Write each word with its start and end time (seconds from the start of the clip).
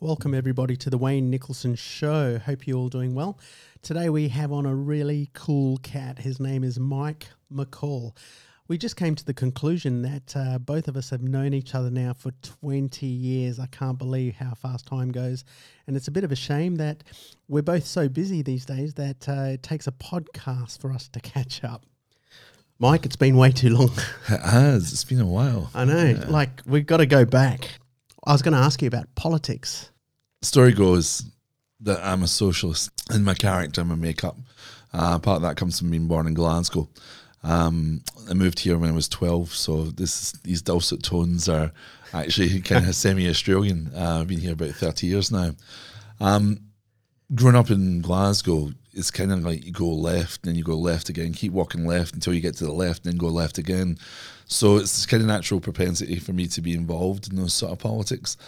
Welcome, 0.00 0.32
everybody, 0.32 0.76
to 0.76 0.90
the 0.90 0.96
Wayne 0.96 1.28
Nicholson 1.28 1.74
Show. 1.74 2.38
Hope 2.38 2.68
you're 2.68 2.78
all 2.78 2.88
doing 2.88 3.16
well. 3.16 3.36
Today, 3.82 4.08
we 4.08 4.28
have 4.28 4.52
on 4.52 4.64
a 4.64 4.72
really 4.72 5.28
cool 5.32 5.78
cat. 5.78 6.20
His 6.20 6.38
name 6.38 6.62
is 6.62 6.78
Mike 6.78 7.26
McCall. 7.52 8.16
We 8.68 8.78
just 8.78 8.94
came 8.94 9.16
to 9.16 9.24
the 9.24 9.34
conclusion 9.34 10.02
that 10.02 10.36
uh, 10.36 10.58
both 10.60 10.86
of 10.86 10.96
us 10.96 11.10
have 11.10 11.22
known 11.22 11.52
each 11.52 11.74
other 11.74 11.90
now 11.90 12.12
for 12.12 12.30
20 12.42 13.06
years. 13.06 13.58
I 13.58 13.66
can't 13.66 13.98
believe 13.98 14.36
how 14.36 14.54
fast 14.54 14.86
time 14.86 15.10
goes. 15.10 15.44
And 15.88 15.96
it's 15.96 16.06
a 16.06 16.12
bit 16.12 16.22
of 16.22 16.30
a 16.30 16.36
shame 16.36 16.76
that 16.76 17.02
we're 17.48 17.64
both 17.64 17.84
so 17.84 18.08
busy 18.08 18.40
these 18.40 18.64
days 18.64 18.94
that 18.94 19.28
uh, 19.28 19.54
it 19.54 19.64
takes 19.64 19.88
a 19.88 19.92
podcast 19.92 20.80
for 20.80 20.92
us 20.92 21.08
to 21.08 21.18
catch 21.18 21.64
up. 21.64 21.84
Mike, 22.78 23.04
it's 23.04 23.16
been 23.16 23.36
way 23.36 23.50
too 23.50 23.70
long. 23.70 23.90
It 24.28 24.42
has. 24.42 24.92
It's 24.92 25.02
been 25.02 25.20
a 25.20 25.26
while. 25.26 25.72
I 25.74 25.84
know. 25.84 26.04
Yeah. 26.04 26.26
Like, 26.28 26.62
we've 26.64 26.86
got 26.86 26.98
to 26.98 27.06
go 27.06 27.24
back. 27.24 27.68
I 28.28 28.32
was 28.32 28.42
going 28.42 28.52
to 28.52 28.60
ask 28.60 28.82
you 28.82 28.88
about 28.88 29.14
politics. 29.14 29.90
Story 30.42 30.74
goes 30.74 31.24
that 31.80 32.04
I'm 32.04 32.22
a 32.22 32.28
socialist 32.28 32.90
in 33.10 33.24
my 33.24 33.32
character, 33.32 33.80
and 33.80 33.88
my 33.88 33.96
makeup. 33.96 34.36
Uh, 34.92 35.18
part 35.18 35.36
of 35.36 35.42
that 35.42 35.56
comes 35.56 35.78
from 35.78 35.90
being 35.90 36.08
born 36.08 36.26
in 36.26 36.34
Glasgow. 36.34 36.90
Um, 37.42 38.02
I 38.28 38.34
moved 38.34 38.60
here 38.60 38.76
when 38.76 38.90
I 38.90 38.92
was 38.92 39.08
12, 39.08 39.54
so 39.54 39.84
this 39.84 40.32
these 40.44 40.60
dulcet 40.60 41.02
tones 41.02 41.48
are 41.48 41.72
actually 42.12 42.60
kind 42.60 42.86
of 42.86 42.94
semi-Australian. 42.94 43.92
Uh, 43.96 44.20
I've 44.20 44.28
been 44.28 44.40
here 44.40 44.52
about 44.52 44.72
30 44.72 45.06
years 45.06 45.32
now. 45.32 45.52
Um, 46.20 46.60
growing 47.34 47.56
up 47.56 47.70
in 47.70 48.02
Glasgow, 48.02 48.72
it's 48.92 49.10
kind 49.10 49.32
of 49.32 49.42
like 49.42 49.64
you 49.64 49.72
go 49.72 49.88
left, 49.88 50.42
and 50.42 50.50
then 50.50 50.56
you 50.56 50.64
go 50.64 50.76
left 50.76 51.08
again, 51.08 51.32
keep 51.32 51.52
walking 51.52 51.86
left 51.86 52.12
until 52.12 52.34
you 52.34 52.42
get 52.42 52.56
to 52.56 52.66
the 52.66 52.72
left, 52.72 53.06
and 53.06 53.14
then 53.14 53.18
go 53.18 53.28
left 53.28 53.56
again. 53.56 53.96
So 54.48 54.78
it's 54.78 55.04
kind 55.04 55.22
of 55.22 55.28
natural 55.28 55.60
propensity 55.60 56.18
for 56.18 56.32
me 56.32 56.46
to 56.48 56.62
be 56.62 56.72
involved 56.72 57.30
in 57.30 57.36
those 57.36 57.52
sort 57.52 57.70
of 57.70 57.78
politics. 57.78 58.38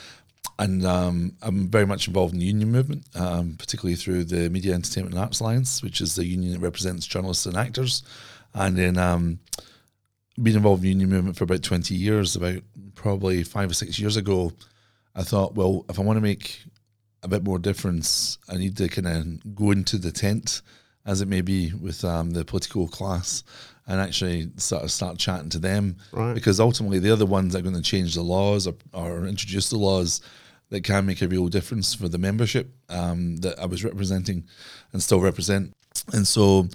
And 0.59 0.85
um, 0.85 1.37
I'm 1.43 1.69
very 1.69 1.87
much 1.87 2.09
involved 2.09 2.33
in 2.33 2.41
the 2.41 2.47
union 2.47 2.73
movement, 2.73 3.05
um, 3.15 3.57
particularly 3.59 3.97
through 3.97 4.25
the 4.25 4.49
Media 4.49 4.75
Entertainment 4.75 5.15
and 5.15 5.23
Arts 5.23 5.41
Alliance, 5.41 5.83
which 5.83 6.01
is 6.01 6.15
the 6.15 6.25
union 6.25 6.55
that 6.55 6.61
represents 6.61 7.07
journalists 7.07 7.45
and 7.45 7.57
actors. 7.57 8.03
And 8.55 8.77
then 8.77 8.97
um, 8.97 9.41
been 10.43 10.57
involved 10.57 10.81
in 10.81 10.85
the 10.85 10.89
union 10.89 11.11
movement 11.11 11.37
for 11.37 11.45
about 11.45 11.63
20 11.63 11.95
years. 11.95 12.35
About 12.35 12.63
probably 12.95 13.43
five 13.43 13.71
or 13.71 13.75
six 13.75 13.99
years 13.99 14.17
ago, 14.17 14.53
I 15.15 15.23
thought, 15.23 15.55
well, 15.55 15.85
if 15.91 15.99
I 15.99 16.03
want 16.03 16.17
to 16.17 16.23
make 16.23 16.63
a 17.23 17.29
bit 17.29 17.45
more 17.45 17.59
difference, 17.59 18.39
I 18.49 18.57
need 18.57 18.79
to 18.79 18.89
kind 18.89 19.07
of 19.07 19.55
go 19.55 19.71
into 19.71 19.99
the 19.99 20.13
tent, 20.13 20.63
as 21.05 21.21
it 21.21 21.29
may 21.29 21.43
be, 21.43 21.75
with 21.75 22.05
um, 22.07 22.31
the 22.31 22.45
political 22.45 22.89
class 22.89 23.45
and 23.87 24.01
actually 24.01 24.51
sort 24.57 24.83
of 24.83 24.91
start 24.91 25.19
chatting 25.19 25.51
to 25.51 25.59
them. 25.59 25.97
Right. 26.13 26.35
Because 26.35 26.61
ultimately, 26.61 26.99
they're 26.99 27.17
the 27.17 27.27
ones 27.27 27.53
that 27.53 27.61
are 27.61 27.63
going 27.63 27.75
to 27.75 27.83
change 27.83 28.15
the 28.15 28.23
laws 28.23 28.67
or, 28.67 28.75
or 28.93 29.27
introduce 29.27 29.71
the 29.71 29.79
laws 29.79 30.21
that 30.71 30.85
can 30.85 31.05
make 31.05 31.21
a 31.21 31.29
real 31.29 31.49
difference 31.49 31.95
for 31.95 32.09
the 32.09 32.19
membership 32.19 32.71
um, 32.89 33.37
that 33.39 33.59
I 33.59 33.67
was 33.67 33.85
representing 33.85 34.45
and 34.93 35.03
still 35.03 35.21
represent. 35.21 35.73
And 36.13 36.27
so 36.27 36.69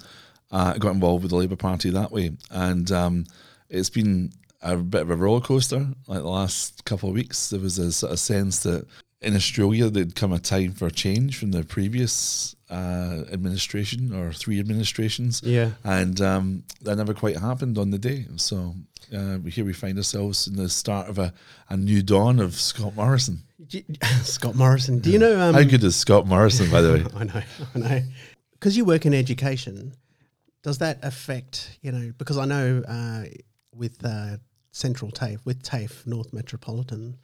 uh, 0.52 0.72
I 0.74 0.78
got 0.78 0.92
involved 0.92 1.22
with 1.22 1.30
the 1.30 1.36
Labour 1.36 1.56
Party 1.56 1.90
that 1.90 2.12
way. 2.12 2.32
And 2.50 2.90
um, 2.92 3.24
it's 3.70 3.90
been 3.90 4.32
a 4.62 4.76
bit 4.76 5.02
of 5.02 5.10
a 5.10 5.16
roller 5.16 5.40
coaster. 5.40 5.86
Like 6.06 6.20
the 6.20 6.28
last 6.28 6.84
couple 6.84 7.08
of 7.08 7.14
weeks, 7.14 7.50
there 7.50 7.60
was 7.60 7.78
a 7.78 7.90
sort 7.90 8.12
of 8.12 8.18
sense 8.18 8.62
that 8.64 8.86
in 9.26 9.34
Australia 9.34 9.90
there'd 9.90 10.14
come 10.14 10.32
a 10.32 10.38
time 10.38 10.72
for 10.72 10.88
change 10.88 11.36
from 11.36 11.50
the 11.50 11.64
previous 11.64 12.54
uh, 12.70 13.24
administration 13.32 14.14
or 14.14 14.32
three 14.32 14.60
administrations. 14.60 15.42
Yeah. 15.44 15.72
And 15.82 16.20
um, 16.20 16.62
that 16.82 16.96
never 16.96 17.12
quite 17.12 17.36
happened 17.36 17.76
on 17.76 17.90
the 17.90 17.98
day. 17.98 18.26
So 18.36 18.74
uh, 19.14 19.38
here 19.38 19.64
we 19.64 19.72
find 19.72 19.98
ourselves 19.98 20.46
in 20.46 20.54
the 20.54 20.68
start 20.68 21.08
of 21.08 21.18
a, 21.18 21.34
a 21.68 21.76
new 21.76 22.02
dawn 22.02 22.38
of 22.38 22.54
Scott 22.54 22.94
Morrison. 22.94 23.42
Scott 24.22 24.54
Morrison. 24.54 25.00
Do 25.00 25.10
you 25.10 25.18
know? 25.18 25.40
Um, 25.40 25.54
How 25.54 25.64
good 25.64 25.82
is 25.82 25.96
Scott 25.96 26.28
Morrison, 26.28 26.70
by 26.70 26.80
the 26.80 26.92
way? 26.92 27.04
I 27.16 27.24
know, 27.24 27.42
I 27.74 27.78
know. 27.78 28.02
Because 28.52 28.76
you 28.76 28.84
work 28.84 29.06
in 29.06 29.12
education, 29.12 29.92
does 30.62 30.78
that 30.78 31.00
affect, 31.02 31.78
you 31.82 31.90
know, 31.90 32.12
because 32.16 32.38
I 32.38 32.44
know 32.44 32.82
uh, 32.86 33.24
with 33.74 34.04
uh, 34.04 34.36
Central 34.70 35.10
TAFE, 35.10 35.44
with 35.44 35.64
TAFE, 35.64 36.06
North 36.06 36.32
Metropolitan, 36.32 37.16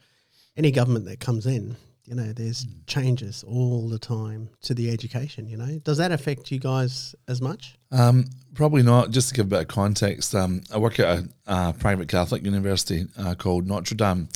any 0.57 0.69
government 0.69 1.05
that 1.05 1.21
comes 1.21 1.45
in, 1.45 1.77
you 2.05 2.15
know, 2.15 2.33
there's 2.33 2.67
changes 2.85 3.43
all 3.47 3.87
the 3.87 3.99
time 3.99 4.49
to 4.63 4.73
the 4.73 4.91
education, 4.91 5.47
you 5.47 5.57
know. 5.57 5.79
Does 5.79 5.97
that 5.99 6.11
affect 6.11 6.51
you 6.51 6.59
guys 6.59 7.15
as 7.27 7.41
much? 7.41 7.75
Um, 7.91 8.25
probably 8.55 8.83
not. 8.83 9.11
Just 9.11 9.29
to 9.29 9.35
give 9.35 9.45
a 9.45 9.49
bit 9.49 9.61
of 9.61 9.67
context, 9.69 10.35
um, 10.35 10.61
I 10.73 10.77
work 10.77 10.99
at 10.99 11.19
a, 11.19 11.29
a 11.47 11.73
private 11.73 12.09
Catholic 12.09 12.43
university 12.43 13.05
uh, 13.17 13.35
called 13.35 13.67
Notre 13.67 13.95
Dame, 13.95 14.27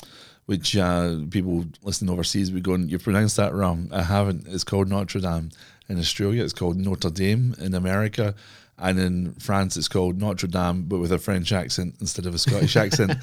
which 0.46 0.78
uh, 0.78 1.18
people 1.30 1.66
listening 1.84 2.10
overseas 2.10 2.52
would 2.52 2.64
be 2.64 2.66
going, 2.66 2.88
"You 2.88 3.00
pronounced 3.00 3.36
that 3.38 3.54
wrong." 3.54 3.90
I 3.92 4.04
haven't. 4.04 4.48
It's 4.48 4.64
called 4.64 4.88
Notre 4.88 5.20
Dame 5.20 5.50
in 5.90 6.00
Australia. 6.00 6.44
It's 6.44 6.54
called 6.54 6.78
Notre 6.78 7.10
Dame 7.10 7.54
in 7.60 7.74
America. 7.74 8.34
And 8.80 9.00
in 9.00 9.34
France, 9.34 9.76
it's 9.76 9.88
called 9.88 10.22
Notre 10.22 10.48
Dame, 10.48 10.84
but 10.84 11.00
with 11.00 11.12
a 11.12 11.18
French 11.18 11.52
accent 11.52 11.96
instead 12.00 12.28
of 12.28 12.36
a 12.36 12.38
Scottish 12.38 12.76
accent. 12.86 13.14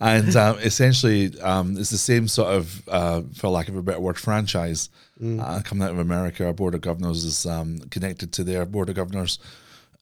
And 0.00 0.34
um, 0.34 0.58
essentially, 0.60 1.38
um, 1.40 1.76
it's 1.76 1.90
the 1.90 1.98
same 1.98 2.26
sort 2.26 2.54
of, 2.54 2.88
uh, 2.88 3.22
for 3.34 3.48
lack 3.48 3.68
of 3.68 3.76
a 3.76 3.82
better 3.82 4.00
word, 4.00 4.18
franchise 4.18 4.88
uh, 5.22 5.60
coming 5.62 5.84
out 5.84 5.90
of 5.90 5.98
America. 5.98 6.46
Our 6.46 6.54
Board 6.54 6.74
of 6.74 6.80
Governors 6.80 7.24
is 7.24 7.44
um, 7.44 7.80
connected 7.90 8.32
to 8.32 8.44
their 8.44 8.64
Board 8.64 8.88
of 8.88 8.94
Governors 8.94 9.38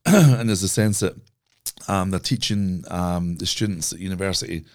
and 0.05 0.49
there's 0.49 0.63
a 0.63 0.67
sense 0.67 0.99
that 0.99 1.15
um, 1.87 2.11
they're 2.11 2.19
teaching 2.19 2.83
um, 2.89 3.37
the 3.37 3.45
students 3.45 3.93
at 3.93 3.99
university 3.99 4.65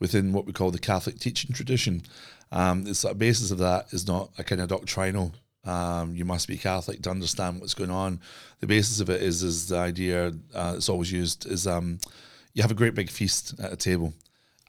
within 0.00 0.32
what 0.32 0.46
we 0.46 0.52
call 0.52 0.70
the 0.70 0.78
Catholic 0.78 1.18
teaching 1.18 1.52
tradition. 1.52 2.02
Um, 2.50 2.84
the 2.84 2.94
sort 2.94 3.12
of 3.12 3.18
basis 3.18 3.50
of 3.50 3.58
that 3.58 3.92
is 3.92 4.06
not 4.06 4.30
a 4.38 4.44
kind 4.44 4.62
of 4.62 4.68
doctrinal. 4.68 5.34
Um, 5.68 6.14
you 6.14 6.24
must 6.24 6.48
be 6.48 6.56
Catholic 6.56 7.02
to 7.02 7.10
understand 7.10 7.60
what's 7.60 7.74
going 7.74 7.90
on. 7.90 8.20
The 8.60 8.66
basis 8.66 9.00
of 9.00 9.10
it 9.10 9.20
is 9.22 9.42
is 9.42 9.68
the 9.68 9.76
idea 9.76 10.32
uh, 10.54 10.72
that's 10.72 10.88
always 10.88 11.12
used 11.12 11.46
is 11.46 11.66
um, 11.66 11.98
you 12.54 12.62
have 12.62 12.70
a 12.70 12.74
great 12.74 12.94
big 12.94 13.10
feast 13.10 13.54
at 13.60 13.72
a 13.72 13.76
table, 13.76 14.14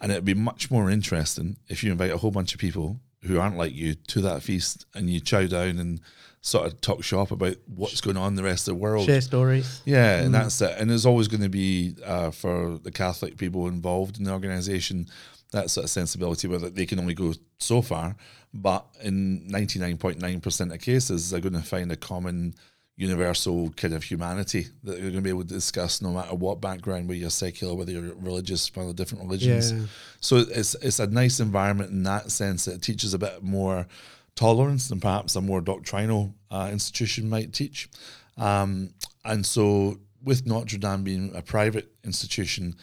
and 0.01 0.11
it'd 0.11 0.25
be 0.25 0.33
much 0.33 0.69
more 0.69 0.89
interesting 0.89 1.57
if 1.69 1.83
you 1.83 1.91
invite 1.91 2.11
a 2.11 2.17
whole 2.17 2.31
bunch 2.31 2.53
of 2.53 2.59
people 2.59 2.99
who 3.23 3.39
aren't 3.39 3.57
like 3.57 3.73
you 3.73 3.95
to 3.95 4.21
that 4.21 4.43
feast, 4.43 4.85
and 4.93 5.09
you 5.09 5.21
chow 5.21 5.45
down 5.45 5.79
and 5.79 6.01
sort 6.41 6.65
of 6.65 6.81
talk 6.81 7.03
shop 7.03 7.31
about 7.31 7.55
what's 7.65 8.01
going 8.01 8.17
on 8.17 8.29
in 8.29 8.35
the 8.35 8.43
rest 8.43 8.67
of 8.67 8.75
the 8.75 8.81
world. 8.81 9.05
Share 9.05 9.21
stories. 9.21 9.81
Yeah, 9.85 10.19
and 10.19 10.33
that's 10.33 10.61
it. 10.61 10.75
And 10.77 10.89
there's 10.89 11.05
always 11.05 11.27
going 11.27 11.43
to 11.43 11.49
be 11.49 11.95
uh, 12.05 12.31
for 12.31 12.77
the 12.77 12.91
Catholic 12.91 13.37
people 13.37 13.67
involved 13.67 14.17
in 14.17 14.25
the 14.25 14.31
organisation 14.31 15.07
that 15.51 15.69
sort 15.69 15.85
of 15.85 15.89
sensibility 15.89 16.47
where 16.47 16.59
they 16.59 16.85
can 16.85 16.99
only 16.99 17.13
go 17.13 17.33
so 17.57 17.81
far, 17.81 18.15
but 18.53 18.85
in 19.01 19.41
99.9% 19.49 20.73
of 20.73 20.81
cases, 20.81 21.29
they're 21.29 21.39
going 21.39 21.53
to 21.53 21.61
find 21.61 21.91
a 21.91 21.95
common 21.95 22.55
universal 22.99 23.69
kind 23.77 23.93
of 23.93 24.03
humanity 24.03 24.67
that 24.83 24.91
they're 24.91 24.99
going 24.99 25.13
to 25.13 25.21
be 25.21 25.29
able 25.29 25.43
to 25.43 25.53
discuss 25.53 26.01
no 26.01 26.11
matter 26.11 26.35
what 26.35 26.59
background, 26.59 27.07
whether 27.07 27.17
you're 27.17 27.29
secular, 27.29 27.73
whether 27.73 27.91
you're 27.91 28.13
religious, 28.15 28.67
from 28.67 28.87
the 28.87 28.93
different 28.93 29.23
religions. 29.23 29.71
Yeah. 29.71 29.79
So 30.19 30.37
it's 30.37 30.75
it's 30.75 30.99
a 30.99 31.07
nice 31.07 31.39
environment 31.39 31.91
in 31.91 32.03
that 32.03 32.29
sense 32.29 32.65
that 32.65 32.75
it 32.75 32.81
teaches 32.81 33.13
a 33.13 33.17
bit 33.17 33.41
more 33.41 33.87
tolerance 34.35 34.89
than 34.89 34.99
perhaps 34.99 35.35
a 35.35 35.41
more 35.41 35.61
doctrinal 35.61 36.33
uh, 36.51 36.69
institution 36.71 37.29
might 37.29 37.53
teach. 37.53 37.89
Um, 38.37 38.93
and 39.23 39.45
so, 39.45 39.99
with 40.23 40.45
Notre 40.45 40.77
Dame 40.77 41.03
being 41.03 41.31
a 41.35 41.41
private 41.41 41.89
institution, 42.03 42.75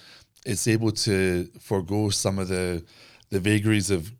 it's 0.47 0.67
able 0.67 0.93
to 0.93 1.51
forego 1.61 2.09
some 2.09 2.39
of 2.39 2.49
the 2.49 2.85
the 3.31 3.41
vagaries 3.41 3.91
of 3.91 4.13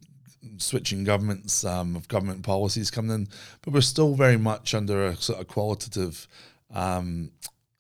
switching 0.59 1.05
governments, 1.05 1.65
um, 1.65 1.97
of 1.97 2.09
government 2.09 2.43
policies 2.43 2.91
coming 2.91 3.13
in, 3.15 3.29
but 3.63 3.73
we're 3.75 3.81
still 3.81 4.15
very 4.15 4.37
much 4.37 4.75
under 4.75 5.07
a 5.07 5.17
sort 5.17 5.41
of 5.41 5.47
qualitative 5.49 6.27
um, 6.75 7.31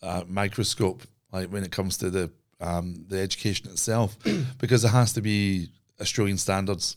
uh, 0.02 0.22
microscope, 0.26 1.02
like 1.32 1.48
when 1.48 1.64
it 1.64 1.72
comes 1.72 1.96
to 1.98 2.10
the 2.10 2.30
um, 2.60 3.04
the 3.08 3.18
education 3.20 3.68
itself, 3.70 4.16
because 4.58 4.82
it 4.84 4.88
has 4.88 5.12
to 5.12 5.20
be 5.20 5.68
Australian 6.00 6.38
standards, 6.38 6.96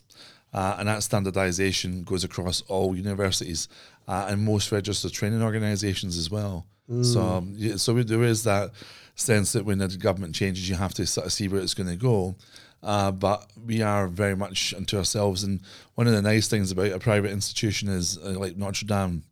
uh, 0.54 0.76
and 0.78 0.88
that 0.88 1.00
standardisation 1.00 2.04
goes 2.04 2.24
across 2.24 2.62
all 2.62 2.96
universities 2.96 3.68
uh, 4.08 4.26
and 4.30 4.42
most 4.44 4.72
registered 4.72 5.12
training 5.12 5.42
organisations 5.42 6.16
as 6.16 6.30
well. 6.30 6.66
So, 7.02 7.20
um, 7.20 7.52
yeah, 7.56 7.76
so 7.76 7.94
we- 7.94 8.02
there 8.04 8.24
is 8.24 8.42
that 8.44 8.72
sense 9.14 9.52
that 9.52 9.64
when 9.64 9.78
the 9.78 9.88
government 9.88 10.34
changes, 10.34 10.68
you 10.68 10.74
have 10.76 10.94
to 10.94 11.06
sort 11.06 11.26
of 11.26 11.32
see 11.32 11.46
where 11.46 11.60
it's 11.60 11.74
going 11.74 11.88
to 11.88 11.94
go. 11.96 12.34
Uh, 12.82 13.10
but 13.10 13.46
we 13.66 13.82
are 13.82 14.06
very 14.08 14.34
much 14.34 14.72
unto 14.74 14.96
ourselves, 14.96 15.42
and 15.44 15.60
one 15.96 16.06
of 16.06 16.14
the 16.14 16.22
nice 16.22 16.48
things 16.48 16.70
about 16.70 16.92
a 16.92 16.98
private 16.98 17.30
institution 17.30 17.88
is 17.88 18.16
uh, 18.18 18.30
like 18.38 18.56
Notre 18.56 18.86
Dame, 18.86 19.22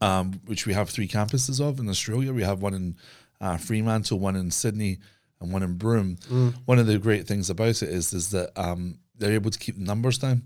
um, 0.00 0.40
which 0.46 0.66
we 0.66 0.74
have 0.74 0.90
three 0.90 1.08
campuses 1.08 1.60
of 1.60 1.78
in 1.80 1.88
Australia. 1.88 2.32
We 2.32 2.42
have 2.42 2.60
one 2.60 2.74
in 2.74 2.96
uh, 3.40 3.56
Fremantle, 3.56 4.18
one 4.18 4.36
in 4.36 4.50
Sydney, 4.50 4.98
and 5.40 5.52
one 5.52 5.62
in 5.62 5.74
Broome. 5.78 6.18
One 6.66 6.78
of 6.78 6.86
the 6.86 6.98
great 6.98 7.26
things 7.26 7.48
about 7.50 7.82
it 7.82 7.88
is 7.88 8.12
is 8.12 8.30
that 8.30 8.50
um, 8.56 8.98
they're 9.16 9.32
able 9.32 9.50
to 9.50 9.58
keep 9.58 9.76
the 9.78 9.84
numbers 9.84 10.18
down, 10.18 10.42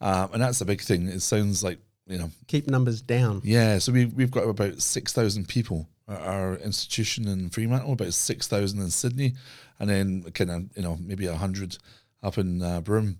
um, 0.00 0.30
and 0.32 0.42
that's 0.42 0.60
a 0.60 0.64
big 0.66 0.80
thing. 0.80 1.06
It 1.08 1.20
sounds 1.22 1.62
like 1.62 1.78
you 2.06 2.18
know, 2.18 2.30
Keep 2.48 2.66
numbers 2.66 3.00
down. 3.00 3.40
yeah. 3.44 3.78
So 3.78 3.92
we 3.92 4.06
we've 4.06 4.30
got 4.32 4.42
about 4.48 4.82
six 4.82 5.12
thousand 5.12 5.46
people 5.46 5.88
at 6.08 6.20
our 6.20 6.56
institution 6.56 7.28
in 7.28 7.50
Fremantle, 7.50 7.92
about 7.92 8.12
six 8.14 8.48
thousand 8.48 8.80
in 8.80 8.90
Sydney, 8.90 9.34
and 9.80 9.90
then 9.90 10.22
kind 10.32 10.50
of 10.50 10.64
you 10.76 10.82
know 10.82 10.96
maybe 11.00 11.26
a 11.26 11.34
hundred 11.34 11.76
up 12.22 12.38
in 12.38 12.62
uh, 12.62 12.80
Broome, 12.80 13.18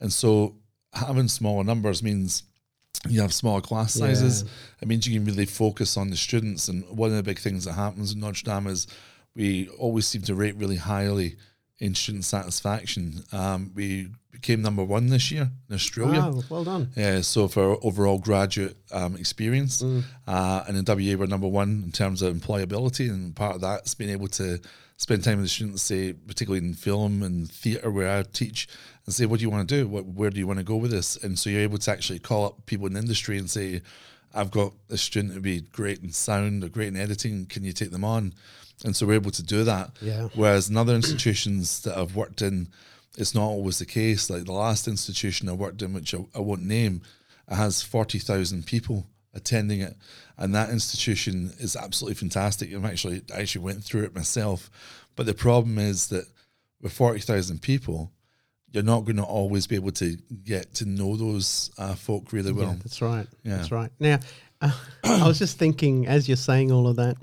and 0.00 0.12
so 0.12 0.56
having 0.94 1.28
smaller 1.28 1.62
numbers 1.62 2.02
means 2.02 2.42
you 3.08 3.20
have 3.20 3.32
smaller 3.32 3.60
class 3.60 3.94
Yeah. 3.96 4.06
sizes. 4.06 4.44
It 4.82 4.88
means 4.88 5.06
you 5.06 5.16
can 5.16 5.24
really 5.26 5.46
focus 5.46 5.96
on 5.96 6.10
the 6.10 6.16
students. 6.16 6.66
And 6.68 6.82
one 6.88 7.10
of 7.10 7.16
the 7.16 7.22
big 7.22 7.38
things 7.38 7.64
that 7.66 7.74
happens 7.74 8.12
in 8.12 8.18
Notre 8.20 8.42
Dame 8.44 8.66
is 8.66 8.86
we 9.36 9.68
always 9.78 10.06
seem 10.08 10.22
to 10.22 10.34
rate 10.34 10.56
really 10.56 10.76
highly 10.76 11.36
in 11.78 11.94
student 11.94 12.24
satisfaction. 12.24 13.22
Um, 13.32 13.70
we 13.74 14.08
became 14.32 14.62
number 14.62 14.82
one 14.82 15.06
this 15.08 15.30
year 15.30 15.48
in 15.68 15.74
Australia. 15.74 16.20
Wow, 16.20 16.42
well 16.50 16.64
done. 16.64 16.90
Yeah, 16.96 17.20
so 17.20 17.46
for 17.46 17.78
overall 17.84 18.18
graduate 18.18 18.76
um, 18.90 19.14
experience, 19.16 19.80
uh, 20.26 20.64
and 20.66 20.76
in 20.76 20.84
WA 20.84 21.16
we're 21.16 21.26
number 21.26 21.46
one 21.46 21.82
in 21.84 21.92
terms 21.92 22.20
of 22.22 22.34
employability, 22.34 23.08
and 23.10 23.36
part 23.36 23.54
of 23.56 23.60
that's 23.60 23.94
being 23.94 24.10
able 24.10 24.28
to 24.28 24.58
spend 24.98 25.24
time 25.24 25.36
with 25.36 25.44
the 25.44 25.48
students, 25.48 25.82
say 25.82 26.12
particularly 26.12 26.66
in 26.66 26.74
film 26.74 27.22
and 27.22 27.50
theatre 27.50 27.90
where 27.90 28.18
I 28.18 28.24
teach, 28.24 28.68
and 29.06 29.14
say, 29.14 29.26
what 29.26 29.38
do 29.38 29.44
you 29.44 29.50
want 29.50 29.68
to 29.68 29.74
do? 29.74 29.88
What, 29.88 30.04
where 30.04 30.28
do 30.28 30.38
you 30.38 30.46
want 30.46 30.58
to 30.58 30.64
go 30.64 30.76
with 30.76 30.90
this? 30.90 31.16
And 31.16 31.38
so 31.38 31.48
you're 31.48 31.62
able 31.62 31.78
to 31.78 31.90
actually 31.90 32.18
call 32.18 32.44
up 32.44 32.66
people 32.66 32.86
in 32.88 32.92
the 32.92 32.98
industry 32.98 33.38
and 33.38 33.48
say, 33.48 33.80
I've 34.34 34.50
got 34.50 34.72
a 34.90 34.98
student 34.98 35.32
who'd 35.32 35.42
be 35.42 35.60
great 35.60 36.02
in 36.02 36.10
sound 36.10 36.64
or 36.64 36.68
great 36.68 36.88
in 36.88 36.96
editing. 36.96 37.46
Can 37.46 37.64
you 37.64 37.72
take 37.72 37.92
them 37.92 38.04
on? 38.04 38.34
And 38.84 38.94
so 38.94 39.06
we're 39.06 39.14
able 39.14 39.30
to 39.30 39.42
do 39.42 39.64
that. 39.64 39.92
Yeah. 40.02 40.28
Whereas 40.34 40.68
in 40.68 40.76
other 40.76 40.94
institutions 40.94 41.80
that 41.82 41.96
I've 41.96 42.16
worked 42.16 42.42
in, 42.42 42.68
it's 43.16 43.34
not 43.34 43.44
always 43.44 43.78
the 43.78 43.86
case. 43.86 44.28
Like 44.28 44.44
the 44.44 44.52
last 44.52 44.88
institution 44.88 45.48
I 45.48 45.52
worked 45.52 45.80
in, 45.80 45.94
which 45.94 46.12
I, 46.12 46.18
I 46.34 46.40
won't 46.40 46.64
name, 46.64 47.02
it 47.50 47.54
has 47.54 47.82
40,000 47.82 48.66
people 48.66 49.06
attending 49.34 49.80
it. 49.80 49.96
And 50.36 50.54
that 50.54 50.70
institution 50.70 51.52
is 51.58 51.76
absolutely 51.76 52.14
fantastic. 52.14 52.72
I'm 52.72 52.84
actually, 52.84 53.22
I 53.34 53.40
actually 53.40 53.64
went 53.64 53.84
through 53.84 54.04
it 54.04 54.14
myself. 54.14 54.70
But 55.16 55.26
the 55.26 55.34
problem 55.34 55.78
is 55.78 56.08
that 56.08 56.26
with 56.80 56.92
40,000 56.92 57.60
people, 57.60 58.12
you're 58.70 58.82
not 58.82 59.04
going 59.04 59.16
to 59.16 59.24
always 59.24 59.66
be 59.66 59.76
able 59.76 59.92
to 59.92 60.16
get 60.44 60.74
to 60.74 60.84
know 60.86 61.16
those 61.16 61.70
uh, 61.78 61.94
folk 61.94 62.32
really 62.32 62.52
well. 62.52 62.68
yeah, 62.68 62.76
that's 62.82 63.02
right. 63.02 63.26
Yeah. 63.42 63.56
That's 63.56 63.72
right. 63.72 63.90
Now, 63.98 64.20
uh, 64.60 64.72
I 65.04 65.26
was 65.26 65.38
just 65.38 65.58
thinking 65.58 66.06
as 66.06 66.28
you're 66.28 66.36
saying 66.36 66.70
all 66.70 66.86
of 66.86 66.96
that, 66.96 67.16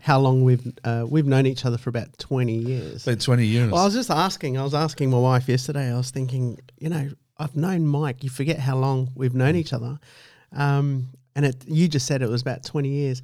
how 0.00 0.18
long 0.18 0.44
we've 0.44 0.66
uh, 0.82 1.04
we've 1.08 1.26
known 1.26 1.46
each 1.46 1.66
other 1.66 1.76
for 1.76 1.90
about 1.90 2.16
twenty 2.18 2.56
years. 2.56 3.06
About 3.06 3.20
20 3.20 3.44
years. 3.44 3.70
Well, 3.70 3.82
I 3.82 3.84
was 3.84 3.94
just 3.94 4.10
asking. 4.10 4.56
I 4.56 4.64
was 4.64 4.74
asking 4.74 5.10
my 5.10 5.18
wife 5.18 5.46
yesterday. 5.46 5.92
I 5.92 5.96
was 5.96 6.10
thinking, 6.10 6.58
you 6.78 6.88
know, 6.88 7.10
I've 7.36 7.54
known 7.54 7.86
Mike. 7.86 8.24
You 8.24 8.30
forget 8.30 8.58
how 8.58 8.76
long 8.76 9.10
we've 9.14 9.34
known 9.34 9.56
each 9.56 9.74
other, 9.74 9.98
um, 10.52 11.08
and 11.34 11.46
it. 11.46 11.56
You 11.66 11.88
just 11.88 12.06
said 12.06 12.22
it 12.22 12.28
was 12.28 12.42
about 12.42 12.64
twenty 12.64 12.90
years. 12.90 13.22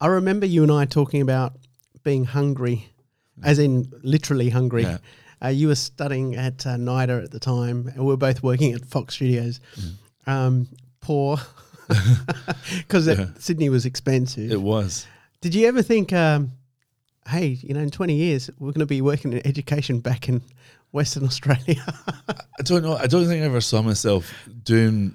I 0.00 0.06
remember 0.06 0.46
you 0.46 0.62
and 0.62 0.72
I 0.72 0.84
talking 0.86 1.20
about 1.20 1.54
being 2.02 2.24
hungry, 2.24 2.88
as 3.42 3.58
in 3.58 3.92
literally 4.02 4.48
hungry. 4.48 4.82
Yeah. 4.82 4.98
Uh, 5.42 5.48
you 5.48 5.68
were 5.68 5.74
studying 5.74 6.36
at 6.36 6.66
uh, 6.66 6.76
NIDA 6.76 7.24
at 7.24 7.30
the 7.30 7.40
time, 7.40 7.88
and 7.88 7.98
we 7.98 8.06
were 8.06 8.16
both 8.16 8.42
working 8.42 8.72
at 8.74 8.84
Fox 8.84 9.14
Studios. 9.14 9.60
Mm. 9.76 9.92
Um, 10.26 10.68
poor, 11.00 11.38
because 12.78 13.08
Sydney 13.38 13.68
was 13.68 13.86
expensive. 13.86 14.50
it 14.50 14.60
was. 14.60 15.06
Did 15.40 15.54
you 15.54 15.66
ever 15.66 15.80
think, 15.82 16.12
um, 16.12 16.52
hey, 17.26 17.58
you 17.62 17.72
know, 17.72 17.80
in 17.80 17.90
20 17.90 18.14
years, 18.14 18.50
we're 18.58 18.72
going 18.72 18.80
to 18.80 18.86
be 18.86 19.00
working 19.00 19.32
in 19.32 19.46
education 19.46 20.00
back 20.00 20.28
in 20.28 20.42
Western 20.92 21.24
Australia? 21.24 21.82
I 22.28 22.62
don't 22.62 22.82
know. 22.82 22.96
I 22.96 23.06
don't 23.06 23.26
think 23.26 23.42
I 23.42 23.46
ever 23.46 23.62
saw 23.62 23.80
myself 23.80 24.32
doing 24.62 25.14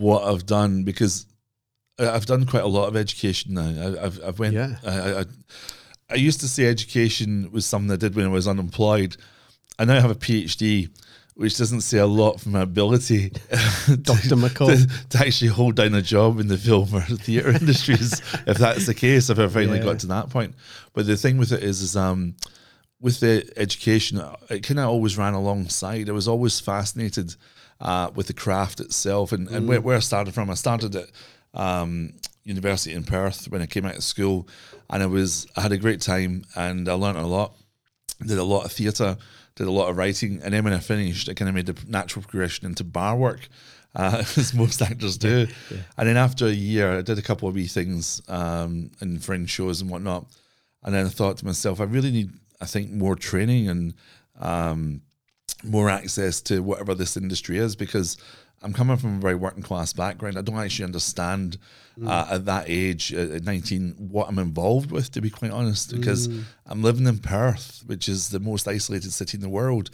what 0.00 0.22
I've 0.24 0.46
done 0.46 0.82
because 0.84 1.26
I've 1.98 2.24
done 2.26 2.46
quite 2.46 2.62
a 2.64 2.68
lot 2.68 2.88
of 2.88 2.96
education 2.96 3.54
now. 3.54 3.68
I, 3.68 4.06
I've 4.06 4.20
I've 4.24 4.38
went. 4.38 4.54
Yeah. 4.54 4.76
I, 4.84 5.20
I 5.20 5.24
I 6.10 6.14
used 6.14 6.40
to 6.40 6.48
say 6.48 6.64
education 6.66 7.50
was 7.52 7.66
something 7.66 7.92
I 7.92 7.96
did 7.96 8.14
when 8.16 8.24
I 8.26 8.30
was 8.30 8.48
unemployed. 8.48 9.16
I 9.78 9.84
now 9.84 10.00
have 10.00 10.10
a 10.10 10.14
PhD, 10.16 10.88
which 11.34 11.56
doesn't 11.56 11.82
say 11.82 11.98
a 11.98 12.06
lot 12.06 12.40
for 12.40 12.48
my 12.48 12.62
ability, 12.62 13.28
Dr. 14.02 14.36
McCall. 14.36 14.76
to, 14.76 15.08
to 15.10 15.18
actually 15.24 15.48
hold 15.50 15.76
down 15.76 15.94
a 15.94 16.02
job 16.02 16.40
in 16.40 16.48
the 16.48 16.58
film 16.58 16.92
or 16.94 17.00
theatre 17.26 17.50
industries. 17.50 18.20
If 18.46 18.58
that's 18.58 18.86
the 18.86 18.94
case, 18.94 19.30
if 19.30 19.38
I 19.38 19.46
finally 19.48 19.78
Yeah. 19.78 19.84
got 19.84 20.00
to 20.00 20.06
that 20.08 20.30
point. 20.30 20.54
But 20.94 21.06
the 21.06 21.16
thing 21.16 21.38
with 21.38 21.52
it 21.52 21.62
is, 21.62 21.80
is 21.80 21.96
um, 21.96 22.34
with 23.00 23.20
the 23.20 23.48
education, 23.56 24.20
it 24.48 24.64
kind 24.64 24.80
of 24.80 24.88
always 24.88 25.16
ran 25.16 25.34
alongside. 25.34 26.08
I 26.08 26.12
was 26.12 26.26
always 26.28 26.58
fascinated 26.60 27.36
uh, 27.80 28.10
with 28.14 28.26
the 28.26 28.32
craft 28.32 28.80
itself, 28.80 29.32
and, 29.32 29.48
and 29.48 29.66
where, 29.68 29.80
where 29.80 29.96
I 29.96 30.00
started 30.00 30.34
from. 30.34 30.50
I 30.50 30.54
started 30.54 30.94
at 30.96 31.10
um, 31.54 32.14
university 32.44 32.94
in 32.94 33.04
Perth 33.04 33.50
when 33.50 33.62
I 33.62 33.66
came 33.66 33.86
out 33.86 33.96
of 33.96 34.04
school, 34.04 34.48
and 34.88 35.02
I 35.02 35.06
was 35.06 35.46
I 35.56 35.62
had 35.62 35.72
a 35.72 35.78
great 35.78 36.00
time, 36.00 36.44
and 36.54 36.88
I 36.88 36.94
learned 36.94 37.18
a 37.18 37.26
lot. 37.26 37.54
Did 38.24 38.38
a 38.38 38.44
lot 38.44 38.64
of 38.64 38.72
theatre, 38.72 39.16
did 39.54 39.66
a 39.66 39.70
lot 39.70 39.88
of 39.88 39.96
writing, 39.96 40.40
and 40.42 40.52
then 40.52 40.64
when 40.64 40.74
I 40.74 40.78
finished, 40.78 41.28
I 41.28 41.34
kind 41.34 41.48
of 41.48 41.54
made 41.54 41.66
the 41.66 41.76
natural 41.88 42.22
progression 42.22 42.66
into 42.66 42.84
bar 42.84 43.16
work. 43.16 43.48
Uh, 43.92 44.18
as 44.36 44.54
most 44.54 44.80
actors 44.80 45.18
do, 45.18 45.48
and 45.98 46.08
then 46.08 46.16
after 46.16 46.46
a 46.46 46.52
year, 46.52 46.98
I 46.98 47.02
did 47.02 47.18
a 47.18 47.22
couple 47.22 47.48
of 47.48 47.56
wee 47.56 47.66
things 47.66 48.22
um, 48.28 48.92
in 49.00 49.18
fringe 49.18 49.50
shows 49.50 49.80
and 49.80 49.90
whatnot. 49.90 50.26
And 50.82 50.94
then 50.94 51.06
I 51.06 51.08
thought 51.08 51.38
to 51.38 51.44
myself, 51.44 51.80
I 51.80 51.84
really 51.84 52.10
need, 52.10 52.30
I 52.60 52.66
think, 52.66 52.90
more 52.90 53.16
training 53.16 53.68
and 53.68 53.94
um, 54.38 55.02
more 55.64 55.90
access 55.90 56.40
to 56.42 56.60
whatever 56.62 56.94
this 56.94 57.16
industry 57.16 57.58
is 57.58 57.76
because 57.76 58.16
I'm 58.62 58.72
coming 58.72 58.96
from 58.96 59.16
a 59.16 59.20
very 59.20 59.34
working 59.34 59.62
class 59.62 59.92
background. 59.92 60.36
I 60.38 60.42
don't 60.42 60.56
actually 60.58 60.84
understand 60.86 61.56
uh, 62.06 62.26
at 62.30 62.44
that 62.46 62.64
age, 62.68 63.12
uh, 63.14 63.34
at 63.36 63.44
19, 63.44 64.08
what 64.10 64.28
I'm 64.28 64.38
involved 64.38 64.90
with, 64.90 65.10
to 65.12 65.20
be 65.20 65.28
quite 65.30 65.50
honest, 65.50 65.94
because 65.94 66.28
I'm 66.66 66.82
living 66.82 67.06
in 67.06 67.18
Perth, 67.18 67.82
which 67.86 68.08
is 68.08 68.30
the 68.30 68.40
most 68.40 68.66
isolated 68.68 69.12
city 69.12 69.36
in 69.36 69.42
the 69.42 69.48
world. 69.50 69.90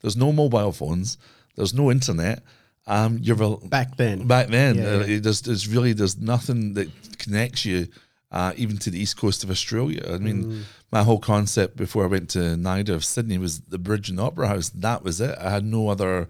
There's 0.00 0.16
no 0.16 0.32
mobile 0.32 0.72
phones, 0.72 1.18
there's 1.56 1.74
no 1.74 1.90
internet. 1.90 2.42
Um, 2.86 3.18
you're 3.20 3.36
Back 3.68 3.96
then. 3.96 4.26
back 4.26 4.48
then 4.48 4.76
Yeah, 4.76 4.84
uh, 4.84 4.98
yeah. 5.00 5.16
it- 5.16 5.22
there's, 5.24 5.42
there's 5.42 5.68
really 5.68 5.92
there's 5.92 6.16
nothing 6.18 6.74
that 6.74 6.88
connects 7.18 7.64
you 7.64 7.88
uh, 8.30 8.52
even 8.56 8.76
to 8.78 8.90
the 8.90 8.98
east 9.00 9.16
coast 9.16 9.42
of 9.44 9.50
Australia. 9.50 10.02
I 10.14 10.18
mean, 10.18 10.44
Mm. 10.44 10.62
my 10.92 11.02
whole 11.02 11.18
concept 11.18 11.76
before 11.76 12.04
I 12.04 12.08
went 12.08 12.28
to 12.30 12.56
NIDA 12.56 12.90
of 12.94 13.04
Sydney 13.04 13.38
was 13.38 13.60
the 13.60 13.78
bridge 13.78 14.10
and 14.10 14.20
opera 14.20 14.48
house. 14.48 14.68
That 14.70 15.02
was 15.02 15.20
it. 15.20 15.34
I 15.40 15.50
had 15.50 15.64
no 15.64 15.88
other 15.88 16.28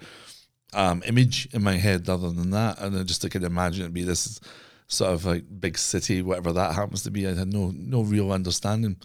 um, 0.74 1.02
image 1.06 1.48
in 1.52 1.62
my 1.62 1.76
head 1.76 2.08
other 2.08 2.30
than 2.30 2.50
that, 2.50 2.78
and 2.80 2.96
I 2.98 3.02
just 3.02 3.24
I 3.24 3.28
could 3.28 3.42
imagine 3.42 3.82
it'd 3.82 3.94
be 3.94 4.04
this 4.04 4.38
sort 4.86 5.12
of 5.12 5.24
like 5.24 5.44
big 5.60 5.76
city, 5.78 6.22
whatever 6.22 6.52
that 6.52 6.74
happens 6.74 7.02
to 7.04 7.10
be. 7.10 7.26
I 7.26 7.34
had 7.34 7.52
no 7.52 7.72
no 7.74 8.02
real 8.02 8.30
understanding. 8.32 8.96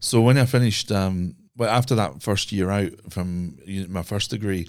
So 0.00 0.20
when 0.20 0.38
I 0.38 0.46
finished, 0.46 0.90
um, 0.92 1.34
well, 1.56 1.68
after 1.68 1.94
that 1.96 2.22
first 2.22 2.52
year 2.52 2.70
out 2.70 2.92
from 3.10 3.58
my 3.88 4.02
first 4.02 4.30
degree, 4.30 4.66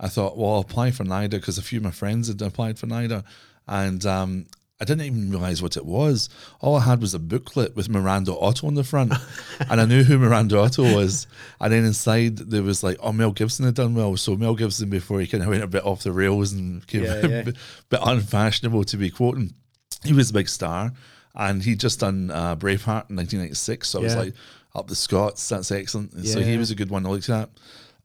I 0.00 0.08
thought, 0.08 0.36
well, 0.36 0.54
I'll 0.54 0.60
apply 0.60 0.90
for 0.90 1.04
NIDA 1.04 1.30
because 1.38 1.56
a 1.58 1.62
few 1.62 1.78
of 1.78 1.84
my 1.84 1.90
friends 1.92 2.26
had 2.28 2.42
applied 2.42 2.78
for 2.78 2.86
NIDA, 2.88 3.22
and 3.68 4.04
um, 4.06 4.46
I 4.82 4.84
didn't 4.84 5.06
even 5.06 5.30
realize 5.30 5.62
what 5.62 5.76
it 5.76 5.86
was. 5.86 6.28
All 6.60 6.74
I 6.74 6.80
had 6.80 7.00
was 7.00 7.14
a 7.14 7.20
booklet 7.20 7.76
with 7.76 7.88
Miranda 7.88 8.36
Otto 8.36 8.66
on 8.66 8.74
the 8.74 8.82
front, 8.82 9.12
and 9.70 9.80
I 9.80 9.84
knew 9.84 10.02
who 10.02 10.18
Miranda 10.18 10.58
Otto 10.58 10.82
was. 10.82 11.28
And 11.60 11.72
then 11.72 11.84
inside 11.84 12.36
there 12.36 12.64
was 12.64 12.82
like, 12.82 12.96
oh, 13.00 13.12
Mel 13.12 13.30
Gibson 13.30 13.64
had 13.64 13.76
done 13.76 13.94
well. 13.94 14.16
So 14.16 14.34
Mel 14.34 14.56
Gibson 14.56 14.90
before 14.90 15.20
he 15.20 15.28
kind 15.28 15.44
of 15.44 15.50
went 15.50 15.62
a 15.62 15.68
bit 15.68 15.84
off 15.86 16.02
the 16.02 16.10
rails 16.10 16.52
and 16.52 16.80
became 16.80 17.04
Yeah, 17.04 17.12
a 17.22 17.28
yeah. 17.28 17.42
bit, 17.42 17.56
bit 17.90 18.00
unfashionable 18.02 18.82
to 18.82 18.96
be 18.96 19.08
quoting. 19.08 19.54
He 20.02 20.12
was 20.12 20.30
a 20.30 20.32
big 20.32 20.48
star, 20.48 20.92
and 21.36 21.62
he'd 21.62 21.78
just 21.78 22.00
done 22.00 22.32
uh, 22.32 22.56
Braveheart 22.56 23.08
in 23.08 23.14
1996. 23.16 23.88
So 23.88 24.00
I 24.00 24.02
was 24.02 24.16
like, 24.16 24.34
up 24.74 24.88
the 24.88 24.96
Scots, 24.96 25.48
that's 25.48 25.70
excellent. 25.70 26.26
So 26.26 26.40
he 26.40 26.56
was 26.58 26.72
a 26.72 26.74
good 26.74 26.90
one 26.90 27.04
to 27.04 27.10
look 27.10 27.28
at. 27.28 27.50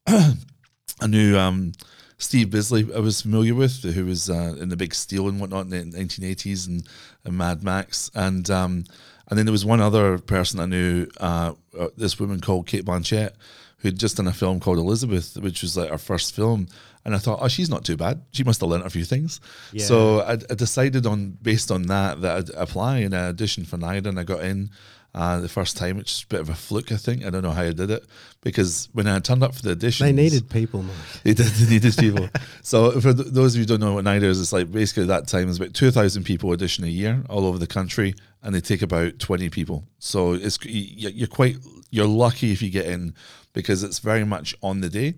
I 0.05 1.07
knew 1.07 1.37
um, 1.39 1.71
Steve 2.17 2.49
Bisley. 2.49 2.87
I 2.93 2.99
was 2.99 3.21
familiar 3.21 3.53
with, 3.53 3.83
who 3.83 4.05
was 4.05 4.29
uh, 4.29 4.55
in 4.59 4.69
the 4.69 4.77
Big 4.77 4.93
Steal 4.93 5.27
and 5.27 5.39
whatnot 5.39 5.65
in 5.65 5.69
the 5.91 5.97
1980s 5.97 6.67
and, 6.67 6.87
and 7.23 7.37
Mad 7.37 7.63
Max, 7.63 8.09
and 8.15 8.49
um, 8.49 8.85
and 9.27 9.37
then 9.37 9.45
there 9.45 9.51
was 9.51 9.65
one 9.65 9.81
other 9.81 10.17
person 10.17 10.59
I 10.59 10.65
knew. 10.65 11.07
Uh, 11.19 11.53
uh, 11.77 11.89
this 11.95 12.19
woman 12.19 12.39
called 12.39 12.65
Cate 12.65 12.85
Blanchett, 12.85 13.31
who'd 13.79 13.99
just 13.99 14.17
done 14.17 14.27
a 14.27 14.33
film 14.33 14.59
called 14.59 14.77
Elizabeth, 14.77 15.37
which 15.37 15.61
was 15.61 15.77
like 15.77 15.89
her 15.89 15.97
first 15.97 16.33
film. 16.35 16.67
And 17.05 17.15
I 17.15 17.19
thought, 17.19 17.39
oh, 17.41 17.47
she's 17.47 17.69
not 17.69 17.85
too 17.85 17.95
bad. 17.95 18.21
She 18.31 18.43
must 18.43 18.59
have 18.59 18.69
learnt 18.69 18.85
a 18.85 18.89
few 18.89 19.05
things. 19.05 19.39
So 19.85 20.21
I, 20.21 20.33
I 20.33 20.55
decided 20.55 21.05
on 21.05 21.37
based 21.41 21.71
on 21.71 21.83
that 21.83 22.21
that 22.21 22.37
I'd 22.37 22.49
apply 22.55 22.99
and 22.99 23.15
I 23.15 23.31
auditioned 23.31 23.67
for 23.67 23.77
NIDA 23.77 24.07
and 24.07 24.19
I 24.19 24.23
got 24.23 24.43
in 24.43 24.71
uh, 25.17 25.39
the 25.39 25.49
first 25.49 25.75
time, 25.77 25.97
which 25.97 26.11
is 26.11 26.23
a 26.23 26.27
bit 26.27 26.41
of 26.41 26.49
a 26.49 26.53
fluke, 26.53 26.91
I 26.91 26.95
think. 26.97 27.25
I 27.25 27.31
don't 27.31 27.41
know 27.41 27.51
how 27.51 27.63
I 27.63 27.71
did 27.71 27.89
it 27.89 28.05
because 28.41 28.87
when 28.93 29.07
I 29.07 29.17
turned 29.17 29.41
up 29.43 29.55
for 29.55 29.63
the 29.63 29.71
audition, 29.71 30.05
They 30.05 30.13
needed 30.13 30.47
people, 30.47 30.83
Mike. 30.83 30.95
they 31.23 31.33
did. 31.33 31.47
They 31.47 31.69
needed 31.73 31.97
people. 31.97 32.29
so 32.61 32.91
for 33.01 33.13
th- 33.13 33.29
those 33.29 33.55
of 33.55 33.59
you 33.59 33.63
who 33.63 33.65
don't 33.65 33.79
know 33.79 33.95
what 33.95 34.05
NIDA 34.05 34.23
is, 34.23 34.39
it's 34.39 34.53
like 34.53 34.71
basically 34.71 35.05
that 35.05 35.27
time 35.27 35.49
is 35.49 35.57
about 35.57 35.73
two 35.73 35.89
thousand 35.89 36.23
people 36.23 36.51
audition 36.51 36.83
a 36.83 36.87
year 36.87 37.23
all 37.29 37.47
over 37.47 37.57
the 37.57 37.65
country, 37.65 38.13
and 38.43 38.53
they 38.53 38.61
take 38.61 38.83
about 38.83 39.17
twenty 39.17 39.49
people. 39.49 39.85
So 39.97 40.33
it's 40.33 40.59
you're 40.63 41.27
quite 41.27 41.57
you're 41.89 42.05
lucky 42.05 42.51
if 42.51 42.61
you 42.61 42.69
get 42.69 42.85
in 42.85 43.15
because 43.53 43.81
it's 43.81 43.97
very 43.97 44.23
much 44.23 44.55
on 44.61 44.81
the 44.81 44.89
day. 44.89 45.15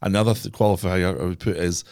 Another 0.00 0.34
th- 0.34 0.54
qualifier 0.54 1.20
I 1.20 1.24
would 1.24 1.40
put 1.40 1.56
is. 1.56 1.84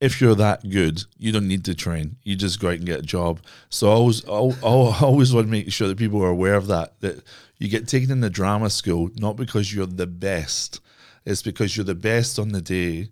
If 0.00 0.20
you're 0.20 0.34
that 0.34 0.68
good, 0.68 1.04
you 1.16 1.32
don't 1.32 1.48
need 1.48 1.64
to 1.66 1.74
train. 1.74 2.16
You 2.24 2.36
just 2.36 2.60
go 2.60 2.68
out 2.68 2.74
and 2.74 2.86
get 2.86 3.00
a 3.00 3.02
job. 3.02 3.40
So 3.70 3.90
I 3.90 3.94
always, 3.94 4.24
I 4.26 4.30
always 4.30 5.32
want 5.32 5.46
to 5.46 5.50
make 5.50 5.72
sure 5.72 5.88
that 5.88 5.98
people 5.98 6.22
are 6.22 6.28
aware 6.28 6.56
of 6.56 6.66
that. 6.66 7.00
That 7.00 7.22
you 7.58 7.68
get 7.68 7.88
taken 7.88 8.10
in 8.10 8.20
the 8.20 8.30
drama 8.30 8.70
school 8.70 9.10
not 9.16 9.36
because 9.36 9.72
you're 9.72 9.86
the 9.86 10.06
best, 10.06 10.80
it's 11.24 11.42
because 11.42 11.76
you're 11.76 11.84
the 11.84 11.94
best 11.94 12.38
on 12.38 12.50
the 12.50 12.60
day, 12.60 13.08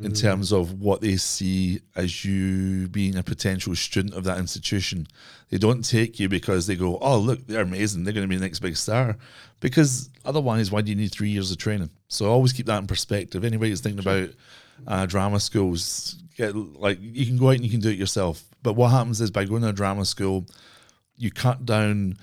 in 0.00 0.12
mm. 0.12 0.20
terms 0.20 0.52
of 0.52 0.80
what 0.80 1.00
they 1.00 1.16
see 1.16 1.80
as 1.94 2.24
you 2.24 2.88
being 2.88 3.16
a 3.16 3.22
potential 3.22 3.74
student 3.76 4.14
of 4.14 4.24
that 4.24 4.38
institution. 4.38 5.06
They 5.50 5.58
don't 5.58 5.84
take 5.84 6.18
you 6.18 6.28
because 6.28 6.66
they 6.66 6.74
go, 6.74 6.98
oh, 6.98 7.18
look, 7.18 7.46
they're 7.46 7.62
amazing. 7.62 8.04
They're 8.04 8.12
going 8.12 8.24
to 8.24 8.28
be 8.28 8.36
the 8.36 8.44
next 8.44 8.60
big 8.60 8.76
star. 8.76 9.16
Because 9.60 10.10
otherwise, 10.24 10.70
why 10.70 10.80
do 10.80 10.90
you 10.90 10.96
need 10.96 11.12
three 11.12 11.28
years 11.28 11.50
of 11.50 11.58
training? 11.58 11.90
So 12.08 12.26
always 12.26 12.52
keep 12.52 12.66
that 12.66 12.78
in 12.78 12.86
perspective. 12.86 13.44
Anybody 13.44 13.70
who's 13.70 13.80
thinking 13.80 14.00
about 14.00 14.30
uh, 14.86 15.06
drama 15.06 15.40
schools, 15.40 16.16
get 16.36 16.54
like 16.54 16.98
you 17.00 17.26
can 17.26 17.36
go 17.36 17.48
out 17.48 17.56
and 17.56 17.64
you 17.64 17.70
can 17.70 17.80
do 17.80 17.90
it 17.90 17.98
yourself. 17.98 18.44
But 18.62 18.74
what 18.74 18.88
happens 18.88 19.20
is 19.20 19.30
by 19.30 19.44
going 19.44 19.62
to 19.62 19.68
a 19.68 19.72
drama 19.72 20.04
school, 20.04 20.46
you 21.16 21.30
cut 21.30 21.64
down 21.64 22.16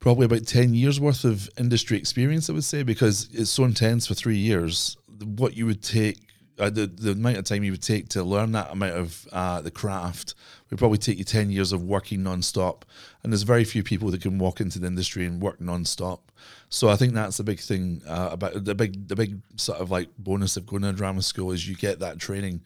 probably 0.00 0.26
about 0.26 0.46
10 0.46 0.74
years 0.74 1.00
worth 1.00 1.24
of 1.24 1.48
industry 1.58 1.98
experience, 1.98 2.48
I 2.48 2.52
would 2.52 2.64
say, 2.64 2.82
because 2.82 3.28
it's 3.32 3.50
so 3.50 3.64
intense 3.64 4.06
for 4.06 4.14
three 4.14 4.36
years. 4.36 4.96
What 5.22 5.56
you 5.56 5.66
would 5.66 5.82
take, 5.82 6.18
uh, 6.58 6.70
the, 6.70 6.86
the 6.86 7.12
amount 7.12 7.38
of 7.38 7.44
time 7.44 7.64
you 7.64 7.72
would 7.72 7.82
take 7.82 8.08
to 8.10 8.22
learn 8.22 8.52
that 8.52 8.70
amount 8.70 8.94
of 8.94 9.28
uh, 9.32 9.60
the 9.60 9.70
craft 9.70 10.34
would 10.70 10.78
probably 10.78 10.98
take 10.98 11.18
you 11.18 11.24
10 11.24 11.50
years 11.50 11.72
of 11.72 11.82
working 11.82 12.22
non-stop. 12.22 12.84
And 13.22 13.32
there's 13.32 13.42
very 13.42 13.64
few 13.64 13.82
people 13.82 14.10
that 14.10 14.22
can 14.22 14.38
walk 14.38 14.60
into 14.60 14.78
the 14.78 14.86
industry 14.86 15.26
and 15.26 15.42
work 15.42 15.60
non-stop. 15.60 16.27
So 16.70 16.88
I 16.88 16.96
think 16.96 17.14
that's 17.14 17.38
the 17.38 17.44
big 17.44 17.60
thing 17.60 18.02
uh, 18.06 18.28
about 18.32 18.64
the 18.64 18.74
big, 18.74 19.08
the 19.08 19.16
big 19.16 19.40
sort 19.56 19.78
of 19.80 19.90
like 19.90 20.08
bonus 20.18 20.56
of 20.56 20.66
going 20.66 20.82
to 20.82 20.92
drama 20.92 21.22
school 21.22 21.50
is 21.52 21.66
you 21.68 21.74
get 21.76 22.00
that 22.00 22.18
training. 22.18 22.60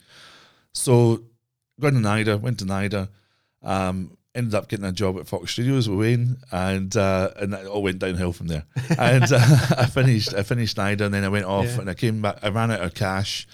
So 0.73 1.23
going 1.81 1.95
to 1.95 2.01
NIDA, 2.01 2.41
went 2.41 2.59
to 2.61 2.65
NIDA, 2.65 3.09
um, 3.63 4.17
ended 4.35 4.55
up 4.55 4.69
getting 4.69 4.85
a 4.87 4.93
job 4.93 5.19
at 5.19 5.29
Fox 5.29 5.53
Studios 5.53 5.89
with 5.89 5.99
Wayne, 5.99 6.37
and 6.51 6.97
uh, 6.97 7.31
and 7.37 7.53
that 7.53 7.67
all 7.67 7.83
went 7.83 7.99
downhill 7.99 8.33
from 8.33 8.49
there. 8.49 8.65
And 8.99 9.25
uh, 9.31 9.39
I 9.79 9.87
finished 9.87 10.35
I 10.35 10.43
finished 10.43 10.77
NIDA, 10.77 11.03
and 11.03 11.15
then 11.15 11.25
I 11.25 11.29
went 11.29 11.45
off, 11.47 11.67
Yeah. 11.67 11.81
and 11.81 11.91
I 11.91 11.95
came 11.95 12.23
back. 12.23 12.39
I 12.43 12.49
ran 12.49 12.71
out 12.71 12.81
of 12.81 12.95
cash. 12.95 13.47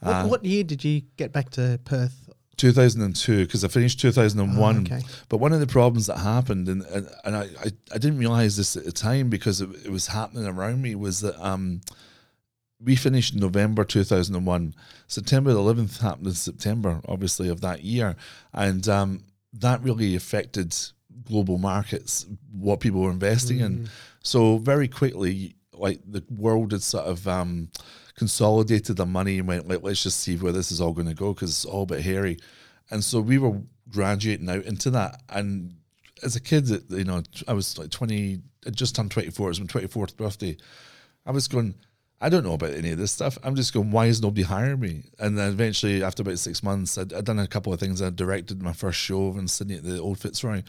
What, 0.00 0.12
Uh, 0.12 0.26
what 0.28 0.44
year 0.44 0.62
did 0.62 0.84
you 0.84 1.02
get 1.16 1.32
back 1.32 1.50
to 1.50 1.80
Perth? 1.84 2.25
2002 2.56 3.44
because 3.44 3.64
I 3.64 3.68
finished 3.68 4.00
2001. 4.00 4.76
Oh, 4.76 4.80
okay. 4.80 5.06
But 5.28 5.38
one 5.38 5.52
of 5.52 5.60
the 5.60 5.66
problems 5.66 6.06
that 6.06 6.18
happened, 6.18 6.68
and 6.68 6.82
and, 6.82 7.08
and 7.24 7.36
I, 7.36 7.42
I, 7.42 7.70
I 7.94 7.98
didn't 7.98 8.18
realize 8.18 8.56
this 8.56 8.76
at 8.76 8.84
the 8.84 8.92
time 8.92 9.28
because 9.28 9.60
it, 9.60 9.68
it 9.84 9.90
was 9.90 10.08
happening 10.08 10.46
around 10.46 10.82
me, 10.82 10.94
was 10.94 11.20
that 11.20 11.38
um, 11.44 11.80
we 12.82 12.96
finished 12.96 13.34
November 13.34 13.84
2001. 13.84 14.74
September 15.06 15.52
11th 15.52 16.00
happened 16.00 16.26
in 16.26 16.34
September, 16.34 17.00
obviously, 17.08 17.48
of 17.48 17.60
that 17.60 17.82
year. 17.82 18.16
And 18.52 18.88
um, 18.88 19.24
that 19.54 19.82
really 19.82 20.14
affected 20.14 20.76
global 21.24 21.58
markets, 21.58 22.26
what 22.52 22.80
people 22.80 23.00
were 23.00 23.10
investing 23.10 23.60
in. 23.60 23.88
So 24.22 24.58
very 24.58 24.88
quickly, 24.88 25.56
like 25.72 26.00
the 26.06 26.22
world 26.30 26.72
had 26.72 26.82
sort 26.82 27.06
of 27.06 27.26
um, 27.26 27.70
consolidated 28.16 28.96
the 28.96 29.06
money 29.06 29.38
and 29.38 29.48
went, 29.48 29.68
let's 29.68 30.02
just 30.02 30.20
see 30.20 30.36
where 30.36 30.52
this 30.52 30.72
is 30.72 30.80
all 30.80 30.92
going 30.92 31.08
to 31.08 31.14
go 31.14 31.34
because 31.34 31.50
it's 31.50 31.64
all 31.64 31.82
a 31.82 31.86
bit 31.86 32.02
hairy. 32.02 32.38
And 32.90 33.04
so 33.04 33.20
we 33.20 33.38
were 33.38 33.60
graduating 33.90 34.48
out 34.48 34.64
into 34.64 34.90
that. 34.90 35.22
And 35.28 35.76
as 36.22 36.36
a 36.36 36.40
kid, 36.40 36.68
you 36.88 37.04
know, 37.04 37.22
I 37.46 37.52
was 37.52 37.78
like 37.78 37.90
20, 37.90 38.40
I 38.66 38.70
just 38.70 38.96
turned 38.96 39.10
24. 39.10 39.46
It 39.46 39.48
was 39.48 39.60
my 39.60 39.66
24th 39.66 40.16
birthday. 40.16 40.56
I 41.26 41.30
was 41.30 41.48
going, 41.48 41.74
I 42.20 42.30
don't 42.30 42.44
know 42.44 42.54
about 42.54 42.72
any 42.72 42.90
of 42.92 42.98
this 42.98 43.12
stuff. 43.12 43.36
I'm 43.42 43.54
just 43.54 43.74
going, 43.74 43.90
why 43.90 44.06
is 44.06 44.22
nobody 44.22 44.42
hiring 44.42 44.80
me? 44.80 45.04
And 45.18 45.36
then 45.36 45.48
eventually, 45.48 46.02
after 46.02 46.22
about 46.22 46.38
six 46.38 46.62
months, 46.62 46.96
I'd, 46.96 47.12
I'd 47.12 47.26
done 47.26 47.38
a 47.38 47.46
couple 47.46 47.72
of 47.72 47.80
things. 47.80 48.00
I 48.00 48.08
directed 48.08 48.62
my 48.62 48.72
first 48.72 48.98
show 48.98 49.36
in 49.36 49.48
Sydney 49.48 49.74
at 49.74 49.82
the 49.82 50.00
Old 50.00 50.18
Fitzroy. 50.18 50.62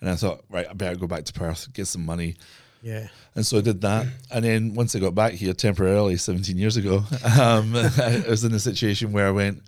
And 0.00 0.08
I 0.08 0.16
thought, 0.16 0.44
right, 0.48 0.66
I 0.68 0.72
better 0.72 0.96
go 0.96 1.06
back 1.06 1.24
to 1.24 1.32
Perth, 1.32 1.72
get 1.74 1.86
some 1.86 2.06
money. 2.06 2.36
Yeah. 2.84 3.08
And 3.34 3.46
so 3.46 3.56
I 3.56 3.60
did 3.62 3.80
that. 3.80 4.06
And 4.30 4.44
then 4.44 4.74
once 4.74 4.94
I 4.94 4.98
got 4.98 5.14
back 5.14 5.32
here 5.32 5.54
temporarily 5.54 6.18
17 6.18 6.58
years 6.58 6.76
ago, 6.76 6.96
um, 7.40 7.74
I 7.74 8.24
was 8.28 8.44
in 8.44 8.52
a 8.52 8.58
situation 8.60 9.10
where 9.10 9.26
I 9.26 9.30
went, 9.30 9.62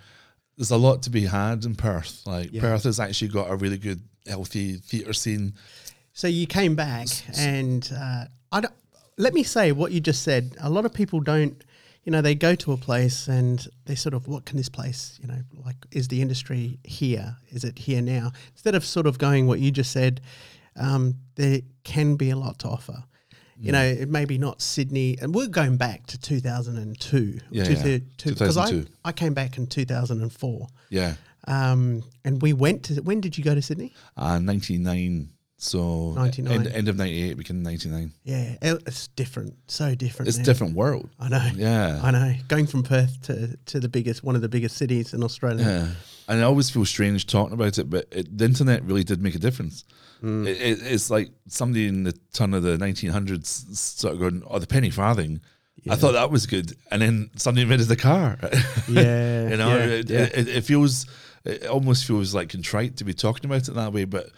there's 0.58 0.70
a 0.70 0.76
lot 0.76 1.02
to 1.04 1.10
be 1.10 1.24
had 1.24 1.64
in 1.64 1.74
Perth. 1.76 2.26
Like 2.26 2.52
Yeah. 2.52 2.60
Perth 2.60 2.84
has 2.84 3.00
actually 3.00 3.28
got 3.28 3.50
a 3.50 3.56
really 3.56 3.78
good, 3.78 4.02
healthy 4.26 4.74
theatre 4.74 5.14
scene. 5.14 5.54
So 6.12 6.28
you 6.28 6.46
came 6.46 6.74
back, 6.74 7.08
and 7.38 7.90
uh, 7.94 8.24
I 8.52 8.60
don't, 8.60 8.74
let 9.16 9.32
me 9.32 9.42
say 9.42 9.72
what 9.72 9.92
you 9.92 10.00
just 10.00 10.22
said. 10.22 10.54
A 10.60 10.68
lot 10.68 10.84
of 10.84 10.92
people 10.92 11.20
don't, 11.20 11.62
you 12.04 12.12
know, 12.12 12.20
they 12.20 12.34
go 12.34 12.54
to 12.54 12.72
a 12.72 12.76
place 12.76 13.28
and 13.28 13.66
they 13.86 13.94
sort 13.94 14.14
of, 14.14 14.28
what 14.28 14.44
can 14.44 14.58
this 14.58 14.68
place, 14.68 15.18
you 15.22 15.28
know, 15.28 15.38
like, 15.64 15.76
is 15.90 16.08
the 16.08 16.20
industry 16.20 16.78
here? 16.84 17.36
Is 17.48 17.64
it 17.64 17.78
here 17.78 18.02
now? 18.02 18.32
Instead 18.52 18.74
of 18.74 18.84
sort 18.84 19.06
of 19.06 19.18
going 19.18 19.46
what 19.46 19.58
you 19.60 19.70
just 19.70 19.90
said, 19.90 20.20
um, 20.76 21.14
there 21.36 21.60
can 21.84 22.16
be 22.16 22.30
a 22.30 22.36
lot 22.36 22.58
to 22.60 22.68
offer. 22.68 23.02
You 23.58 23.72
know, 23.72 23.82
it 23.82 24.10
may 24.10 24.26
be 24.26 24.36
not 24.36 24.60
Sydney, 24.60 25.16
and 25.18 25.34
we're 25.34 25.46
going 25.46 25.78
back 25.78 26.06
to 26.08 26.18
2002. 26.18 27.38
Yeah, 27.50 27.64
two- 27.64 27.72
yeah. 27.72 27.98
two- 28.18 28.32
Because 28.32 28.58
I, 28.58 28.84
I 29.02 29.12
came 29.12 29.32
back 29.32 29.56
in 29.56 29.66
2004. 29.66 30.66
Yeah. 30.90 31.14
Um, 31.48 32.02
and 32.24 32.42
we 32.42 32.52
went 32.52 32.82
to, 32.84 33.00
when 33.00 33.22
did 33.22 33.38
you 33.38 33.44
go 33.44 33.54
to 33.54 33.62
Sydney? 33.62 33.94
Uh, 34.14 34.38
99. 34.38 35.30
So 35.58 36.12
99. 36.12 36.52
End, 36.52 36.66
end 36.66 36.88
of 36.88 36.96
98, 36.96 37.34
became 37.38 37.62
99. 37.62 38.12
Yeah, 38.24 38.56
it's 38.60 39.08
different, 39.08 39.54
so 39.68 39.94
different. 39.94 40.28
It's 40.28 40.36
now. 40.36 40.44
different 40.44 40.74
world. 40.74 41.08
I 41.18 41.28
know. 41.30 41.50
Yeah. 41.54 41.98
I 42.02 42.10
know. 42.10 42.34
Going 42.48 42.66
from 42.66 42.82
Perth 42.82 43.22
to, 43.22 43.56
to 43.56 43.80
the 43.80 43.88
biggest, 43.88 44.22
one 44.22 44.36
of 44.36 44.42
the 44.42 44.50
biggest 44.50 44.76
cities 44.76 45.14
in 45.14 45.22
Australia. 45.22 45.64
Yeah. 45.64 45.88
And 46.28 46.40
I 46.40 46.42
always 46.42 46.68
feel 46.68 46.84
strange 46.84 47.26
talking 47.26 47.54
about 47.54 47.78
it, 47.78 47.88
but 47.88 48.06
it, 48.12 48.36
the 48.36 48.44
internet 48.44 48.84
really 48.84 49.04
did 49.04 49.22
make 49.22 49.34
a 49.34 49.38
difference. 49.38 49.84
It, 50.22 50.48
it, 50.48 50.78
it's 50.82 51.10
like 51.10 51.30
somebody 51.48 51.86
in 51.88 52.04
the 52.04 52.12
turn 52.32 52.54
of 52.54 52.62
the 52.62 52.76
1900s 52.76 53.46
sort 53.76 54.14
of 54.14 54.20
going, 54.20 54.42
oh, 54.46 54.58
the 54.58 54.66
penny 54.66 54.90
farthing. 54.90 55.40
I 55.88 55.94
thought 55.94 56.12
that 56.12 56.30
was 56.30 56.46
good. 56.46 56.72
And 56.90 57.00
then 57.02 57.30
somebody 57.36 57.62
invented 57.62 57.88
the 57.88 57.96
car. 57.96 58.38
Yeah, 58.88 59.48
you 59.50 59.56
know, 59.56 59.68
yeah, 59.68 59.84
it, 59.84 60.10
yeah. 60.10 60.20
It, 60.34 60.48
it 60.48 60.64
feels, 60.64 61.06
it 61.44 61.66
almost 61.66 62.06
feels 62.06 62.34
like 62.34 62.48
contrite 62.48 62.96
to 62.96 63.04
be 63.04 63.14
talking 63.14 63.44
about 63.44 63.68
it 63.68 63.74
that 63.74 63.92
way. 63.92 64.04
But 64.04 64.30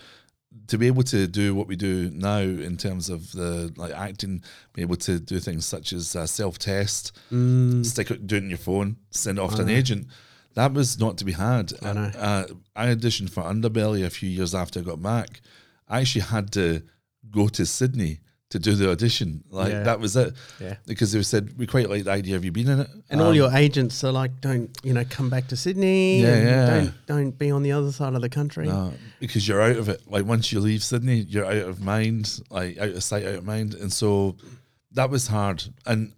to 0.67 0.77
be 0.79 0.87
able 0.87 1.03
to 1.05 1.27
do 1.27 1.55
what 1.55 1.67
we 1.67 1.77
do 1.77 2.11
now 2.13 2.39
in 2.41 2.77
terms 2.77 3.09
of 3.09 3.33
the 3.33 3.73
like 3.77 3.93
acting, 3.93 4.43
be 4.75 4.83
able 4.83 4.97
to 4.97 5.19
do 5.19 5.39
things 5.41 5.65
such 5.65 5.93
as 5.95 6.15
uh, 6.17 6.27
self 6.27 6.59
test, 6.59 7.13
Mm. 7.33 7.85
stick 7.87 8.11
it, 8.11 8.27
do 8.27 8.37
it 8.37 8.43
in 8.43 8.49
your 8.51 8.59
phone, 8.59 8.97
send 9.11 9.39
it 9.39 9.41
off 9.41 9.55
to 9.57 9.63
an 9.63 9.71
agent. 9.71 10.07
That 10.55 10.73
was 10.75 10.99
not 10.99 11.17
to 11.19 11.25
be 11.25 11.33
had. 11.33 11.73
I 11.83 11.93
know. 11.93 12.11
Uh, 12.17 12.45
I 12.75 12.87
auditioned 12.89 13.31
for 13.31 13.43
Underbelly 13.45 14.05
a 14.05 14.11
few 14.11 14.29
years 14.29 14.55
after 14.55 14.81
I 14.81 14.83
got 14.83 15.01
back. 15.01 15.41
I 15.89 16.01
actually 16.01 16.23
had 16.23 16.53
to 16.53 16.83
go 17.31 17.49
to 17.49 17.65
Sydney 17.67 18.21
to 18.51 18.59
do 18.59 18.75
the 18.75 18.91
audition. 18.91 19.45
Like 19.51 19.73
Yeah. 19.73 19.83
that 19.83 20.01
was 20.01 20.17
it. 20.17 20.33
Yeah. 20.59 20.77
Because 20.87 21.13
they 21.13 21.23
said 21.23 21.59
we 21.59 21.67
quite 21.67 21.91
like 21.91 22.05
the 22.05 22.11
idea. 22.13 22.35
Have 22.35 22.45
you 22.47 22.53
been 22.53 22.69
in 22.69 22.81
it? 22.81 22.89
And 23.11 23.21
all 23.21 23.29
Um, 23.31 23.35
your 23.35 23.55
agents 23.55 24.03
are 24.05 24.13
like, 24.13 24.41
don't, 24.41 24.71
you 24.83 24.95
know, 24.95 25.05
come 25.11 25.29
back 25.29 25.49
to 25.49 25.57
Sydney. 25.57 26.23
Yeah, 26.23 26.29
and 26.35 26.47
yeah. 26.49 26.67
Don't, 26.67 27.07
don't 27.07 27.39
be 27.39 27.51
on 27.51 27.63
the 27.63 27.73
other 27.73 27.93
side 27.93 28.15
of 28.15 28.23
the 28.23 28.31
country. 28.31 28.67
No, 28.69 28.95
because 29.21 29.47
you're 29.47 29.61
out 29.61 29.77
of 29.77 29.89
it. 29.91 30.01
Like 30.11 30.25
once 30.25 30.51
you 30.51 30.61
leave 30.61 30.83
Sydney, 30.83 31.19
you're 31.29 31.45
out 31.45 31.69
of 31.69 31.83
mind, 31.83 32.41
like 32.51 32.79
out 32.79 32.89
of 32.89 33.03
sight, 33.03 33.27
out 33.27 33.35
of 33.35 33.45
mind. 33.45 33.75
And 33.75 33.93
so 33.93 34.37
that 34.93 35.11
was 35.11 35.27
hard. 35.27 35.65
And 35.85 36.13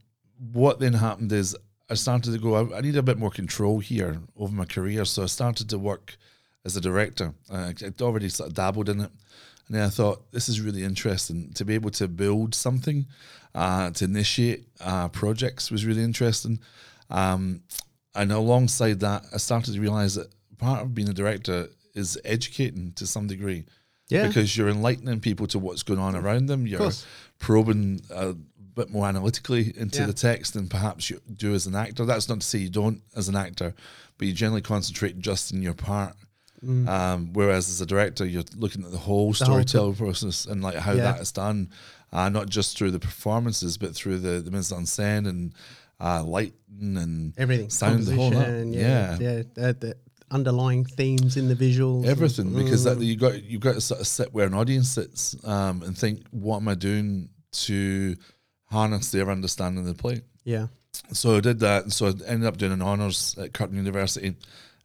what 0.53 0.79
then 0.79 0.93
happened 0.95 1.33
is 1.33 1.57
I 1.91 1.95
started 1.95 2.31
to 2.33 2.39
go, 2.39 2.55
I, 2.55 2.79
I 2.79 2.81
need 2.81 2.97
a 2.97 3.03
bit 3.03 3.19
more 3.19 3.31
control 3.33 3.81
here 3.81 4.21
over 4.37 4.55
my 4.55 4.67
career. 4.67 5.05
So 5.05 5.25
I 5.25 5.27
started 5.27 5.69
to 5.71 5.79
work 5.81 6.17
as 6.65 6.77
a 6.77 6.81
director. 6.81 7.35
Uh, 7.51 7.73
I'd 7.85 8.01
already 8.01 8.29
sort 8.29 8.51
of 8.51 8.55
dabbled 8.55 8.89
in 8.89 9.01
it. 9.01 9.11
And 9.71 9.83
I 9.83 9.89
thought, 9.89 10.31
this 10.33 10.49
is 10.49 10.61
really 10.61 10.83
interesting. 10.83 11.53
To 11.55 11.65
be 11.65 11.75
able 11.75 11.91
to 11.93 12.09
build 12.09 12.55
something, 12.55 13.07
uh, 13.55 13.91
to 13.91 14.05
initiate 14.05 14.67
uh, 14.81 15.09
projects 15.09 15.71
was 15.71 15.87
really 15.87 16.03
interesting. 16.03 16.59
Um, 17.09 17.63
and 18.15 18.33
alongside 18.33 19.01
that, 19.01 19.25
I 19.33 19.37
started 19.37 19.75
to 19.75 19.81
realize 19.81 20.17
that 20.17 20.29
part 20.59 20.83
of 20.83 20.95
being 20.95 21.09
a 21.09 21.13
director 21.13 21.69
is 21.95 22.19
educating 22.25 22.93
to 22.97 23.07
some 23.07 23.27
degree. 23.29 23.65
Yeah. 24.09 24.27
Because 24.27 24.57
you're 24.57 24.69
enlightening 24.69 25.21
people 25.21 25.47
to 25.49 25.59
what's 25.61 25.85
going 25.85 26.01
on 26.01 26.17
around 26.17 26.47
them. 26.47 26.67
You're 26.67 26.91
probing 27.39 28.01
a 28.11 28.35
bit 28.75 28.91
more 28.91 29.07
analytically 29.07 29.73
into 29.77 30.01
Yeah. 30.01 30.07
the 30.07 30.13
text 30.13 30.55
than 30.55 30.69
perhaps 30.69 31.11
you 31.11 31.21
do 31.37 31.55
as 31.55 31.67
an 31.67 31.77
actor. 31.77 32.05
That's 32.05 32.29
not 32.29 32.41
to 32.41 32.47
say 32.47 32.59
you 32.59 32.71
don't 32.71 33.03
as 33.15 33.29
an 33.29 33.37
actor, 33.37 33.73
but 34.19 34.27
you 34.27 34.35
generally 34.35 34.63
concentrate 34.63 35.21
just 35.21 35.53
in 35.53 35.63
your 35.63 35.75
part. 35.75 36.17
Um, 36.63 37.33
whereas 37.33 37.69
as 37.71 37.81
a 37.81 37.87
director, 37.87 38.27
you're 38.27 38.45
looking 38.57 38.85
at 38.85 38.91
the 38.91 38.99
whole 38.99 39.33
Mm. 39.33 39.37
Storytelling 39.45 39.95
process 39.97 40.45
and 40.47 40.63
like 40.63 40.77
how 40.77 40.93
Yeah. 40.93 41.05
that 41.13 41.21
is 41.21 41.33
done, 41.33 41.71
uh, 42.13 42.29
not 42.29 42.49
just 42.49 42.77
through 42.77 42.91
the 42.91 42.99
performances, 42.99 43.79
but 43.79 43.95
through 43.95 44.19
the 44.19 44.41
the 44.41 44.51
mise 44.51 44.71
en 44.73 44.85
scène 44.85 45.27
and 45.29 45.53
uh, 46.01 46.23
lighting 46.25 46.97
and 46.97 47.33
Everything. 47.39 47.69
sound, 47.71 48.05
the 48.05 48.15
whole 48.15 48.31
lot. 48.31 48.47
Yeah, 48.67 49.19
Yeah. 49.19 49.43
The, 49.55 49.77
the 49.79 49.97
underlying 50.31 50.85
themes 50.85 51.37
in 51.37 51.49
the 51.49 51.57
visuals. 51.57 52.07
everything 52.07 52.55
because 52.55 52.85
Mm. 52.87 52.99
that 52.99 53.05
you 53.05 53.17
got 53.17 53.43
you 53.43 53.59
got 53.59 53.75
to 53.75 53.81
sort 53.81 54.01
of 54.01 54.07
sit 54.07 54.33
where 54.33 54.47
an 54.47 54.55
audience 54.55 54.91
sits 54.91 55.37
um, 55.45 55.83
and 55.83 55.97
think, 55.97 56.23
what 56.31 56.59
am 56.59 56.69
I 56.69 56.75
doing 56.75 57.31
to 57.67 58.17
harness 58.67 59.11
their 59.11 59.31
understanding 59.31 59.81
of 59.81 59.87
the 59.89 59.95
play? 60.01 60.23
Yeah. 60.45 60.67
So 61.13 61.37
I 61.37 61.41
did 61.41 61.59
that, 61.61 61.85
and 61.85 61.93
so 61.93 62.07
I 62.09 62.13
ended 62.27 62.47
up 62.47 62.57
doing 62.57 62.73
an 62.73 62.83
honours 62.83 63.35
at 63.39 63.53
Curtin 63.53 63.77
University 63.77 64.37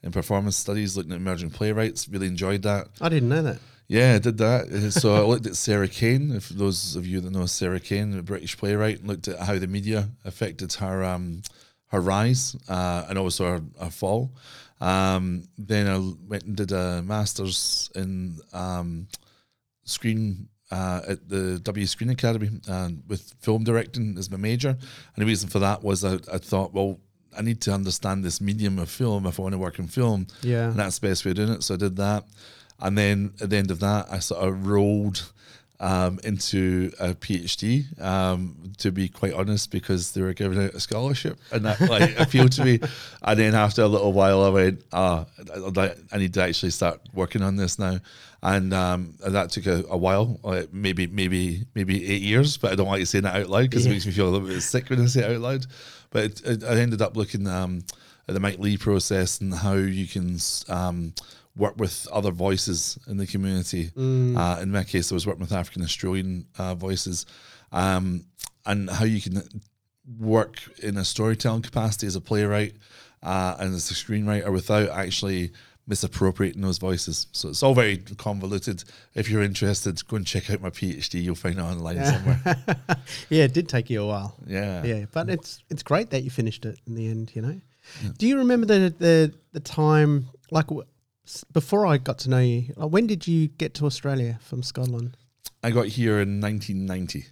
in 0.05 0.11
performance 0.11 0.55
studies, 0.55 0.95
looking 0.95 1.11
at 1.11 1.17
emerging 1.17 1.49
playwrights. 1.49 2.07
Really 2.07 2.27
enjoyed 2.27 2.61
that. 2.61 2.87
I 3.01 3.09
didn't 3.09 3.27
know 3.29 3.41
that. 3.41 3.57
Yeah, 3.87 4.13
I 4.15 4.19
did 4.19 4.37
that. 4.37 4.65
Uh, 4.71 4.91
So 4.91 5.15
I 5.15 5.19
looked 5.27 5.45
at 5.47 5.55
Sarah 5.55 5.87
Kane. 5.87 6.31
If 6.31 6.49
those 6.49 6.95
of 6.95 7.05
you 7.05 7.19
that 7.21 7.31
know 7.31 7.45
Sarah 7.47 7.79
Kane, 7.79 8.17
a 8.17 8.21
British 8.21 8.57
playwright, 8.57 8.99
and 8.99 9.07
looked 9.07 9.27
at 9.27 9.39
how 9.39 9.57
the 9.59 9.67
media 9.67 10.09
affected 10.23 10.71
her 10.73 11.03
um, 11.03 11.41
her 11.87 11.99
rise 11.99 12.55
uh, 12.69 13.05
and 13.09 13.17
also 13.17 13.45
her, 13.45 13.61
her 13.79 13.89
fall. 13.91 14.31
Um, 14.81 15.43
then 15.57 15.87
I 15.87 15.97
went 16.27 16.43
and 16.43 16.55
did 16.55 16.71
a 16.71 17.01
master's 17.01 17.89
in 17.95 18.39
um, 18.53 19.07
screen 19.85 20.49
uh, 20.71 21.01
at 21.07 21.29
the 21.29 21.59
W 21.59 21.85
Screen 21.85 22.09
Academy 22.09 22.49
uh, 22.67 22.89
with 23.07 23.33
film 23.39 23.63
directing 23.63 24.17
as 24.17 24.29
my 24.29 24.37
major. 24.37 24.69
And 24.69 24.77
the 25.17 25.25
reason 25.25 25.49
for 25.49 25.59
that 25.59 25.83
was 25.83 26.03
I, 26.03 26.15
I 26.31 26.37
thought, 26.39 26.73
well, 26.73 26.99
I 27.37 27.41
need 27.41 27.61
to 27.61 27.71
understand 27.73 28.23
this 28.23 28.39
medium 28.41 28.79
of 28.79 28.89
film 28.89 29.25
if 29.25 29.39
I 29.39 29.43
want 29.43 29.53
to 29.53 29.59
work 29.59 29.79
in 29.79 29.87
film. 29.87 30.27
Yeah. 30.41 30.69
And 30.69 30.75
that's 30.75 30.99
the 30.99 31.07
best 31.07 31.25
way 31.25 31.31
of 31.31 31.37
doing 31.37 31.49
it. 31.49 31.63
So 31.63 31.73
I 31.75 31.77
did 31.77 31.95
that. 31.97 32.25
And 32.79 32.97
then 32.97 33.33
at 33.41 33.49
the 33.49 33.57
end 33.57 33.71
of 33.71 33.79
that, 33.79 34.07
I 34.11 34.19
sort 34.19 34.47
of 34.47 34.67
rolled 34.67 35.31
um, 35.79 36.19
into 36.23 36.91
a 36.99 37.13
PhD, 37.13 38.01
um, 38.01 38.73
to 38.77 38.91
be 38.91 39.09
quite 39.09 39.33
honest, 39.33 39.71
because 39.71 40.11
they 40.13 40.21
were 40.21 40.33
giving 40.33 40.61
out 40.63 40.73
a 40.73 40.79
scholarship, 40.79 41.37
and 41.51 41.65
that 41.65 41.79
like 41.81 42.17
appealed 42.19 42.53
to 42.53 42.63
me. 42.63 42.79
And 43.21 43.37
then 43.39 43.53
after 43.55 43.81
a 43.81 43.87
little 43.87 44.13
while, 44.13 44.41
I 44.43 44.49
went, 44.49 44.83
"Ah, 44.93 45.25
I, 45.77 45.93
I 46.13 46.17
need 46.17 46.33
to 46.35 46.41
actually 46.43 46.71
start 46.71 47.01
working 47.13 47.41
on 47.41 47.57
this 47.57 47.77
now." 47.77 47.99
And 48.41 48.73
um, 48.73 49.15
that 49.25 49.49
took 49.51 49.65
a, 49.65 49.83
a 49.89 49.97
while, 49.97 50.39
like 50.43 50.71
maybe 50.73 51.07
maybe 51.07 51.65
maybe 51.75 52.07
eight 52.09 52.21
years, 52.21 52.55
but 52.57 52.71
I 52.71 52.75
don't 52.75 52.87
like 52.87 53.05
saying 53.05 53.23
that 53.25 53.35
out 53.35 53.49
loud 53.49 53.69
because 53.69 53.85
Yeah. 53.85 53.91
it 53.91 53.95
makes 53.95 54.05
me 54.05 54.11
feel 54.13 54.29
a 54.29 54.31
little 54.31 54.47
bit 54.47 54.61
sick 54.61 54.89
when 54.89 55.01
I 55.01 55.07
say 55.07 55.23
it 55.29 55.35
out 55.35 55.41
loud. 55.41 55.65
But 56.15 56.23
it, 56.23 56.41
it, 56.45 56.63
I 56.63 56.77
ended 56.77 57.01
up 57.01 57.17
looking 57.17 57.45
um, 57.45 57.83
at 58.25 58.33
the 58.33 58.39
Mike 58.39 58.57
Leigh 58.57 58.77
process 58.77 59.41
and 59.41 59.53
how 59.53 59.73
you 59.73 60.07
can 60.07 60.37
um, 60.69 61.13
work 61.57 61.75
with 61.75 62.07
other 62.09 62.31
voices 62.31 62.97
in 63.05 63.17
the 63.17 63.27
community. 63.27 63.91
Uh, 64.37 64.61
in 64.61 64.71
my 64.71 64.85
case, 64.85 65.11
I 65.11 65.15
was 65.15 65.27
working 65.27 65.41
with 65.41 65.51
African 65.51 65.83
Australian 65.83 66.45
uh, 66.57 66.73
voices, 66.73 67.25
um, 67.73 68.27
and 68.65 68.89
how 68.89 69.03
you 69.03 69.19
can 69.19 69.43
work 70.17 70.61
in 70.81 70.95
a 70.95 71.03
storytelling 71.03 71.63
capacity 71.63 72.07
as 72.07 72.15
a 72.15 72.21
playwright 72.21 72.75
uh, 73.21 73.57
and 73.59 73.75
as 73.75 73.91
a 73.91 73.93
screenwriter 73.93 74.53
without 74.53 74.87
actually 74.91 75.51
misappropriating 75.87 76.61
those 76.61 76.77
voices. 76.77 77.27
So 77.31 77.49
it's 77.49 77.61
all 77.61 77.75
very 77.75 77.97
convoluted. 77.97 78.83
If 79.13 79.29
you're 79.29 79.43
interested, 79.43 80.05
go 80.07 80.17
and 80.17 80.25
check 80.25 80.49
out 80.49 80.61
my 80.61 80.69
PhD. 80.69 81.23
You'll 81.23 81.35
find 81.35 81.59
it 81.59 81.61
online 81.61 82.03
somewhere. 82.05 82.57
yeah, 83.29 83.43
it 83.43 83.53
did 83.53 83.69
take 83.69 83.89
you 83.89 84.01
a 84.01 84.07
while. 84.07 84.35
Yeah. 84.47 84.83
Yeah, 84.83 85.05
but 85.11 85.29
it's 85.29 85.63
it's 85.69 85.83
great 85.83 86.09
that 86.09 86.23
you 86.23 86.29
finished 86.29 86.65
it 86.65 86.79
in 86.87 86.95
the 86.95 87.07
end. 87.07 87.31
You 87.35 87.41
know. 87.41 87.61
Do 88.17 88.27
you 88.27 88.37
remember 88.37 88.65
the 88.65 88.93
the 88.97 89.33
the 89.53 89.59
time 89.59 90.27
like 90.51 90.67
before 91.53 91.85
I 91.85 91.97
got 91.97 92.19
to 92.19 92.29
know 92.29 92.39
you? 92.39 92.73
Like, 92.75 92.91
when 92.91 93.07
did 93.07 93.27
you 93.27 93.47
get 93.47 93.73
to 93.75 93.85
Australia 93.85 94.39
from 94.41 94.63
Scotland? 94.63 95.17
I 95.63 95.71
got 95.71 95.87
here 95.87 96.19
in 96.19 96.39
1990. 96.41 97.25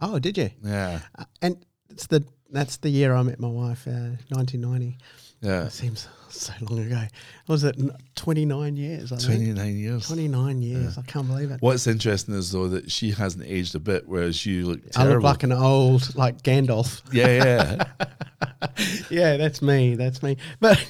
Oh, 0.00 0.18
did 0.18 0.38
you? 0.38 0.50
Yeah. 0.64 1.00
Uh, 1.16 1.24
and 1.42 1.64
it's 1.90 2.06
the 2.06 2.24
that's 2.50 2.78
the 2.78 2.90
year 2.90 3.14
I 3.14 3.22
met 3.22 3.38
my 3.38 3.48
wife, 3.48 3.86
uh, 3.86 4.16
1990. 4.30 4.98
Yeah. 5.40 5.64
It 5.64 5.72
seems 5.72 6.06
so 6.28 6.52
long 6.68 6.80
ago. 6.80 7.02
Was 7.48 7.64
it 7.64 7.76
29 8.14 8.76
years? 8.76 9.12
I 9.12 9.16
think. 9.16 9.26
29 9.26 9.76
years. 9.76 10.06
29 10.06 10.62
years. 10.62 10.98
I 10.98 11.02
can't 11.02 11.26
believe 11.26 11.50
it. 11.50 11.60
What's 11.60 11.86
interesting 11.86 12.34
is 12.34 12.52
though 12.52 12.68
that 12.68 12.90
she 12.90 13.10
hasn't 13.10 13.44
aged 13.46 13.74
a 13.74 13.80
bit, 13.80 14.08
whereas 14.08 14.44
you 14.44 14.66
look 14.66 14.80
I 14.96 15.06
look 15.06 15.22
like 15.22 15.42
an 15.42 15.52
old, 15.52 16.14
like 16.14 16.42
Gandalf. 16.42 17.02
yeah, 17.12 17.44
yeah. 17.44 17.84
yeah, 19.10 19.36
that's 19.36 19.62
me. 19.62 19.94
That's 19.94 20.22
me. 20.22 20.36
But 20.60 20.84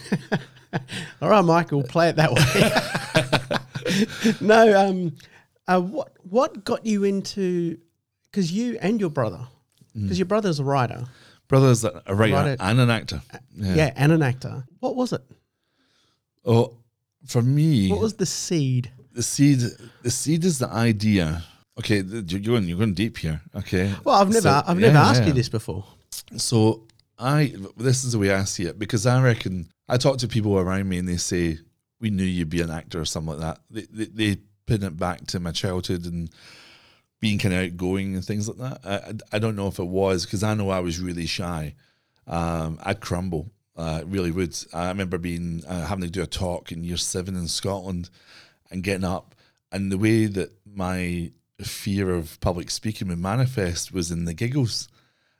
all 1.22 1.30
right, 1.30 1.44
Michael, 1.44 1.82
play 1.82 2.10
it 2.10 2.16
that 2.16 2.32
way. 2.32 4.36
no, 4.40 4.88
um, 4.88 5.16
uh, 5.68 5.80
what 5.80 6.12
what 6.28 6.64
got 6.64 6.84
you 6.84 7.04
into? 7.04 7.78
Because 8.30 8.52
you 8.52 8.78
and 8.80 9.00
your 9.00 9.10
brother, 9.10 9.40
because 9.94 10.18
your 10.18 10.26
brother's 10.26 10.60
a 10.60 10.64
writer, 10.64 11.04
Brother's 11.50 11.84
a 11.84 12.02
a 12.06 12.14
writer 12.14 12.56
and 12.58 12.80
an 12.80 12.88
actor. 12.90 13.20
Uh, 13.34 13.38
yeah. 13.54 13.74
yeah. 13.74 13.92
and 13.96 14.12
an 14.12 14.22
actor. 14.22 14.64
What 14.78 14.96
was 14.96 15.12
it? 15.12 15.22
Oh, 16.46 16.78
for 17.26 17.42
me, 17.42 17.90
What 17.90 18.00
was 18.00 18.14
the 18.14 18.24
seed? 18.24 18.90
the 19.12 19.22
seed. 19.22 19.60
The 20.02 20.10
seed 20.10 20.44
is 20.44 20.58
the 20.60 20.68
idea. 20.68 21.42
Okay, 21.78 22.00
you're 22.02 22.40
going. 22.40 22.68
You're 22.68 22.78
going 22.78 22.94
deep 22.94 23.18
here. 23.18 23.40
Okay. 23.54 23.92
Well, 24.04 24.14
I've 24.14 24.28
never, 24.28 24.40
So- 24.42 24.62
I've 24.66 24.78
never 24.78 24.94
yeah, 24.94 25.08
asked 25.08 25.22
yeah. 25.22 25.28
you 25.28 25.32
this 25.34 25.48
before. 25.48 25.84
So 26.36 26.86
I, 27.18 27.52
this 27.76 28.04
is 28.04 28.12
the 28.12 28.18
way 28.18 28.32
I 28.32 28.44
see 28.44 28.64
it 28.64 28.78
because 28.78 29.04
I 29.04 29.20
reckon 29.22 29.68
I 29.88 29.96
talk 29.96 30.18
to 30.18 30.28
people 30.28 30.56
around 30.58 30.88
me 30.88 30.98
and 30.98 31.08
they 31.08 31.16
say 31.16 31.58
we 32.00 32.10
knew 32.10 32.24
you'd 32.24 32.48
be 32.48 32.62
an 32.62 32.70
actor 32.70 33.00
or 33.00 33.04
something 33.04 33.38
like 33.38 33.40
that. 33.40 33.58
They 33.70 33.86
they, 33.90 34.04
they 34.06 34.40
pin 34.66 34.82
it 34.84 34.96
back 34.96 35.26
to 35.28 35.40
my 35.40 35.50
childhood 35.50 36.06
and 36.06 36.30
being 37.20 37.38
kind 37.38 37.54
of 37.54 37.60
outgoing 37.64 38.14
and 38.14 38.24
things 38.24 38.48
like 38.48 38.58
that. 38.58 38.80
I 39.32 39.36
I, 39.36 39.38
don't 39.38 39.56
know 39.56 39.68
if 39.68 39.78
it 39.78 39.86
was 39.86 40.24
because 40.24 40.42
I 40.42 40.54
know 40.54 40.70
I 40.70 40.80
was 40.80 40.98
really 40.98 41.26
shy. 41.26 41.74
Um, 42.26 42.78
I'd 42.82 43.00
crumble. 43.00 43.50
Uh, 43.76 44.02
really 44.06 44.30
would. 44.30 44.56
I 44.72 44.88
remember 44.88 45.18
being 45.18 45.62
uh, 45.66 45.86
having 45.86 46.04
to 46.04 46.10
do 46.10 46.22
a 46.22 46.26
talk 46.26 46.72
in 46.72 46.84
year 46.84 46.96
seven 46.96 47.36
in 47.36 47.48
Scotland 47.48 48.10
and 48.70 48.82
getting 48.82 49.04
up, 49.04 49.34
and 49.72 49.90
the 49.90 49.98
way 49.98 50.26
that 50.26 50.52
my 50.66 51.30
fear 51.60 52.10
of 52.10 52.40
public 52.40 52.70
speaking 52.70 53.08
would 53.08 53.18
manifest 53.18 53.92
was 53.92 54.10
in 54.10 54.24
the 54.24 54.34
giggles. 54.34 54.88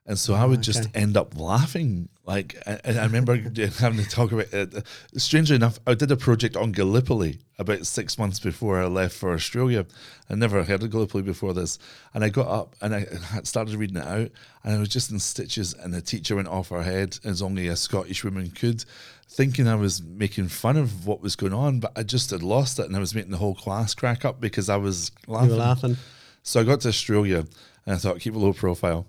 And 0.07 0.19
so 0.19 0.35
I 0.35 0.45
would 0.45 0.63
just 0.63 0.89
okay. 0.89 1.01
end 1.01 1.17
up 1.17 1.39
laughing. 1.39 2.09
Like, 2.25 2.57
and 2.67 2.99
I 2.99 3.05
remember 3.05 3.37
having 3.79 4.03
to 4.03 4.09
talk 4.09 4.33
about 4.33 4.53
it. 4.53 4.85
Strangely 5.17 5.57
enough, 5.57 5.79
I 5.87 5.95
did 5.95 6.11
a 6.11 6.17
project 6.17 6.57
on 6.57 6.73
Gallipoli 6.73 7.39
about 7.59 7.87
six 7.87 8.19
months 8.19 8.41
before 8.41 8.81
I 8.81 8.87
left 8.87 9.15
for 9.15 9.33
Australia. 9.33 9.87
I 10.29 10.35
never 10.35 10.65
heard 10.65 10.83
of 10.83 10.91
Gallipoli 10.91 11.23
before 11.23 11.53
this. 11.53 11.79
And 12.15 12.25
I 12.25 12.29
got 12.29 12.49
up 12.49 12.77
and 12.81 12.95
I 13.33 13.43
started 13.45 13.75
reading 13.77 13.99
it 13.99 14.07
out, 14.07 14.31
and 14.65 14.75
I 14.75 14.79
was 14.79 14.89
just 14.89 15.11
in 15.11 15.19
stitches. 15.19 15.75
And 15.75 15.93
the 15.93 16.01
teacher 16.01 16.35
went 16.35 16.49
off 16.49 16.71
her 16.71 16.83
head, 16.83 17.19
as 17.25 17.43
only 17.43 17.69
a 17.69 17.77
Scottish 17.77 18.25
woman 18.25 18.51
could, 18.51 18.85
thinking 19.29 19.69
I 19.69 19.77
was 19.77 20.03
making 20.03 20.49
fun 20.49 20.77
of 20.77 21.07
what 21.07 21.21
was 21.21 21.37
going 21.37 21.55
on. 21.55 21.79
But 21.79 21.93
I 21.95 22.03
just 22.03 22.31
had 22.31 22.43
lost 22.43 22.79
it, 22.79 22.87
and 22.87 22.97
I 22.97 23.01
was 23.01 23.15
making 23.15 23.33
the 23.33 23.39
whole 23.39 23.55
class 23.55 23.95
crack 23.95 24.25
up 24.25 24.41
because 24.41 24.69
I 24.69 24.77
was 24.77 25.13
laughing. 25.27 25.51
You 25.51 25.55
were 25.55 25.61
laughing. 25.61 25.97
So 26.43 26.61
I 26.61 26.65
got 26.65 26.81
to 26.81 26.89
Australia 26.89 27.47
and 27.87 27.95
I 27.95 27.99
thought 27.99 28.21
keep 28.21 28.35
a 28.35 28.39
low 28.39 28.53
profile. 28.53 29.07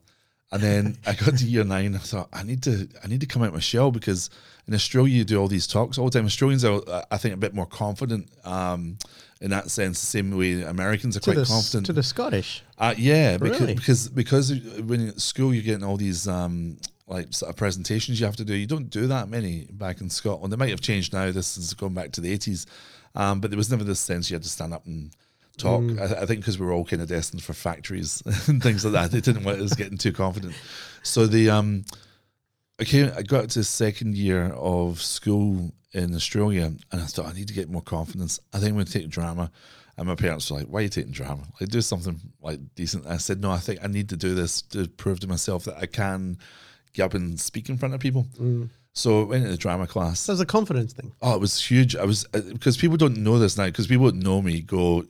And 0.53 0.61
then 0.61 0.97
I 1.05 1.13
got 1.13 1.37
to 1.37 1.45
year 1.45 1.63
nine. 1.63 1.95
I 1.95 1.99
thought 1.99 2.27
I 2.33 2.43
need 2.43 2.61
to 2.63 2.87
I 3.03 3.07
need 3.07 3.21
to 3.21 3.27
come 3.27 3.41
out 3.43 3.53
my 3.53 3.59
shell 3.59 3.89
because 3.91 4.29
in 4.67 4.73
Australia 4.73 5.15
you 5.15 5.23
do 5.23 5.39
all 5.39 5.47
these 5.47 5.65
talks 5.65 5.97
all 5.97 6.09
the 6.09 6.11
time. 6.19 6.25
Australians 6.25 6.65
are 6.65 6.81
I 7.09 7.17
think 7.17 7.33
a 7.33 7.37
bit 7.37 7.53
more 7.53 7.65
confident 7.65 8.27
um, 8.43 8.97
in 9.39 9.51
that 9.51 9.71
sense. 9.71 10.01
The 10.01 10.07
same 10.07 10.37
way 10.37 10.61
Americans 10.63 11.15
are 11.15 11.21
To 11.21 11.23
quite 11.31 11.37
the, 11.37 11.45
confident. 11.45 11.85
to 11.85 11.93
the 11.93 12.03
Scottish. 12.03 12.63
Uh, 12.77 12.93
yeah, 12.97 13.37
because 13.37 13.59
Really? 13.61 13.75
because 13.75 14.09
because 14.09 14.51
when 14.81 14.99
you're 14.99 15.09
at 15.09 15.21
school 15.21 15.53
you're 15.53 15.63
getting 15.63 15.85
all 15.85 15.97
these 15.97 16.27
um, 16.27 16.77
like 17.07 17.31
sort 17.33 17.49
of 17.49 17.55
presentations 17.55 18.19
you 18.19 18.25
have 18.25 18.35
to 18.37 18.45
do. 18.45 18.53
You 18.53 18.67
don't 18.67 18.89
do 18.89 19.07
that 19.07 19.29
many 19.29 19.67
back 19.71 20.01
in 20.01 20.09
Scotland. 20.09 20.51
They 20.51 20.57
might 20.57 20.69
have 20.69 20.81
changed 20.81 21.13
now. 21.13 21.31
This 21.31 21.57
is 21.57 21.73
going 21.73 21.93
back 21.93 22.11
to 22.13 22.21
the 22.21 22.31
eighties, 22.31 22.65
um, 23.15 23.39
but 23.39 23.51
there 23.51 23.57
was 23.57 23.69
never 23.71 23.83
this 23.85 23.99
sense 24.01 24.29
you 24.29 24.35
had 24.35 24.43
to 24.43 24.49
stand 24.49 24.73
up 24.73 24.85
and 24.85 25.11
talk. 25.57 25.81
Mm. 25.81 25.99
I, 25.99 26.21
I 26.21 26.25
think 26.25 26.41
because 26.41 26.59
we 26.59 26.65
were 26.65 26.73
all 26.73 26.85
kind 26.85 27.01
of 27.01 27.07
destined 27.07 27.43
for 27.43 27.53
factories 27.53 28.21
and 28.47 28.61
things 28.61 28.83
like 28.85 28.93
that. 28.93 29.11
They 29.11 29.21
didn't 29.21 29.43
want 29.43 29.59
us 29.59 29.73
getting 29.73 29.97
too 29.97 30.13
confident. 30.13 30.53
So 31.03 31.27
the 31.27 31.49
um, 31.49 31.85
I 32.79 32.83
came. 32.83 33.11
I 33.15 33.21
got 33.21 33.49
to 33.51 33.63
second 33.63 34.15
year 34.15 34.47
of 34.53 35.01
school 35.01 35.71
in 35.93 36.15
Australia, 36.15 36.65
and 36.91 37.01
I 37.01 37.05
thought 37.05 37.27
I 37.27 37.33
need 37.33 37.47
to 37.47 37.53
get 37.53 37.69
more 37.69 37.81
confidence. 37.81 38.39
I 38.53 38.57
think 38.57 38.69
I'm 38.69 38.75
going 38.75 38.85
to 38.85 38.91
take 38.91 39.09
drama. 39.09 39.51
And 39.97 40.07
my 40.07 40.15
parents 40.15 40.49
were 40.49 40.57
like, 40.57 40.67
"Why 40.67 40.79
are 40.79 40.83
you 40.83 40.89
taking 40.89 41.11
drama? 41.11 41.43
Like, 41.59 41.69
do 41.69 41.81
something 41.81 42.19
like 42.41 42.59
decent." 42.75 43.05
I 43.05 43.17
said, 43.17 43.41
"No, 43.41 43.51
I 43.51 43.57
think 43.57 43.83
I 43.83 43.87
need 43.87 44.09
to 44.09 44.17
do 44.17 44.33
this 44.33 44.61
to 44.63 44.87
prove 44.87 45.19
to 45.19 45.27
myself 45.27 45.65
that 45.65 45.77
I 45.77 45.85
can 45.85 46.37
get 46.93 47.03
up 47.03 47.13
and 47.13 47.39
speak 47.39 47.69
in 47.69 47.77
front 47.77 47.93
of 47.93 47.99
people." 47.99 48.25
So 48.93 49.21
I 49.21 49.23
went 49.25 49.43
into 49.43 49.51
the 49.51 49.57
drama 49.57 49.87
class. 49.87 50.21
So 50.21 50.33
was 50.33 50.41
a 50.41 50.45
confidence 50.45 50.93
thing. 50.93 51.13
Oh, 51.21 51.35
it 51.35 51.39
was 51.39 51.63
huge. 51.63 51.95
I 51.95 52.03
was 52.03 52.25
uh, 52.33 52.41
because 52.51 52.77
people 52.77 52.97
don't 52.97 53.17
know 53.17 53.37
this 53.37 53.57
now. 53.57 53.65
Because 53.65 53.87
people 53.87 54.07
that 54.07 54.15
know 54.15 54.41
me 54.41 54.61
go, 54.61 55.05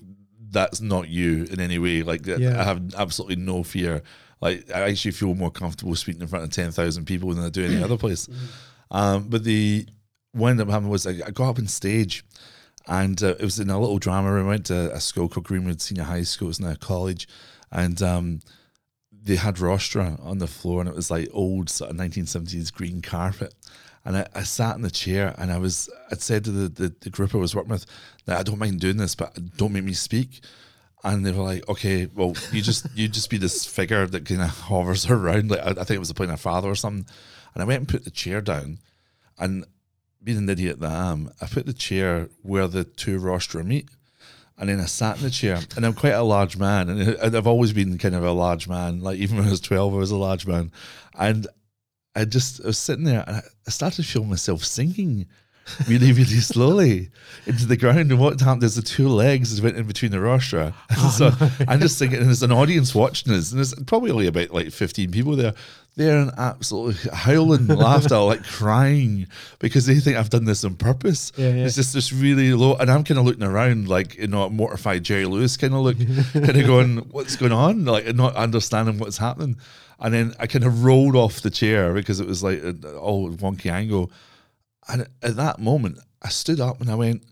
"That's 0.52 0.82
not 0.82 1.10
you 1.10 1.46
in 1.50 1.60
any 1.60 1.80
way." 1.80 2.04
Like 2.04 2.26
Yeah. 2.26 2.60
I 2.60 2.64
have 2.64 2.94
absolutely 2.96 3.38
no 3.38 3.64
fear. 3.64 4.04
Like 4.42 4.70
I 4.74 4.90
actually 4.90 5.12
feel 5.12 5.34
more 5.36 5.52
comfortable 5.52 5.96
speaking 5.96 6.22
in 6.22 6.28
front 6.28 6.46
of 6.46 6.52
ten 6.52 6.72
thousand 6.72 7.06
people 7.06 7.34
than 7.34 7.44
I 7.44 7.50
do 7.50 7.66
any 7.66 7.82
other 7.82 7.98
place. 8.06 8.28
Um, 8.90 9.28
but 9.30 9.44
the 9.44 9.88
what 10.34 10.50
ended 10.50 10.68
up 10.68 10.72
happening 10.72 10.92
was 10.92 11.06
I, 11.08 11.12
I 11.26 11.32
got 11.32 11.50
up 11.50 11.60
on 11.60 11.68
stage, 11.68 12.24
and 12.88 13.22
uh, 13.22 13.36
it 13.40 13.42
was 13.42 13.60
in 13.60 13.70
a 13.70 13.80
little 13.80 14.00
drama 14.00 14.32
room. 14.32 14.46
I 14.48 14.50
went 14.50 14.66
to 14.68 14.94
a 14.94 15.00
school 15.00 15.30
called 15.30 15.46
Greenwood 15.46 15.82
Senior 15.82 16.04
High 16.04 16.24
School. 16.24 16.50
It's 16.50 16.60
now 16.60 16.72
a 16.72 16.76
college, 16.76 17.28
and 17.72 18.02
um, 18.02 18.40
they 19.12 19.36
had 19.36 19.56
rostra 19.58 20.24
on 20.26 20.40
the 20.40 20.48
floor, 20.48 20.80
and 20.82 20.90
it 20.90 20.96
was 20.96 21.12
like 21.12 21.30
old 21.34 21.70
sort 21.70 21.92
of 21.92 21.96
nineteen 21.98 22.26
seventies 22.26 22.72
green 22.72 23.02
carpet. 23.02 23.54
And 24.04 24.18
I, 24.18 24.28
I 24.34 24.44
sat 24.44 24.76
in 24.76 24.82
the 24.82 24.92
chair, 24.92 25.36
and 25.38 25.52
I 25.52 25.58
was 25.58 25.90
I'd 26.12 26.22
said 26.22 26.44
to 26.46 26.52
the, 26.52 26.70
the 26.70 26.96
the 27.02 27.10
group 27.10 27.36
I 27.36 27.38
was 27.38 27.56
working 27.56 27.72
with 27.72 27.86
that 28.26 28.40
I 28.40 28.44
don't 28.44 28.60
mind 28.60 28.80
doing 28.80 28.98
this, 28.98 29.16
but 29.16 29.58
don't 29.58 29.74
make 29.74 29.84
me 29.84 29.94
speak. 29.94 30.42
And 31.04 31.26
they 31.26 31.32
were 31.32 31.44
like, 31.44 31.68
"Okay, 31.70 32.08
well, 32.08 32.36
you 32.52 32.62
just 32.62 32.88
you 32.96 33.08
just 33.08 33.30
be 33.30 33.38
this 33.38 33.66
figure 33.66 34.06
that 34.08 34.26
kind 34.26 34.42
of 34.42 34.50
hovers 34.50 35.10
around." 35.10 35.52
Like 35.52 35.62
I, 35.62 35.70
I 35.70 35.74
think 35.84 35.92
it 35.92 36.00
was 36.00 36.08
the 36.08 36.14
playing 36.14 36.32
a 36.32 36.38
father 36.38 36.70
or 36.70 36.76
something. 36.76 37.06
And 37.54 37.62
I 37.62 37.66
went 37.66 37.80
and 37.80 37.88
put 37.88 38.06
the 38.06 38.12
chair 38.12 38.42
down, 38.42 38.80
and 39.38 39.66
being 40.24 40.38
an 40.38 40.50
idiot 40.50 40.80
that 40.80 40.92
I 40.92 41.12
am, 41.12 41.32
I 41.42 41.48
put 41.48 41.66
the 41.66 41.74
chair 41.74 42.30
where 42.42 42.68
the 42.68 42.84
two 42.84 43.20
rostra 43.20 43.66
meet. 43.66 43.90
And 44.58 44.70
then 44.70 44.80
I 44.80 44.86
sat 44.86 45.18
in 45.18 45.24
the 45.24 45.32
chair, 45.32 45.60
and 45.76 45.86
I'm 45.86 45.94
quite 45.94 46.14
a 46.14 46.22
large 46.22 46.56
man, 46.56 46.88
and 46.90 47.36
I've 47.36 47.48
always 47.48 47.74
been 47.74 47.98
kind 47.98 48.14
of 48.14 48.24
a 48.24 48.32
large 48.32 48.68
man. 48.68 49.02
Like 49.02 49.18
even 49.18 49.38
when 49.38 49.48
I 49.48 49.52
was 49.52 49.62
twelve, 49.62 49.94
I 49.94 49.98
was 49.98 50.12
a 50.12 50.18
large 50.18 50.46
man, 50.46 50.72
and 51.18 51.48
I 52.16 52.26
just 52.26 52.64
I 52.64 52.68
was 52.68 52.78
sitting 52.78 53.06
there 53.06 53.24
and 53.28 53.38
I 53.68 53.70
started 53.72 54.04
to 54.04 54.04
feel 54.04 54.24
myself 54.24 54.64
sinking 54.64 55.28
really, 55.88 56.12
really 56.12 56.26
slowly 56.42 57.10
into 57.46 57.66
the 57.66 57.78
ground. 57.78 58.12
And 58.12 58.20
what 58.20 58.40
happened 58.40 58.64
is 58.64 58.76
the 58.76 58.82
two 58.82 59.08
legs 59.08 59.62
went 59.62 59.78
in 59.78 59.86
between 59.86 60.12
the 60.12 60.18
rostra. 60.18 60.74
Oh, 61.04 61.10
so 61.10 61.32
I'm 61.68 61.80
just 61.80 61.98
thinking, 61.98 62.20
and 62.20 62.28
there's 62.28 62.44
an 62.44 62.52
audience 62.52 62.94
watching 62.94 63.34
us, 63.34 63.52
and 63.52 63.58
there's 63.58 63.74
probably 63.86 64.12
only 64.12 64.28
about 64.28 64.52
like 64.52 64.72
15 64.72 65.12
people 65.12 65.36
there. 65.36 65.54
They're 65.96 66.20
in 66.20 66.32
absolutely 66.38 67.10
howling 67.12 67.68
laughter, 67.68 68.18
like 68.20 68.44
crying 68.44 69.28
because 69.60 69.88
they 69.88 69.96
think 69.96 70.16
I've 70.16 70.30
done 70.30 70.46
this 70.46 70.64
on 70.64 70.76
purpose. 70.76 71.32
Yeah, 71.36 71.50
yeah. 71.50 71.66
It's 71.66 71.76
just 71.76 71.94
this 71.94 72.14
really 72.14 72.54
low, 72.54 72.76
and 72.76 72.90
I'm 72.90 73.04
kind 73.04 73.20
of 73.20 73.26
looking 73.26 73.44
around 73.44 73.88
like 73.90 74.16
you 74.16 74.28
know, 74.28 74.44
a 74.44 74.50
mortified 74.50 75.04
Jerry 75.04 75.26
Lewis 75.26 75.58
kind 75.58 75.74
of 75.74 75.82
look, 75.82 75.98
kind 75.98 76.58
of 76.58 76.68
going, 76.68 76.98
"What's 77.12 77.36
going 77.36 77.52
on?" 77.52 77.86
Like 77.86 78.14
not 78.16 78.36
understanding 78.36 79.00
what's 79.00 79.18
happening. 79.18 79.58
And 80.02 80.14
then 80.14 80.34
I 80.40 80.48
kind 80.48 80.66
of 80.66 80.84
rolled 80.84 81.16
off 81.16 81.42
the 81.42 81.52
chair 81.52 81.94
because 81.94 82.20
it 82.20 82.28
was 82.28 82.44
like 82.44 82.62
an 82.64 82.84
all 83.00 83.30
wonky 83.30 83.72
angle. 83.72 84.12
And 84.88 85.08
at 85.22 85.36
that 85.36 85.60
moment, 85.60 86.00
I 86.22 86.30
stood 86.30 86.60
up 86.60 86.82
and 86.82 86.90
I 86.90 86.96
went, 86.96 87.24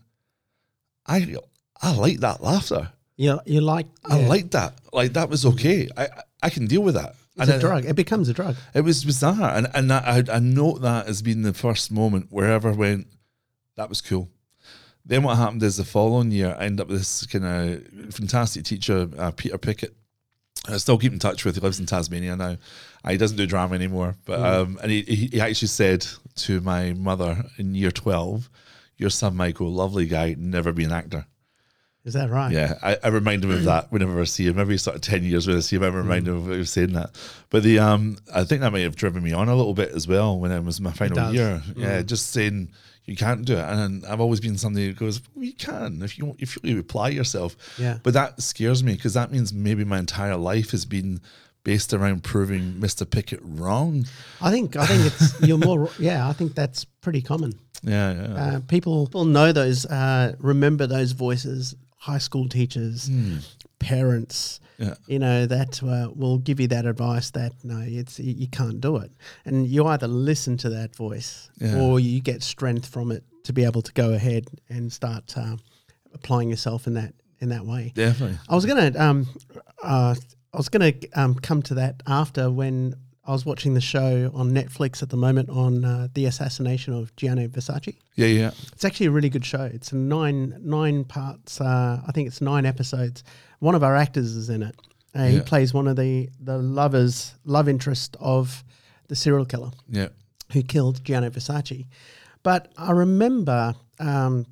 I 1.06 1.36
I 1.82 1.94
like 1.94 2.20
that 2.20 2.42
laughter. 2.42 2.92
You 3.16 3.40
you 3.44 3.60
like 3.60 3.86
I 4.04 4.20
yeah. 4.20 4.28
like 4.28 4.50
that. 4.52 4.74
Like 4.92 5.12
that 5.14 5.28
was 5.28 5.44
okay. 5.44 5.88
I 5.96 6.08
I 6.42 6.48
can 6.50 6.66
deal 6.66 6.82
with 6.82 6.94
that. 6.94 7.16
it's 7.36 7.42
and 7.42 7.50
a 7.50 7.56
I- 7.56 7.58
drug. 7.58 7.84
It 7.86 7.96
becomes 7.96 8.28
a 8.28 8.32
drug. 8.32 8.56
It 8.72 8.82
was 8.82 9.04
bizarre, 9.04 9.50
and 9.56 9.66
and 9.74 9.92
I 9.92 10.22
I 10.32 10.38
note 10.38 10.80
that 10.82 11.06
as 11.08 11.22
being 11.22 11.42
the 11.42 11.52
first 11.52 11.90
moment 11.90 12.28
wherever 12.30 12.72
went, 12.72 13.08
that 13.76 13.88
was 13.88 14.00
cool. 14.00 14.30
Then 15.04 15.22
what 15.22 15.36
happened 15.38 15.62
is 15.62 15.76
the 15.76 15.84
following 15.84 16.30
year, 16.30 16.56
I 16.58 16.66
end 16.66 16.80
up 16.80 16.88
with 16.88 16.98
this 16.98 17.26
kind 17.26 17.44
of 17.44 18.14
fantastic 18.14 18.64
teacher, 18.64 19.08
uh, 19.18 19.32
Peter 19.32 19.58
Pickett. 19.58 19.96
I 20.68 20.76
still 20.76 20.98
keep 20.98 21.12
in 21.12 21.18
touch 21.18 21.44
with. 21.44 21.54
He 21.54 21.60
lives 21.60 21.80
in 21.80 21.86
Tasmania 21.86 22.36
now. 22.36 22.56
Uh, 23.04 23.10
he 23.10 23.16
doesn't 23.16 23.36
do 23.36 23.46
drama 23.46 23.74
anymore, 23.74 24.16
but 24.24 24.40
um, 24.40 24.78
and 24.82 24.90
he, 24.90 25.02
he 25.02 25.40
actually 25.40 25.68
said 25.68 26.06
to 26.36 26.60
my 26.60 26.92
mother 26.92 27.44
in 27.56 27.74
year 27.74 27.90
twelve, 27.90 28.50
"Your 28.96 29.10
son 29.10 29.36
Michael, 29.36 29.70
lovely 29.70 30.06
guy, 30.06 30.34
never 30.38 30.72
be 30.72 30.84
an 30.84 30.92
actor." 30.92 31.26
Is 32.04 32.14
that 32.14 32.30
right? 32.30 32.50
Yeah, 32.50 32.78
I, 32.82 32.96
I 33.04 33.08
remind 33.08 33.44
him 33.44 33.50
of 33.50 33.64
that 33.64 33.92
whenever 33.92 34.18
I 34.20 34.24
see 34.24 34.46
him. 34.46 34.58
Every 34.58 34.78
sort 34.78 34.96
of 34.96 35.02
ten 35.02 35.22
years 35.22 35.46
when 35.46 35.56
I 35.56 35.60
see 35.60 35.76
him, 35.76 35.82
I 35.82 35.88
remind 35.88 36.28
him 36.28 36.50
of 36.50 36.68
saying 36.68 36.92
that. 36.94 37.10
But 37.50 37.62
the 37.62 37.78
um, 37.78 38.16
I 38.34 38.44
think 38.44 38.62
that 38.62 38.72
may 38.72 38.82
have 38.82 38.96
driven 38.96 39.22
me 39.22 39.32
on 39.32 39.48
a 39.48 39.54
little 39.54 39.74
bit 39.74 39.90
as 39.90 40.08
well 40.08 40.38
when 40.38 40.50
it 40.50 40.64
was 40.64 40.80
my 40.80 40.92
final 40.92 41.16
year. 41.34 41.62
Yeah, 41.76 42.02
just 42.02 42.30
saying 42.30 42.70
you 43.06 43.16
can't 43.16 43.44
do 43.44 43.54
it, 43.54 43.64
and 43.64 44.04
I've 44.06 44.20
always 44.20 44.40
been 44.40 44.56
somebody 44.58 44.86
who 44.86 44.92
goes, 44.94 45.20
well, 45.34 45.44
"You 45.44 45.52
can 45.54 46.02
if 46.02 46.18
you 46.18 46.36
if 46.38 46.58
you 46.62 46.78
apply 46.78 47.08
yourself." 47.08 47.56
Yeah. 47.78 47.98
But 48.02 48.14
that 48.14 48.40
scares 48.42 48.82
me 48.84 48.94
because 48.94 49.14
that 49.14 49.32
means 49.32 49.52
maybe 49.52 49.84
my 49.84 49.98
entire 49.98 50.36
life 50.36 50.70
has 50.70 50.84
been 50.84 51.20
based 51.64 51.92
around 51.92 52.22
proving 52.24 52.74
Mr. 52.74 53.08
Pickett 53.08 53.40
wrong. 53.42 54.06
I 54.40 54.50
think 54.50 54.76
I 54.76 54.86
think 54.86 55.06
it's 55.06 55.40
you're 55.46 55.58
more. 55.58 55.88
Yeah, 55.98 56.28
I 56.28 56.32
think 56.32 56.54
that's 56.54 56.84
pretty 56.84 57.22
common. 57.22 57.52
Yeah, 57.82 58.12
yeah. 58.12 58.34
Uh, 58.56 58.60
people 58.68 59.06
people 59.06 59.24
know 59.24 59.52
those, 59.52 59.86
uh, 59.86 60.34
remember 60.38 60.86
those 60.86 61.12
voices. 61.12 61.74
High 61.96 62.18
school 62.18 62.48
teachers, 62.48 63.10
parents, 63.78 64.58
Hmm. 64.58 64.66
Yeah. 64.80 64.94
you 65.06 65.18
know 65.18 65.44
that 65.46 65.82
uh, 65.82 66.08
will 66.14 66.38
give 66.38 66.58
you 66.58 66.66
that 66.68 66.86
advice 66.86 67.30
that 67.32 67.52
no, 67.62 67.80
it's 67.86 68.18
you 68.18 68.48
can't 68.48 68.80
do 68.80 68.96
it, 68.96 69.10
and 69.44 69.66
you 69.66 69.86
either 69.86 70.08
listen 70.08 70.56
to 70.58 70.70
that 70.70 70.96
voice 70.96 71.50
Yeah. 71.60 71.78
or 71.80 72.00
you 72.00 72.20
get 72.22 72.42
strength 72.42 72.86
from 72.86 73.12
it 73.12 73.22
to 73.44 73.52
be 73.52 73.64
able 73.64 73.82
to 73.82 73.92
go 73.92 74.12
ahead 74.14 74.44
and 74.70 74.90
start 74.92 75.36
uh, 75.36 75.56
applying 76.14 76.48
yourself 76.50 76.86
in 76.86 76.94
that 76.94 77.12
in 77.40 77.50
that 77.50 77.66
way. 77.66 77.92
Definitely. 77.94 78.38
I 78.48 78.54
was 78.54 78.64
gonna 78.66 78.92
um, 78.98 79.26
uh, 79.82 80.14
I 80.54 80.56
was 80.56 80.68
gonna 80.70 80.92
um, 81.14 81.34
come 81.34 81.60
to 81.62 81.74
that 81.74 82.02
after 82.06 82.50
when 82.50 82.94
I 83.26 83.32
was 83.32 83.44
watching 83.46 83.74
the 83.74 83.80
show 83.82 84.30
on 84.34 84.50
Netflix 84.52 85.02
at 85.02 85.10
the 85.10 85.16
moment 85.16 85.50
on 85.50 85.84
uh, 85.84 86.08
the 86.14 86.24
assassination 86.24 86.94
of 86.94 87.14
Gianni 87.16 87.48
Versace. 87.48 87.96
Yeah, 88.16 88.26
yeah. 88.26 88.50
It's 88.72 88.84
actually 88.84 89.06
a 89.06 89.10
really 89.10 89.28
good 89.28 89.44
show. 89.44 89.64
It's 89.64 89.92
a 89.92 89.96
nine 89.96 90.56
nine 90.62 91.04
parts. 91.04 91.60
Uh, 91.60 92.00
I 92.06 92.12
think 92.12 92.28
it's 92.28 92.40
nine 92.40 92.64
episodes. 92.66 93.22
One 93.60 93.74
of 93.74 93.82
our 93.82 93.94
actors 93.96 94.34
is 94.36 94.48
in 94.50 94.62
it. 94.62 94.74
Uh, 95.14 95.26
He 95.26 95.40
plays 95.40 95.72
one 95.74 95.86
of 95.88 95.96
the 95.96 96.28
the 96.44 96.58
lovers, 96.58 97.34
love 97.44 97.68
interest 97.68 98.16
of 98.20 98.64
the 99.08 99.14
serial 99.16 99.44
killer 99.46 99.70
Yeah. 99.88 100.08
who 100.52 100.62
killed 100.62 101.04
Gianni 101.04 101.30
Versace. 101.30 101.86
But 102.42 102.72
I 102.76 102.90
remember 102.92 103.74
um, 103.98 104.46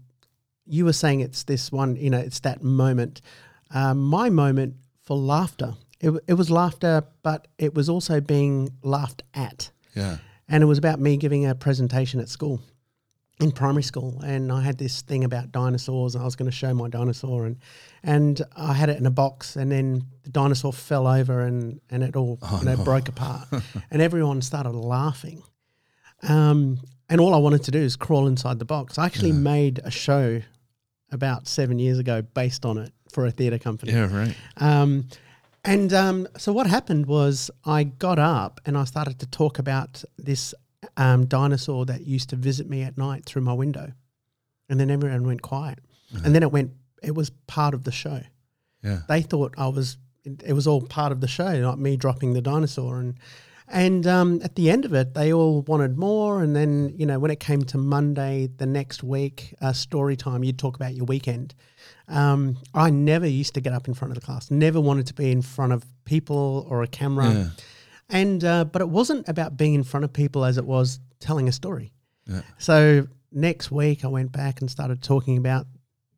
you 0.66 0.84
were 0.84 0.92
saying 0.92 1.20
it's 1.20 1.44
this 1.44 1.72
one, 1.72 1.96
you 1.96 2.10
know, 2.10 2.18
it's 2.18 2.40
that 2.40 2.62
moment. 2.62 3.20
Um, 3.70 3.98
my 4.02 4.30
moment 4.30 4.74
for 5.02 5.16
laughter. 5.16 5.74
It, 6.00 6.10
it 6.26 6.34
was 6.34 6.50
laughter, 6.50 7.02
but 7.22 7.48
it 7.58 7.74
was 7.74 7.88
also 7.88 8.20
being 8.20 8.68
laughed 8.82 9.22
at. 9.34 9.70
Yeah. 9.94 10.18
And 10.48 10.62
it 10.62 10.66
was 10.66 10.78
about 10.78 11.00
me 11.00 11.16
giving 11.16 11.46
a 11.46 11.54
presentation 11.54 12.20
at 12.20 12.28
school, 12.28 12.60
in 13.40 13.52
primary 13.52 13.82
school. 13.82 14.20
And 14.24 14.50
I 14.50 14.62
had 14.62 14.78
this 14.78 15.02
thing 15.02 15.24
about 15.24 15.52
dinosaurs. 15.52 16.14
And 16.14 16.22
I 16.22 16.24
was 16.24 16.36
going 16.36 16.50
to 16.50 16.56
show 16.56 16.74
my 16.74 16.88
dinosaur, 16.88 17.46
and 17.46 17.56
and 18.02 18.40
I 18.56 18.72
had 18.72 18.88
it 18.88 18.98
in 18.98 19.06
a 19.06 19.10
box. 19.10 19.56
And 19.56 19.70
then 19.70 20.04
the 20.22 20.30
dinosaur 20.30 20.72
fell 20.72 21.06
over, 21.06 21.40
and 21.40 21.80
and 21.90 22.02
it 22.02 22.16
all 22.16 22.38
you 22.58 22.64
know 22.64 22.76
broke 22.76 23.08
apart. 23.08 23.48
and 23.90 24.02
everyone 24.02 24.42
started 24.42 24.74
laughing. 24.74 25.42
Um, 26.22 26.80
and 27.08 27.20
all 27.20 27.34
I 27.34 27.38
wanted 27.38 27.62
to 27.64 27.70
do 27.70 27.78
is 27.78 27.96
crawl 27.96 28.26
inside 28.26 28.58
the 28.58 28.64
box. 28.64 28.98
I 28.98 29.06
actually 29.06 29.32
made 29.32 29.80
a 29.84 29.90
show 29.90 30.42
about 31.10 31.48
seven 31.48 31.78
years 31.78 31.98
ago 31.98 32.22
based 32.22 32.66
on 32.66 32.76
it 32.76 32.92
for 33.10 33.24
a 33.24 33.30
theatre 33.30 33.58
company. 33.58 33.92
Yeah, 33.92 34.14
right. 34.14 34.36
Um, 34.58 35.08
and 35.64 35.92
um, 35.92 36.28
so 36.36 36.52
what 36.52 36.66
happened 36.66 37.06
was 37.06 37.50
I 37.64 37.84
got 37.84 38.18
up 38.18 38.60
and 38.66 38.76
I 38.76 38.84
started 38.84 39.18
to 39.20 39.26
talk 39.26 39.58
about 39.58 40.04
this 40.16 40.54
um, 40.98 41.26
dinosaur 41.26 41.86
that 41.86 42.06
used 42.06 42.28
to 42.30 42.36
visit 42.36 42.68
me 42.68 42.82
at 42.82 42.98
night 42.98 43.24
through 43.24 43.42
my 43.42 43.54
window, 43.54 43.92
and 44.68 44.78
then 44.78 44.90
everyone 44.90 45.26
went 45.26 45.40
quiet, 45.40 45.78
and 46.24 46.34
then 46.34 46.42
it 46.42 46.52
went. 46.52 46.72
It 47.02 47.14
was 47.14 47.30
part 47.46 47.72
of 47.72 47.84
the 47.84 47.92
show. 47.92 48.20
Yeah. 48.82 49.00
They 49.08 49.22
thought 49.22 49.54
I 49.56 49.68
was. 49.68 49.96
It 50.24 50.52
was 50.52 50.66
all 50.66 50.82
part 50.82 51.12
of 51.12 51.20
the 51.20 51.28
show, 51.28 51.58
not 51.60 51.78
me 51.78 51.96
dropping 51.96 52.34
the 52.34 52.42
dinosaur. 52.42 52.98
And 52.98 53.14
and 53.68 54.06
um, 54.06 54.40
at 54.42 54.56
the 54.56 54.70
end 54.70 54.84
of 54.84 54.92
it, 54.92 55.14
they 55.14 55.32
all 55.32 55.62
wanted 55.62 55.96
more. 55.96 56.42
And 56.42 56.54
then 56.54 56.92
you 56.96 57.06
know 57.06 57.18
when 57.18 57.30
it 57.30 57.40
came 57.40 57.62
to 57.62 57.78
Monday 57.78 58.48
the 58.56 58.66
next 58.66 59.02
week, 59.02 59.54
uh, 59.60 59.72
story 59.72 60.16
time, 60.16 60.42
you'd 60.42 60.58
talk 60.58 60.74
about 60.74 60.94
your 60.94 61.06
weekend. 61.06 61.54
Um, 62.08 62.56
I 62.74 62.90
never 62.90 63.26
used 63.26 63.54
to 63.54 63.60
get 63.60 63.72
up 63.72 63.86
in 63.86 63.94
front 63.94 64.10
of 64.12 64.20
the 64.20 64.24
class. 64.24 64.50
Never 64.50 64.80
wanted 64.80 65.06
to 65.06 65.14
be 65.14 65.30
in 65.30 65.42
front 65.42 65.72
of 65.72 65.84
people 66.04 66.66
or 66.68 66.82
a 66.82 66.88
camera. 66.88 67.30
Yeah. 67.30 67.48
And 68.08 68.42
uh, 68.44 68.64
but 68.64 68.80
it 68.82 68.88
wasn't 68.88 69.28
about 69.28 69.56
being 69.56 69.74
in 69.74 69.84
front 69.84 70.04
of 70.04 70.12
people 70.12 70.44
as 70.44 70.58
it 70.58 70.64
was 70.64 71.00
telling 71.20 71.48
a 71.48 71.52
story. 71.52 71.92
Yeah. 72.26 72.42
So 72.58 73.06
next 73.32 73.70
week, 73.70 74.04
I 74.04 74.08
went 74.08 74.32
back 74.32 74.60
and 74.60 74.70
started 74.70 75.02
talking 75.02 75.36
about 75.36 75.66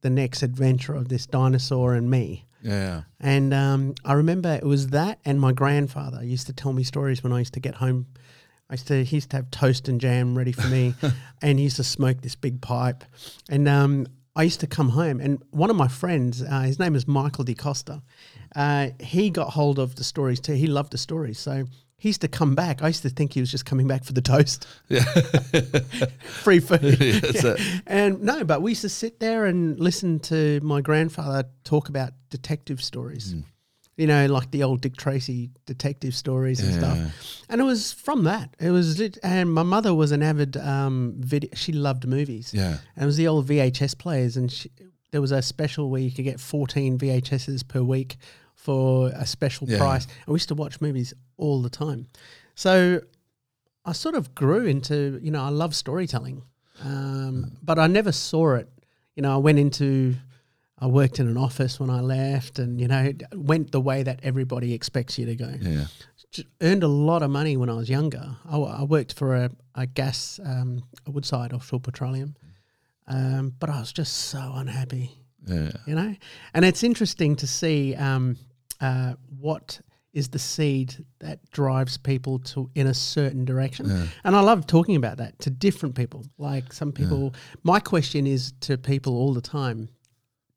the 0.02 0.10
next 0.10 0.42
adventure 0.42 0.94
of 0.94 1.08
this 1.08 1.26
dinosaur 1.26 1.94
and 1.94 2.10
me. 2.10 2.46
Yeah. 2.62 3.02
And 3.18 3.54
um, 3.54 3.94
I 4.04 4.14
remember 4.14 4.52
it 4.54 4.64
was 4.64 4.88
that 4.88 5.18
and 5.24 5.40
my 5.40 5.52
grandfather 5.52 6.22
used 6.22 6.46
to 6.46 6.52
tell 6.52 6.72
me 6.72 6.84
stories 6.84 7.22
when 7.22 7.32
I 7.32 7.38
used 7.38 7.54
to 7.54 7.60
get 7.60 7.76
home. 7.76 8.06
I 8.68 8.74
used 8.74 8.86
to 8.88 9.04
he 9.04 9.16
used 9.16 9.30
to 9.30 9.36
have 9.36 9.50
toast 9.50 9.88
and 9.88 10.00
jam 10.00 10.36
ready 10.36 10.52
for 10.52 10.68
me, 10.68 10.94
and 11.42 11.58
he 11.58 11.64
used 11.64 11.76
to 11.76 11.84
smoke 11.84 12.20
this 12.20 12.36
big 12.36 12.60
pipe. 12.60 13.04
And 13.48 13.66
um, 13.68 14.06
I 14.36 14.44
used 14.44 14.60
to 14.60 14.66
come 14.66 14.90
home, 14.90 15.20
and 15.20 15.42
one 15.50 15.70
of 15.70 15.76
my 15.76 15.88
friends, 15.88 16.42
uh, 16.42 16.60
his 16.60 16.78
name 16.78 16.94
is 16.94 17.06
Michael 17.08 17.44
DeCosta, 17.44 18.00
uh, 18.54 18.88
he 19.00 19.30
got 19.30 19.50
hold 19.50 19.78
of 19.78 19.96
the 19.96 20.04
stories 20.04 20.40
too. 20.40 20.52
He 20.54 20.66
loved 20.66 20.92
the 20.92 20.98
stories, 20.98 21.38
so 21.38 21.64
he 21.98 22.08
used 22.08 22.20
to 22.22 22.28
come 22.28 22.54
back. 22.54 22.82
I 22.82 22.88
used 22.88 23.02
to 23.02 23.10
think 23.10 23.34
he 23.34 23.40
was 23.40 23.50
just 23.50 23.66
coming 23.66 23.86
back 23.86 24.04
for 24.04 24.12
the 24.12 24.22
toast, 24.22 24.66
Yeah. 24.88 25.02
free 26.42 26.60
food. 26.60 26.80
Yeah, 27.00 27.18
that's 27.20 27.44
it. 27.44 27.60
And 27.86 28.22
no, 28.22 28.44
but 28.44 28.62
we 28.62 28.70
used 28.72 28.82
to 28.82 28.88
sit 28.88 29.20
there 29.20 29.46
and 29.46 29.78
listen 29.78 30.18
to 30.20 30.60
my 30.62 30.80
grandfather 30.80 31.48
talk 31.64 31.88
about 31.88 32.12
detective 32.30 32.82
stories. 32.82 33.34
Mm. 33.34 33.44
You 34.00 34.06
know, 34.06 34.26
like 34.26 34.50
the 34.50 34.62
old 34.62 34.80
Dick 34.80 34.96
Tracy 34.96 35.50
detective 35.66 36.14
stories 36.14 36.58
and 36.60 36.70
Yeah. 36.72 36.78
stuff. 36.78 36.98
And 37.50 37.60
it 37.60 37.64
was 37.64 37.92
from 37.92 38.24
that. 38.24 38.46
It 38.58 38.70
was, 38.70 38.98
lit- 38.98 39.18
and 39.22 39.52
my 39.52 39.62
mother 39.62 39.92
was 39.94 40.10
an 40.10 40.22
avid 40.22 40.56
um, 40.56 41.14
video. 41.18 41.50
She 41.54 41.72
loved 41.72 42.06
movies. 42.06 42.52
Yeah. 42.54 42.78
And 42.96 43.02
it 43.02 43.06
was 43.06 43.18
the 43.18 43.28
old 43.28 43.46
VHS 43.46 43.94
players, 43.98 44.36
and 44.38 44.50
she, 44.50 44.70
there 45.10 45.20
was 45.20 45.32
a 45.32 45.42
special 45.42 45.90
where 45.90 46.00
you 46.00 46.10
could 46.10 46.24
get 46.24 46.40
14 46.40 46.96
VHSs 46.98 47.66
per 47.68 47.82
week 47.82 48.16
for 48.54 49.08
a 49.14 49.26
special 49.26 49.68
Yeah. 49.68 49.76
price. 49.78 50.04
And 50.04 50.28
we 50.28 50.34
used 50.36 50.48
to 50.48 50.54
watch 50.54 50.80
movies 50.80 51.12
all 51.36 51.60
the 51.60 51.70
time. 51.70 52.06
So 52.54 53.00
I 53.84 53.92
sort 53.92 54.14
of 54.14 54.34
grew 54.34 54.64
into, 54.64 55.20
you 55.22 55.30
know, 55.30 55.42
I 55.44 55.50
love 55.50 55.74
storytelling, 55.74 56.42
um, 56.82 57.52
but 57.62 57.78
I 57.78 57.86
never 57.86 58.12
saw 58.12 58.54
it. 58.54 58.68
You 59.16 59.22
know, 59.24 59.34
I 59.34 59.38
went 59.38 59.58
into, 59.58 60.14
I 60.80 60.86
worked 60.86 61.18
in 61.20 61.28
an 61.28 61.36
office 61.36 61.78
when 61.78 61.90
I 61.90 62.00
left, 62.00 62.58
and 62.58 62.80
you 62.80 62.88
know, 62.88 63.12
went 63.34 63.70
the 63.72 63.80
way 63.80 64.02
that 64.02 64.20
everybody 64.22 64.72
expects 64.72 65.18
you 65.18 65.26
to 65.26 65.36
go. 65.36 65.52
Yeah. 65.60 65.84
J- 66.32 66.44
Earned 66.62 66.82
a 66.84 66.88
lot 66.88 67.22
of 67.22 67.30
money 67.30 67.56
when 67.56 67.68
I 67.68 67.74
was 67.74 67.88
younger. 67.90 68.36
i 68.48 68.82
worked 68.84 69.14
for 69.14 69.34
a, 69.36 69.50
a 69.74 69.86
gas, 69.86 70.38
um, 70.44 70.82
a 71.06 71.10
Woodside 71.10 71.52
Offshore 71.52 71.80
Petroleum, 71.80 72.34
um, 73.08 73.52
but 73.58 73.68
I 73.68 73.80
was 73.80 73.92
just 73.92 74.14
so 74.16 74.52
unhappy 74.54 75.10
Yeah. 75.46 75.72
you 75.86 75.94
know 75.94 76.14
and 76.54 76.64
it's 76.64 76.82
interesting 76.84 77.34
to 77.36 77.46
see 77.46 77.94
um, 77.96 78.36
uh, 78.80 79.14
what 79.40 79.80
is 80.12 80.28
the 80.28 80.38
seed 80.38 81.04
that 81.20 81.38
drives 81.50 81.96
people 81.96 82.38
to 82.40 82.68
in 82.74 82.86
a 82.88 82.94
certain 82.94 83.44
direction. 83.44 84.08
And 84.24 84.34
I 84.34 84.40
love 84.40 84.66
talking 84.66 84.96
about 84.96 85.18
that 85.18 85.38
to 85.40 85.50
different 85.50 85.94
people. 85.94 86.24
Like 86.36 86.72
some 86.72 86.90
people, 86.90 87.32
my 87.62 87.78
question 87.78 88.26
is 88.26 88.52
to 88.62 88.76
people 88.76 89.16
all 89.16 89.32
the 89.34 89.40
time 89.40 89.88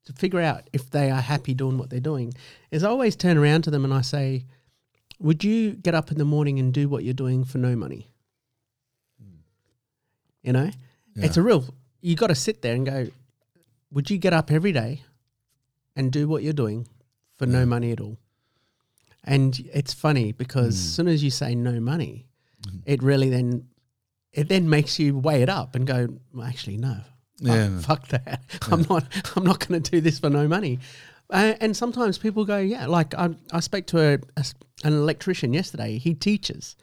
to 0.05 0.13
figure 0.13 0.41
out 0.41 0.69
if 0.73 0.89
they 0.89 1.09
are 1.09 1.21
happy 1.21 1.53
doing 1.53 1.77
what 1.77 1.89
they're 1.89 1.99
doing. 1.99 2.33
Is 2.71 2.83
I 2.83 2.89
always 2.89 3.15
turn 3.15 3.37
around 3.37 3.63
to 3.63 3.71
them 3.71 3.83
and 3.85 3.93
I 3.93 4.01
say, 4.01 4.45
"Would 5.19 5.43
you 5.43 5.71
get 5.71 5.95
up 5.95 6.11
in 6.11 6.17
the 6.17 6.25
morning 6.25 6.59
and 6.59 6.73
do 6.73 6.89
what 6.89 7.03
you're 7.03 7.13
doing 7.13 7.43
for 7.43 7.57
no 7.57 7.75
money?" 7.75 8.09
You 10.41 10.51
know, 10.51 10.71
it's 11.15 11.37
a 11.37 11.41
real. 11.41 11.63
You 12.01 12.15
got 12.15 12.27
to 12.27 12.35
sit 12.35 12.61
there 12.61 12.75
and 12.75 12.85
go. 12.85 13.07
Would 13.91 14.09
you 14.09 14.17
get 14.17 14.33
up 14.33 14.51
every 14.51 14.71
day 14.71 15.03
and 15.95 16.11
do 16.11 16.27
what 16.27 16.43
you're 16.43 16.51
doing 16.51 16.87
for 17.35 17.45
no 17.45 17.65
money 17.65 17.91
at 17.91 18.01
all? 18.01 18.17
And 19.23 19.57
it's 19.73 19.93
funny 19.93 20.33
because 20.33 20.75
as 20.75 20.95
soon 20.95 21.07
as 21.07 21.23
you 21.23 21.29
say 21.29 21.55
no 21.55 21.79
money, 21.79 22.27
mm-hmm. 22.61 22.79
it 22.85 23.01
really 23.01 23.29
then 23.29 23.67
it 24.33 24.49
then 24.49 24.69
makes 24.69 24.99
you 24.99 25.17
weigh 25.17 25.43
it 25.43 25.49
up 25.49 25.75
and 25.75 25.85
go, 25.85 26.07
well, 26.33 26.45
actually, 26.45 26.77
no, 26.77 26.97
fuck, 27.43 27.55
Yeah. 27.55 27.79
fuck 27.81 28.07
that. 28.09 28.41
I'm 28.71 28.85
not. 28.89 29.05
I'm 29.35 29.43
not 29.43 29.67
going 29.67 29.81
to 29.81 29.91
do 29.91 30.01
this 30.01 30.19
for 30.19 30.29
no 30.29 30.47
money. 30.47 30.79
Uh, 31.29 31.53
and 31.61 31.75
sometimes 31.75 32.17
people 32.17 32.45
go, 32.45 32.57
yeah. 32.59 32.85
Like 32.87 33.13
I, 33.15 33.29
I 33.51 33.59
spoke 33.59 33.85
to 33.87 33.99
a, 33.99 34.19
a 34.37 34.45
an 34.83 34.93
electrician 34.93 35.53
yesterday. 35.53 35.97
He 35.97 36.13
teaches. 36.13 36.75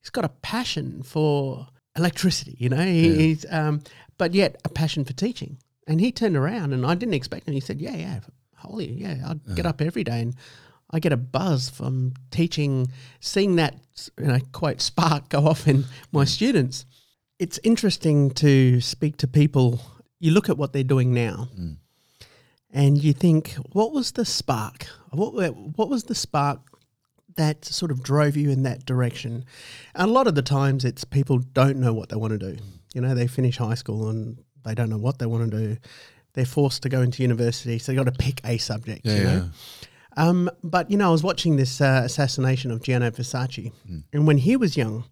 He's 0.00 0.10
got 0.10 0.24
a 0.24 0.28
passion 0.28 1.02
for 1.02 1.66
electricity. 1.96 2.56
You 2.58 2.68
know, 2.68 2.84
he, 2.84 3.14
he's 3.14 3.46
um, 3.50 3.80
but 4.18 4.34
yet 4.34 4.60
a 4.64 4.68
passion 4.68 5.04
for 5.04 5.12
teaching. 5.12 5.58
And 5.86 6.00
he 6.00 6.12
turned 6.12 6.36
around, 6.36 6.72
and 6.72 6.86
I 6.86 6.94
didn't 6.94 7.14
expect 7.14 7.46
him. 7.46 7.54
He 7.54 7.60
said, 7.60 7.80
"Yeah, 7.80 7.94
yeah, 7.96 8.20
holy, 8.56 8.92
yeah, 8.92 9.16
I'd 9.28 9.56
get 9.56 9.66
up 9.66 9.80
every 9.80 10.04
day 10.04 10.20
and." 10.22 10.34
I 10.90 11.00
get 11.00 11.12
a 11.12 11.16
buzz 11.16 11.70
from 11.70 12.12
teaching, 12.30 12.86
seeing 13.18 13.56
that 13.56 13.74
you 14.20 14.26
know 14.26 14.38
quote 14.52 14.80
spark 14.80 15.28
go 15.28 15.48
off 15.48 15.66
in 15.66 15.86
my 16.12 16.24
students. 16.24 16.84
It's 17.38 17.58
interesting 17.64 18.30
to 18.32 18.80
speak 18.80 19.16
to 19.18 19.26
people. 19.26 19.80
You 20.20 20.30
look 20.32 20.48
at 20.48 20.56
what 20.56 20.72
they're 20.72 20.84
doing 20.84 21.12
now, 21.12 21.48
and 22.72 23.02
you 23.02 23.12
think, 23.12 23.52
what 23.72 23.92
was 23.92 24.12
the 24.12 24.24
spark? 24.24 24.86
What 25.10 25.34
what 25.76 25.88
was 25.88 26.04
the 26.04 26.14
spark 26.14 26.60
that 27.36 27.64
sort 27.64 27.90
of 27.90 28.02
drove 28.02 28.36
you 28.36 28.50
in 28.50 28.62
that 28.62 28.86
direction? 28.86 29.44
And 29.94 30.08
a 30.10 30.12
lot 30.12 30.26
of 30.26 30.34
the 30.34 30.42
times, 30.42 30.84
it's 30.84 31.04
people 31.04 31.38
don't 31.38 31.78
know 31.78 31.92
what 31.92 32.08
they 32.08 32.16
want 32.16 32.38
to 32.38 32.38
do. 32.38 32.56
You 32.94 33.00
know, 33.00 33.14
they 33.14 33.26
finish 33.26 33.58
high 33.58 33.74
school 33.74 34.08
and 34.08 34.38
they 34.64 34.74
don't 34.74 34.88
know 34.88 34.98
what 34.98 35.18
they 35.18 35.26
want 35.26 35.50
to 35.50 35.58
do. 35.58 35.76
They're 36.34 36.44
forced 36.44 36.82
to 36.82 36.88
go 36.88 37.00
into 37.00 37.22
university, 37.22 37.78
so 37.78 37.92
they 37.92 37.96
got 37.96 38.06
to 38.06 38.12
pick 38.12 38.40
a 38.44 38.58
subject. 38.58 39.02
Yeah, 39.04 39.16
you 39.16 39.24
know? 39.24 39.50
yeah. 40.16 40.28
Um, 40.28 40.50
but 40.62 40.90
you 40.90 40.96
know, 40.96 41.08
I 41.08 41.12
was 41.12 41.22
watching 41.22 41.56
this 41.56 41.80
uh, 41.80 42.02
assassination 42.04 42.70
of 42.70 42.82
Gianni 42.82 43.10
Versace, 43.10 43.72
and 44.12 44.26
when 44.26 44.38
he 44.38 44.56
was 44.56 44.76
young, 44.76 45.04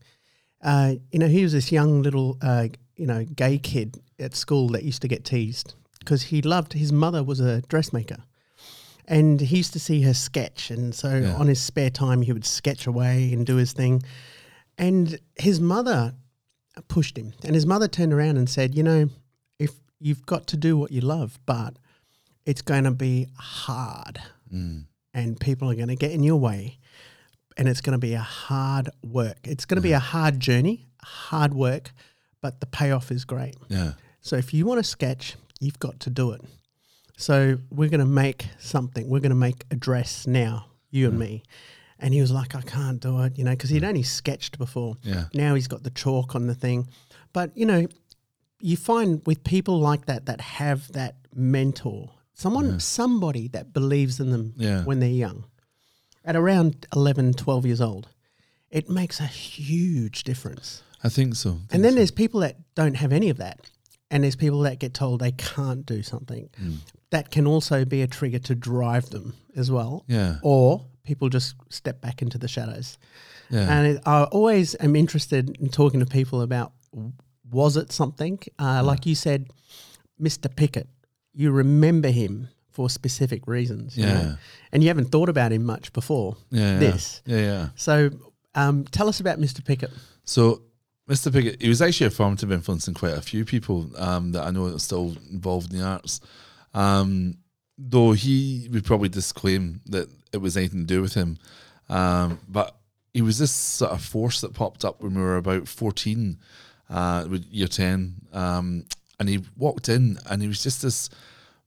uh, 0.63 0.95
you 1.11 1.19
know, 1.19 1.29
he 1.29 1.43
was 1.43 1.53
this 1.53 1.73
young 1.73 2.03
little, 2.03 2.37
uh, 2.43 2.69
you 2.97 3.07
know, 3.07 3.25
gay 3.25 3.59
kid 3.59 4.01
at 4.19 4.35
school 4.37 4.69
that 4.69 4.83
used 4.85 5.03
to 5.03 5.09
get 5.09 5.25
teased 5.25 5.75
because 5.99 6.23
he 6.25 6.43
loved 6.43 6.73
his 6.75 6.93
mother 6.93 7.23
was 7.23 7.41
a 7.41 7.63
dressmaker, 7.63 8.19
and 9.07 9.41
he 9.41 9.57
used 9.59 9.73
to 9.73 9.79
see 9.81 10.03
her 10.03 10.15
sketch, 10.15 10.71
and 10.71 10.95
so 10.95 11.17
Yeah. 11.19 11.35
on 11.37 11.47
his 11.49 11.61
spare 11.61 11.91
time 11.91 12.23
he 12.23 12.33
would 12.33 12.45
sketch 12.45 12.87
away 12.87 13.33
and 13.33 13.47
do 13.47 13.57
his 13.57 13.73
thing, 13.73 14.03
and 14.79 15.19
his 15.37 15.61
mother 15.61 16.15
pushed 16.89 17.17
him, 17.19 17.33
and 17.45 17.55
his 17.55 17.67
mother 17.67 17.89
turned 17.89 18.13
around 18.13 18.37
and 18.37 18.49
said, 18.49 18.75
you 18.75 18.83
know, 18.83 19.09
if 19.59 19.73
you've 20.01 20.25
got 20.27 20.47
to 20.49 20.57
do 20.57 20.77
what 20.77 20.91
you 20.91 21.01
love, 21.01 21.39
but 21.47 21.77
it's 22.47 22.63
going 22.63 22.85
to 22.85 22.91
be 22.91 23.29
hard 23.39 24.21
and 25.15 25.39
people 25.41 25.71
are 25.71 25.75
going 25.75 25.89
to 25.89 25.97
get 25.97 26.11
in 26.11 26.23
your 26.23 26.37
way 26.37 26.79
and 27.57 27.69
it's 27.69 27.81
going 27.81 27.93
to 27.93 27.99
be 27.99 28.15
a 28.15 28.21
hard 28.21 28.91
work. 29.03 29.39
It's 29.45 29.65
going 29.65 29.77
to 29.77 29.83
be 29.83 29.93
a 29.93 29.99
hard 29.99 30.41
journey, 30.41 30.87
hard 31.03 31.55
work, 31.55 31.93
but 32.41 32.61
the 32.61 32.67
payoff 32.67 33.11
is 33.11 33.25
great. 33.25 33.57
Yeah. 33.69 33.93
So 34.21 34.37
if 34.37 34.53
you 34.55 34.67
want 34.67 34.79
to 34.79 34.85
sketch, 34.85 35.37
you've 35.61 35.79
got 35.79 36.01
to 36.01 36.11
do 36.11 36.33
it. 36.33 36.41
So 37.17 37.59
we're 37.71 37.89
going 37.91 38.01
to 38.01 38.07
make 38.07 38.47
something. 38.59 39.09
We're 39.09 39.21
going 39.21 39.31
to 39.31 39.37
make 39.37 39.65
a 39.71 39.77
dress 39.77 40.27
now, 40.27 40.67
you 40.91 41.09
and 41.09 41.19
me. 41.19 41.43
And 41.99 42.13
he 42.13 42.21
was 42.21 42.33
like, 42.33 42.55
I 42.57 42.63
can't 42.63 42.99
do 43.01 43.21
it, 43.23 43.39
you 43.39 43.45
know, 43.45 43.53
because 43.53 43.71
he'd 43.71 43.85
only 43.85 44.03
sketched 44.03 44.59
before. 44.59 44.97
Yeah. 45.03 45.25
Now 45.35 45.55
he's 45.55 45.69
got 45.69 45.85
the 45.85 45.91
chalk 45.91 46.35
on 46.35 46.47
the 46.49 46.55
thing. 46.55 46.89
But, 47.33 47.57
you 47.57 47.65
know, 47.65 47.87
you 48.59 48.77
find 48.77 49.23
with 49.25 49.45
people 49.45 49.79
like 49.79 50.07
that 50.07 50.27
that 50.27 50.41
have 50.41 50.91
that 50.93 51.17
mentor, 51.35 52.11
someone, 52.35 52.81
somebody 52.81 53.49
that 53.49 53.73
believes 53.73 54.19
in 54.19 54.31
them 54.31 54.55
Yeah. 54.57 54.83
when 54.85 54.99
they're 54.99 55.09
young, 55.11 55.45
at 56.25 56.37
around 56.37 56.87
11, 56.95 57.35
12 57.35 57.67
years 57.67 57.81
old, 57.81 58.09
it 58.71 58.89
makes 58.89 59.21
a 59.21 59.27
huge 59.27 60.25
difference. 60.25 60.83
I 61.05 61.09
think 61.09 61.35
so. 61.35 61.59
And 61.71 61.85
then 61.85 61.95
there's 61.95 62.11
people 62.11 62.41
that 62.41 62.57
don't 62.75 62.95
have 62.95 63.13
any 63.13 63.29
of 63.29 63.39
that. 63.39 63.61
And 64.11 64.25
there's 64.25 64.37
people 64.37 64.61
that 64.61 64.79
get 64.79 64.93
told 64.95 65.21
they 65.21 65.33
can't 65.33 65.87
do 65.87 66.03
something. 66.03 66.51
Hmm. 66.59 66.75
That 67.11 67.31
can 67.31 67.47
also 67.47 67.85
be 67.85 68.03
a 68.03 68.07
trigger 68.07 68.39
to 68.41 68.55
drive 68.55 69.11
them 69.11 69.35
as 69.57 69.71
well. 69.71 70.05
Yeah. 70.07 70.37
Or 70.43 70.87
people 71.03 71.29
just 71.29 71.55
step 71.71 72.01
back 72.01 72.23
into 72.23 72.39
the 72.39 72.49
shadows. 72.49 72.99
Yeah. 73.51 73.71
And 73.71 73.87
it, 73.97 74.03
I 74.07 74.25
always 74.25 74.77
am 74.81 74.97
interested 74.97 75.57
in 75.59 75.69
talking 75.69 76.01
to 76.01 76.07
people 76.07 76.43
about 76.43 76.73
was 77.51 77.77
it 77.77 77.93
something? 77.93 78.39
Uh, 78.59 78.83
Like 78.85 79.07
you 79.07 79.15
said, 79.15 79.49
Mr. 80.21 80.55
Pickett, 80.55 80.89
you 81.35 81.51
remember 81.51 82.09
him 82.09 82.49
for 82.73 82.91
specific 82.91 83.47
reasons. 83.47 83.97
you 83.97 84.07
know? 84.07 84.13
Yeah. 84.13 84.35
And 84.73 84.83
you 84.83 84.89
haven't 84.89 85.11
thought 85.11 85.29
about 85.29 85.53
him 85.53 85.65
much 85.65 85.93
before 85.93 86.37
yeah. 86.51 86.79
this. 86.79 87.23
Yeah. 87.27 87.39
Yeah. 87.39 87.69
So 87.77 88.11
um, 88.55 88.85
tell 88.85 89.09
us 89.09 89.21
about 89.21 89.39
Mr. 89.39 89.65
Pickett. 89.65 89.91
So, 90.25 90.63
Mr. 91.09 91.33
Pickett, 91.33 91.61
he 91.61 91.69
was 91.69 91.83
actually 91.83 92.07
a 92.07 92.11
formative 92.11 92.53
influence 92.53 92.89
in 92.89 92.95
quite 92.95 93.17
a 93.17 93.23
few 93.23 93.45
people 93.45 93.91
um, 93.97 94.33
that 94.33 94.45
I 94.45 94.51
know 94.51 94.67
are 94.67 94.79
still 94.79 95.17
involved 95.31 95.73
in 95.73 95.79
the 95.79 95.85
arts. 95.85 96.21
Um, 96.75 97.39
though 97.77 98.13
he 98.13 98.69
would 98.71 98.85
probably 98.85 99.09
disclaim 99.09 99.81
that 99.87 100.09
it 100.33 100.39
was 100.39 100.57
anything 100.57 100.81
to 100.81 100.87
do 100.87 101.03
with 101.03 101.15
him. 101.15 101.39
Um, 101.89 102.41
but 102.49 102.77
he 103.13 103.21
was 103.23 103.39
this 103.39 103.51
sort 103.51 103.93
of 103.93 104.03
force 104.03 104.41
that 104.41 104.55
popped 104.55 104.85
up 104.85 105.03
when 105.03 105.15
we 105.15 105.21
were 105.21 105.37
about 105.37 105.69
14, 105.69 106.39
uh, 106.89 107.27
with 107.29 107.45
year 107.47 107.67
10. 107.67 108.15
Um, 108.33 108.85
and 109.19 109.29
he 109.29 109.41
walked 109.57 109.89
in 109.89 110.19
and 110.29 110.43
he 110.43 110.49
was 110.49 110.63
just 110.63 110.83
this 110.83 111.11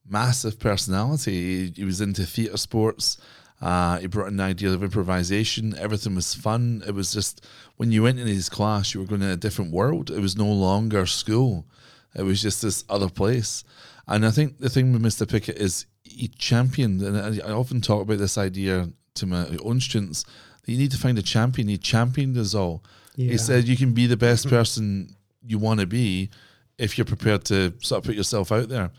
massive 0.08 0.58
personality. 0.58 1.66
He, 1.66 1.72
he 1.76 1.84
was 1.84 2.00
into 2.00 2.24
theatre 2.24 2.56
sports. 2.56 3.18
Uh, 3.60 3.98
he 3.98 4.06
brought 4.06 4.28
in 4.28 4.36
the 4.36 4.42
idea 4.42 4.70
of 4.70 4.82
improvisation. 4.82 5.76
Everything 5.78 6.14
was 6.14 6.34
fun. 6.34 6.82
It 6.86 6.94
was 6.94 7.12
just 7.12 7.44
when 7.76 7.90
you 7.90 8.02
went 8.02 8.18
in 8.18 8.26
his 8.26 8.48
class, 8.48 8.92
you 8.92 9.00
were 9.00 9.06
going 9.06 9.22
to 9.22 9.32
a 9.32 9.36
different 9.36 9.72
world. 9.72 10.10
It 10.10 10.20
was 10.20 10.36
no 10.36 10.46
longer 10.46 11.06
school. 11.06 11.66
It 12.14 12.22
was 12.22 12.42
just 12.42 12.62
this 12.62 12.84
other 12.88 13.08
place. 13.08 13.64
And 14.06 14.26
I 14.26 14.30
think 14.30 14.58
the 14.58 14.68
thing 14.68 14.92
with 14.92 15.02
Mr. 15.02 15.28
Pickett 15.28 15.56
is 15.56 15.86
he 16.04 16.28
championed, 16.28 17.02
and 17.02 17.16
I 17.16 17.48
I 17.48 17.52
often 17.52 17.80
talk 17.80 18.02
about 18.02 18.18
this 18.18 18.38
idea 18.38 18.90
to 19.14 19.26
my 19.26 19.46
own 19.62 19.80
students 19.80 20.24
that 20.62 20.72
you 20.72 20.78
need 20.78 20.92
to 20.92 20.98
find 20.98 21.18
a 21.18 21.22
champion. 21.22 21.68
He 21.68 21.78
championed 21.78 22.36
us 22.38 22.54
all. 22.54 22.84
Yeah. 23.16 23.32
He 23.32 23.38
said 23.38 23.66
you 23.66 23.76
can 23.76 23.92
be 23.92 24.06
the 24.06 24.16
best 24.16 24.48
person 24.48 25.16
you 25.42 25.58
want 25.58 25.80
to 25.80 25.86
be 25.86 26.30
if 26.78 26.98
you're 26.98 27.04
prepared 27.04 27.44
to 27.46 27.72
sort 27.80 28.00
of 28.00 28.04
put 28.04 28.14
yourself 28.14 28.52
out 28.52 28.68
there. 28.68 28.90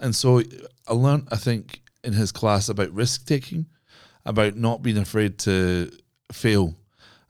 And 0.00 0.14
so 0.14 0.42
I 0.88 0.92
learned, 0.92 1.28
I 1.30 1.36
think, 1.36 1.82
in 2.02 2.12
his 2.12 2.32
class 2.32 2.68
about 2.68 2.90
risk 2.92 3.26
taking, 3.26 3.66
about 4.26 4.56
not 4.56 4.82
being 4.82 4.98
afraid 4.98 5.38
to 5.40 5.90
fail, 6.32 6.74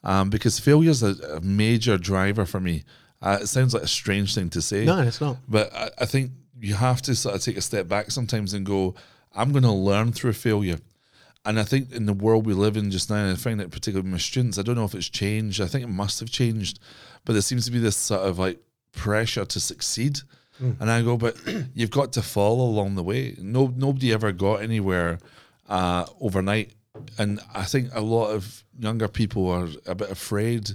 um, 0.02 0.30
because 0.30 0.58
failure 0.58 0.90
is 0.90 1.02
a, 1.02 1.14
a 1.36 1.40
major 1.40 1.98
driver 1.98 2.44
for 2.44 2.60
me. 2.60 2.84
Uh, 3.22 3.38
it 3.40 3.46
sounds 3.46 3.72
like 3.74 3.82
a 3.82 3.88
strange 3.88 4.34
thing 4.34 4.50
to 4.50 4.60
say, 4.62 4.84
No, 4.84 5.00
it's 5.00 5.20
not. 5.20 5.36
but 5.48 5.72
I, 5.74 5.90
I 6.00 6.06
think 6.06 6.32
you 6.60 6.74
have 6.74 7.00
to 7.02 7.14
sort 7.14 7.34
of 7.34 7.42
take 7.42 7.56
a 7.56 7.60
step 7.62 7.88
back 7.88 8.10
sometimes 8.10 8.52
and 8.54 8.64
go, 8.66 8.94
I'm 9.34 9.50
going 9.52 9.64
to 9.64 9.72
learn 9.72 10.12
through 10.12 10.34
failure. 10.34 10.78
And 11.46 11.60
I 11.60 11.64
think 11.64 11.92
in 11.92 12.06
the 12.06 12.12
world 12.14 12.46
we 12.46 12.54
live 12.54 12.76
in 12.76 12.90
just 12.90 13.10
now, 13.10 13.16
and 13.16 13.32
I 13.32 13.34
find 13.34 13.60
that 13.60 13.70
particularly 13.70 14.04
with 14.04 14.12
my 14.12 14.18
students, 14.18 14.58
I 14.58 14.62
don't 14.62 14.76
know 14.76 14.84
if 14.84 14.94
it's 14.94 15.10
changed. 15.10 15.60
I 15.60 15.66
think 15.66 15.84
it 15.84 15.88
must 15.88 16.20
have 16.20 16.30
changed, 16.30 16.78
but 17.24 17.34
there 17.34 17.42
seems 17.42 17.66
to 17.66 17.70
be 17.70 17.78
this 17.78 17.96
sort 17.96 18.22
of 18.22 18.38
like 18.38 18.60
pressure 18.92 19.44
to 19.44 19.60
succeed. 19.60 20.20
And 20.80 20.90
I 20.90 21.02
go, 21.02 21.16
but 21.16 21.36
you've 21.74 21.90
got 21.90 22.12
to 22.14 22.22
fall 22.22 22.60
along 22.68 22.94
the 22.94 23.02
way. 23.02 23.34
No, 23.38 23.72
nobody 23.76 24.12
ever 24.12 24.32
got 24.32 24.62
anywhere 24.62 25.18
uh, 25.68 26.06
overnight. 26.20 26.72
And 27.18 27.40
I 27.54 27.64
think 27.64 27.90
a 27.94 28.00
lot 28.00 28.28
of 28.30 28.64
younger 28.78 29.08
people 29.08 29.48
are 29.50 29.68
a 29.86 29.94
bit 29.94 30.10
afraid 30.10 30.70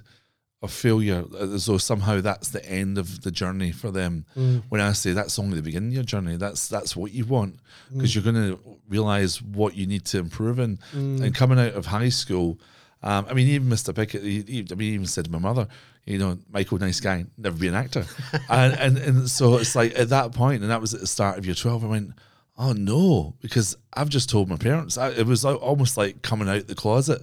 of 0.62 0.72
failure, 0.74 1.24
as 1.40 1.68
though 1.68 1.78
somehow 1.78 2.20
that's 2.20 2.50
the 2.50 2.66
end 2.70 2.98
of 2.98 3.22
the 3.22 3.32
journey 3.32 3.72
for 3.72 3.92
them. 3.92 4.26
When 4.68 4.82
I 4.82 4.92
say 4.92 5.14
that's 5.14 5.40
only 5.40 5.56
the 5.56 5.62
beginning 5.64 5.90
of 5.92 5.96
your 5.96 6.04
journey, 6.04 6.36
that's 6.36 6.68
that's 6.68 6.98
what 6.98 7.14
you 7.14 7.24
want 7.26 7.60
because 7.94 8.14
you're 8.14 8.24
going 8.26 8.36
to 8.36 8.60
realize 8.90 9.42
what 9.42 9.76
you 9.76 9.88
need 9.88 10.04
to 10.08 10.18
improve 10.20 10.60
in. 10.60 10.78
And 11.24 11.34
coming 11.34 11.58
out 11.60 11.74
of 11.76 11.86
high 11.86 12.10
school, 12.10 12.60
um, 13.02 13.26
I 13.30 13.34
mean, 13.34 13.48
even 13.48 13.70
Mr. 13.70 13.96
Pickett, 13.96 14.22
he, 14.22 14.42
he, 14.42 14.68
I 14.70 14.76
mean, 14.76 14.90
he 14.90 14.94
even 14.96 15.06
said 15.06 15.24
to 15.26 15.32
my 15.32 15.40
mother, 15.40 15.66
you 16.10 16.18
know, 16.18 16.38
Michael, 16.52 16.80
nice 16.80 17.00
guy, 17.00 17.26
never 17.38 17.58
be 17.58 17.68
an 17.68 17.76
actor. 17.76 18.06
and, 18.50 18.74
and 18.74 18.98
and 18.98 19.30
so 19.30 19.58
it's 19.58 19.76
like 19.76 19.98
at 19.98 20.10
that 20.10 20.34
point, 20.34 20.62
and 20.62 20.72
that 20.72 20.82
was 20.82 20.94
at 20.94 21.02
the 21.02 21.08
start 21.08 21.38
of 21.38 21.46
year 21.46 21.56
12, 21.56 21.84
I 21.84 21.88
went, 21.88 22.14
Oh 22.62 22.74
no, 22.74 23.36
because 23.40 23.78
I've 23.94 24.10
just 24.10 24.30
told 24.30 24.50
my 24.50 24.58
parents. 24.58 24.98
I, 24.98 25.12
it 25.12 25.26
was 25.26 25.46
al- 25.46 25.56
almost 25.56 25.96
like 25.96 26.22
coming 26.22 26.50
out 26.50 26.68
the 26.68 26.76
closet 26.76 27.22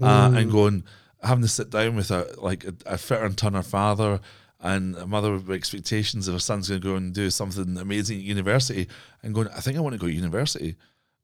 uh, 0.00 0.30
and 0.32 0.50
going, 0.52 0.84
having 1.24 1.42
to 1.42 1.48
sit 1.48 1.70
down 1.70 1.96
with 1.96 2.12
a 2.12 2.32
like 2.38 2.64
a, 2.64 2.74
a 2.86 2.96
fitter 2.96 3.24
and 3.24 3.36
turner 3.36 3.62
father 3.62 4.20
and 4.60 4.94
a 4.96 5.06
mother 5.06 5.32
with 5.32 5.50
expectations 5.50 6.28
of 6.28 6.34
her 6.34 6.40
son's 6.40 6.68
going 6.68 6.80
to 6.80 6.86
go 6.86 6.94
and 6.94 7.12
do 7.12 7.30
something 7.30 7.76
amazing 7.76 8.18
at 8.18 8.24
university, 8.24 8.86
and 9.24 9.34
going, 9.34 9.48
I 9.48 9.60
think 9.60 9.76
I 9.76 9.80
want 9.80 9.94
to 9.94 9.98
go 9.98 10.06
to 10.06 10.12
university, 10.12 10.76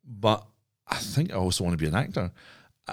but 0.04 0.44
I 0.88 0.96
think 0.96 1.32
I 1.32 1.36
also 1.36 1.62
want 1.62 1.74
to 1.74 1.82
be 1.82 1.88
an 1.88 1.94
actor. 1.94 2.32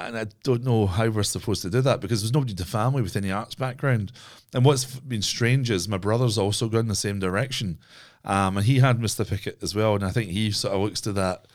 And 0.07 0.17
I 0.17 0.25
don't 0.43 0.63
know 0.63 0.85
how 0.87 1.09
we're 1.09 1.23
supposed 1.23 1.61
to 1.63 1.69
do 1.69 1.81
that 1.81 1.99
because 1.99 2.21
there's 2.21 2.33
nobody 2.33 2.51
in 2.51 2.57
the 2.57 2.65
family 2.65 3.01
with 3.01 3.15
any 3.15 3.31
arts 3.31 3.55
background. 3.55 4.11
And 4.53 4.63
what's 4.63 4.85
been 4.85 5.21
strange 5.21 5.69
is 5.69 5.87
my 5.89 5.97
brother's 5.97 6.37
also 6.37 6.69
gone 6.69 6.81
in 6.81 6.87
the 6.87 6.95
same 6.95 7.19
direction. 7.19 7.79
Um, 8.25 8.57
and 8.57 8.65
he 8.65 8.79
had 8.79 8.99
Mr. 8.99 9.27
Pickett 9.27 9.59
as 9.61 9.75
well. 9.75 9.95
And 9.95 10.03
I 10.05 10.11
think 10.11 10.29
he 10.31 10.51
sort 10.51 10.73
of 10.73 10.81
looks 10.81 11.01
to 11.01 11.13
that 11.13 11.45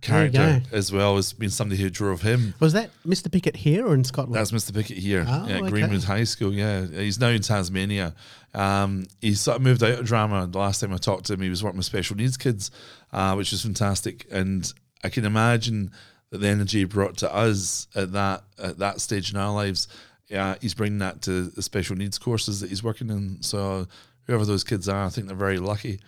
character 0.00 0.62
as 0.70 0.92
well 0.92 1.16
as 1.16 1.32
being 1.32 1.50
somebody 1.50 1.80
who 1.82 1.90
drove 1.90 2.22
him. 2.22 2.54
Was 2.60 2.72
that 2.74 2.90
Mr. 3.06 3.30
Pickett 3.32 3.56
here 3.56 3.86
or 3.86 3.94
in 3.94 4.04
Scotland? 4.04 4.34
That's 4.36 4.52
Mr. 4.52 4.72
Pickett 4.72 4.98
here 4.98 5.24
Oh, 5.28 5.46
at 5.48 5.62
okay. 5.62 5.70
Greenwood 5.70 6.04
High 6.04 6.24
School. 6.24 6.52
Yeah, 6.52 6.86
he's 6.86 7.18
now 7.18 7.28
in 7.28 7.42
Tasmania. 7.42 8.14
Um, 8.54 9.06
he 9.20 9.34
sort 9.34 9.56
of 9.56 9.62
moved 9.62 9.82
out 9.82 9.98
of 9.98 10.06
drama. 10.06 10.46
The 10.46 10.58
last 10.58 10.80
time 10.80 10.92
I 10.92 10.98
talked 10.98 11.26
to 11.26 11.32
him, 11.34 11.40
he 11.40 11.50
was 11.50 11.64
working 11.64 11.78
with 11.78 11.86
special 11.86 12.16
needs 12.16 12.36
kids, 12.36 12.70
uh, 13.12 13.34
which 13.34 13.52
is 13.52 13.62
fantastic. 13.62 14.26
And 14.30 14.72
I 15.02 15.08
can 15.08 15.24
imagine 15.24 15.90
that 16.30 16.38
the 16.38 16.48
energy 16.48 16.84
brought 16.84 17.16
to 17.18 17.34
us 17.34 17.86
at 17.94 18.12
that 18.12 18.44
at 18.58 18.78
that 18.78 19.00
stage 19.00 19.32
in 19.32 19.38
our 19.38 19.52
lives, 19.52 19.88
yeah, 20.28 20.56
he's 20.60 20.74
bringing 20.74 20.98
that 20.98 21.22
to 21.22 21.44
the 21.44 21.62
special 21.62 21.96
needs 21.96 22.18
courses 22.18 22.60
that 22.60 22.68
he's 22.68 22.82
working 22.82 23.10
in. 23.10 23.42
So 23.42 23.86
whoever 24.26 24.44
those 24.44 24.64
kids 24.64 24.88
are, 24.88 25.06
I 25.06 25.08
think 25.08 25.26
they're 25.26 25.36
very 25.36 25.58
lucky 25.58 26.00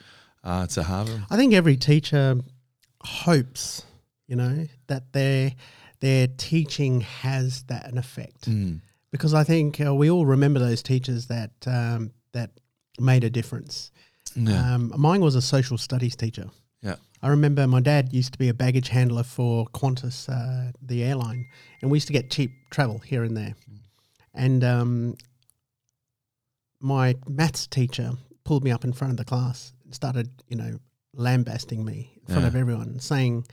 uh, 0.44 0.66
to 0.68 0.82
have 0.82 1.08
him. 1.08 1.26
I 1.30 1.36
think 1.36 1.54
every 1.54 1.76
teacher 1.76 2.40
hopes, 3.02 3.84
you 4.26 4.36
know, 4.36 4.66
that 4.88 5.12
their 5.12 5.52
their 6.00 6.26
teaching 6.36 7.00
has 7.00 7.62
that 7.64 7.90
an 7.90 7.98
effect. 7.98 8.48
Mm. 8.50 8.80
Because 9.10 9.34
I 9.34 9.42
think 9.42 9.80
uh, 9.80 9.94
we 9.94 10.08
all 10.10 10.24
remember 10.24 10.60
those 10.60 10.82
teachers 10.82 11.26
that 11.26 11.50
um, 11.66 12.12
that 12.32 12.50
made 12.98 13.24
a 13.24 13.30
difference. 13.30 13.90
Yeah, 14.36 14.74
Um, 14.74 14.92
mine 14.96 15.20
was 15.20 15.34
a 15.34 15.42
social 15.42 15.76
studies 15.78 16.14
teacher. 16.14 16.50
I 17.22 17.28
remember 17.28 17.66
my 17.66 17.80
dad 17.80 18.12
used 18.12 18.32
to 18.32 18.38
be 18.38 18.48
a 18.48 18.54
baggage 18.54 18.88
handler 18.88 19.22
for 19.22 19.66
Qantas, 19.74 20.28
uh, 20.28 20.72
the 20.80 21.02
airline, 21.04 21.46
and 21.82 21.90
we 21.90 21.96
used 21.96 22.06
to 22.06 22.12
get 22.14 22.30
cheap 22.30 22.50
travel 22.70 22.98
here 22.98 23.22
and 23.24 23.36
there. 23.36 23.54
And 24.34 24.64
um, 24.64 25.16
my 26.80 27.16
maths 27.28 27.66
teacher 27.66 28.12
pulled 28.44 28.64
me 28.64 28.70
up 28.70 28.84
in 28.84 28.92
front 28.92 29.10
of 29.12 29.16
the 29.16 29.24
class 29.24 29.72
and 29.84 29.94
started, 29.94 30.30
you 30.48 30.56
know, 30.56 30.78
lambasting 31.14 31.84
me 31.84 32.12
in 32.20 32.26
front 32.26 32.42
Yeah. 32.42 32.48
of 32.48 32.56
everyone, 32.56 33.00
saying 33.00 33.46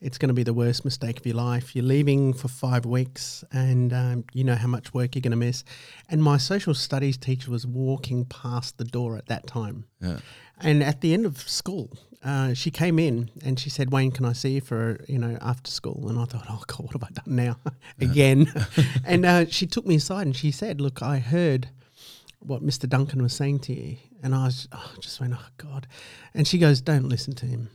it's 0.00 0.18
going 0.18 0.28
to 0.28 0.34
be 0.34 0.42
the 0.42 0.52
worst 0.52 0.84
mistake 0.84 1.18
of 1.18 1.24
your 1.24 1.36
life. 1.36 1.74
You're 1.74 1.84
leaving 1.84 2.34
for 2.34 2.48
five 2.48 2.84
weeks, 2.84 3.42
and 3.52 3.92
um, 3.92 4.24
you 4.34 4.44
know 4.44 4.56
how 4.56 4.66
much 4.68 4.92
work 4.92 5.14
you're 5.14 5.22
going 5.22 5.30
to 5.30 5.36
miss. 5.36 5.64
And 6.10 6.22
my 6.22 6.36
social 6.36 6.74
studies 6.74 7.16
teacher 7.16 7.50
was 7.50 7.66
walking 7.66 8.26
past 8.26 8.76
the 8.76 8.84
door 8.84 9.16
at 9.16 9.26
that 9.26 9.46
time. 9.46 9.86
yeah. 10.00 10.18
And 10.60 10.84
at 10.84 11.00
the 11.00 11.12
end 11.14 11.26
of 11.26 11.38
school, 11.48 11.96
uh, 12.24 12.54
she 12.54 12.70
came 12.70 12.98
in 12.98 13.30
and 13.44 13.58
she 13.60 13.68
said, 13.68 13.92
"Wayne, 13.92 14.10
can 14.10 14.24
I 14.24 14.32
see 14.32 14.52
you 14.52 14.60
for 14.60 14.98
you 15.06 15.18
know 15.18 15.36
after 15.40 15.70
school?" 15.70 16.08
And 16.08 16.18
I 16.18 16.24
thought, 16.24 16.46
"Oh 16.48 16.62
God, 16.66 16.80
what 16.80 16.92
have 16.92 17.04
I 17.04 17.08
done 17.12 17.36
now 17.36 17.56
again?" 18.00 18.52
and 19.04 19.26
uh, 19.26 19.46
she 19.46 19.66
took 19.66 19.86
me 19.86 19.96
aside 19.96 20.26
and 20.26 20.34
she 20.34 20.50
said, 20.50 20.80
"Look, 20.80 21.02
I 21.02 21.18
heard 21.18 21.68
what 22.40 22.62
Mr. 22.62 22.88
Duncan 22.88 23.22
was 23.22 23.34
saying 23.34 23.60
to 23.60 23.74
you," 23.74 23.96
and 24.22 24.34
I 24.34 24.46
was 24.46 24.68
oh, 24.72 24.94
just 25.00 25.20
went, 25.20 25.34
"Oh 25.34 25.46
God," 25.58 25.86
and 26.32 26.48
she 26.48 26.58
goes, 26.58 26.80
"Don't 26.80 27.08
listen 27.08 27.34
to 27.34 27.46
him." 27.46 27.68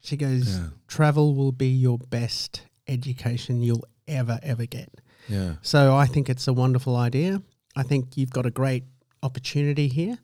She 0.00 0.16
goes, 0.16 0.56
Yeah. 0.56 0.68
"Travel 0.88 1.34
will 1.34 1.52
be 1.52 1.68
your 1.68 1.98
best 1.98 2.62
education 2.88 3.62
you'll 3.62 3.84
ever 4.08 4.40
ever 4.42 4.64
get." 4.64 4.88
Yeah. 5.28 5.54
So 5.60 5.94
I 5.94 6.06
think 6.06 6.30
it's 6.30 6.48
a 6.48 6.52
wonderful 6.52 6.96
idea. 6.96 7.42
I 7.76 7.82
think 7.82 8.16
you've 8.16 8.32
got 8.32 8.46
a 8.46 8.50
great 8.50 8.84
opportunity 9.22 9.88
here. 9.88 10.18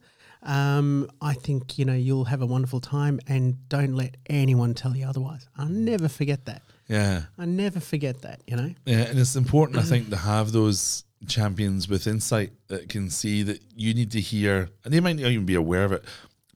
Um, 0.49 1.11
I 1.21 1.35
think 1.35 1.79
you 1.79 1.85
know 1.85 1.93
you'll 1.95 2.25
have 2.25 2.41
a 2.43 2.47
wonderful 2.47 2.81
time, 2.81 3.21
and 3.29 3.69
don't 3.69 3.95
let 3.95 4.17
anyone 4.27 4.73
tell 4.75 4.97
you 4.97 5.07
otherwise. 5.07 5.47
I'll 5.57 5.69
never 5.69 6.09
forget 6.09 6.47
that. 6.47 6.63
Yeah. 6.89 7.25
I 7.37 7.45
never 7.45 7.81
forget 7.81 8.23
that. 8.23 8.41
You 8.47 8.57
know. 8.57 8.75
Yeah, 8.87 9.03
and 9.03 9.19
it's 9.19 9.37
important, 9.37 9.79
I 9.79 9.83
think, 9.83 10.09
to 10.11 10.17
have 10.17 10.53
those 10.53 11.05
champions 11.27 11.89
with 11.89 12.07
insight 12.07 12.53
that 12.69 12.89
can 12.89 13.11
see 13.11 13.43
that 13.43 13.61
you 13.77 13.93
need 13.93 14.11
to 14.13 14.21
hear, 14.21 14.71
and 14.85 14.95
they 14.95 15.01
might 15.01 15.17
not 15.17 15.31
even 15.31 15.45
be 15.45 15.55
aware 15.55 15.85
of 15.85 15.93
it, 15.93 16.03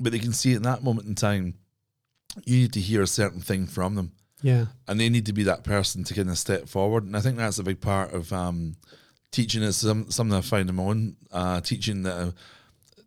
but 0.00 0.12
they 0.12 0.18
can 0.18 0.32
see 0.32 0.54
in 0.54 0.62
that 0.62 0.82
moment 0.82 1.06
in 1.06 1.14
time, 1.14 1.54
you 2.46 2.56
need 2.60 2.72
to 2.72 2.80
hear 2.80 3.02
a 3.02 3.06
certain 3.06 3.40
thing 3.42 3.66
from 3.66 3.94
them, 3.94 4.12
Yeah. 4.40 4.66
and 4.88 4.98
they 4.98 5.10
need 5.10 5.26
to 5.26 5.34
be 5.34 5.42
that 5.42 5.64
person 5.64 6.02
to 6.04 6.14
kind 6.14 6.30
of 6.30 6.38
step 6.38 6.66
forward. 6.68 7.04
And 7.04 7.14
I 7.14 7.20
think 7.20 7.36
that's 7.36 7.58
a 7.58 7.62
big 7.64 7.80
part 7.82 8.14
of 8.14 8.32
um, 8.32 8.76
teaching. 9.32 9.62
Is 9.62 9.76
some 9.76 10.10
something 10.10 10.34
I 10.38 10.40
find 10.40 10.70
in 10.70 10.76
my 10.76 10.82
own 10.84 11.16
uh, 11.30 11.60
teaching 11.60 12.04
that 12.04 12.16
uh, 12.16 12.30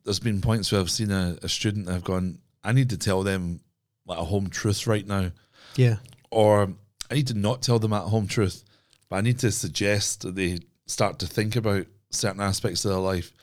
there's 0.05 0.19
been 0.19 0.39
points 0.41 0.71
where 0.71 0.79
I've 0.79 0.89
seen 0.91 1.11
a, 1.11 1.37
a 1.43 1.49
student 1.49 1.89
I've 1.89 2.03
gone, 2.03 2.37
I 2.63 2.71
need 2.71 2.89
to 2.91 2.97
tell 2.97 3.23
them 3.23 3.59
like 4.05 4.19
a 4.19 4.23
home 4.23 4.49
truth 4.49 4.87
right 4.87 5.05
now 5.05 5.31
Yeah. 5.75 5.97
or 6.31 6.73
I 7.11 7.15
need 7.15 7.27
to 7.27 7.33
not 7.33 7.61
tell 7.61 7.79
them 7.79 7.91
at 7.93 8.03
home 8.03 8.27
truth, 8.27 8.63
but 9.09 9.17
I 9.17 9.21
need 9.21 9.39
to 9.39 9.51
suggest 9.51 10.21
that 10.21 10.35
they 10.35 10.59
start 10.87 11.19
to 11.19 11.27
think 11.27 11.55
about 11.55 11.87
certain 12.11 12.39
aspects 12.41 12.85
of 12.85 12.91
their 12.91 12.99
life 12.99 13.33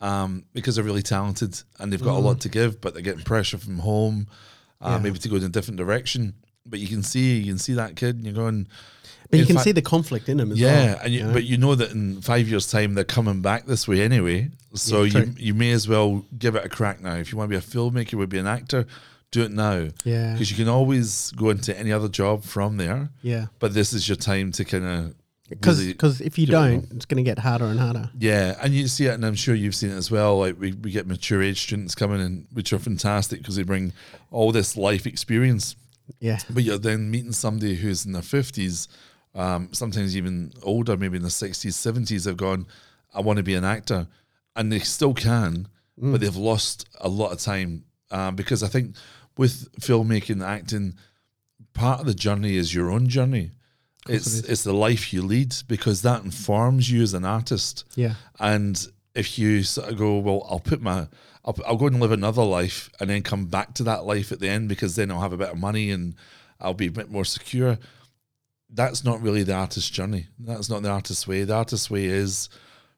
um, 0.00 0.44
because 0.52 0.76
they're 0.76 0.84
really 0.84 1.02
talented 1.02 1.60
and 1.78 1.92
they've 1.92 2.02
got 2.02 2.16
a 2.16 2.20
lot 2.20 2.40
to 2.40 2.48
give, 2.48 2.80
but 2.80 2.94
they're 2.94 3.02
getting 3.02 3.24
pressure 3.24 3.58
from 3.58 3.78
home, 3.78 4.26
uh, 4.80 4.90
Yeah. 4.90 4.98
maybe 4.98 5.18
to 5.18 5.28
go 5.28 5.36
in 5.36 5.44
a 5.44 5.48
different 5.48 5.78
direction. 5.78 6.34
But 6.66 6.78
you 6.78 6.88
can 6.88 7.02
see, 7.02 7.38
you 7.38 7.46
can 7.52 7.58
see 7.58 7.74
that 7.74 7.94
kid, 7.96 8.16
and 8.16 8.24
you're 8.24 8.34
going, 8.34 8.68
But 9.30 9.40
you 9.40 9.46
can 9.46 9.56
fact- 9.56 9.64
see 9.64 9.72
the 9.72 9.82
conflict 9.82 10.28
in 10.28 10.36
them 10.36 10.52
as 10.52 10.58
yeah, 10.60 10.86
well. 10.94 10.98
and 11.04 11.12
you, 11.12 11.18
you 11.20 11.26
know? 11.26 11.32
but 11.32 11.44
you 11.44 11.56
know 11.56 11.74
that 11.74 11.90
in 11.92 12.20
five 12.20 12.48
years' 12.48 12.70
time 12.70 12.94
they're 12.94 13.04
coming 13.04 13.40
back 13.40 13.66
this 13.66 13.88
way 13.88 14.00
anyway. 14.02 14.50
So 14.74 15.02
Yeah, 15.04 15.20
you 15.20 15.34
you 15.38 15.54
may 15.54 15.72
as 15.72 15.88
well 15.88 16.24
give 16.38 16.54
it 16.56 16.64
a 16.64 16.68
crack 16.68 17.00
now. 17.00 17.14
If 17.14 17.32
you 17.32 17.38
want 17.38 17.50
to 17.50 17.58
be 17.58 17.64
a 17.64 17.66
filmmaker, 17.66 18.12
you 18.12 18.18
would 18.18 18.28
be 18.28 18.38
an 18.38 18.46
actor, 18.46 18.86
do 19.30 19.42
it 19.42 19.50
now 19.52 19.88
yeah. 20.04 20.32
because 20.32 20.50
you 20.50 20.56
can 20.56 20.68
always 20.68 21.30
go 21.32 21.50
into 21.50 21.76
any 21.78 21.90
other 21.92 22.08
job 22.08 22.44
from 22.44 22.76
there 22.76 23.08
Yeah. 23.22 23.46
but 23.58 23.74
this 23.74 23.92
is 23.92 24.08
your 24.08 24.14
time 24.16 24.52
to 24.52 24.64
kind 24.64 24.84
of 24.84 25.14
Because 25.48 25.80
if 26.20 26.38
you 26.38 26.46
give 26.46 26.54
it 26.54 26.58
a 26.58 26.60
go. 26.60 26.70
don't, 26.70 26.92
it's 26.92 27.04
going 27.06 27.16
to 27.24 27.28
get 27.28 27.40
harder 27.40 27.64
and 27.64 27.80
harder. 27.80 28.10
yeah 28.16 28.54
and 28.62 28.72
you 28.72 28.86
see 28.86 29.06
it 29.06 29.14
and 29.14 29.26
i'm 29.26 29.34
sure 29.34 29.52
you've 29.56 29.74
seen 29.74 29.90
it 29.90 29.96
as 29.96 30.08
well 30.08 30.38
like 30.38 30.54
we, 30.60 30.70
we 30.74 30.92
get 30.92 31.08
mature 31.08 31.42
age 31.42 31.60
students 31.62 31.96
coming 31.96 32.20
in 32.20 32.46
which 32.52 32.72
are 32.72 32.78
fantastic 32.78 33.40
because 33.40 33.56
they 33.56 33.64
bring 33.64 33.92
all 34.30 34.52
this 34.52 34.76
life 34.76 35.04
experience 35.04 35.74
Yeah. 36.20 36.38
but 36.48 36.62
you're 36.62 36.78
then 36.78 37.10
meeting 37.10 37.32
somebody 37.32 37.74
who's 37.74 38.06
in 38.06 38.12
their 38.12 38.22
50s 38.22 38.86
um, 39.34 39.68
sometimes 39.72 40.16
even 40.16 40.52
older 40.62 40.96
maybe 40.96 41.16
in 41.16 41.22
the 41.22 41.28
60s 41.28 41.72
70s 41.72 42.26
have 42.26 42.36
gone 42.36 42.66
i 43.14 43.20
want 43.20 43.36
to 43.38 43.42
be 43.42 43.54
an 43.54 43.64
actor. 43.64 44.06
And 44.56 44.70
they 44.70 44.78
still 44.78 45.14
can 45.14 45.68
but 45.96 46.20
they've 46.20 46.36
lost 46.36 46.88
a 47.00 47.08
lot 47.08 47.30
of 47.32 47.38
time. 47.38 47.84
Um, 48.10 48.36
because 48.36 48.62
i 48.62 48.68
think 48.68 48.94
with 49.36 49.72
filmmaking 49.80 50.30
and 50.30 50.42
acting 50.42 50.94
part 51.72 52.00
of 52.00 52.06
the 52.06 52.14
journey 52.14 52.56
is 52.56 52.74
your 52.74 52.90
own 52.90 53.08
journey. 53.08 53.50
It's 54.08 54.38
it 54.38 54.48
it's 54.48 54.64
the 54.64 54.72
life 54.72 55.12
you 55.12 55.22
lead 55.22 55.54
because 55.66 56.02
that 56.02 56.22
informs 56.24 56.90
you 56.90 57.02
as 57.02 57.14
an 57.14 57.24
artist. 57.24 57.84
Yeah. 57.96 58.14
and 58.38 58.86
if 59.14 59.38
you 59.38 59.62
sort 59.62 59.90
of 59.90 59.96
go, 59.96 60.18
well, 60.18 60.46
I'll 60.50 60.60
put 60.60 60.82
my, 60.82 61.06
I'll, 61.44 61.56
I'll 61.66 61.76
go 61.76 61.86
and 61.86 62.00
live 62.00 62.10
another 62.10 62.42
life 62.42 62.90
and 62.98 63.08
then 63.08 63.22
come 63.22 63.46
back 63.46 63.74
to 63.74 63.84
that 63.84 64.04
life 64.04 64.32
at 64.32 64.40
the 64.40 64.48
end 64.48 64.68
because 64.68 64.96
then 64.96 65.10
I'll 65.10 65.20
have 65.20 65.32
a 65.32 65.36
bit 65.36 65.50
of 65.50 65.58
money 65.58 65.90
and 65.90 66.16
I'll 66.60 66.74
be 66.74 66.88
a 66.88 66.92
bit 66.92 67.10
more 67.10 67.24
secure. 67.24 67.78
That's 68.74 69.04
not 69.04 69.22
really 69.22 69.42
the 69.44 69.54
artist's 69.54 69.88
journey. 69.90 70.26
That's 70.38 70.68
not 70.68 70.82
the 70.82 70.90
artist's 70.90 71.26
way. 71.28 71.44
The 71.44 71.54
artist's 71.54 71.90
way 71.90 72.06
is 72.06 72.48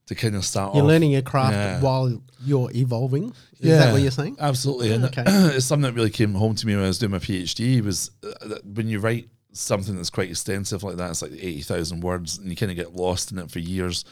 to 0.06 0.14
kind 0.14 0.36
of 0.36 0.44
start 0.44 0.74
You're 0.74 0.84
off. 0.84 0.88
learning 0.88 1.10
your 1.10 1.22
craft 1.22 1.52
yeah. 1.52 1.80
while 1.80 2.22
you're 2.44 2.70
evolving. 2.74 3.32
Is 3.60 3.78
that 3.78 3.92
what 3.92 4.00
you're 4.02 4.10
saying? 4.10 4.36
Absolutely. 4.40 4.92
And 4.92 5.04
Okay. 5.06 5.24
it's 5.26 5.66
something 5.66 5.82
that 5.82 5.94
really 5.94 6.10
came 6.10 6.34
home 6.34 6.54
to 6.54 6.66
me 6.66 6.74
when 6.76 6.84
I 6.84 6.88
was 6.88 6.98
doing 6.98 7.12
my 7.12 7.18
PhD 7.18 7.82
was 7.82 8.10
uh, 8.24 8.46
that 8.48 8.64
when 8.64 8.88
you 8.88 9.00
write 9.00 9.28
something 9.52 9.96
that's 9.96 10.10
quite 10.10 10.30
extensive 10.30 10.82
like 10.82 10.96
that, 10.96 11.10
it's 11.10 11.22
like 11.22 11.32
80,000 11.32 12.00
words 12.00 12.38
and 12.38 12.48
you 12.48 12.56
kind 12.56 12.70
of 12.70 12.76
get 12.76 12.94
lost 12.94 13.32
in 13.32 13.38
it 13.38 13.50
for 13.50 13.58
years. 13.58 14.04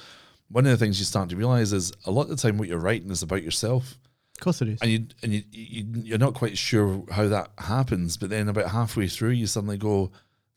One 0.49 0.67
of 0.67 0.73
the 0.73 0.77
things 0.79 0.99
you 0.99 1.05
start 1.05 1.29
to 1.31 1.37
realize 1.37 1.73
is 1.73 1.93
a 2.07 2.11
lot 2.11 2.23
of 2.23 2.29
the 2.31 2.37
time 2.37 2.59
what 2.59 2.69
you're 2.69 2.79
writing 2.79 3.11
is 3.11 3.23
about 3.23 3.43
yourself 3.43 3.97
Of 4.37 4.41
course 4.43 4.61
it 4.63 4.69
is. 4.69 4.79
and 4.83 4.91
you 4.91 5.07
and 5.23 5.33
you, 5.33 5.43
you 5.53 5.85
you're 6.03 6.19
not 6.19 6.35
quite 6.35 6.59
sure 6.59 7.05
how 7.11 7.29
that 7.29 7.51
happens 7.59 8.17
but 8.17 8.31
then 8.31 8.49
about 8.49 8.71
halfway 8.71 9.07
through 9.09 9.31
you 9.31 9.47
suddenly 9.47 9.79
go 9.79 10.11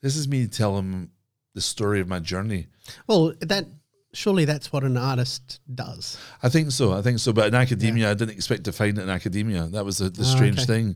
this 0.07 0.15
is 0.15 0.27
me 0.27 0.47
telling 0.47 1.09
the 1.53 1.61
story 1.61 1.99
of 1.99 2.07
my 2.07 2.19
journey 2.19 2.67
Well, 3.07 3.33
that 3.41 3.65
surely 4.13 4.45
that's 4.45 4.71
what 4.73 4.83
an 4.83 4.97
artist 4.97 5.59
does. 5.75 6.17
I 6.41 6.49
think 6.49 6.71
so. 6.71 6.93
I 6.93 7.01
think 7.01 7.19
so. 7.19 7.33
But 7.33 7.47
in 7.47 7.55
academia, 7.55 8.09
I 8.11 8.13
didn't 8.15 8.35
expect 8.35 8.63
to 8.63 8.71
find 8.71 8.97
it 8.97 9.01
in 9.01 9.09
academia. 9.09 9.63
That 9.75 9.85
was 9.85 9.97
the, 9.97 10.09
the 10.09 10.23
Ah, 10.23 10.35
strange 10.35 10.57
okay. 10.59 10.65
thing. 10.65 10.95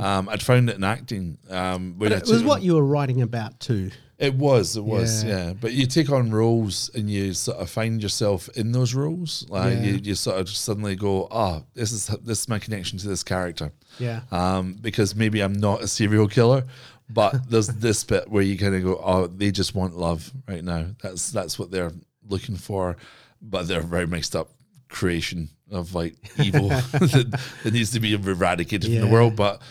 Um, 0.00 0.28
I'd 0.28 0.42
found 0.42 0.68
it 0.70 0.76
in 0.76 0.84
acting. 0.84 1.38
Um, 1.48 1.94
But 1.98 2.12
it 2.12 2.28
was 2.28 2.44
what 2.44 2.60
you 2.62 2.74
were 2.74 2.84
writing 2.94 3.22
about 3.22 3.58
too. 3.60 3.90
It 4.18 4.34
was. 4.34 4.76
It 4.76 4.84
was. 4.84 5.24
Yeah. 5.24 5.30
Yeah. 5.46 5.52
But 5.62 5.72
you 5.72 5.86
take 5.86 6.10
on 6.12 6.30
roles 6.30 6.90
and 6.94 7.10
you 7.10 7.32
sort 7.32 7.56
of 7.62 7.70
find 7.70 8.02
yourself 8.02 8.48
in 8.54 8.72
those 8.72 8.92
roles. 8.94 9.46
Like 9.48 9.72
Yeah. 9.78 9.84
you, 9.86 9.94
you 10.08 10.14
sort 10.14 10.38
of 10.38 10.46
suddenly 10.50 10.94
go, 10.96 11.26
"Ah, 11.30 11.62
this 11.74 11.90
is 11.92 12.06
this 12.28 12.40
is 12.42 12.48
my 12.48 12.58
connection 12.58 12.98
to 12.98 13.08
this 13.08 13.22
character." 13.24 13.72
Yeah. 13.98 14.20
Um, 14.30 14.76
because 14.80 15.16
maybe 15.16 15.38
I'm 15.40 15.54
not 15.68 15.82
a 15.82 15.88
serial 15.88 16.28
killer, 16.28 16.62
But 17.12 17.50
there's 17.50 17.68
this 17.68 18.04
bit 18.04 18.28
where 18.28 18.42
you 18.42 18.56
kind 18.58 18.74
of 18.74 18.82
go, 18.82 19.00
oh, 19.02 19.26
they 19.26 19.50
just 19.50 19.74
want 19.74 19.96
love 19.96 20.30
right 20.48 20.64
now. 20.64 20.86
That's 21.02 21.30
that's 21.30 21.58
what 21.58 21.70
they're 21.70 21.92
looking 22.28 22.56
for, 22.56 22.96
but 23.42 23.66
they're 23.66 23.80
a 23.80 23.84
very 23.84 24.06
mixed 24.06 24.36
up 24.36 24.50
creation 24.88 25.48
of 25.70 25.94
like 25.94 26.16
evil 26.38 26.68
that, 26.68 27.40
that 27.62 27.72
needs 27.72 27.92
to 27.92 28.00
be 28.00 28.14
eradicated 28.14 28.90
from 28.90 29.00
the 29.00 29.12
world. 29.12 29.36
But 29.36 29.62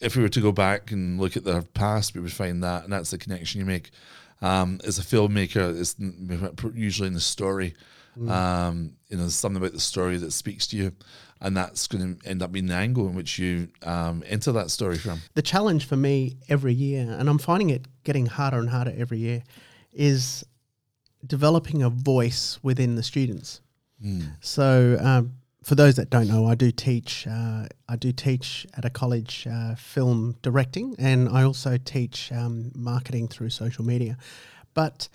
if 0.00 0.16
we 0.16 0.22
were 0.22 0.28
to 0.28 0.40
go 0.40 0.52
back 0.52 0.90
and 0.92 1.20
look 1.20 1.36
at 1.36 1.44
their 1.44 1.62
past, 1.62 2.14
we 2.14 2.20
would 2.20 2.32
find 2.32 2.62
that, 2.62 2.84
and 2.84 2.92
that's 2.92 3.10
the 3.10 3.18
connection 3.18 3.60
you 3.60 3.66
make. 3.66 3.90
Um, 4.42 4.80
as 4.84 4.98
a 4.98 5.02
filmmaker, 5.02 5.78
it's 5.78 5.96
usually 6.74 7.06
in 7.08 7.14
the 7.14 7.20
story. 7.20 7.74
Um, 8.28 8.92
you 9.08 9.16
know, 9.16 9.24
there's 9.24 9.34
something 9.34 9.60
about 9.60 9.72
the 9.72 9.80
story 9.80 10.16
that 10.18 10.32
speaks 10.32 10.66
to 10.68 10.76
you, 10.76 10.92
and 11.40 11.56
that's 11.56 11.86
going 11.86 12.16
to 12.16 12.28
end 12.28 12.42
up 12.42 12.52
being 12.52 12.66
the 12.66 12.74
angle 12.74 13.06
in 13.08 13.14
which 13.14 13.38
you 13.38 13.68
um, 13.82 14.22
enter 14.26 14.52
that 14.52 14.70
story 14.70 14.98
from. 14.98 15.20
the 15.34 15.42
challenge 15.42 15.86
for 15.86 15.96
me 15.96 16.36
every 16.48 16.74
year, 16.74 17.02
and 17.18 17.28
I'm 17.28 17.38
finding 17.38 17.70
it 17.70 17.86
getting 18.04 18.26
harder 18.26 18.58
and 18.58 18.70
harder 18.70 18.94
every 18.96 19.18
year, 19.18 19.42
is 19.92 20.44
developing 21.26 21.82
a 21.82 21.90
voice 21.90 22.58
within 22.62 22.94
the 22.96 23.02
students. 23.02 23.60
So, 24.40 24.98
um, 25.00 25.32
for 25.62 25.74
those 25.74 25.96
that 25.96 26.10
don't 26.10 26.28
know, 26.28 26.46
I 26.46 26.54
do 26.54 26.70
teach. 26.70 27.26
Uh, 27.26 27.66
I 27.88 27.96
do 27.96 28.12
teach 28.12 28.66
at 28.76 28.84
a 28.84 28.90
college 28.90 29.48
uh, 29.50 29.74
film 29.74 30.36
directing, 30.42 30.94
and 30.96 31.28
I 31.28 31.42
also 31.42 31.76
teach 31.76 32.30
um, 32.30 32.70
marketing 32.76 33.26
through 33.26 33.50
social 33.50 33.84
media. 33.84 34.16
But 34.74 35.08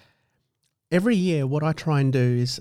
every 0.91 1.15
year, 1.15 1.47
what 1.47 1.63
I 1.63 1.71
try 1.71 2.01
and 2.01 2.11
do 2.11 2.19
is 2.19 2.59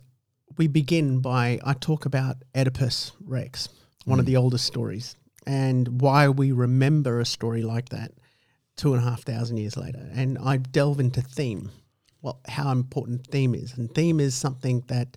we 0.60 0.68
begin 0.68 1.20
by 1.20 1.58
I 1.64 1.72
talk 1.72 2.04
about 2.04 2.36
Oedipus 2.54 3.12
Rex, 3.24 3.70
one 4.04 4.18
of 4.18 4.26
mm. 4.26 4.28
the 4.28 4.36
oldest 4.36 4.66
stories, 4.66 5.16
and 5.46 6.02
why 6.02 6.28
we 6.28 6.52
remember 6.52 7.18
a 7.18 7.24
story 7.24 7.62
like 7.62 7.88
that 7.88 8.12
two 8.76 8.92
and 8.92 9.02
a 9.02 9.08
half 9.08 9.22
thousand 9.22 9.56
years 9.56 9.78
later. 9.78 10.06
And 10.12 10.36
I 10.36 10.58
delve 10.58 11.00
into 11.00 11.22
theme, 11.22 11.70
what 12.20 12.36
how 12.46 12.72
important 12.72 13.26
theme 13.28 13.54
is, 13.54 13.78
and 13.78 13.90
theme 13.94 14.20
is 14.20 14.34
something 14.34 14.84
that 14.88 15.16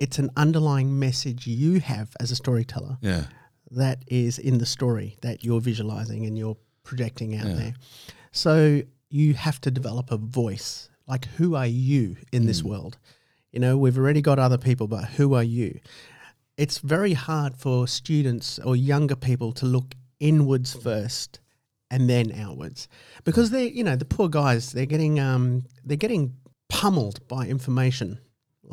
it's 0.00 0.18
an 0.18 0.30
underlying 0.36 0.98
message 0.98 1.46
you 1.46 1.78
have 1.78 2.08
as 2.18 2.32
a 2.32 2.34
storyteller 2.34 2.98
Yeah, 3.00 3.26
that 3.70 4.02
is 4.08 4.40
in 4.40 4.58
the 4.58 4.66
story 4.66 5.18
that 5.22 5.44
you're 5.44 5.60
visualizing 5.60 6.26
and 6.26 6.36
you're 6.36 6.56
projecting 6.82 7.36
out 7.36 7.46
there. 7.46 7.74
So 8.32 8.82
you 9.08 9.34
have 9.34 9.60
to 9.60 9.70
develop 9.70 10.10
a 10.10 10.16
voice. 10.16 10.88
Like, 11.06 11.26
who 11.36 11.54
are 11.54 11.64
you 11.66 12.16
in 12.32 12.46
this 12.46 12.62
mm. 12.62 12.70
world? 12.70 12.98
You 13.54 13.60
know, 13.60 13.78
we've 13.78 13.96
already 13.96 14.20
got 14.20 14.40
other 14.40 14.58
people, 14.58 14.88
but 14.88 15.04
who 15.04 15.34
are 15.34 15.42
you? 15.44 15.78
It's 16.56 16.78
very 16.78 17.12
hard 17.12 17.54
for 17.54 17.86
students 17.86 18.58
or 18.58 18.74
younger 18.74 19.14
people 19.14 19.52
to 19.52 19.64
look 19.64 19.94
inwards 20.18 20.74
first 20.74 21.38
and 21.88 22.10
then 22.10 22.32
outwards 22.32 22.88
because 23.22 23.50
they, 23.50 23.68
you 23.68 23.84
know, 23.84 23.94
the 23.94 24.04
poor 24.04 24.28
guys, 24.28 24.72
they're 24.72 24.86
getting, 24.86 25.20
um, 25.20 25.66
they're 25.84 25.96
getting 25.96 26.34
pummeled 26.68 27.28
by 27.28 27.46
information 27.46 28.18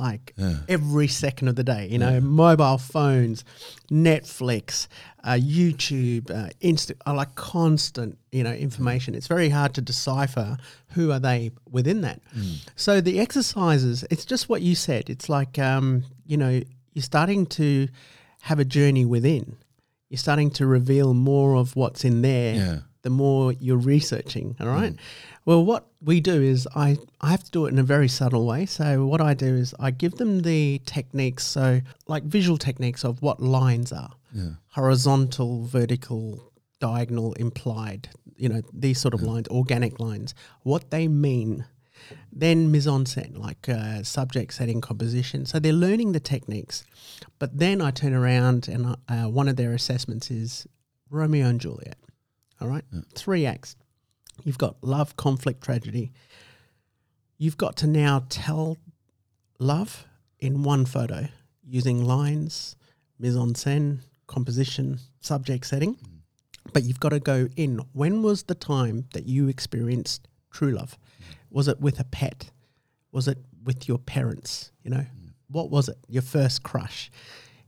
like 0.01 0.33
every 0.67 1.07
second 1.07 1.47
of 1.47 1.55
the 1.55 1.63
day. 1.63 1.87
You 1.89 1.99
know, 1.99 2.19
mobile 2.19 2.77
phones, 2.77 3.45
Netflix, 3.91 4.87
uh, 5.23 5.33
YouTube, 5.33 6.29
uh, 6.31 6.49
Insta, 6.61 6.93
are 7.05 7.15
like 7.15 7.35
constant, 7.35 8.17
you 8.31 8.43
know, 8.43 8.51
information. 8.51 9.15
It's 9.15 9.27
very 9.27 9.49
hard 9.49 9.73
to 9.75 9.81
decipher 9.81 10.57
who 10.95 11.11
are 11.11 11.19
they 11.19 11.51
within 11.69 12.01
that. 12.01 12.19
So 12.75 13.01
the 13.01 13.19
exercises, 13.19 14.03
it's 14.09 14.25
just 14.25 14.49
what 14.49 14.61
you 14.61 14.75
said. 14.75 15.09
It's 15.09 15.29
like, 15.29 15.59
um, 15.59 16.03
you 16.25 16.37
know, 16.37 16.61
you're 16.93 17.03
starting 17.03 17.45
to 17.47 17.87
have 18.41 18.59
a 18.59 18.65
journey 18.65 19.05
within. 19.05 19.57
You're 20.09 20.17
starting 20.17 20.49
to 20.51 20.65
reveal 20.65 21.13
more 21.13 21.55
of 21.55 21.75
what's 21.75 22.03
in 22.03 22.21
there 22.21 22.55
Yeah. 22.55 22.79
The 23.03 23.09
more 23.09 23.53
you're 23.53 23.77
researching. 23.77 24.55
All 24.59 24.67
right. 24.67 24.95
Well, 25.45 25.65
what 25.65 25.87
we 26.01 26.19
do 26.19 26.41
is 26.41 26.67
I, 26.75 26.97
I 27.19 27.31
have 27.31 27.43
to 27.43 27.51
do 27.51 27.65
it 27.65 27.73
in 27.73 27.79
a 27.79 27.83
very 27.83 28.07
subtle 28.07 28.45
way. 28.45 28.65
So 28.67 29.05
what 29.05 29.21
I 29.21 29.33
do 29.33 29.55
is 29.55 29.73
I 29.79 29.89
give 29.91 30.15
them 30.17 30.41
the 30.41 30.81
techniques, 30.85 31.45
so 31.45 31.81
like 32.07 32.23
visual 32.23 32.57
techniques 32.57 33.03
of 33.03 33.21
what 33.21 33.41
lines 33.41 33.91
are, 33.91 34.11
horizontal, 34.69 35.65
vertical, 35.65 36.51
diagonal, 36.79 37.33
implied. 37.33 38.09
You 38.37 38.49
know 38.49 38.61
these 38.73 38.99
sort 38.99 39.13
of 39.13 39.21
lines, 39.21 39.47
organic 39.49 39.99
lines, 39.99 40.33
what 40.63 40.89
they 40.91 41.07
mean. 41.07 41.65
Then 42.31 42.71
mise 42.71 42.87
en 42.87 43.05
scène, 43.05 43.37
like 43.37 43.69
uh, 43.69 44.01
subject 44.03 44.53
setting, 44.53 44.81
composition. 44.81 45.45
So 45.45 45.59
they're 45.59 45.73
learning 45.73 46.13
the 46.13 46.19
techniques, 46.19 46.83
but 47.37 47.57
then 47.59 47.81
I 47.81 47.91
turn 47.91 48.13
around 48.13 48.67
and 48.67 48.95
uh, 49.07 49.25
one 49.25 49.47
of 49.47 49.55
their 49.55 49.73
assessments 49.73 50.31
is 50.31 50.65
Romeo 51.11 51.47
and 51.47 51.59
Juliet. 51.61 51.97
All 52.61 52.67
right, 52.67 52.83
three 53.15 53.47
acts. 53.47 53.75
You've 54.43 54.59
got 54.59 54.75
love, 54.83 55.15
conflict, 55.17 55.63
tragedy. 55.63 56.11
You've 57.37 57.57
got 57.57 57.75
to 57.77 57.87
now 57.87 58.25
tell 58.29 58.77
love 59.57 60.05
in 60.39 60.61
one 60.61 60.85
photo 60.85 61.27
using 61.63 62.05
lines, 62.05 62.75
mise 63.17 63.35
en 63.35 63.53
scène, 63.53 63.99
composition, 64.27 64.99
subject 65.21 65.65
setting. 65.65 65.95
Mm. 65.95 66.19
But 66.71 66.83
you've 66.83 66.99
got 66.99 67.09
to 67.09 67.19
go 67.19 67.49
in. 67.55 67.79
When 67.93 68.21
was 68.21 68.43
the 68.43 68.55
time 68.55 69.05
that 69.13 69.25
you 69.25 69.47
experienced 69.47 70.27
true 70.51 70.71
love? 70.71 70.99
Mm. 71.19 71.35
Was 71.49 71.67
it 71.67 71.81
with 71.81 71.99
a 71.99 72.03
pet? 72.03 72.51
Was 73.11 73.27
it 73.27 73.39
with 73.63 73.87
your 73.87 73.97
parents? 73.97 74.71
You 74.83 74.91
know, 74.91 74.97
mm. 74.97 75.33
what 75.47 75.71
was 75.71 75.89
it? 75.89 75.97
Your 76.07 76.21
first 76.21 76.61
crush. 76.61 77.09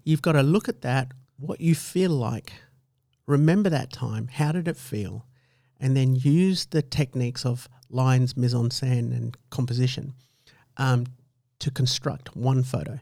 You've 0.03 0.21
got 0.21 0.33
to 0.33 0.43
look 0.43 0.69
at 0.69 0.81
that, 0.81 1.11
what 1.37 1.61
you 1.61 1.73
feel 1.73 2.11
like. 2.11 2.53
Remember 3.28 3.69
that 3.69 3.91
time. 3.91 4.28
How 4.28 4.51
did 4.51 4.67
it 4.67 4.78
feel? 4.78 5.26
And 5.80 5.95
then 5.97 6.15
use 6.15 6.65
the 6.67 6.82
techniques 6.82 7.45
of 7.45 7.67
lines, 7.89 8.36
mise 8.38 8.53
en 8.53 8.69
scène, 8.69 9.15
and 9.15 9.38
composition 9.49 10.13
um, 10.78 11.05
to 11.59 11.71
construct 11.71 12.36
one 12.36 12.63
photo. 12.63 12.99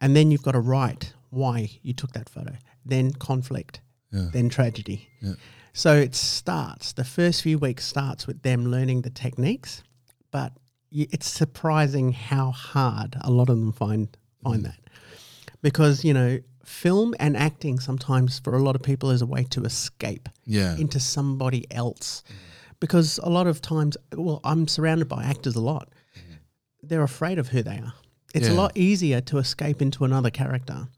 And 0.00 0.16
then 0.16 0.30
you've 0.30 0.42
got 0.42 0.52
to 0.52 0.60
write 0.60 1.12
why 1.30 1.70
you 1.82 1.92
took 1.94 2.12
that 2.12 2.28
photo, 2.28 2.54
then 2.84 3.12
conflict, 3.12 3.80
then 4.32 4.48
tragedy. 4.50 5.08
So 5.72 5.94
it 5.96 6.14
starts, 6.14 6.92
the 6.92 7.04
first 7.04 7.40
few 7.42 7.58
weeks 7.58 7.86
starts 7.86 8.26
with 8.26 8.42
them 8.42 8.66
learning 8.66 9.02
the 9.02 9.10
techniques, 9.10 9.82
but 10.30 10.52
it's 10.90 11.26
surprising 11.26 12.12
how 12.12 12.50
hard 12.50 13.16
a 13.22 13.30
lot 13.30 13.48
of 13.48 13.56
them 13.58 13.72
find 13.72 14.08
find 14.42 14.64
that. 14.66 14.78
Because, 15.62 16.04
you 16.04 16.12
know, 16.12 16.40
film 16.72 17.14
and 17.20 17.36
acting 17.36 17.78
sometimes 17.78 18.38
for 18.38 18.54
a 18.56 18.62
lot 18.62 18.74
of 18.74 18.82
people 18.82 19.10
is 19.10 19.22
a 19.22 19.26
way 19.26 19.44
to 19.44 19.62
escape 19.64 20.28
Yeah. 20.46 20.76
into 20.76 20.98
somebody 20.98 21.66
else. 21.70 22.22
Because 22.80 23.18
a 23.22 23.28
lot 23.30 23.46
of 23.46 23.60
times, 23.60 23.96
well, 24.16 24.40
I'm 24.42 24.66
surrounded 24.66 25.06
by 25.08 25.22
actors 25.24 25.54
a 25.54 25.60
lot. 25.60 25.88
They're 26.82 27.02
afraid 27.02 27.38
of 27.38 27.48
who 27.48 27.62
they 27.62 27.78
are. 27.78 27.92
It's 28.34 28.48
a 28.48 28.54
lot 28.54 28.72
easier 28.76 29.20
to 29.20 29.38
escape 29.38 29.82
into 29.82 30.04
another 30.04 30.30
character 30.30 30.88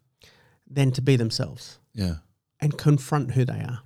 than 0.76 0.92
to 0.92 1.02
be 1.02 1.16
themselves 1.16 1.78
Yeah. 1.92 2.16
and 2.60 2.78
confront 2.78 3.32
who 3.32 3.44
they 3.44 3.60
are. 3.60 3.80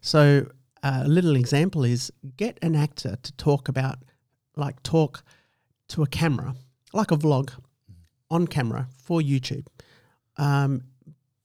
So, 0.00 0.50
uh, 0.82 1.02
a 1.04 1.08
little 1.08 1.36
example 1.36 1.84
is 1.84 2.12
get 2.36 2.58
an 2.60 2.74
actor 2.74 3.16
to 3.22 3.32
talk 3.34 3.68
about, 3.68 3.98
like, 4.56 4.82
talk 4.82 5.22
to 5.88 6.02
a 6.02 6.06
camera, 6.06 6.56
like 6.92 7.12
a 7.12 7.16
vlog 7.16 7.50
on 8.28 8.46
camera 8.48 8.88
for 8.98 9.20
YouTube, 9.20 9.66
um, 10.36 10.82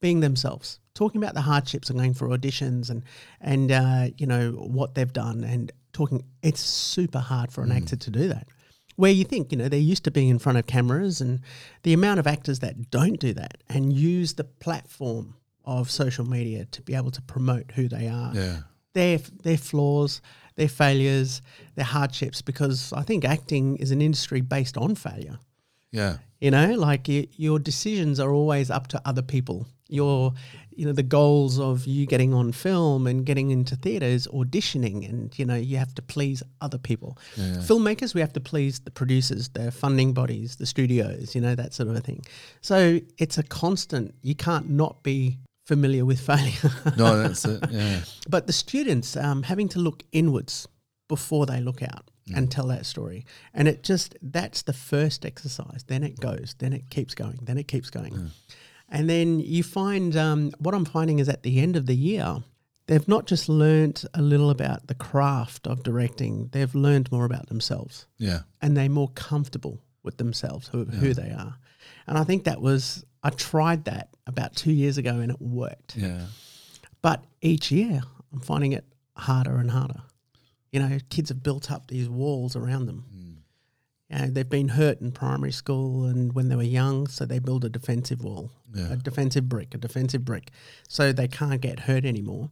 being 0.08 0.22
themselves, 0.22 0.80
talking 0.94 1.22
about 1.22 1.34
the 1.40 1.42
hardships 1.52 1.90
of 1.90 1.96
going 1.98 2.14
for 2.14 2.28
auditions 2.30 2.90
and, 2.90 3.04
and 3.42 3.72
uh, 3.72 4.04
you 4.18 4.26
know, 4.32 4.52
what 4.52 4.90
they've 4.96 5.12
done 5.26 5.44
and 5.44 5.72
talking. 5.92 6.24
It's 6.42 6.62
super 6.62 7.20
hard 7.20 7.52
for 7.52 7.62
an 7.64 7.72
actor 7.80 7.98
to 8.06 8.10
do 8.10 8.28
that. 8.30 8.48
Where 8.96 9.12
you 9.20 9.26
think, 9.26 9.52
you 9.52 9.58
know, 9.60 9.70
they're 9.70 9.92
used 9.94 10.06
to 10.06 10.12
being 10.12 10.30
in 10.30 10.40
front 10.40 10.58
of 10.58 10.66
cameras, 10.66 11.22
and 11.22 11.42
the 11.84 11.94
amount 11.94 12.20
of 12.22 12.26
actors 12.36 12.60
that 12.60 12.76
don't 12.90 13.20
do 13.20 13.34
that 13.34 13.56
and 13.74 13.84
use 13.94 14.34
the 14.36 14.44
platform 14.66 15.36
of 15.66 15.92
social 15.92 16.26
media 16.38 16.66
to 16.76 16.82
be 16.82 16.96
able 16.96 17.12
to 17.12 17.22
promote 17.34 17.68
who 17.78 17.86
they 17.90 18.08
are, 18.08 18.32
Yeah. 18.34 18.58
their 18.94 19.18
their 19.44 19.58
flaws, 19.70 20.22
their 20.56 20.70
failures, 20.84 21.42
their 21.76 21.86
hardships. 21.98 22.42
Because 22.42 22.94
I 23.02 23.04
think 23.04 23.26
acting 23.26 23.66
is 23.84 23.92
an 23.92 24.02
industry 24.02 24.42
based 24.42 24.78
on 24.78 24.96
failure. 24.96 25.38
Yeah. 25.92 26.14
You 26.40 26.52
know, 26.56 26.70
like 26.90 27.04
y 27.08 27.28
your 27.46 27.60
decisions 27.60 28.20
are 28.24 28.32
always 28.40 28.68
up 28.78 28.86
to 28.94 28.98
other 29.10 29.24
people. 29.36 29.68
Your, 29.90 30.34
you 30.76 30.86
know, 30.86 30.92
the 30.92 31.04
goals 31.04 31.60
of 31.60 31.86
you 31.88 32.06
getting 32.06 32.34
on 32.34 32.52
film 32.52 33.08
and 33.08 33.26
getting 33.26 33.52
into 33.52 33.76
theatre 33.76 34.06
is 34.06 34.28
auditioning, 34.28 35.08
and 35.08 35.38
you 35.40 35.46
know, 35.46 35.56
you 35.56 35.78
have 35.78 35.94
to 35.96 36.02
please 36.02 36.44
other 36.62 36.78
people. 36.78 37.18
Filmmakers, 37.38 38.14
we 38.14 38.22
have 38.22 38.34
to 38.34 38.40
please 38.42 38.80
the 38.80 38.92
producers, 38.92 39.50
the 39.50 39.72
funding 39.72 40.14
bodies, 40.14 40.58
the 40.58 40.66
studios, 40.66 41.34
you 41.36 41.42
know, 41.42 41.56
that 41.56 41.74
sort 41.74 41.90
of 41.90 41.96
a 41.96 42.02
thing. 42.02 42.24
So 42.62 43.00
it's 43.18 43.38
a 43.38 43.44
constant. 43.44 44.14
You 44.22 44.36
can't 44.36 44.70
not 44.70 45.04
be 45.04 45.40
familiar 45.66 46.06
with 46.06 46.20
failure. 46.32 46.72
No, 46.98 47.22
that's 47.24 47.44
it. 47.46 47.64
Yeah. 47.72 48.02
but 48.30 48.48
the 48.48 48.54
students 48.54 49.16
um, 49.18 49.44
having 49.44 49.68
to 49.70 49.80
look 49.80 50.04
inwards 50.12 50.68
before 51.08 51.46
they 51.46 51.62
look 51.62 51.82
out 51.82 52.10
and 52.36 52.52
tell 52.52 52.68
that 52.68 52.86
story 52.86 53.26
and 53.54 53.70
it 53.70 53.84
just 53.84 54.14
that's 54.22 54.64
the 54.64 54.74
first 54.74 55.26
exercise 55.26 55.86
then 55.88 56.04
it 56.04 56.20
goes 56.20 56.56
then 56.60 56.74
it 56.74 56.90
keeps 56.90 57.16
going 57.16 57.40
then 57.44 57.58
it 57.58 57.70
keeps 57.70 57.90
going 57.90 58.30
and 58.90 59.10
then 59.10 59.40
you 59.40 59.64
find 59.64 60.16
um, 60.16 60.52
what 60.60 60.74
i'm 60.76 60.86
finding 60.86 61.20
is 61.20 61.28
at 61.30 61.44
the 61.44 61.60
end 61.60 61.76
of 61.76 61.86
the 61.86 61.96
year 61.96 62.38
they've 62.88 63.08
not 63.08 63.26
just 63.28 63.50
learnt 63.50 64.06
a 64.14 64.22
little 64.22 64.50
about 64.50 64.88
the 64.88 64.96
craft 64.96 65.68
of 65.68 65.84
directing, 65.84 66.48
they've 66.54 66.74
learned 66.74 67.12
more 67.12 67.26
about 67.26 67.48
themselves 67.48 68.06
Yeah. 68.18 68.40
and 68.62 68.78
they're 68.78 68.88
more 68.88 69.10
comfortable 69.10 69.82
with 70.04 70.16
themselves, 70.18 70.70
who, 70.70 70.86
who 70.86 71.14
they 71.14 71.32
are. 71.32 71.58
And 72.08 72.18
I 72.18 72.24
think 72.24 72.46
that 72.46 72.62
was, 72.62 73.04
I 73.22 73.30
tried 73.32 73.84
that 73.86 74.08
about 74.26 74.56
two 74.56 74.72
years 74.72 74.98
ago 74.98 75.20
and 75.20 75.30
it 75.32 75.42
worked. 75.42 75.98
Yeah. 75.98 76.28
But 77.02 77.26
each 77.42 77.72
year, 77.74 78.04
I'm 78.32 78.40
finding 78.40 78.72
it 78.72 78.86
harder 79.18 79.58
and 79.58 79.70
harder. 79.70 80.02
You 80.72 80.80
know, 80.80 80.98
kids 81.10 81.28
have 81.28 81.44
built 81.44 81.70
up 81.70 81.88
these 81.88 82.08
walls 82.08 82.56
around 82.56 82.86
them. 82.86 83.04
You 84.10 84.18
know, 84.20 84.28
they've 84.28 84.50
been 84.50 84.70
hurt 84.70 85.02
in 85.02 85.12
primary 85.12 85.52
school 85.52 86.06
and 86.06 86.34
when 86.34 86.48
they 86.50 86.56
were 86.56 86.64
young, 86.64 87.08
so 87.08 87.26
they 87.26 87.40
build 87.40 87.66
a 87.66 87.70
defensive 87.70 88.24
wall, 88.24 88.52
Yeah. 88.74 88.94
a 88.94 88.96
defensive 88.98 89.50
brick, 89.50 89.74
a 89.76 89.78
defensive 89.78 90.24
brick, 90.24 90.52
so 90.88 91.12
they 91.12 91.28
can't 91.28 91.60
get 91.62 91.82
hurt 91.82 92.06
anymore. 92.06 92.50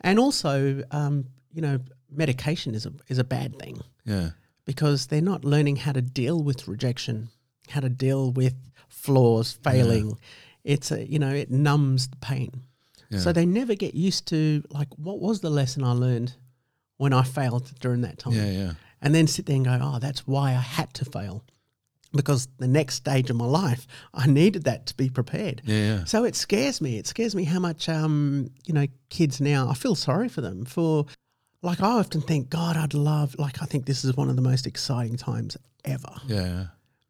And 0.00 0.18
also, 0.18 0.82
um, 0.90 1.26
you 1.52 1.60
know, 1.60 1.78
medication 2.10 2.74
is 2.74 2.86
a 2.86 2.92
is 3.08 3.18
a 3.18 3.24
bad 3.24 3.58
thing 3.58 3.80
Yeah. 4.06 4.30
because 4.64 5.06
they're 5.08 5.20
not 5.20 5.44
learning 5.44 5.76
how 5.76 5.92
to 5.92 6.00
deal 6.00 6.42
with 6.42 6.66
rejection, 6.68 7.28
how 7.68 7.80
to 7.80 7.90
deal 7.90 8.30
with 8.32 8.54
flaws, 8.88 9.58
failing. 9.62 10.18
It's 10.64 10.90
a 10.90 11.06
you 11.06 11.18
know 11.18 11.34
it 11.34 11.50
numbs 11.50 12.08
the 12.08 12.16
pain, 12.16 12.62
Yeah. 13.10 13.20
so 13.20 13.32
they 13.32 13.44
never 13.44 13.74
get 13.74 13.94
used 13.94 14.24
to 14.28 14.62
like 14.70 14.88
what 14.96 15.20
was 15.20 15.40
the 15.40 15.50
lesson 15.50 15.84
I 15.84 15.92
learned 15.92 16.32
when 16.96 17.12
I 17.12 17.22
failed 17.24 17.72
during 17.80 18.00
that 18.02 18.18
time, 18.18 18.32
Yeah. 18.32 18.50
Yeah. 18.50 18.72
And 19.02 19.14
then 19.14 19.26
sit 19.26 19.46
there 19.46 19.56
and 19.56 19.64
go, 19.64 19.78
oh, 19.80 19.98
that's 19.98 20.26
why 20.26 20.50
I 20.50 20.60
had 20.60 20.92
to 20.94 21.04
fail, 21.04 21.44
because 22.12 22.48
the 22.58 22.68
next 22.68 22.94
stage 22.94 23.28
of 23.30 23.36
my 23.36 23.44
life 23.44 23.86
I 24.14 24.26
needed 24.26 24.64
that 24.64 24.86
to 24.86 24.96
be 24.96 25.08
prepared. 25.10 25.62
Yeah. 25.64 25.76
Yeah. 25.98 26.04
So 26.04 26.24
it 26.24 26.34
scares 26.36 26.80
me. 26.80 26.98
It 26.98 27.06
scares 27.06 27.34
me 27.34 27.44
how 27.44 27.60
much 27.60 27.88
um, 27.88 28.50
you 28.66 28.74
know 28.74 28.86
kids 29.10 29.40
now. 29.40 29.68
I 29.68 29.74
feel 29.74 29.94
sorry 29.94 30.28
for 30.28 30.40
them 30.40 30.64
for 30.64 31.06
like 31.62 31.80
I 31.82 31.86
often 31.98 32.20
think, 32.20 32.50
God, 32.50 32.76
I'd 32.76 32.94
love 32.94 33.34
like 33.38 33.60
I 33.62 33.66
think 33.66 33.86
this 33.86 34.04
is 34.04 34.16
one 34.16 34.30
of 34.30 34.36
the 34.36 34.42
most 34.42 34.66
exciting 34.66 35.16
times 35.16 35.56
ever 35.84 36.12
Yeah. 36.26 36.66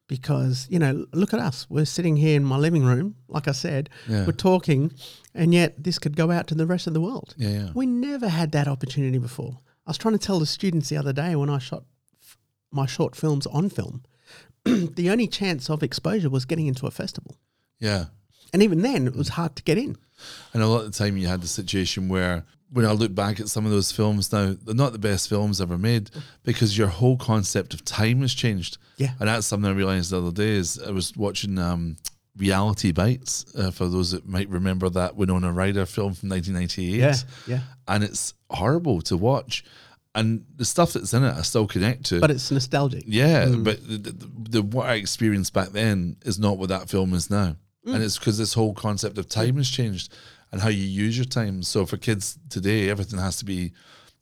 because 0.09 0.67
you 0.71 0.79
know 0.79 1.07
look 1.13 1.33
at 1.35 1.41
us. 1.41 1.67
We're 1.71 1.85
sitting 1.85 2.17
here 2.17 2.37
in 2.37 2.45
my 2.45 2.57
living 2.57 2.85
room, 2.85 3.15
like 3.29 3.47
I 3.49 3.53
said, 3.53 3.91
Yeah. 4.09 4.25
we're 4.27 4.33
talking, 4.33 4.93
and 5.35 5.53
yet 5.55 5.83
this 5.85 5.99
could 5.99 6.17
go 6.17 6.31
out 6.31 6.47
to 6.49 6.55
the 6.55 6.67
rest 6.67 6.87
of 6.87 6.95
the 6.95 7.01
world. 7.01 7.35
Yeah. 7.37 7.49
Yeah. 7.51 7.71
We 7.75 7.87
never 7.87 8.29
had 8.29 8.53
that 8.53 8.69
opportunity 8.69 9.19
before. 9.19 9.59
I 9.89 9.91
was 9.91 9.97
trying 9.97 10.13
to 10.13 10.19
tell 10.19 10.39
the 10.39 10.45
students 10.45 10.91
the 10.91 10.99
other 10.99 11.15
day 11.15 11.35
when 11.35 11.49
I 11.49 11.57
shot 11.57 11.83
f- 12.23 12.37
my 12.71 12.85
short 12.85 13.17
films 13.17 13.47
on 13.47 13.71
film. 13.71 14.03
the 14.65 15.09
only 15.09 15.27
chance 15.27 15.71
of 15.71 15.83
exposure 15.83 16.29
was 16.29 16.45
getting 16.45 16.67
into 16.67 16.87
a 16.87 16.91
festival. 16.91 17.39
Yeah. 17.81 18.05
And 18.53 18.63
even 18.63 18.83
then, 18.83 19.07
it 19.07 19.17
was 19.17 19.31
hard 19.31 19.57
to 19.57 19.63
get 19.63 19.79
in. 19.79 19.97
And 20.53 20.63
a 20.63 20.67
lot 20.67 20.85
of 20.85 20.93
the 20.93 20.99
time, 20.99 21.17
you 21.17 21.27
had 21.27 21.41
the 21.41 21.49
situation 21.49 22.11
where, 22.11 22.45
when 22.71 22.85
I 22.85 22.93
look 22.93 23.15
back 23.15 23.41
at 23.41 23.49
some 23.49 23.65
of 23.65 23.71
those 23.71 23.91
films 23.91 24.31
now, 24.31 24.55
they're 24.63 24.75
not 24.75 24.93
the 24.93 24.99
best 24.99 25.27
films 25.27 25.59
ever 25.59 25.79
made 25.79 26.11
because 26.43 26.77
your 26.77 26.89
whole 26.89 27.17
concept 27.17 27.73
of 27.73 27.83
time 27.83 28.21
has 28.21 28.35
changed. 28.35 28.77
Yeah. 28.99 29.13
And 29.19 29.27
that's 29.27 29.47
something 29.47 29.71
I 29.71 29.75
realized 29.75 30.11
the 30.11 30.21
other 30.21 30.33
day. 30.33 30.51
Is 30.51 30.79
I 30.87 30.91
was 30.91 31.17
watching 31.17 31.59
um, 31.59 31.97
Reality 32.37 32.93
Bites 32.93 33.47
uh, 33.57 33.71
for 33.71 33.89
those 33.89 34.11
that 34.11 34.29
might 34.29 34.51
remember 34.51 34.91
that 34.91 35.17
Winona 35.17 35.51
Ryder 35.51 35.87
film 35.87 36.13
from 36.13 36.29
1998. 36.29 37.25
yeah. 37.47 37.61
And 37.87 38.05
it's 38.05 38.35
horrible 38.51 39.01
to 39.03 39.17
watch. 39.17 39.65
And 40.15 40.45
the 40.57 40.65
stuff 40.65 40.95
that's 40.95 41.15
in 41.15 41.23
it, 41.23 41.35
I 41.35 41.43
still 41.43 41.67
connect 41.67 42.07
to. 42.07 42.21
But 42.21 42.31
it's 42.31 42.51
nostalgic. 42.51 43.05
Yeah, 43.07 43.47
but 43.47 43.87
the, 43.87 43.99
the, 43.99 44.29
the 44.51 44.63
what 44.63 44.89
I 44.89 44.95
experienced 44.95 45.53
back 45.53 45.69
then 45.69 46.17
is 46.25 46.39
not 46.39 46.59
what 46.59 46.71
that 46.71 46.89
film 46.89 47.15
is 47.15 47.31
now, 47.31 47.57
and 47.85 48.03
it's 48.03 48.19
because 48.19 48.39
this 48.39 48.55
whole 48.55 48.75
concept 48.75 49.19
of 49.19 49.29
time 49.29 49.57
has 49.57 49.71
changed 49.71 50.13
and 50.51 50.61
how 50.61 50.71
you 50.71 50.83
use 50.83 51.17
your 51.17 51.27
time. 51.27 51.63
So 51.63 51.87
for 51.87 51.99
kids 51.99 52.39
today, 52.49 52.89
everything 52.89 53.21
has 53.21 53.37
to 53.37 53.45
be 53.45 53.73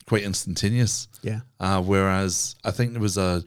quite 0.07 0.23
instantaneous. 0.23 1.09
Yeah. 1.23 1.41
Uh, 1.61 1.81
whereas 1.81 2.57
I 2.65 2.73
think 2.73 2.93
there 2.93 3.01
was 3.01 3.17
a 3.17 3.45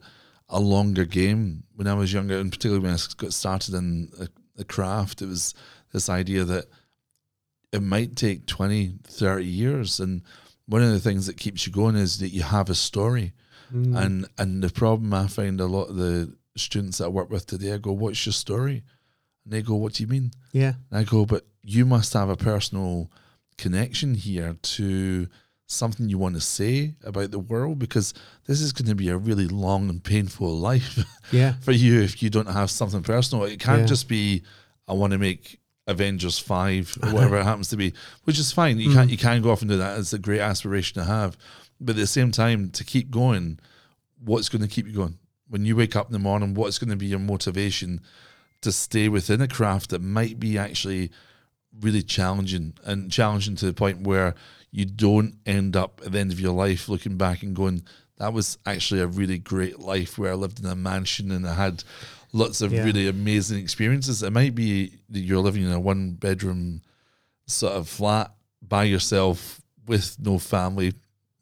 a 0.48 0.60
longer 0.60 1.04
game 1.04 1.62
when 1.76 1.86
I 1.86 1.94
was 1.94 2.12
younger, 2.12 2.38
and 2.38 2.50
particularly 2.50 2.82
when 2.82 2.94
I 2.94 2.98
got 3.16 3.32
started 3.32 3.74
in 3.74 4.10
a, 4.18 4.28
the 4.56 4.64
craft, 4.64 5.22
it 5.22 5.26
was 5.26 5.54
this 5.92 6.08
idea 6.08 6.44
that 6.44 6.66
it 7.72 7.82
might 7.82 8.16
take 8.16 8.46
20, 8.46 8.94
30 9.04 9.44
years. 9.44 10.00
And 10.00 10.22
one 10.70 10.82
of 10.82 10.92
the 10.92 11.00
things 11.00 11.26
that 11.26 11.36
keeps 11.36 11.66
you 11.66 11.72
going 11.72 11.96
is 11.96 12.18
that 12.20 12.28
you 12.28 12.42
have 12.42 12.70
a 12.70 12.74
story. 12.74 13.32
Mm. 13.74 13.96
And 14.04 14.26
and 14.38 14.62
the 14.62 14.70
problem 14.70 15.12
I 15.14 15.26
find 15.26 15.60
a 15.60 15.66
lot 15.66 15.84
of 15.90 15.96
the 15.96 16.32
students 16.56 16.98
that 16.98 17.04
I 17.06 17.08
work 17.08 17.30
with 17.30 17.46
today, 17.46 17.72
I 17.74 17.78
go, 17.78 17.92
What's 17.92 18.24
your 18.26 18.32
story? 18.32 18.82
And 19.44 19.52
they 19.52 19.62
go, 19.62 19.74
What 19.76 19.94
do 19.94 20.02
you 20.02 20.08
mean? 20.08 20.30
Yeah. 20.52 20.74
And 20.90 20.98
I 21.00 21.04
go, 21.04 21.24
But 21.26 21.46
you 21.62 21.84
must 21.86 22.12
have 22.14 22.28
a 22.30 22.36
personal 22.36 23.10
connection 23.58 24.14
here 24.14 24.56
to 24.62 25.28
something 25.66 26.08
you 26.08 26.18
want 26.18 26.34
to 26.34 26.40
say 26.40 26.94
about 27.04 27.30
the 27.30 27.38
world 27.38 27.78
because 27.78 28.12
this 28.46 28.60
is 28.60 28.72
going 28.72 28.88
to 28.88 28.94
be 28.96 29.08
a 29.08 29.16
really 29.16 29.46
long 29.46 29.88
and 29.88 30.02
painful 30.02 30.50
life 30.70 30.98
Yeah. 31.30 31.52
for 31.60 31.70
you 31.72 32.00
if 32.00 32.22
you 32.22 32.30
don't 32.30 32.48
have 32.48 32.70
something 32.70 33.02
personal. 33.04 33.44
It 33.44 33.60
can't 33.60 33.80
Yeah. 33.82 33.86
just 33.86 34.08
be 34.08 34.42
I 34.88 34.94
want 34.94 35.12
to 35.12 35.18
make 35.18 35.59
Avengers 35.90 36.38
five 36.38 36.96
or 37.02 37.12
whatever 37.12 37.38
it 37.38 37.44
happens 37.44 37.68
to 37.68 37.76
be, 37.76 37.92
which 38.24 38.38
is 38.38 38.52
fine. 38.52 38.78
Mm. 38.78 38.82
You 38.82 38.92
can't 38.92 39.10
you 39.10 39.18
can 39.18 39.42
go 39.42 39.50
off 39.50 39.60
and 39.60 39.70
do 39.70 39.76
that. 39.76 39.98
It's 39.98 40.12
a 40.12 40.18
great 40.18 40.40
aspiration 40.40 40.94
to 41.00 41.04
have. 41.04 41.36
But 41.80 41.96
at 41.96 42.00
the 42.00 42.06
same 42.06 42.30
time, 42.30 42.70
to 42.70 42.84
keep 42.84 43.10
going, 43.10 43.58
what's 44.22 44.48
going 44.48 44.62
to 44.62 44.68
keep 44.68 44.86
you 44.86 44.92
going? 44.92 45.18
When 45.48 45.64
you 45.64 45.74
wake 45.76 45.96
up 45.96 46.06
in 46.06 46.12
the 46.12 46.18
morning, 46.18 46.54
what's 46.54 46.78
going 46.78 46.90
to 46.90 46.96
be 46.96 47.06
your 47.06 47.18
motivation 47.18 48.00
to 48.60 48.70
stay 48.70 49.08
within 49.08 49.40
a 49.40 49.48
craft 49.48 49.90
that 49.90 50.02
might 50.02 50.38
be 50.38 50.58
actually 50.58 51.10
really 51.80 52.02
challenging 52.02 52.74
and 52.84 53.10
challenging 53.10 53.56
to 53.56 53.66
the 53.66 53.72
point 53.72 54.06
where 54.06 54.34
you 54.70 54.84
don't 54.84 55.36
end 55.46 55.76
up 55.76 56.00
at 56.04 56.12
the 56.12 56.18
end 56.18 56.32
of 56.32 56.40
your 56.40 56.52
life 56.52 56.88
looking 56.88 57.16
back 57.16 57.42
and 57.42 57.56
going, 57.56 57.82
that 58.18 58.32
was 58.32 58.58
actually 58.66 59.00
a 59.00 59.06
really 59.06 59.38
great 59.38 59.80
life 59.80 60.18
where 60.18 60.32
I 60.32 60.34
lived 60.34 60.60
in 60.60 60.66
a 60.66 60.76
mansion 60.76 61.30
and 61.30 61.48
I 61.48 61.54
had 61.54 61.82
lots 62.32 62.60
of 62.60 62.72
Yeah. 62.72 62.84
really 62.84 63.08
amazing 63.08 63.58
experiences. 63.58 64.22
It 64.22 64.32
might 64.32 64.54
be 64.54 64.92
that 65.10 65.20
you're 65.20 65.42
living 65.42 65.64
in 65.64 65.72
a 65.72 65.80
one 65.80 66.12
bedroom 66.12 66.82
sort 67.46 67.72
of 67.74 67.88
flat 67.88 68.32
by 68.62 68.84
yourself 68.84 69.60
with 69.86 70.16
no 70.20 70.38
family, 70.38 70.92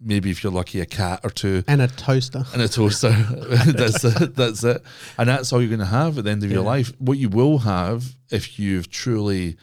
maybe 0.00 0.30
if 0.30 0.42
you're 0.42 0.52
lucky, 0.52 0.80
a 0.80 0.86
cat 0.86 1.20
or 1.24 1.30
two 1.30 1.62
And 1.68 1.82
a 1.82 1.88
toaster. 1.88 2.44
and 2.54 2.62
a 2.62 2.68
toaster. 2.68 3.10
that's 3.66 4.04
it. 4.04 4.34
That's 4.34 4.64
it. 4.64 4.82
And 5.18 5.28
that's 5.28 5.52
all 5.52 5.60
you're 5.60 5.68
going 5.68 5.80
to 5.80 5.84
have 5.86 6.16
at 6.18 6.24
the 6.24 6.30
end 6.30 6.44
of 6.44 6.50
your 6.50 6.62
life. 6.62 6.92
What 6.98 7.18
you 7.18 7.28
will 7.28 7.58
have 7.58 8.16
if 8.30 8.58
you've 8.58 8.88
truly 8.90 9.56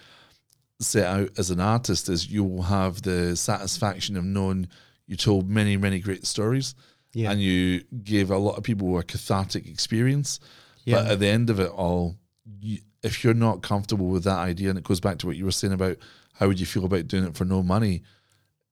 set 0.79 1.05
out 1.05 1.29
as 1.37 1.49
an 1.49 1.59
artist 1.59 2.09
is 2.09 2.29
you 2.29 2.43
will 2.43 2.63
have 2.63 3.01
the 3.01 3.35
satisfaction 3.35 4.17
of 4.17 4.23
knowing 4.25 4.67
you 5.07 5.15
told 5.15 5.49
many, 5.49 5.77
many 5.77 5.99
great 5.99 6.25
stories 6.27 6.75
Yeah. 7.13 7.31
and 7.31 7.41
you 7.41 7.83
gave 8.03 8.29
a 8.29 8.37
lot 8.37 8.57
of 8.57 8.63
people 8.63 8.97
a 8.99 9.03
cathartic 9.03 9.67
experience. 9.67 10.39
But 10.87 11.07
at 11.07 11.19
the 11.19 11.27
end 11.27 11.49
of 11.49 11.59
it 11.59 11.69
all, 11.71 12.15
you, 12.59 12.79
if 13.03 13.23
you're 13.23 13.33
not 13.33 13.61
comfortable 13.61 14.07
with 14.07 14.23
that 14.25 14.37
idea, 14.39 14.69
and 14.69 14.77
it 14.77 14.83
goes 14.83 14.99
back 14.99 15.17
to 15.19 15.27
what 15.27 15.35
you 15.35 15.45
were 15.45 15.51
saying 15.51 15.73
about 15.73 15.97
how 16.33 16.47
would 16.47 16.59
you 16.59 16.65
feel 16.65 16.85
about 16.85 17.07
doing 17.07 17.23
it 17.25 17.35
for 17.35 17.45
no 17.45 17.63
money, 17.63 18.03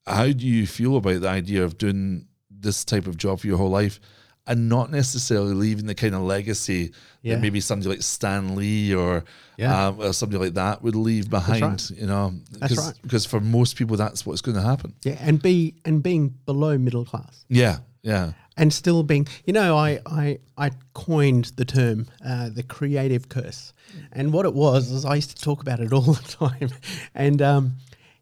how 0.05 0.25
do 0.25 0.45
you 0.47 0.67
feel 0.67 0.97
about 0.97 1.21
the 1.21 1.29
idea 1.29 1.63
of 1.63 1.77
doing 1.77 2.27
this 2.49 2.83
type 2.85 3.07
of 3.07 3.17
job 3.17 3.39
for 3.39 3.47
your 3.47 3.57
whole 3.57 3.69
life 3.69 3.99
and 4.45 4.67
not 4.67 4.91
necessarily 4.91 5.53
leaving 5.53 5.85
the 5.85 5.95
kind 5.95 6.13
of 6.13 6.21
legacy 6.21 6.91
Yeah. 7.21 7.35
that 7.35 7.41
maybe 7.41 7.61
somebody 7.61 7.89
like 7.89 8.01
Stan 8.01 8.55
Lee 8.55 8.93
or, 8.93 9.23
Yeah. 9.57 9.87
um, 9.87 9.99
or 10.01 10.11
somebody 10.11 10.43
like 10.43 10.55
that 10.55 10.83
would 10.83 10.95
leave 10.95 11.29
behind, 11.29 11.61
right. 11.63 11.89
you 11.91 12.05
know? 12.07 12.33
That's 12.51 12.73
Because 12.73 12.85
right. 12.87 12.95
because 13.01 13.25
for 13.25 13.39
most 13.39 13.77
people, 13.77 13.95
that's 13.95 14.25
what's 14.25 14.41
going 14.41 14.55
to 14.57 14.61
happen. 14.61 14.93
Yeah. 15.05 15.15
And 15.21 15.41
be 15.41 15.75
and 15.85 16.03
being 16.03 16.35
below 16.45 16.77
middle 16.77 17.05
class. 17.05 17.45
Yeah, 17.47 17.77
yeah, 18.01 18.33
and 18.57 18.73
still 18.73 19.03
being 19.03 19.27
you 19.45 19.53
know 19.53 19.77
i 19.77 19.99
i, 20.05 20.39
I 20.57 20.71
coined 20.93 21.45
the 21.55 21.65
term 21.65 22.07
uh, 22.25 22.49
the 22.49 22.63
creative 22.63 23.29
curse. 23.29 23.73
And 24.11 24.33
what 24.33 24.45
it 24.45 24.53
was 24.53 24.91
is 24.91 25.05
i 25.05 25.15
used 25.15 25.35
to 25.35 25.43
talk 25.43 25.61
about 25.61 25.79
it 25.79 25.93
all 25.93 26.01
the 26.01 26.47
time. 26.49 26.69
And 27.15 27.41
um, 27.41 27.73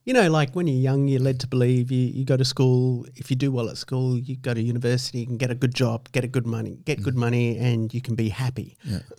you 0.03 0.13
know 0.13 0.29
like 0.29 0.55
when 0.55 0.67
you're 0.67 0.83
young 0.89 1.07
you're 1.07 1.21
led 1.21 1.39
to 1.41 1.47
believe 1.47 1.91
you, 1.91 2.07
you 2.07 2.25
go 2.25 2.37
to 2.37 2.45
school. 2.45 3.05
If 3.15 3.29
you 3.29 3.35
do 3.35 3.51
well 3.51 3.69
at 3.69 3.77
school 3.77 4.17
you 4.17 4.35
go 4.35 4.53
to 4.53 4.61
university 4.61 5.19
you 5.19 5.25
can 5.25 5.37
get 5.37 5.51
a 5.51 5.55
good 5.55 5.75
job 5.75 6.11
get 6.11 6.23
a 6.23 6.27
good 6.27 6.47
money 6.47 6.79
get 6.85 7.03
good 7.03 7.15
money 7.15 7.57
and 7.57 7.93
you 7.93 8.01
can 8.01 8.15
be 8.15 8.29
happy. 8.29 8.77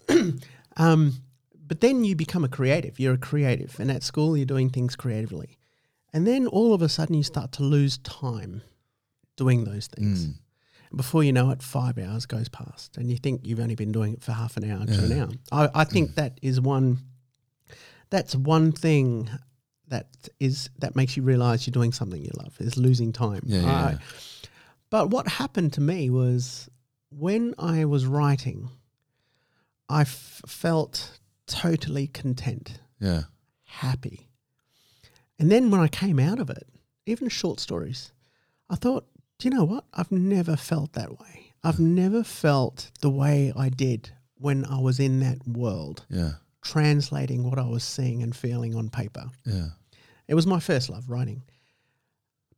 Um, 0.77 1.23
but 1.67 1.81
then 1.81 2.05
you 2.05 2.17
become 2.17 2.45
a 2.45 2.49
creative. 2.49 2.99
You're 2.99 3.15
a 3.15 3.19
creative. 3.19 3.79
And 3.79 3.91
at 3.91 4.03
school 4.03 4.37
you're 4.37 4.47
doing 4.47 4.71
things 4.71 4.97
creatively. 4.97 5.59
And 6.13 6.27
then 6.27 6.47
all 6.47 6.75
of 6.75 6.83
a 6.83 6.89
sudden 6.89 7.15
you 7.15 7.23
start 7.23 7.53
to 7.53 7.63
lose 7.63 7.99
time 7.99 8.63
doing 9.37 9.65
those 9.65 9.87
things. 9.87 10.27
Mm. 10.27 10.35
Before 10.97 11.25
you 11.25 11.33
know 11.33 11.51
it, 11.51 11.63
five 11.63 11.99
hours 11.99 12.27
goes 12.27 12.49
past, 12.49 12.97
and 12.97 13.11
you 13.11 13.17
think 13.17 13.43
you've 13.45 13.61
only 13.61 13.75
been 13.75 13.93
doing 13.93 14.15
it 14.15 14.23
for 14.23 14.33
half 14.33 14.57
an 14.57 14.71
hour 14.71 14.85
to 14.87 15.05
an 15.05 15.21
hour. 15.21 15.29
I, 15.51 15.83
I 15.83 15.85
think 15.85 16.11
mm. 16.11 16.15
that 16.17 16.39
is 16.43 16.61
one. 16.61 16.99
That's 18.11 18.35
one 18.35 18.73
thing 18.73 19.31
that 19.89 20.07
is 20.39 20.71
that 20.79 20.97
makes 20.97 21.17
you 21.17 21.23
realize 21.23 21.67
you're 21.67 21.73
doing 21.73 21.93
something 21.93 22.23
you 22.23 22.31
love 22.37 22.55
is 22.61 22.77
losing 22.77 23.13
time. 23.13 23.43
Yeah, 23.45 23.61
yeah, 23.63 23.91
yeah. 23.91 23.99
But 24.91 25.11
what 25.11 25.27
happened 25.27 25.73
to 25.75 25.81
me 25.81 26.11
was 26.11 26.69
when 27.11 27.55
I 27.59 27.85
was 27.87 28.07
writing, 28.07 28.69
I 29.89 30.03
f- 30.03 30.43
felt 30.47 31.19
totally 31.47 32.07
content 32.07 32.81
yeah, 33.01 33.23
happy. 33.65 34.29
And 35.39 35.51
then 35.51 35.71
when 35.71 35.81
I 35.81 35.89
came 35.89 36.21
out 36.21 36.39
of 36.39 36.51
it 36.51 36.67
even 37.07 37.29
short 37.29 37.61
stories. 37.61 38.13
I 38.71 38.77
thought, 38.77 39.07
do 39.43 39.49
you 39.49 39.55
know 39.57 39.65
what? 39.65 39.85
I've 39.93 40.13
never 40.13 40.57
felt 40.57 40.93
that 40.93 41.19
way. 41.19 41.53
I've 41.65 41.81
never 41.81 42.23
felt 42.23 42.93
the 43.01 43.11
way 43.11 43.53
I 43.57 43.69
did 43.71 44.11
when 44.37 44.65
I 44.65 44.79
was 44.81 45.01
in 45.01 45.19
that 45.21 45.47
world, 45.49 46.07
Yeah. 46.09 46.35
translating 46.63 47.43
what 47.43 47.59
I 47.59 47.67
was 47.67 47.83
seeing 47.83 48.23
and 48.23 48.37
feeling 48.37 48.77
on 48.77 48.89
paper. 48.89 49.31
Yeah. 49.45 49.71
It 50.29 50.35
was 50.37 50.47
my 50.47 50.61
first 50.61 50.89
love, 50.91 51.09
writing. 51.11 51.43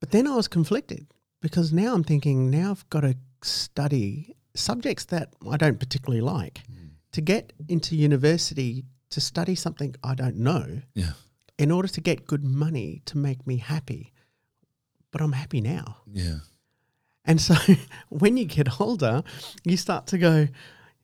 But 0.00 0.10
then 0.10 0.26
I 0.26 0.36
was 0.36 0.46
conflicted 0.46 1.06
because 1.40 1.72
now 1.72 1.94
I'm 1.94 2.04
thinking, 2.04 2.50
now 2.50 2.72
I've 2.72 2.88
got 2.90 3.00
to 3.00 3.16
study 3.42 4.34
subjects 4.54 5.06
that 5.06 5.32
I 5.50 5.56
don't 5.56 5.80
particularly 5.80 6.20
like. 6.20 6.60
Mm. 6.70 6.90
To 7.12 7.20
get 7.22 7.54
into 7.68 7.96
university 7.96 8.84
to 9.08 9.20
study 9.22 9.54
something 9.54 9.94
I 10.02 10.14
don't 10.14 10.36
know 10.36 10.82
Yeah. 10.94 11.12
in 11.58 11.70
order 11.70 11.88
to 11.88 12.00
get 12.02 12.26
good 12.26 12.44
money 12.44 13.00
to 13.06 13.16
make 13.16 13.46
me 13.46 13.56
happy. 13.56 14.12
But 15.12 15.22
I'm 15.22 15.32
happy 15.32 15.60
now. 15.62 15.98
Yeah. 16.12 16.40
And 17.24 17.40
so 17.40 17.54
when 18.08 18.36
you 18.36 18.44
get 18.44 18.80
older, 18.80 19.22
you 19.64 19.76
start 19.76 20.06
to 20.08 20.18
go, 20.18 20.48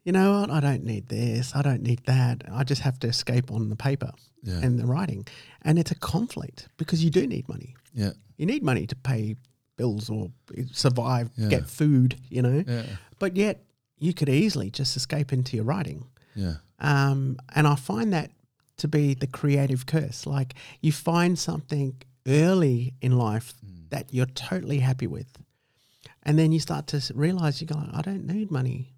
you 0.05 0.13
know 0.13 0.41
what? 0.41 0.51
I 0.51 0.61
don't 0.61 0.85
need 0.85 1.09
this. 1.09 1.55
I 1.55 1.63
don't 1.63 1.83
need 1.83 2.03
that. 2.07 2.43
I 2.51 2.65
just 2.65 2.83
have 2.83 2.99
to 3.01 3.09
escape 3.09 3.51
on 3.51 3.69
the 3.69 3.77
paper 3.77 4.13
Yeah. 4.43 4.61
and 4.63 4.79
the 4.79 4.87
writing. 4.87 5.27
And 5.63 5.79
it's 5.79 5.91
a 5.91 5.95
conflict 5.95 6.69
because 6.77 7.05
you 7.05 7.11
do 7.11 7.27
need 7.27 7.49
money. 7.49 7.75
Yeah. 7.95 8.13
You 8.37 8.47
need 8.47 8.63
money 8.63 8.87
to 8.87 8.97
pay 8.97 9.37
bills 9.77 10.09
or 10.11 10.31
survive, 10.73 11.31
Yeah. 11.37 11.49
get 11.49 11.67
food, 11.69 12.17
you 12.29 12.43
know. 12.43 12.65
Yeah. 12.67 12.85
But 13.19 13.37
yet 13.37 13.63
you 13.99 14.15
could 14.15 14.29
easily 14.31 14.71
just 14.71 14.97
escape 14.97 15.33
into 15.33 15.57
your 15.57 15.65
writing. 15.67 16.07
Yeah. 16.35 16.55
Um, 16.79 17.37
and 17.55 17.67
I 17.67 17.75
find 17.75 18.13
that 18.15 18.31
to 18.79 18.89
be 18.89 19.13
the 19.15 19.27
creative 19.27 19.85
curse. 19.85 20.27
Like 20.27 20.55
you 20.81 20.93
find 20.93 21.39
something 21.39 21.95
early 22.27 22.95
in 23.03 23.19
life 23.19 23.53
that 23.91 24.13
you're 24.15 24.27
totally 24.27 24.79
happy 24.79 25.07
with. 25.07 25.27
And 26.23 26.39
then 26.39 26.53
you 26.53 26.61
start 26.61 26.87
to 26.89 27.03
realize 27.15 27.61
you 27.61 27.67
go, 27.67 27.83
I 27.93 28.03
don't 28.03 28.27
need 28.27 28.51
money 28.51 28.93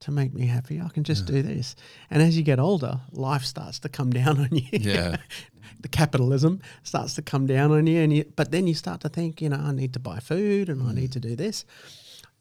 to 0.00 0.10
make 0.10 0.34
me 0.34 0.46
happy. 0.46 0.80
I 0.80 0.88
can 0.88 1.04
just 1.04 1.26
do 1.26 1.42
this. 1.42 1.74
And 2.10 2.22
as 2.22 2.36
you 2.36 2.42
get 2.42 2.58
older, 2.58 3.00
life 3.12 3.44
starts 3.44 3.78
to 3.80 3.88
come 3.88 4.10
down 4.10 4.38
on 4.38 4.48
you. 4.52 4.68
Yeah. 4.72 5.16
the 5.80 5.88
capitalism 5.88 6.60
starts 6.82 7.14
to 7.14 7.22
come 7.22 7.46
down 7.46 7.72
on 7.72 7.86
you. 7.86 8.00
And 8.00 8.12
you, 8.12 8.24
but 8.36 8.50
then 8.50 8.66
you 8.66 8.74
start 8.74 9.00
to 9.02 9.08
think, 9.08 9.40
you 9.40 9.48
know, 9.48 9.56
I 9.56 9.72
need 9.72 9.94
to 9.94 10.00
buy 10.00 10.18
food 10.18 10.68
and 10.68 10.82
I 10.82 10.92
need 10.92 11.10
mm. 11.10 11.14
to 11.14 11.20
do 11.20 11.36
this. 11.36 11.64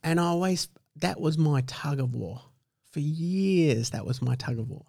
And 0.03 0.20
I 0.20 0.26
always, 0.26 0.68
that 0.97 1.20
was 1.20 1.38
my 1.38 1.61
tug 1.61 1.99
of 1.99 2.13
war. 2.13 2.41
For 2.91 2.99
years, 2.99 3.89
that 3.91 4.05
was 4.05 4.22
my 4.22 4.36
tug 4.36 4.59
of 4.59 4.70
war. 4.70 4.86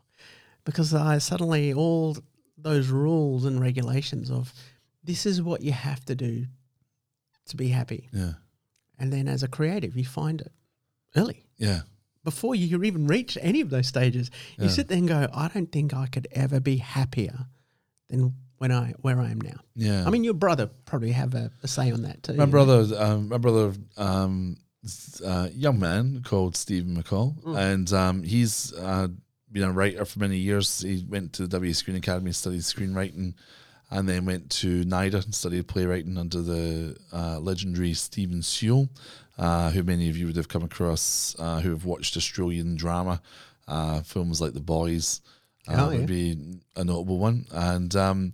Because 0.64 0.93
I 0.93 1.18
suddenly, 1.18 1.72
all 1.72 2.16
those 2.59 2.89
rules 2.89 3.45
and 3.45 3.61
regulations 3.61 4.31
of 4.31 4.53
this 5.05 5.27
is 5.27 5.41
what 5.41 5.62
you 5.62 5.72
have 5.72 6.05
to 6.07 6.14
do 6.14 6.47
to 7.47 7.57
be 7.57 7.68
happy. 7.68 8.09
Yeah. 8.12 8.33
And 8.99 9.12
then 9.12 9.28
as 9.28 9.42
a 9.42 9.49
creative, 9.49 9.97
you 9.97 10.05
find 10.05 10.40
it 10.40 10.53
early 11.16 11.44
Yeah. 11.59 11.82
before 12.24 12.55
you 12.55 12.82
even 12.82 13.07
reach 13.07 13.36
any 13.40 13.61
of 13.61 13.70
those 13.70 13.86
stages. 13.86 14.30
You 14.59 14.64
Yeah. 14.64 14.70
sit 14.70 14.88
there 14.88 14.99
and 14.99 15.09
go, 15.09 15.28
I 15.32 15.49
don't 15.49 15.70
think 15.70 15.92
I 15.94 16.07
could 16.07 16.28
ever 16.32 16.61
be 16.61 16.76
happier 16.78 17.47
than 18.09 18.34
when 18.59 18.72
I 18.72 18.94
where 19.03 19.20
I 19.20 19.30
am 19.30 19.40
now. 19.40 19.61
Yeah. 19.74 20.07
I 20.07 20.11
mean, 20.11 20.24
your 20.24 20.34
brother 20.34 20.68
probably 20.86 21.12
have 21.12 21.34
a, 21.34 21.51
a 21.62 21.68
say 21.68 21.90
on 21.92 22.03
that 22.03 22.22
too. 22.22 22.34
my 22.34 22.47
brother, 22.47 22.86
um, 22.99 23.28
my 23.28 23.38
brother, 23.38 23.74
um, 23.99 24.57
uh, 25.24 25.49
young 25.53 25.78
man 25.78 26.22
called 26.24 26.57
Stephen 26.57 26.97
McCall, 26.97 27.36
and 27.57 27.92
um, 27.92 28.22
he's 28.22 28.72
uh, 28.74 29.09
been 29.53 29.64
a 29.64 29.72
writer 29.72 30.05
for 30.05 30.20
many 30.20 30.38
years. 30.38 30.80
He 30.80 31.05
went 31.09 31.32
to 31.34 31.42
the 31.42 31.49
W 31.49 31.72
Screen 31.74 31.97
Academy, 31.97 32.32
studied 32.32 32.61
screenwriting, 32.61 33.34
and 33.91 34.09
then 34.09 34.24
went 34.26 34.51
to 34.51 34.84
NIDA 34.84 35.24
and 35.24 35.34
studied 35.34 35.68
playwriting 35.68 36.18
under 36.18 36.43
the 36.43 36.97
uh, 37.12 37.39
legendary 37.39 37.95
Stephen 37.95 38.43
Sewell, 38.43 38.89
uh, 39.39 39.70
who 39.70 39.82
many 39.82 40.09
of 40.09 40.16
you 40.16 40.26
would 40.26 40.37
have 40.37 40.49
come 40.49 40.62
across, 40.64 41.37
uh, 41.39 41.61
who 41.61 41.70
have 41.70 41.84
watched 41.84 42.16
Australian 42.16 42.76
drama, 42.76 43.20
uh, 43.68 44.01
films 44.03 44.41
like 44.41 44.55
The 44.55 44.61
Boys. 44.61 45.20
Uh, 45.68 45.74
Oh, 45.78 45.91
yeah. 45.91 45.99
would 45.99 46.07
be 46.07 46.59
a 46.76 46.84
notable 46.84 47.18
one, 47.18 47.47
and 47.51 47.95
um, 47.97 48.32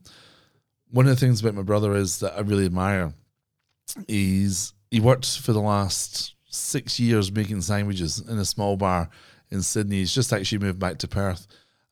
one 0.90 1.06
of 1.06 1.10
the 1.10 1.20
things 1.20 1.40
about 1.40 1.54
my 1.54 1.62
brother 1.62 1.94
is 1.94 2.18
that 2.20 2.36
I 2.36 2.40
really 2.40 2.66
admire 2.66 3.14
he's 4.06 4.72
he 4.90 5.00
worked 5.00 5.38
for 5.38 5.52
the 5.52 5.60
last 5.60 6.34
six 6.50 7.00
years 7.00 7.32
making 7.32 7.62
sandwiches 7.62 8.20
in 8.28 8.38
a 8.38 8.44
small 8.44 8.76
bar 8.76 9.08
in 9.50 9.62
Sydney. 9.62 9.96
He's 10.00 10.14
just 10.14 10.32
actually 10.32 10.58
moved 10.58 10.78
back 10.78 10.98
to 10.98 11.08
Perth 11.08 11.46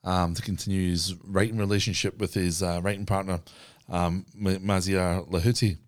um, 0.05 0.35
to 0.35 0.43
continue 0.43 0.91
his 0.91 1.15
writing 1.25 1.59
relationship 1.59 2.19
with 2.19 2.35
his 2.35 2.63
uh, 2.63 2.81
writing 2.83 3.07
partner, 3.07 3.41
um, 3.89 4.25
Ma- 4.35 4.51
Mazia 4.53 5.29
Lahuti. 5.29 5.79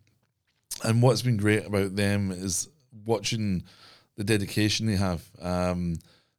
And 0.85 1.03
what's 1.03 1.23
been 1.23 1.37
great 1.37 1.67
about 1.67 1.97
them 1.97 2.31
is 2.31 2.69
watching 3.05 3.65
the 4.17 4.25
dedication 4.25 4.87
they 4.87 4.97
have 4.97 5.23
um, 5.41 5.97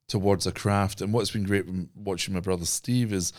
towards 0.08 0.46
a 0.46 0.52
craft. 0.52 1.02
And 1.02 1.14
what's 1.14 1.32
been 1.32 1.44
great 1.44 1.66
watching 1.96 2.34
my 2.34 2.40
brother 2.40 2.66
Steve 2.66 3.14
is 3.14 3.34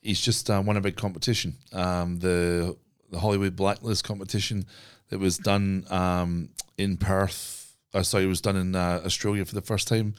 he's 0.00 0.20
just 0.20 0.50
uh, 0.50 0.62
won 0.64 0.76
a 0.76 0.80
big 0.80 0.96
competition, 0.96 1.56
um, 1.72 2.18
the 2.18 2.76
the 3.10 3.20
Hollywood 3.20 3.56
Blacklist 3.56 4.04
competition 4.04 4.66
that 5.08 5.18
was 5.18 5.38
done 5.38 5.86
um, 5.90 6.50
in 6.76 6.98
Perth. 6.98 7.74
Uh, 7.94 8.02
sorry, 8.02 8.24
it 8.24 8.28
was 8.28 8.42
done 8.42 8.56
in 8.56 8.74
uh, 8.76 9.00
Australia 9.04 9.44
for 9.46 9.54
the 9.54 9.62
first 9.62 9.88
time 9.88 10.14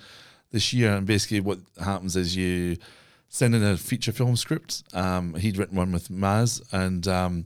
this 0.51 0.73
year. 0.73 0.93
And 0.95 1.05
basically, 1.05 1.39
what 1.39 1.59
happens 1.79 2.15
is 2.15 2.35
you 2.35 2.77
send 3.29 3.55
in 3.55 3.63
a 3.63 3.77
feature 3.77 4.11
film 4.11 4.35
script. 4.35 4.83
Um, 4.93 5.35
he'd 5.35 5.57
written 5.57 5.77
one 5.77 5.91
with 5.91 6.09
Maz, 6.09 6.61
and 6.73 7.07
um, 7.07 7.45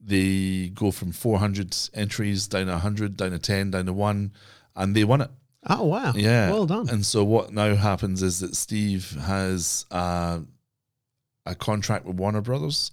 they 0.00 0.70
go 0.74 0.90
from 0.90 1.12
400 1.12 1.76
entries 1.94 2.46
down 2.46 2.66
to 2.66 2.72
100, 2.72 3.16
down 3.16 3.30
to 3.32 3.38
10, 3.38 3.72
down 3.72 3.86
to 3.86 3.92
one, 3.92 4.32
and 4.76 4.94
they 4.94 5.04
won 5.04 5.20
it. 5.22 5.30
oh 5.68 5.84
wow, 5.84 6.12
Yeah. 6.14 6.50
well 6.50 6.66
done. 6.66 6.88
And 6.88 7.04
so 7.04 7.24
what 7.24 7.52
now 7.52 7.74
happens 7.74 8.22
is 8.22 8.38
that 8.40 8.54
Steve 8.54 9.10
has 9.22 9.86
uh, 9.90 10.40
a 11.44 11.54
contract 11.54 12.04
with 12.04 12.16
Warner 12.16 12.40
Brothers 12.42 12.90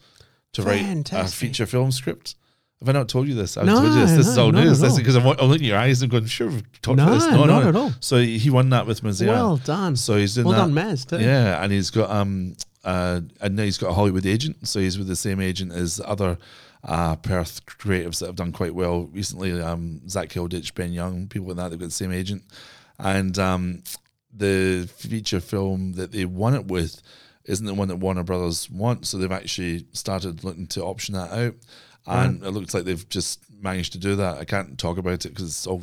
to 0.54 0.64
write 0.64 1.12
a 1.12 1.28
feature 1.28 1.66
film 1.66 1.92
script. 1.92 2.36
Have 2.80 2.90
I 2.90 2.92
not 2.92 3.08
told 3.08 3.28
you 3.28 3.36
this? 3.36 3.56
I've 3.58 3.66
No, 3.66 3.76
told 3.82 3.94
you 3.94 4.00
this. 4.02 4.12
This 4.12 4.28
is 4.28 4.36
no, 4.36 4.46
all 4.46 4.52
not 4.52 4.64
news. 4.66 4.80
This 4.80 4.92
all. 4.92 4.98
because 4.98 5.16
I'm, 5.16 5.26
I'm 5.26 5.48
looking 5.48 5.66
at 5.66 5.70
your 5.70 5.78
eyes 5.78 6.02
and 6.02 6.12
going, 6.12 6.26
sure, 6.26 6.50
we've 6.50 6.82
talked 6.82 6.98
No, 6.98 7.04
about 7.08 7.14
this. 7.14 7.26
not 7.32 7.64
at 7.68 7.76
all. 7.76 7.92
So 8.02 8.22
he 8.22 8.50
won 8.50 8.70
that 8.72 8.86
with 8.86 9.02
Mazia. 9.02 9.28
Well 9.28 9.58
done. 9.58 9.96
So 9.96 10.18
he's 10.18 10.36
doing 10.36 10.48
well 10.48 10.68
that. 10.68 10.74
done, 10.74 10.96
Maz 10.96 11.08
too. 11.08 11.20
Yeah, 11.20 11.64
and 11.64 11.72
he's 11.72 11.90
got 11.90 12.10
um 12.12 12.56
uh 12.84 13.22
and 13.42 13.56
now 13.56 13.64
he's 13.64 13.78
got 13.78 13.90
a 13.90 13.94
Hollywood 13.94 14.26
agent, 14.26 14.68
so 14.68 14.80
he's 14.80 14.98
with 14.98 15.08
the 15.08 15.16
same 15.16 15.40
agent 15.40 15.72
as 15.72 16.02
other 16.04 16.38
uh 16.84 17.16
Perth 17.16 17.66
creatives 17.66 18.20
that 18.20 18.28
have 18.28 18.36
done 18.36 18.52
quite 18.52 18.76
well 18.76 19.04
recently. 19.06 19.60
Um 19.62 20.08
Zach 20.10 20.30
Hilditch, 20.30 20.76
Ben 20.76 20.92
Young, 20.92 21.28
people 21.28 21.48
like 21.48 21.58
that, 21.58 21.70
they've 21.70 21.80
got 21.80 21.86
the 21.86 21.92
same 21.92 22.12
agent. 22.12 22.44
And 23.00 23.40
um 23.40 23.84
the 24.38 24.90
feature 24.98 25.40
film 25.40 25.94
that 25.94 26.12
they 26.12 26.26
won 26.26 26.54
it 26.54 26.66
with 26.68 27.02
isn't 27.46 27.66
the 27.66 27.74
one 27.74 27.88
that 27.88 27.96
Warner 27.98 28.24
Brothers 28.24 28.70
want, 28.70 29.08
so 29.08 29.18
they've 29.18 29.32
actually 29.32 29.86
started 29.94 30.44
looking 30.44 30.68
to 30.68 30.84
option 30.84 31.14
that 31.16 31.32
out. 31.32 31.56
And 32.08 32.44
it 32.44 32.52
looks 32.52 32.74
like 32.74 32.84
they've 32.84 33.08
just 33.10 33.40
managed 33.62 33.94
to 33.94 33.98
do 33.98 34.16
that. 34.18 34.38
I 34.38 34.46
can't 34.46 34.78
talk 34.78 34.98
about 34.98 35.26
it 35.26 35.30
because 35.30 35.46
it's 35.46 35.68
all 35.68 35.82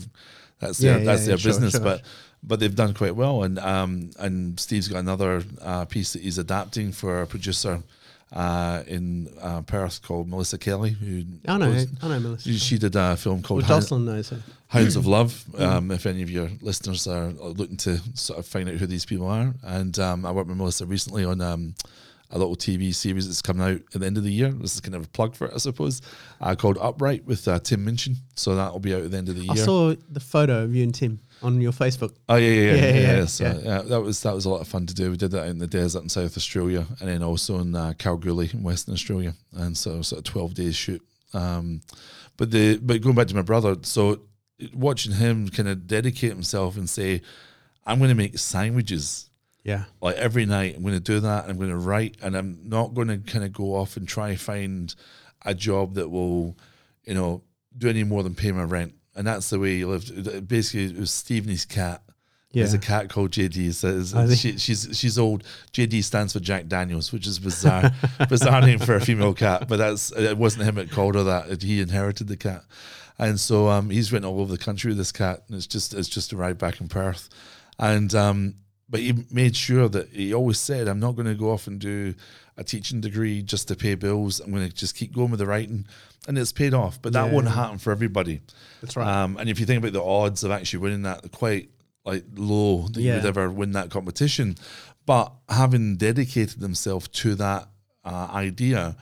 that's 0.60 0.78
their 0.78 0.98
yeah, 0.98 1.04
that's 1.04 1.22
yeah, 1.22 1.28
their 1.28 1.38
sure, 1.38 1.48
business, 1.50 1.72
sure. 1.72 1.80
but 1.80 2.02
but 2.42 2.60
they've 2.60 2.74
done 2.74 2.94
quite 2.94 3.16
well. 3.16 3.42
And 3.42 3.58
um, 3.58 4.10
and 4.18 4.58
Steve's 4.58 4.88
got 4.88 4.98
another 4.98 5.42
uh, 5.60 5.84
piece 5.86 6.12
that 6.12 6.22
he's 6.22 6.38
adapting 6.38 6.92
for 6.92 7.22
a 7.22 7.26
producer 7.26 7.82
uh, 8.32 8.82
in 8.86 9.28
uh, 9.40 9.62
Perth 9.62 10.02
called 10.02 10.28
Melissa 10.28 10.58
Kelly, 10.58 10.90
who 10.90 11.24
I 11.46 11.58
know, 11.58 11.68
was- 11.68 11.86
I 12.00 12.08
know, 12.08 12.20
Melissa. 12.20 12.48
she, 12.48 12.58
she 12.58 12.78
did 12.78 12.96
a 12.96 13.16
film 13.16 13.42
called 13.42 13.62
well, 13.62 13.80
Jocelyn 13.80 14.06
knows 14.06 14.30
her. 14.30 14.40
Hounds 14.68 14.96
of 14.96 15.06
Love. 15.16 15.44
Um, 15.58 15.90
if 15.90 16.06
any 16.06 16.22
of 16.22 16.30
your 16.30 16.48
listeners 16.62 17.06
are 17.06 17.26
looking 17.30 17.76
to 17.78 17.98
sort 18.14 18.38
of 18.38 18.46
find 18.46 18.68
out 18.68 18.76
who 18.76 18.86
these 18.86 19.04
people 19.04 19.26
are, 19.28 19.52
and 19.64 19.98
um, 19.98 20.24
I 20.24 20.32
worked 20.32 20.48
with 20.48 20.56
Melissa 20.56 20.86
recently 20.86 21.24
on 21.24 21.40
um, 21.42 21.74
a 22.32 22.38
little 22.38 22.56
TV 22.56 22.94
series 22.94 23.26
that's 23.26 23.42
coming 23.42 23.62
out 23.62 23.80
at 23.94 24.00
the 24.00 24.06
end 24.06 24.16
of 24.16 24.24
the 24.24 24.32
year. 24.32 24.50
This 24.50 24.74
is 24.74 24.80
kind 24.80 24.94
of 24.94 25.04
a 25.04 25.08
plug 25.08 25.36
for 25.36 25.46
it, 25.46 25.52
I 25.54 25.58
suppose, 25.58 26.00
uh, 26.40 26.54
called 26.54 26.78
Upright 26.80 27.26
with 27.26 27.46
uh, 27.46 27.58
Tim 27.58 27.84
Minchin. 27.84 28.16
So 28.34 28.54
that 28.56 28.72
will 28.72 28.80
be 28.80 28.94
out 28.94 29.02
at 29.02 29.10
the 29.10 29.18
end 29.18 29.28
of 29.28 29.36
the 29.36 29.42
year. 29.42 29.52
I 29.52 29.56
saw 29.56 29.94
the 30.08 30.20
photo 30.20 30.64
of 30.64 30.74
you 30.74 30.82
and 30.82 30.94
Tim 30.94 31.20
on 31.42 31.60
your 31.60 31.72
Facebook. 31.72 32.14
Oh 32.28 32.36
yeah, 32.36 32.48
yeah, 32.48 32.60
yeah, 32.62 32.74
Yeah, 32.74 32.94
yeah. 32.94 33.16
yeah, 33.18 33.24
So, 33.26 33.44
yeah. 33.44 33.82
that 33.82 34.00
was 34.00 34.22
that 34.22 34.34
was 34.34 34.44
a 34.46 34.50
lot 34.50 34.60
of 34.60 34.68
fun 34.68 34.86
to 34.86 34.94
do. 34.94 35.10
We 35.10 35.16
did 35.16 35.30
that 35.32 35.42
out 35.42 35.48
in 35.48 35.58
the 35.58 35.66
desert 35.66 36.02
in 36.02 36.08
South 36.08 36.36
Australia, 36.36 36.86
and 37.00 37.08
then 37.08 37.22
also 37.22 37.58
in 37.58 37.74
uh, 37.74 37.92
Kalgoorlie 37.98 38.50
in 38.52 38.62
Western 38.62 38.94
Australia, 38.94 39.34
and 39.52 39.76
so 39.76 40.02
sort 40.02 40.18
of 40.18 40.24
twelve 40.24 40.54
days 40.54 40.74
shoot. 40.74 41.02
Um, 41.34 41.82
but 42.36 42.50
the 42.50 42.78
but 42.78 43.00
going 43.02 43.14
back 43.14 43.26
to 43.28 43.34
my 43.36 43.42
brother, 43.42 43.76
so 43.82 44.22
watching 44.72 45.12
him 45.12 45.48
kind 45.48 45.68
of 45.68 45.86
dedicate 45.86 46.30
himself 46.30 46.76
and 46.76 46.88
say, 46.88 47.20
"I'm 47.84 47.98
going 47.98 48.08
to 48.10 48.14
make 48.14 48.38
sandwiches." 48.38 49.28
Yeah. 49.64 49.84
like 50.00 50.16
every 50.16 50.44
night 50.46 50.74
I'm 50.76 50.82
going 50.82 50.94
to 50.94 51.00
do 51.00 51.20
that. 51.20 51.48
I'm 51.48 51.56
going 51.56 51.70
to 51.70 51.76
write, 51.76 52.16
and 52.22 52.36
I'm 52.36 52.58
not 52.64 52.94
going 52.94 53.08
to 53.08 53.18
kind 53.18 53.44
of 53.44 53.52
go 53.52 53.74
off 53.76 53.96
and 53.96 54.06
try 54.08 54.34
find 54.36 54.94
a 55.44 55.54
job 55.54 55.94
that 55.94 56.08
will, 56.10 56.56
you 57.04 57.14
know, 57.14 57.42
do 57.76 57.88
any 57.88 58.04
more 58.04 58.22
than 58.22 58.34
pay 58.34 58.52
my 58.52 58.64
rent. 58.64 58.94
And 59.14 59.26
that's 59.26 59.50
the 59.50 59.58
way 59.58 59.76
he 59.78 59.84
lived. 59.84 60.48
Basically, 60.48 60.84
it 60.86 60.98
was 60.98 61.22
his 61.28 61.64
cat 61.64 62.02
There's 62.52 62.72
Yeah. 62.72 62.78
a 62.78 62.82
cat 62.82 63.08
called 63.08 63.30
JD. 63.30 63.72
So 63.72 63.88
it's- 63.88 64.14
I 64.14 64.26
think- 64.26 64.38
she, 64.40 64.58
she's 64.58 64.88
she's 64.92 65.18
old. 65.18 65.42
JD 65.72 66.02
stands 66.02 66.32
for 66.32 66.40
Jack 66.40 66.66
Daniels, 66.66 67.12
which 67.12 67.26
is 67.26 67.38
bizarre, 67.38 67.92
bizarre 68.28 68.60
name 68.62 68.78
for 68.78 68.94
a 68.94 69.00
female 69.00 69.32
cat. 69.34 69.68
But 69.68 69.76
that's 69.78 70.12
it 70.12 70.36
wasn't 70.36 70.64
him 70.64 70.74
that 70.74 70.90
called 70.90 71.14
her 71.14 71.22
that. 71.24 71.62
He 71.62 71.80
inherited 71.80 72.28
the 72.28 72.36
cat, 72.36 72.62
and 73.18 73.38
so 73.40 73.68
um, 73.68 73.88
he's 73.90 74.12
written 74.12 74.26
all 74.28 74.40
over 74.40 74.52
the 74.52 74.62
country 74.62 74.88
with 74.90 74.98
this 74.98 75.12
cat. 75.12 75.44
And 75.48 75.56
it's 75.56 75.66
just 75.66 75.94
it's 75.94 76.08
just 76.08 76.32
arrived 76.32 76.58
back 76.58 76.80
in 76.80 76.88
Perth, 76.88 77.28
and 77.78 78.14
um, 78.14 78.54
but 78.92 79.00
he 79.00 79.24
made 79.32 79.56
sure 79.56 79.88
that 79.88 80.10
he 80.10 80.32
always 80.32 80.58
said, 80.58 80.86
"I'm 80.86 81.00
not 81.00 81.16
going 81.16 81.26
to 81.26 81.34
go 81.34 81.50
off 81.50 81.66
and 81.66 81.80
do 81.80 82.14
a 82.56 82.62
teaching 82.62 83.00
degree 83.00 83.42
just 83.42 83.66
to 83.68 83.74
pay 83.74 83.94
bills. 83.96 84.38
I'm 84.38 84.52
going 84.52 84.68
to 84.68 84.72
just 84.74 84.94
keep 84.94 85.12
going 85.12 85.30
with 85.32 85.40
the 85.40 85.46
writing." 85.46 85.86
And 86.28 86.38
it's 86.38 86.52
paid 86.52 86.72
off, 86.74 87.02
but 87.02 87.12
that 87.14 87.26
Yeah. 87.26 87.32
won't 87.32 87.48
happen 87.48 87.78
for 87.78 87.90
everybody. 87.90 88.42
That's 88.80 88.94
right. 88.96 89.08
Um, 89.08 89.36
and 89.38 89.48
if 89.50 89.58
you 89.58 89.66
think 89.66 89.78
about 89.82 89.92
the 89.94 90.04
odds 90.04 90.44
of 90.44 90.52
actually 90.52 90.78
winning 90.84 91.02
that, 91.02 91.22
they're 91.22 91.28
quite 91.30 91.70
like 92.04 92.24
low 92.36 92.86
that 92.92 93.00
you 93.00 93.12
would 93.14 93.24
ever 93.26 93.50
win 93.50 93.72
that 93.72 93.90
competition. 93.90 94.56
But 95.06 95.32
having 95.48 95.96
dedicated 95.96 96.60
themselves 96.60 97.08
to 97.08 97.34
that 97.36 97.68
uh, 98.04 98.28
idea, 98.32 98.96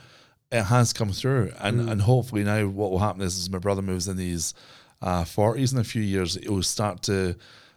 it 0.53 0.65
has 0.65 0.93
come 0.95 1.13
through. 1.13 1.53
And 1.59 1.81
Mm. 1.81 1.91
and 1.91 2.03
hopefully 2.03 2.45
now 2.45 2.67
what 2.69 2.91
will 2.91 2.99
happen 3.01 3.21
is, 3.23 3.39
as 3.39 3.51
my 3.51 3.59
brother 3.59 3.83
moves 3.83 4.07
in 4.09 4.17
his 4.19 4.55
uh, 5.03 5.25
40s 5.25 5.73
in 5.73 5.79
a 5.79 5.85
few 5.85 6.03
years, 6.03 6.37
it 6.37 6.49
will 6.51 6.63
start 6.63 7.03
to 7.05 7.35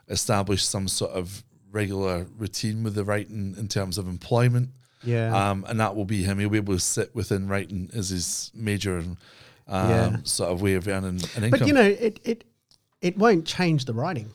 establish 0.09 0.63
some 0.65 0.87
sort 0.87 1.11
of 1.11 1.43
regular 1.73 2.25
routine 2.37 2.83
with 2.83 2.95
the 2.95 3.03
writing 3.03 3.55
in 3.57 3.67
terms 3.67 3.97
of 3.97 4.07
employment. 4.07 4.69
yeah. 5.03 5.49
Um, 5.49 5.65
and 5.67 5.77
that 5.81 5.95
will 5.97 6.05
be 6.05 6.23
him. 6.23 6.39
He'll 6.39 6.49
be 6.49 6.57
able 6.57 6.75
to 6.75 6.79
sit 6.79 7.13
within 7.13 7.47
writing 7.49 7.89
as 7.93 8.07
his 8.09 8.51
major 8.53 8.99
um, 8.99 9.17
Yeah. 9.67 10.17
sort 10.23 10.51
of 10.51 10.61
way 10.61 10.75
of 10.75 10.87
earning 10.87 11.19
an 11.35 11.43
income. 11.43 11.49
but 11.59 11.67
you 11.67 11.73
know, 11.73 11.81
it 11.81 12.19
it 12.23 12.43
it 13.01 13.17
won't 13.17 13.45
change 13.45 13.83
the 13.85 13.93
writing. 13.93 14.29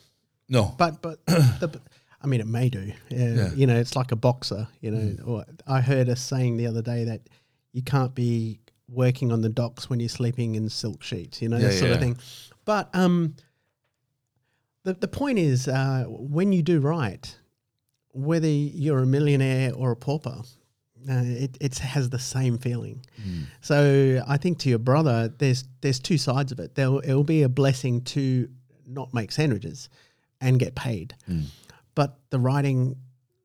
no, 0.50 0.74
But 0.76 1.00
but 1.00 1.24
the, 1.26 1.80
I 2.20 2.26
mean, 2.26 2.40
it 2.40 2.46
may 2.46 2.68
do. 2.68 2.92
Yeah, 3.08 3.34
Yeah. 3.34 3.52
You 3.54 3.66
know, 3.66 3.76
it's 3.78 3.94
like 3.96 4.12
a 4.12 4.16
boxer. 4.16 4.68
You 4.80 4.90
know, 4.90 4.98
Mm. 4.98 5.26
or 5.28 5.44
I 5.66 5.80
heard 5.80 6.08
a 6.08 6.16
saying 6.16 6.56
the 6.58 6.66
other 6.66 6.82
day 6.82 7.04
that 7.04 7.20
you 7.72 7.82
can't 7.82 8.14
be 8.14 8.58
working 8.90 9.30
on 9.32 9.40
the 9.42 9.48
docks 9.50 9.88
when 9.88 10.00
you're 10.00 10.08
sleeping 10.08 10.54
in 10.56 10.68
silk 10.68 11.02
sheets. 11.02 11.40
You 11.40 11.48
know, 11.50 11.58
Yeah, 11.58 11.68
that 11.68 11.78
sort 11.78 11.90
of 11.92 12.00
thing. 12.00 12.16
But 12.64 12.90
um, 12.94 13.36
the 14.88 14.94
the 14.94 15.08
point 15.08 15.38
is, 15.38 15.68
uh, 15.68 16.04
when 16.08 16.52
you 16.52 16.62
do 16.62 16.80
write, 16.80 17.36
whether 18.12 18.48
you're 18.48 19.02
a 19.02 19.06
millionaire 19.06 19.72
or 19.74 19.90
a 19.92 19.96
pauper. 19.96 20.42
Uh, 21.08 21.22
it 21.44 21.56
it 21.60 21.78
has 21.78 22.10
the 22.10 22.18
same 22.18 22.58
feeling, 22.58 23.00
Mm. 23.22 23.44
so 23.60 24.20
I 24.26 24.36
think 24.36 24.58
to 24.58 24.68
your 24.68 24.80
brother, 24.80 25.32
there's 25.38 25.62
there's 25.80 26.00
two 26.00 26.18
sides 26.18 26.50
of 26.52 26.58
it. 26.58 26.74
There 26.74 26.88
it'll 27.04 27.22
be 27.38 27.44
a 27.44 27.48
blessing 27.48 28.02
to 28.14 28.48
not 28.84 29.14
make 29.14 29.30
sandwiches 29.30 29.88
and 30.40 30.58
get 30.58 30.74
paid, 30.74 31.14
Mm. 31.30 31.44
but 31.94 32.18
the 32.30 32.38
writing, 32.40 32.96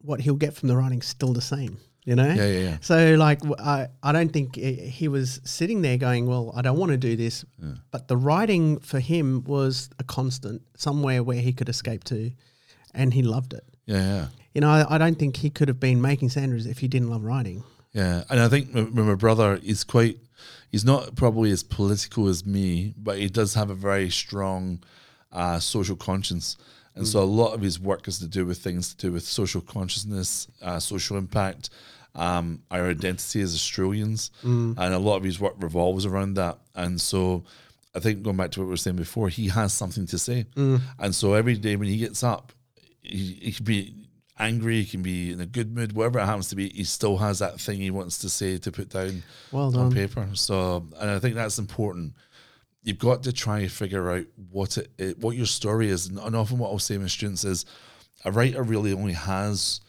what 0.01 0.19
he'll 0.21 0.41
get 0.45 0.55
from 0.55 0.67
the 0.69 0.75
writing, 0.75 1.01
still 1.03 1.31
the 1.33 1.41
same. 1.55 1.77
You 2.05 2.15
know. 2.15 2.27
Yeah, 2.27 2.47
yeah, 2.47 2.59
yeah. 2.59 2.77
So 2.81 3.15
like 3.15 3.39
I 3.59 3.87
I 4.01 4.11
don't 4.11 4.31
think 4.33 4.55
he 4.55 4.73
he 4.73 5.07
was 5.07 5.39
sitting 5.43 5.81
there 5.81 5.97
going, 5.97 6.25
well, 6.27 6.51
I 6.55 6.61
don't 6.61 6.77
want 6.77 6.91
to 6.91 6.97
do 6.97 7.15
this, 7.15 7.45
but 7.91 8.07
the 8.07 8.17
writing 8.17 8.79
for 8.79 8.99
him 8.99 9.43
was 9.45 9.89
a 9.99 10.03
constant, 10.03 10.61
somewhere 10.75 11.23
where 11.23 11.39
he 11.39 11.53
could 11.53 11.69
escape 11.69 12.03
to, 12.05 12.31
and 12.93 13.13
he 13.13 13.21
loved 13.21 13.53
it. 13.53 13.63
Yeah, 13.85 14.01
yeah. 14.01 14.27
You 14.53 14.61
know, 14.61 14.69
I, 14.69 14.95
I 14.95 14.97
don't 14.97 15.17
think 15.17 15.37
he 15.37 15.49
could 15.49 15.67
have 15.67 15.79
been 15.79 16.01
making 16.01 16.29
sandwiches 16.29 16.67
if 16.67 16.79
he 16.79 16.87
didn't 16.87 17.09
love 17.09 17.23
writing. 17.23 17.63
Yeah, 17.93 18.23
and 18.29 18.39
I 18.39 18.47
think 18.47 18.73
with 18.73 18.93
my 18.93 19.15
brother, 19.15 19.59
is 19.63 19.83
quite, 19.83 20.17
he's 20.71 20.83
not 20.83 21.15
probably 21.15 21.51
as 21.51 21.63
political 21.63 22.27
as 22.27 22.45
me, 22.45 22.93
but 22.97 23.17
he 23.17 23.29
does 23.29 23.53
have 23.53 23.69
a 23.69 23.75
very 23.75 24.09
strong 24.09 24.83
uh, 25.31 25.59
social 25.59 25.95
conscience. 25.95 26.57
And 26.95 27.07
so 27.07 27.21
a 27.21 27.25
lot 27.25 27.53
of 27.53 27.61
his 27.61 27.79
work 27.79 28.05
has 28.05 28.19
to 28.19 28.27
do 28.27 28.45
with 28.45 28.59
things 28.59 28.93
to 28.93 29.07
do 29.07 29.11
with 29.13 29.23
social 29.23 29.61
consciousness, 29.61 30.47
uh, 30.61 30.79
social 30.79 31.17
impact, 31.17 31.69
um, 32.15 32.61
our 32.69 32.89
identity 32.89 33.41
as 33.41 33.53
Australians. 33.55 34.29
And 34.77 34.77
a 34.93 34.99
lot 34.99 35.17
of 35.17 35.23
his 35.23 35.39
work 35.39 35.55
revolves 35.57 36.05
around 36.05 36.35
that. 36.35 36.59
And 36.75 37.01
so 37.01 37.43
I 37.95 37.99
think 37.99 38.21
going 38.23 38.37
back 38.37 38.51
to 38.51 38.59
what 38.59 38.65
we 38.65 38.71
were 38.71 38.77
saying 38.77 38.95
before, 38.97 39.29
he 39.29 39.47
has 39.49 39.73
something 39.73 40.05
to 40.07 40.17
say. 40.19 40.45
And 40.99 41.15
so 41.15 41.33
every 41.33 41.55
day 41.57 41.75
when 41.75 41.87
he 41.87 41.97
gets 41.97 42.23
up, 42.23 42.53
he, 43.01 43.39
he 43.41 43.51
can 43.51 43.65
be 43.65 43.95
angry, 44.39 44.81
he 44.81 44.85
can 44.85 45.01
be 45.01 45.31
in 45.31 45.39
a 45.41 45.45
good 45.45 45.73
mood, 45.75 45.93
whatever 45.93 46.19
it 46.19 46.25
happens 46.25 46.47
to 46.49 46.55
be, 46.55 46.69
he 46.69 46.83
still 46.83 47.17
has 47.17 47.39
that 47.39 47.59
thing 47.59 47.79
he 47.79 47.91
wants 47.91 48.17
to 48.19 48.29
say 48.29 48.57
to 48.57 48.71
put 48.71 48.89
down 48.89 49.23
Well 49.51 49.75
on 49.77 49.91
paper. 49.91 50.27
So, 50.33 50.87
and 50.99 51.09
I 51.11 51.19
think 51.19 51.35
that's 51.35 51.59
important. 51.59 52.13
You've 52.83 52.99
got 52.99 53.23
to 53.23 53.33
try 53.33 53.59
and 53.59 53.71
figure 53.71 54.11
out 54.11 54.25
what 54.51 54.77
it, 54.77 54.91
it 54.97 55.19
what 55.19 55.35
your 55.35 55.45
story 55.45 55.89
is. 55.89 56.07
And, 56.07 56.19
and 56.19 56.35
often 56.35 56.57
what 56.57 56.69
I'll 56.69 56.79
say 56.79 56.95
to 56.95 56.99
my 56.99 57.07
students 57.07 57.43
is, 57.43 57.65
a 58.25 58.31
writer 58.31 58.61
really 58.61 58.93
only 58.93 59.13
has 59.13 59.81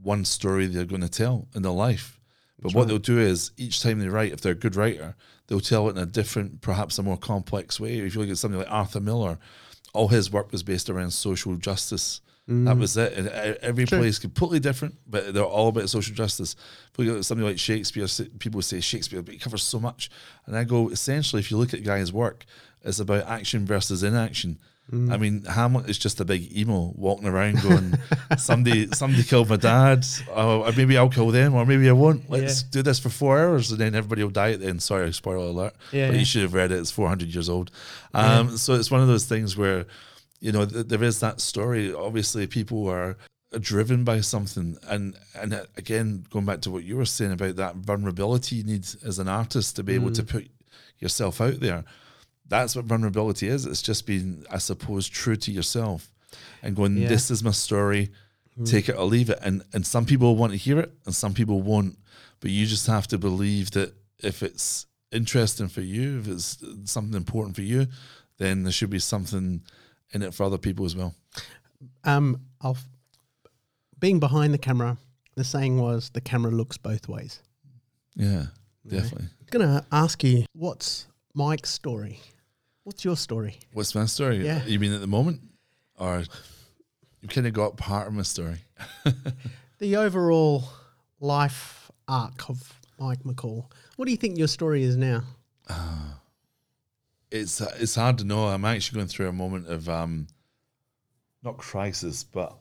one 0.00 0.24
story 0.24 0.66
they're 0.66 0.84
going 0.84 1.02
to 1.02 1.08
tell 1.08 1.48
in 1.54 1.62
their 1.62 1.72
life. 1.72 2.20
But 2.60 2.74
what 2.74 2.86
they'll 2.86 2.98
do 2.98 3.18
is 3.18 3.50
each 3.56 3.82
time 3.82 3.98
they 3.98 4.08
write, 4.08 4.32
if 4.32 4.40
they're 4.40 4.52
a 4.52 4.56
good 4.56 4.76
writer, 4.76 5.16
they'll 5.46 5.58
tell 5.58 5.88
it 5.88 5.96
in 5.96 6.02
a 6.02 6.06
different, 6.06 6.60
perhaps 6.60 6.96
a 6.98 7.02
more 7.02 7.16
complex 7.16 7.80
way. 7.80 7.98
If 7.98 8.14
you 8.14 8.20
look 8.20 8.30
at 8.30 8.38
something 8.38 8.60
like 8.60 8.70
Arthur 8.70 9.00
Miller, 9.00 9.38
all 9.92 10.08
his 10.08 10.30
work 10.32 10.52
was 10.52 10.62
based 10.62 10.88
around 10.88 11.10
social 11.10 11.56
justice. 11.56 12.20
That 12.48 12.54
mm. 12.76 12.80
was 12.80 12.96
it. 12.96 13.12
And 13.12 13.28
e- 13.28 13.58
every 13.62 13.84
True. 13.86 13.98
place 14.00 14.18
completely 14.18 14.58
different, 14.58 14.96
but 15.06 15.32
they're 15.32 15.44
all 15.44 15.68
about 15.68 15.88
social 15.88 16.14
justice. 16.14 16.56
If 16.92 16.98
you 17.04 17.10
look 17.10 17.18
at 17.20 17.24
something 17.24 17.46
like 17.46 17.58
Shakespeare, 17.58 18.06
people 18.40 18.60
say 18.62 18.80
Shakespeare, 18.80 19.22
but 19.22 19.32
he 19.34 19.38
covers 19.38 19.62
so 19.62 19.78
much. 19.78 20.10
And 20.46 20.56
I 20.56 20.64
go, 20.64 20.88
essentially, 20.88 21.38
if 21.40 21.50
you 21.52 21.56
look 21.56 21.72
at 21.72 21.84
guy's 21.84 22.12
work, 22.12 22.44
it's 22.82 22.98
about 22.98 23.26
action 23.28 23.64
versus 23.64 24.02
inaction. 24.02 24.58
Mm. 24.92 25.12
I 25.12 25.16
mean, 25.16 25.44
Hamlet 25.44 25.88
is 25.88 25.96
just 25.96 26.20
a 26.20 26.24
big 26.24 26.54
emo 26.54 26.92
walking 26.96 27.28
around 27.28 27.62
going, 27.62 27.94
somebody 28.36 28.88
somebody 28.92 29.22
killed 29.22 29.48
my 29.48 29.56
dad. 29.56 30.04
Oh, 30.34 30.70
maybe 30.76 30.98
I'll 30.98 31.08
kill 31.08 31.30
them, 31.30 31.54
or 31.54 31.64
maybe 31.64 31.88
I 31.88 31.92
won't. 31.92 32.28
Let's 32.28 32.62
Yeah. 32.62 32.68
do 32.72 32.82
this 32.82 32.98
for 32.98 33.08
four 33.08 33.38
hours, 33.38 33.70
and 33.70 33.80
then 33.80 33.94
everybody 33.94 34.24
will 34.24 34.30
die 34.30 34.50
at 34.50 34.60
the 34.60 34.66
end. 34.66 34.82
Sorry, 34.82 35.12
spoiler 35.12 35.46
alert. 35.46 35.74
Yeah, 35.92 36.08
but 36.08 36.14
yeah. 36.14 36.18
you 36.18 36.24
should 36.24 36.42
have 36.42 36.52
read 36.54 36.72
it. 36.72 36.80
It's 36.80 36.90
400 36.90 37.28
years 37.32 37.48
old. 37.48 37.70
Um, 38.12 38.56
So 38.58 38.74
it's 38.74 38.90
one 38.90 39.00
of 39.00 39.06
those 39.06 39.24
things 39.24 39.56
where, 39.56 39.86
you 40.42 40.50
know, 40.50 40.66
th- 40.66 40.88
there 40.88 41.04
is 41.04 41.20
that 41.20 41.40
story. 41.40 41.94
Obviously, 41.94 42.46
people 42.48 42.88
are 42.88 43.16
driven 43.60 44.02
by 44.02 44.20
something, 44.20 44.76
and 44.88 45.16
and 45.40 45.54
uh, 45.54 45.64
again, 45.76 46.24
going 46.30 46.44
back 46.44 46.60
to 46.62 46.70
what 46.70 46.82
you 46.84 46.96
were 46.96 47.04
saying 47.06 47.32
about 47.32 47.56
that 47.56 47.76
vulnerability 47.76 48.56
you 48.56 48.64
need 48.64 48.84
as 49.06 49.18
an 49.20 49.28
artist 49.28 49.76
to 49.76 49.82
be 49.84 49.94
able 49.94 50.10
Mm. 50.10 50.16
to 50.16 50.24
put 50.24 50.50
yourself 50.98 51.40
out 51.40 51.60
there. 51.60 51.84
That's 52.48 52.74
what 52.74 52.86
vulnerability 52.86 53.46
is. 53.46 53.66
It's 53.66 53.82
just 53.82 54.04
being, 54.04 54.44
I 54.50 54.58
suppose, 54.58 55.08
true 55.08 55.36
to 55.36 55.52
yourself 55.52 56.10
and 56.62 56.74
going, 56.76 56.96
Yeah. 56.96 57.06
Mm. 57.06 57.08
"This 57.10 57.30
is 57.30 57.42
my 57.44 57.52
story. 57.52 58.10
Take 58.64 58.88
it 58.88 58.96
or 58.96 59.04
leave 59.06 59.30
it." 59.30 59.38
And 59.42 59.62
and 59.72 59.86
some 59.86 60.04
people 60.06 60.34
want 60.36 60.52
to 60.52 60.58
hear 60.58 60.78
it, 60.80 60.92
and 61.06 61.14
some 61.14 61.34
people 61.34 61.62
won't. 61.62 61.96
But 62.40 62.50
you 62.50 62.66
just 62.66 62.86
have 62.88 63.06
to 63.08 63.18
believe 63.18 63.70
that 63.70 63.94
if 64.18 64.42
it's 64.42 64.86
interesting 65.12 65.68
for 65.68 65.82
you, 65.82 66.18
if 66.20 66.26
it's 66.28 66.58
something 66.84 67.14
important 67.16 67.54
for 67.54 67.62
you, 67.62 67.86
then 68.38 68.64
there 68.64 68.72
should 68.72 68.90
be 68.90 68.98
something 68.98 69.62
in 70.12 70.22
it 70.22 70.34
for 70.34 70.44
other 70.44 70.58
people 70.58 70.84
as 70.84 70.94
well. 70.96 71.14
Um, 72.04 72.40
I'll, 72.60 72.76
being 73.98 74.20
behind 74.20 74.52
the 74.54 74.58
camera, 74.58 74.96
the 75.36 75.44
saying 75.44 75.78
was 75.78 76.10
the 76.10 76.20
camera 76.20 76.50
looks 76.50 76.76
both 76.76 77.08
ways. 77.08 77.40
Yeah, 78.14 78.46
definitely. 78.86 79.28
I'm 79.40 79.46
gonna 79.50 79.86
ask 79.90 80.22
you, 80.22 80.44
what's 80.52 81.06
Mike's 81.34 81.70
story? 81.70 82.20
What's 82.84 83.04
your 83.04 83.16
story? 83.16 83.58
What's 83.72 83.94
my 83.94 84.06
story? 84.06 84.44
Yeah. 84.44 84.64
You 84.64 84.78
mean 84.78 84.92
at 84.92 85.00
the 85.00 85.06
moment, 85.06 85.40
or 85.96 86.24
you 87.20 87.28
kind 87.28 87.46
of 87.46 87.52
got 87.52 87.76
part 87.76 88.08
of 88.08 88.14
my 88.14 88.22
story? 88.22 88.58
The 89.82 89.96
overall 89.96 90.62
life 91.18 91.90
arc 92.06 92.48
of 92.48 92.72
Mike 93.00 93.24
McCall. 93.24 93.64
What 93.96 94.04
do 94.04 94.12
you 94.12 94.16
think 94.16 94.38
your 94.38 94.46
story 94.46 94.84
is 94.84 94.96
now? 94.96 95.24
It's 97.32 97.60
it's 97.60 97.94
hard 97.94 98.18
to 98.18 98.24
know. 98.24 98.46
I'm 98.46 98.64
actually 98.64 98.96
going 98.96 99.08
through 99.08 99.28
a 99.28 99.32
moment 99.32 99.68
of 99.68 99.88
um, 99.88 100.26
not 101.42 101.56
crisis, 101.56 102.22
but 102.22 102.56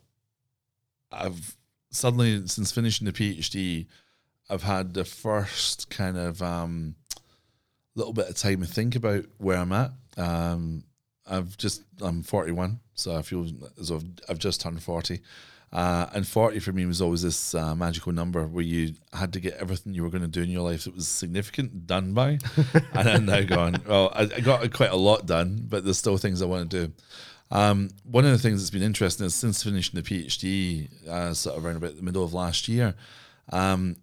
I've 1.11 1.57
suddenly 1.91 2.47
since 2.47 2.71
finishing 2.71 3.05
the 3.05 3.11
PhD, 3.11 3.87
I've 4.49 4.63
had 4.63 4.93
the 4.93 5.05
first 5.05 5.89
kind 5.89 6.17
of 6.17 6.41
um, 6.41 6.95
little 7.95 8.13
bit 8.13 8.29
of 8.29 8.35
time 8.35 8.61
to 8.61 8.67
think 8.67 8.95
about 8.95 9.25
where 9.37 9.57
I'm 9.57 9.73
at. 9.73 9.91
Um, 10.17 10.85
I've 11.29 11.57
just 11.57 11.83
I'm 12.01 12.23
41, 12.23 12.79
so 12.95 13.15
I 13.15 13.21
feel 13.21 13.45
as 13.79 13.91
I've, 13.91 14.05
I've 14.29 14.39
just 14.39 14.61
turned 14.61 14.81
40. 14.81 15.21
Uh, 15.73 16.07
and 16.13 16.27
40 16.27 16.59
for 16.59 16.73
me 16.73 16.85
was 16.85 17.01
always 17.01 17.21
this 17.21 17.55
uh, 17.55 17.73
magical 17.75 18.11
number 18.11 18.45
where 18.45 18.63
you 18.63 18.93
had 19.13 19.31
to 19.33 19.39
get 19.39 19.53
everything 19.53 19.93
you 19.93 20.03
were 20.03 20.09
going 20.09 20.21
to 20.21 20.27
do 20.27 20.41
in 20.41 20.49
your 20.49 20.63
life 20.69 20.83
that 20.83 20.93
was 20.93 21.07
significant 21.07 21.87
done 21.87 22.13
by. 22.13 22.39
and 22.93 23.09
I'm 23.09 23.25
now 23.25 23.41
going, 23.43 23.75
well, 23.87 24.11
I, 24.13 24.23
I 24.23 24.39
got 24.41 24.73
quite 24.73 24.91
a 24.91 24.97
lot 24.97 25.25
done, 25.25 25.65
but 25.69 25.85
there's 25.85 25.97
still 25.97 26.17
things 26.17 26.41
I 26.41 26.45
want 26.45 26.69
to 26.69 26.87
do. 26.87 26.93
Um, 27.51 27.89
one 28.03 28.25
of 28.25 28.31
the 28.31 28.37
things 28.37 28.61
that's 28.61 28.69
been 28.69 28.81
interesting 28.83 29.25
is 29.25 29.35
since 29.35 29.63
finishing 29.63 29.99
the 29.99 30.03
PhD, 30.03 30.89
uh, 31.07 31.33
sort 31.33 31.57
of 31.57 31.65
around 31.65 31.77
about 31.77 31.95
the 31.95 32.01
middle 32.03 32.23
of 32.23 32.33
last 32.33 32.67
year, 32.67 32.93
um, 33.53 33.95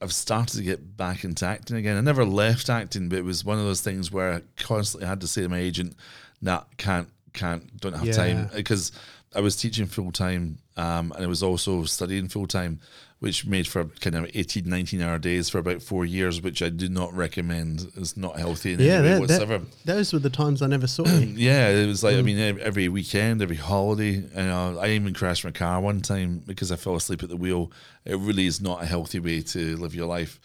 I've 0.00 0.12
started 0.12 0.56
to 0.56 0.62
get 0.64 0.96
back 0.96 1.22
into 1.22 1.46
acting 1.46 1.76
again. 1.76 1.96
I 1.96 2.00
never 2.00 2.24
left 2.24 2.68
acting, 2.68 3.08
but 3.08 3.18
it 3.18 3.24
was 3.24 3.44
one 3.44 3.58
of 3.58 3.64
those 3.64 3.80
things 3.80 4.10
where 4.10 4.32
I 4.34 4.42
constantly 4.56 5.06
had 5.06 5.20
to 5.20 5.28
say 5.28 5.42
to 5.42 5.48
my 5.48 5.58
agent, 5.60 5.94
"Nah, 6.40 6.64
can't, 6.76 7.08
can't, 7.32 7.80
don't 7.80 7.92
have 7.92 8.06
Yeah. 8.06 8.12
time," 8.12 8.50
because 8.52 8.90
I 9.34 9.40
was 9.40 9.56
teaching 9.56 9.86
full 9.86 10.12
time, 10.12 10.58
um, 10.76 11.12
and 11.16 11.24
I 11.24 11.26
was 11.26 11.42
also 11.42 11.84
studying 11.84 12.28
full 12.28 12.46
time, 12.46 12.80
which 13.18 13.46
made 13.46 13.66
for 13.66 13.84
kind 14.00 14.16
of 14.16 14.30
18, 14.34 14.68
19 14.68 15.00
hour 15.00 15.18
days 15.18 15.48
for 15.48 15.58
about 15.58 15.80
four 15.82 16.04
years, 16.04 16.42
which 16.42 16.60
I 16.62 16.68
do 16.68 16.88
not 16.88 17.14
recommend. 17.14 17.90
It's 17.96 18.16
not 18.16 18.38
healthy 18.38 18.72
in 18.74 18.80
Yeah, 18.80 18.94
any 18.94 19.02
way 19.02 19.08
that, 19.10 19.20
whatsoever. 19.20 19.58
that, 19.58 19.66
those 19.86 20.12
were 20.12 20.18
the 20.18 20.28
times 20.30 20.60
I 20.60 20.66
never 20.66 20.86
saw 20.86 21.06
you. 21.06 21.26
Yeah, 21.36 21.68
it 21.68 21.86
was 21.86 22.00
Mm. 22.00 22.04
like 22.04 22.16
I 22.16 22.22
mean 22.22 22.38
every 22.60 22.88
weekend, 22.88 23.40
every 23.42 23.56
holiday. 23.56 24.12
You 24.16 24.28
know, 24.34 24.78
I 24.78 24.88
even 24.88 25.14
crashed 25.14 25.44
my 25.44 25.50
car 25.52 25.80
one 25.80 26.00
time 26.00 26.42
because 26.46 26.70
I 26.72 26.76
fell 26.76 26.96
asleep 26.96 27.22
at 27.22 27.28
the 27.28 27.36
wheel. 27.36 27.70
It 28.04 28.18
really 28.18 28.46
is 28.46 28.60
not 28.60 28.82
a 28.82 28.86
healthy 28.86 29.18
way 29.20 29.40
to 29.42 29.76
live 29.76 29.94
your 29.94 30.06
life. 30.06 30.40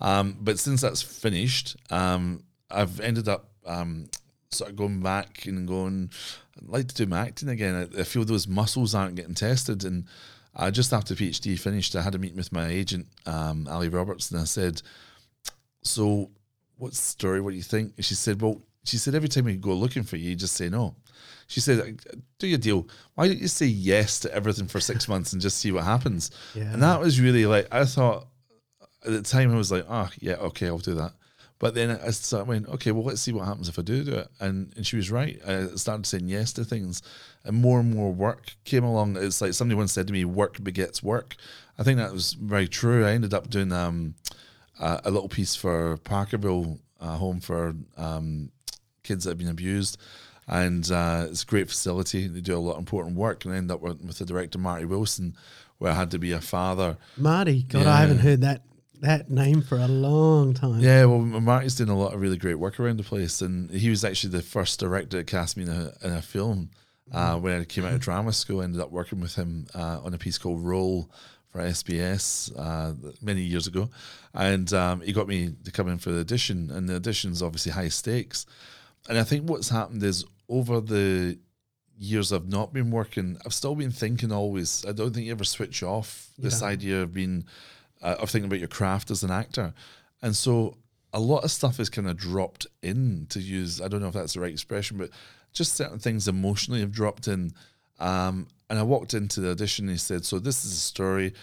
Mm. 0.00 0.06
Um, 0.06 0.36
but 0.40 0.58
since 0.58 0.80
that's 0.80 1.02
finished, 1.02 1.76
um, 1.90 2.42
I've 2.70 2.98
ended 3.00 3.28
up 3.28 3.50
um, 3.66 4.08
sort 4.52 4.70
of 4.70 4.76
going 4.76 5.00
back 5.00 5.46
and 5.46 5.66
going. 5.66 6.10
I'd 6.56 6.68
like 6.68 6.88
to 6.88 6.94
do 6.94 7.06
my 7.06 7.20
acting 7.20 7.48
again. 7.48 7.74
I, 7.74 8.00
I 8.00 8.04
feel 8.04 8.24
those 8.24 8.46
muscles 8.46 8.94
aren't 8.94 9.16
getting 9.16 9.34
tested, 9.34 9.84
and 9.84 10.04
I 10.54 10.70
just 10.70 10.92
after 10.92 11.14
PhD 11.14 11.58
finished, 11.58 11.96
I 11.96 12.02
had 12.02 12.14
a 12.14 12.18
meeting 12.18 12.36
with 12.36 12.52
my 12.52 12.68
agent, 12.68 13.06
um, 13.26 13.66
Ali 13.68 13.88
Roberts, 13.88 14.30
and 14.30 14.40
I 14.40 14.44
said, 14.44 14.82
"So, 15.82 16.30
what's 16.76 16.98
the 17.00 17.06
story? 17.06 17.40
What 17.40 17.50
do 17.50 17.56
you 17.56 17.62
think?" 17.62 17.94
And 17.96 18.04
she 18.04 18.14
said, 18.14 18.40
"Well." 18.40 18.62
She 18.84 18.96
said, 18.96 19.14
every 19.14 19.28
time 19.28 19.44
we 19.44 19.54
go 19.54 19.74
looking 19.74 20.02
for 20.02 20.16
you, 20.16 20.30
you 20.30 20.34
just 20.34 20.56
say 20.56 20.68
no. 20.68 20.96
She 21.46 21.60
said, 21.60 22.00
do 22.40 22.48
your 22.48 22.58
deal. 22.58 22.88
Why 23.14 23.28
don't 23.28 23.38
you 23.38 23.46
say 23.46 23.66
yes 23.66 24.18
to 24.18 24.34
everything 24.34 24.66
for 24.66 24.80
six 24.80 25.06
months 25.06 25.32
and 25.32 25.40
just 25.40 25.58
see 25.58 25.70
what 25.70 25.84
happens? 25.84 26.32
Yeah. 26.52 26.72
And 26.72 26.82
that 26.82 26.98
was 26.98 27.20
really 27.20 27.46
like, 27.46 27.72
I 27.72 27.84
thought 27.84 28.26
at 29.06 29.12
the 29.12 29.22
time 29.22 29.52
I 29.52 29.56
was 29.56 29.70
like, 29.70 29.86
oh, 29.88 30.10
yeah, 30.18 30.34
okay, 30.34 30.66
I'll 30.66 30.78
do 30.78 30.94
that. 30.96 31.12
But 31.62 31.74
then 31.76 31.90
I 32.04 32.10
started 32.10 32.48
went, 32.48 32.68
okay, 32.70 32.90
well, 32.90 33.04
let's 33.04 33.20
see 33.20 33.30
what 33.30 33.46
happens 33.46 33.68
if 33.68 33.78
I 33.78 33.82
do 33.82 34.02
do 34.02 34.14
it. 34.14 34.28
And, 34.40 34.72
and 34.74 34.84
she 34.84 34.96
was 34.96 35.12
right. 35.12 35.40
I 35.46 35.66
started 35.76 36.06
saying 36.06 36.26
yes 36.26 36.52
to 36.54 36.64
things, 36.64 37.02
and 37.44 37.56
more 37.56 37.78
and 37.78 37.94
more 37.94 38.12
work 38.12 38.56
came 38.64 38.82
along. 38.82 39.16
It's 39.16 39.40
like 39.40 39.52
somebody 39.52 39.76
once 39.76 39.92
said 39.92 40.08
to 40.08 40.12
me, 40.12 40.24
work 40.24 40.64
begets 40.64 41.04
work. 41.04 41.36
I 41.78 41.84
think 41.84 41.98
that 41.98 42.12
was 42.12 42.32
very 42.32 42.66
true. 42.66 43.06
I 43.06 43.12
ended 43.12 43.32
up 43.32 43.48
doing 43.48 43.70
um, 43.70 44.16
a, 44.80 45.02
a 45.04 45.10
little 45.12 45.28
piece 45.28 45.54
for 45.54 45.98
Parkerville 45.98 46.80
uh, 47.00 47.16
Home 47.18 47.38
for 47.38 47.76
um, 47.96 48.50
kids 49.04 49.22
that 49.22 49.30
have 49.30 49.38
been 49.38 49.46
abused. 49.46 49.98
And 50.48 50.90
uh, 50.90 51.26
it's 51.30 51.44
a 51.44 51.46
great 51.46 51.68
facility. 51.68 52.26
They 52.26 52.40
do 52.40 52.56
a 52.56 52.58
lot 52.58 52.72
of 52.72 52.80
important 52.80 53.14
work. 53.14 53.44
And 53.44 53.54
I 53.54 53.58
ended 53.58 53.70
up 53.70 53.82
working 53.82 54.08
with 54.08 54.18
the 54.18 54.24
director, 54.24 54.58
Marty 54.58 54.84
Wilson, 54.84 55.36
where 55.78 55.92
I 55.92 55.94
had 55.94 56.10
to 56.10 56.18
be 56.18 56.32
a 56.32 56.40
father. 56.40 56.96
Marty, 57.16 57.62
God, 57.62 57.82
Yeah. 57.82 57.94
I 57.94 58.00
haven't 58.00 58.18
heard 58.18 58.40
that 58.40 58.62
that 59.02 59.30
name 59.30 59.62
for 59.62 59.76
a 59.76 59.88
long 59.88 60.54
time. 60.54 60.80
Yeah, 60.80 61.04
well, 61.04 61.18
Marty's 61.18 61.74
doing 61.74 61.90
a 61.90 61.98
lot 61.98 62.14
of 62.14 62.20
really 62.20 62.38
great 62.38 62.54
work 62.54 62.80
around 62.80 62.98
the 62.98 63.02
place, 63.02 63.42
and 63.42 63.70
he 63.70 63.90
was 63.90 64.04
actually 64.04 64.30
the 64.30 64.42
first 64.42 64.80
director 64.80 65.18
to 65.18 65.24
cast 65.24 65.56
me 65.56 65.64
in 65.64 65.68
a, 65.68 65.92
in 66.02 66.12
a 66.12 66.22
film. 66.22 66.70
Uh, 67.12 67.36
when 67.36 67.60
I 67.60 67.64
came 67.64 67.84
out 67.84 67.92
of 67.92 68.00
drama 68.00 68.32
school, 68.32 68.60
I 68.60 68.64
ended 68.64 68.80
up 68.80 68.90
working 68.90 69.20
with 69.20 69.34
him 69.34 69.66
uh, 69.74 70.00
on 70.02 70.14
a 70.14 70.18
piece 70.18 70.38
called 70.38 70.64
Roll 70.64 71.10
for 71.50 71.60
SBS 71.60 72.50
uh, 72.56 72.94
many 73.20 73.42
years 73.42 73.66
ago, 73.66 73.90
and 74.32 74.72
um, 74.72 75.02
he 75.02 75.12
got 75.12 75.28
me 75.28 75.52
to 75.64 75.70
come 75.70 75.88
in 75.88 75.98
for 75.98 76.10
the 76.10 76.20
audition, 76.20 76.70
and 76.70 76.88
the 76.88 76.96
audition's 76.96 77.42
obviously 77.42 77.72
high 77.72 77.88
stakes. 77.88 78.46
And 79.08 79.18
I 79.18 79.24
think 79.24 79.50
what's 79.50 79.68
happened 79.68 80.02
is 80.02 80.24
over 80.48 80.80
the 80.80 81.38
years 81.98 82.32
I've 82.32 82.48
not 82.48 82.72
been 82.72 82.90
working, 82.90 83.36
I've 83.44 83.52
still 83.52 83.74
been 83.74 83.90
thinking 83.90 84.32
always. 84.32 84.84
I 84.86 84.92
don't 84.92 85.12
think 85.12 85.26
you 85.26 85.32
ever 85.32 85.44
switch 85.44 85.82
off 85.82 86.30
this 86.38 86.60
don't. 86.60 86.68
idea 86.68 87.02
of 87.02 87.12
being 87.12 87.44
uh, 88.02 88.16
of 88.18 88.30
thinking 88.30 88.48
about 88.48 88.58
your 88.58 88.68
craft 88.68 89.10
as 89.10 89.22
an 89.22 89.30
actor, 89.30 89.72
and 90.20 90.36
so 90.36 90.76
a 91.12 91.20
lot 91.20 91.44
of 91.44 91.50
stuff 91.50 91.78
is 91.78 91.90
kind 91.90 92.08
of 92.08 92.16
dropped 92.16 92.66
in 92.82 93.26
to 93.30 93.40
use. 93.40 93.80
I 93.80 93.88
don't 93.88 94.00
know 94.00 94.08
if 94.08 94.14
that's 94.14 94.34
the 94.34 94.40
right 94.40 94.52
expression, 94.52 94.96
but 94.96 95.10
just 95.52 95.74
certain 95.74 95.98
things 95.98 96.26
emotionally 96.26 96.80
have 96.80 96.92
dropped 96.92 97.28
in. 97.28 97.52
Um, 97.98 98.48
and 98.70 98.78
I 98.78 98.82
walked 98.82 99.12
into 99.12 99.40
the 99.40 99.50
audition 99.50 99.84
and 99.84 99.92
he 99.92 99.98
said, 99.98 100.24
"So 100.24 100.38
this 100.38 100.64
is 100.64 100.72
a 100.72 100.76
story. 100.76 101.34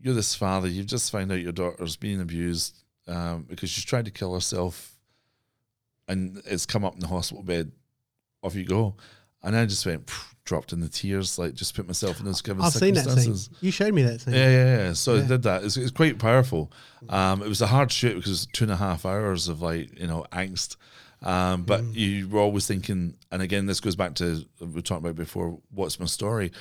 You're 0.00 0.14
this 0.14 0.34
father. 0.34 0.68
You've 0.68 0.86
just 0.86 1.10
found 1.10 1.32
out 1.32 1.40
your 1.40 1.52
daughter's 1.52 1.96
being 1.96 2.20
abused 2.20 2.84
um, 3.08 3.44
because 3.48 3.70
she's 3.70 3.84
tried 3.84 4.04
to 4.04 4.10
kill 4.10 4.34
herself, 4.34 4.96
and 6.06 6.40
it's 6.46 6.66
come 6.66 6.84
up 6.84 6.94
in 6.94 7.00
the 7.00 7.08
hospital 7.08 7.42
bed. 7.42 7.72
Off 8.42 8.54
you 8.54 8.64
go." 8.64 8.96
And 9.42 9.54
I 9.54 9.66
just 9.66 9.84
went, 9.84 10.10
dropped 10.44 10.72
in 10.72 10.80
the 10.80 10.88
tears, 10.88 11.38
like 11.38 11.54
just 11.54 11.74
put 11.74 11.86
myself 11.86 12.20
in 12.20 12.26
those 12.26 12.42
given 12.42 12.62
I've 12.62 12.72
seen 12.72 12.94
that 12.94 13.04
circumstances. 13.04 13.50
You 13.60 13.70
showed 13.70 13.94
me 13.94 14.02
that 14.02 14.20
thing. 14.20 14.34
Yeah, 14.34 14.50
yeah, 14.50 14.76
yeah. 14.86 14.92
So 14.92 15.16
I 15.16 15.26
did 15.26 15.42
that. 15.44 15.64
It's, 15.64 15.76
it's 15.76 15.90
quite 15.90 16.18
powerful. 16.18 16.70
Um, 17.08 17.42
it 17.42 17.48
was 17.48 17.62
a 17.62 17.66
hard 17.66 17.90
shoot 17.90 18.14
because 18.14 18.28
it 18.28 18.32
was 18.32 18.46
two 18.46 18.64
and 18.64 18.72
a 18.72 18.76
half 18.76 19.06
hours 19.06 19.48
of 19.48 19.62
like 19.62 19.98
you 19.98 20.06
know 20.06 20.26
angst. 20.32 20.76
Um, 21.22 21.62
but 21.62 21.80
Mm. 21.80 21.94
you 21.94 22.28
were 22.28 22.40
always 22.40 22.66
thinking, 22.66 23.14
and 23.32 23.40
again, 23.40 23.64
this 23.64 23.80
goes 23.80 23.96
back 23.96 24.14
to 24.16 24.44
we 24.60 24.82
talked 24.82 25.00
about 25.02 25.16
before. 25.16 25.58
What's 25.70 25.98
my 25.98 26.06
story? 26.06 26.52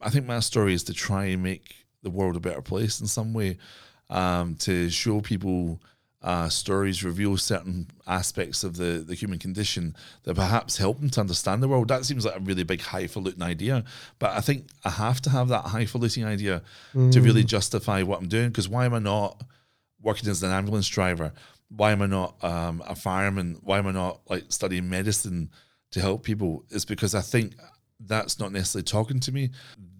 I 0.00 0.08
think 0.10 0.24
my 0.26 0.40
story 0.40 0.72
is 0.72 0.84
to 0.84 0.94
try 0.94 1.26
and 1.26 1.42
make 1.42 1.74
the 2.02 2.10
world 2.10 2.36
a 2.36 2.40
better 2.40 2.62
place 2.62 3.00
in 3.00 3.06
some 3.06 3.34
way, 3.34 3.58
um, 4.08 4.54
to 4.60 4.88
show 4.88 5.20
people 5.20 5.80
uh, 6.22 6.48
stories, 6.48 7.04
reveal 7.04 7.36
certain 7.36 7.86
aspects 8.06 8.64
of 8.64 8.76
the, 8.76 9.04
the 9.06 9.14
human 9.14 9.38
condition 9.38 9.94
that 10.24 10.34
perhaps 10.34 10.76
help 10.76 10.98
them 10.98 11.10
to 11.10 11.20
understand 11.20 11.62
the 11.62 11.68
world. 11.68 11.88
That 11.88 12.04
seems 12.04 12.24
like 12.24 12.36
a 12.36 12.40
really 12.40 12.64
big 12.64 12.80
highfalutin 12.80 13.42
idea, 13.42 13.84
but 14.18 14.30
I 14.30 14.40
think 14.40 14.66
I 14.84 14.90
have 14.90 15.20
to 15.22 15.30
have 15.30 15.48
that 15.48 15.66
highfalutin 15.66 16.24
idea 16.24 16.62
to 17.12 17.20
really 17.20 17.44
justify 17.44 18.02
what 18.02 18.20
I'm 18.20 18.28
doing. 18.28 18.48
Because 18.48 18.68
why 18.68 18.84
am 18.84 18.94
I 18.94 18.98
not 18.98 19.42
working 20.02 20.28
as 20.28 20.42
an 20.42 20.50
ambulance 20.50 20.88
driver? 20.88 21.32
Why 21.68 21.92
am 21.92 22.02
I 22.02 22.06
not 22.06 22.42
um, 22.42 22.82
a 22.86 22.96
fireman? 22.96 23.58
Why 23.62 23.78
am 23.78 23.86
I 23.86 23.92
not 23.92 24.20
like 24.28 24.44
studying 24.48 24.88
medicine 24.88 25.50
to 25.92 26.00
help 26.00 26.24
people? 26.24 26.64
It's 26.70 26.84
because 26.84 27.14
I 27.14 27.20
think 27.20 27.54
that's 28.00 28.40
not 28.40 28.52
necessarily 28.52 28.84
talking 28.84 29.20
to 29.20 29.32
me. 29.32 29.50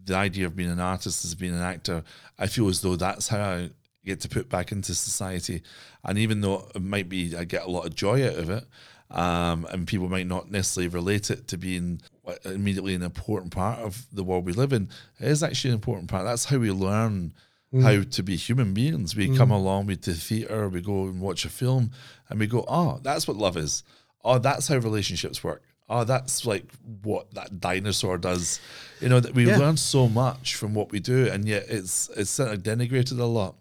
The 0.04 0.14
idea 0.16 0.46
of 0.46 0.56
being 0.56 0.70
an 0.70 0.80
artist 0.80 1.24
as 1.24 1.34
being 1.34 1.54
an 1.54 1.60
actor, 1.60 2.02
I 2.38 2.46
feel 2.46 2.68
as 2.68 2.80
though 2.80 2.96
that's 2.96 3.28
how 3.28 3.40
I 3.40 3.70
get 4.08 4.20
to 4.20 4.28
put 4.28 4.48
back 4.48 4.72
into 4.72 4.94
society. 4.94 5.62
And 6.04 6.18
even 6.18 6.40
though 6.40 6.68
it 6.74 6.82
might 6.82 7.08
be, 7.08 7.36
I 7.36 7.44
get 7.44 7.64
a 7.64 7.70
lot 7.70 7.86
of 7.86 7.94
joy 7.94 8.26
out 8.26 8.36
of 8.36 8.50
it, 8.50 8.64
um, 9.10 9.66
and 9.70 9.86
people 9.86 10.08
might 10.08 10.26
not 10.26 10.50
necessarily 10.50 10.88
relate 10.88 11.30
it 11.30 11.48
to 11.48 11.56
being 11.56 12.00
uh, 12.26 12.34
immediately 12.44 12.94
an 12.94 13.02
important 13.02 13.52
part 13.52 13.78
of 13.78 14.06
the 14.12 14.24
world 14.24 14.44
we 14.44 14.52
live 14.52 14.72
in. 14.72 14.90
It 15.18 15.28
is 15.28 15.42
actually 15.42 15.70
an 15.70 15.76
important 15.76 16.10
part. 16.10 16.24
That's 16.24 16.46
how 16.46 16.58
we 16.58 16.70
learn 16.70 17.32
mm. 17.72 17.82
how 17.82 18.02
to 18.02 18.22
be 18.22 18.36
human 18.36 18.74
beings. 18.74 19.16
We 19.16 19.34
come 19.36 19.48
mm. 19.48 19.54
along 19.54 19.86
with 19.86 20.02
the 20.02 20.14
theatre, 20.14 20.68
we 20.68 20.82
go 20.82 21.04
and 21.04 21.20
watch 21.20 21.44
a 21.44 21.48
film, 21.48 21.92
and 22.28 22.38
we 22.38 22.46
go, 22.46 22.64
oh, 22.68 23.00
that's 23.02 23.26
what 23.26 23.36
love 23.36 23.56
is. 23.56 23.82
Oh, 24.24 24.38
that's 24.38 24.68
how 24.68 24.76
relationships 24.76 25.42
work. 25.42 25.62
Oh, 25.90 26.04
that's 26.04 26.44
like 26.44 26.66
what 27.02 27.32
that 27.32 27.60
dinosaur 27.60 28.18
does. 28.18 28.60
You 29.00 29.08
know, 29.08 29.20
that 29.20 29.34
we 29.34 29.46
Yeah. 29.46 29.56
learn 29.56 29.78
so 29.78 30.06
much 30.06 30.54
from 30.54 30.74
what 30.74 30.92
we 30.92 31.00
do, 31.00 31.28
and 31.28 31.48
yet 31.48 31.64
it's 31.68 32.10
it's 32.14 32.30
sort 32.30 32.52
of 32.52 32.62
denigrated 32.62 33.18
a 33.18 33.24
lot. 33.24 33.54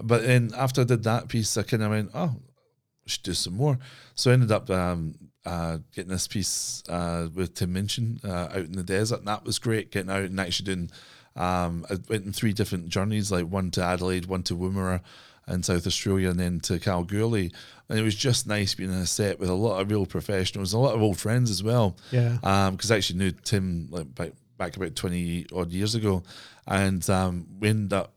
But 0.00 0.22
then 0.22 0.52
after 0.56 0.82
I 0.82 0.84
did 0.84 1.02
that 1.04 1.28
piece, 1.28 1.56
I 1.56 1.62
kind 1.62 1.82
of 1.82 1.90
went, 1.90 2.10
oh, 2.14 2.36
I 2.36 3.06
should 3.06 3.22
do 3.22 3.34
some 3.34 3.54
more. 3.54 3.78
So 4.14 4.30
I 4.30 4.34
ended 4.34 4.52
up 4.52 4.68
um, 4.70 5.14
uh, 5.44 5.78
getting 5.94 6.10
this 6.10 6.28
piece 6.28 6.82
uh, 6.88 7.28
with 7.34 7.54
Tim 7.54 7.72
Minchin 7.72 8.20
uh, 8.22 8.48
out 8.50 8.56
in 8.56 8.72
the 8.72 8.82
desert, 8.82 9.20
and 9.20 9.28
that 9.28 9.44
was 9.44 9.58
great. 9.58 9.90
Getting 9.90 10.10
out 10.10 10.24
and 10.24 10.38
actually 10.38 10.66
doing. 10.66 10.90
Um, 11.36 11.86
I 11.88 11.96
went 12.08 12.26
in 12.26 12.32
three 12.32 12.52
different 12.52 12.88
journeys, 12.88 13.30
like 13.30 13.46
one 13.46 13.70
to 13.72 13.82
Adelaide, 13.82 14.26
one 14.26 14.42
to 14.44 14.56
Woomera 14.56 15.00
in 15.46 15.62
South 15.62 15.86
Australia, 15.86 16.30
and 16.30 16.38
then 16.40 16.60
to 16.60 16.78
Kalgoorlie. 16.78 17.52
And 17.88 17.98
it 17.98 18.02
was 18.02 18.16
just 18.16 18.46
nice 18.46 18.74
being 18.74 18.92
in 18.92 18.98
a 18.98 19.06
set 19.06 19.38
with 19.38 19.48
a 19.48 19.54
lot 19.54 19.80
of 19.80 19.90
real 19.90 20.04
professionals, 20.04 20.72
a 20.72 20.78
lot 20.78 20.94
of 20.94 21.00
old 21.00 21.18
friends 21.18 21.50
as 21.50 21.62
well. 21.62 21.96
Yeah. 22.10 22.38
Because 22.70 22.90
I 22.90 22.96
actually 22.96 23.20
knew 23.20 23.30
Tim 23.30 23.88
like 23.90 24.14
back, 24.14 24.32
back 24.58 24.76
about 24.76 24.96
twenty 24.96 25.46
odd 25.54 25.70
years 25.70 25.94
ago, 25.94 26.22
and 26.66 27.08
um, 27.08 27.46
we 27.58 27.68
ended 27.68 27.92
up. 27.92 28.12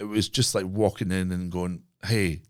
It 0.00 0.04
was 0.08 0.28
just 0.28 0.54
like 0.54 0.64
walking 0.66 1.12
in 1.12 1.30
and 1.30 1.52
going, 1.52 1.82
"Hey, 2.04 2.40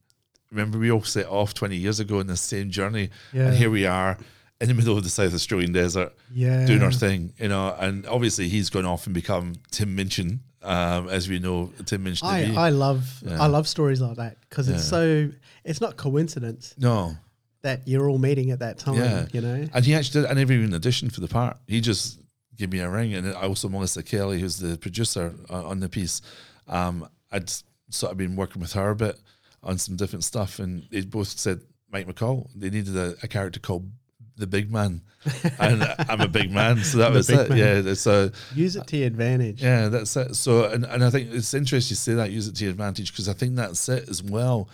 remember 0.50 0.78
we 0.78 0.90
all 0.90 1.02
set 1.02 1.26
off 1.26 1.52
20 1.54 1.76
years 1.76 2.00
ago 2.00 2.20
in 2.20 2.26
the 2.26 2.36
same 2.36 2.70
journey 2.70 3.10
Yeah. 3.32 3.48
and 3.48 3.56
here 3.56 3.70
we 3.70 3.86
are 3.86 4.18
in 4.60 4.68
the 4.68 4.74
middle 4.74 4.96
of 4.98 5.04
the 5.04 5.10
South 5.10 5.32
Australian 5.34 5.72
desert 5.72 6.12
Yeah. 6.32 6.66
doing 6.66 6.82
our 6.82 6.92
thing, 6.92 7.32
you 7.38 7.48
know, 7.48 7.74
and 7.78 8.04
obviously 8.06 8.48
he's 8.48 8.68
gone 8.70 8.84
off 8.84 9.06
and 9.06 9.14
become 9.14 9.54
Tim 9.70 9.94
Minchin, 9.96 10.40
um, 10.62 11.08
as 11.08 11.28
we 11.28 11.38
know 11.38 11.72
Tim 11.86 12.02
Minchin 12.04 12.26
I. 12.28 12.54
I 12.66 12.68
love 12.70 13.22
Yeah. 13.24 13.40
I 13.42 13.46
love 13.46 13.66
stories 13.68 14.00
like 14.00 14.16
that 14.16 14.38
because 14.48 14.68
it's 14.68 14.84
so 14.84 15.30
it's 15.64 15.80
not 15.80 15.96
coincidence 15.96 16.74
no, 16.78 17.16
that 17.62 17.86
you're 17.86 18.08
all 18.10 18.18
meeting 18.18 18.50
at 18.50 18.58
that 18.58 18.78
time. 18.78 18.96
Yeah. 18.96 19.26
You 19.32 19.40
know. 19.42 19.68
and 19.72 19.84
he 19.84 19.94
actually 19.94 20.22
did, 20.22 20.30
I 20.30 20.34
never 20.34 20.52
even 20.52 20.70
auditioned 20.70 21.12
for 21.12 21.20
the 21.20 21.28
part. 21.28 21.56
He 21.68 21.80
just 21.80 22.18
gave 22.56 22.70
me 22.72 22.80
a 22.80 22.90
ring, 22.90 23.14
and 23.14 23.28
I 23.28 23.42
also 23.42 23.68
Melissa 23.68 24.02
Kelly, 24.02 24.40
who's 24.40 24.56
the 24.58 24.76
producer 24.78 25.32
uh, 25.48 25.64
on 25.66 25.78
the 25.80 25.88
piece. 25.88 26.20
Um, 26.68 27.08
I'd 27.32 27.50
sort 27.90 28.12
of 28.12 28.18
been 28.18 28.36
working 28.36 28.60
with 28.60 28.72
her 28.72 28.90
a 28.90 28.96
bit 28.96 29.18
on 29.62 29.78
some 29.78 29.96
different 29.96 30.24
stuff, 30.24 30.58
and 30.58 30.84
they 30.90 31.02
both 31.02 31.28
said 31.28 31.60
Mike 31.92 32.06
McCall. 32.06 32.48
They 32.54 32.70
needed 32.70 32.96
a, 32.96 33.14
a 33.22 33.28
character 33.28 33.60
called 33.60 33.90
the 34.36 34.46
Big 34.46 34.70
Man, 34.72 35.02
and 35.58 35.82
I'm 36.08 36.22
a 36.22 36.28
big 36.28 36.50
man, 36.50 36.78
so 36.78 36.98
that 36.98 37.12
was 37.12 37.28
it. 37.28 37.50
man. 37.50 37.58
Yeah, 37.84 37.94
so 37.94 38.30
Use 38.54 38.74
it 38.76 38.86
to 38.86 38.96
your 38.96 39.06
advantage. 39.08 39.62
yeah, 39.62 39.88
that's 39.88 40.16
it. 40.16 40.34
So, 40.34 40.64
and, 40.64 40.84
and 40.86 41.04
I 41.04 41.10
think 41.10 41.30
it's 41.32 41.52
interesting 41.52 41.92
you 41.92 41.96
say 41.96 42.14
that, 42.14 42.30
use 42.30 42.48
it 42.48 42.56
to 42.56 42.64
your 42.64 42.70
advantage, 42.70 43.12
because 43.12 43.28
I 43.28 43.34
think 43.34 43.56
that's 43.56 43.86
it 43.88 44.08
as 44.08 44.22
well. 44.22 44.68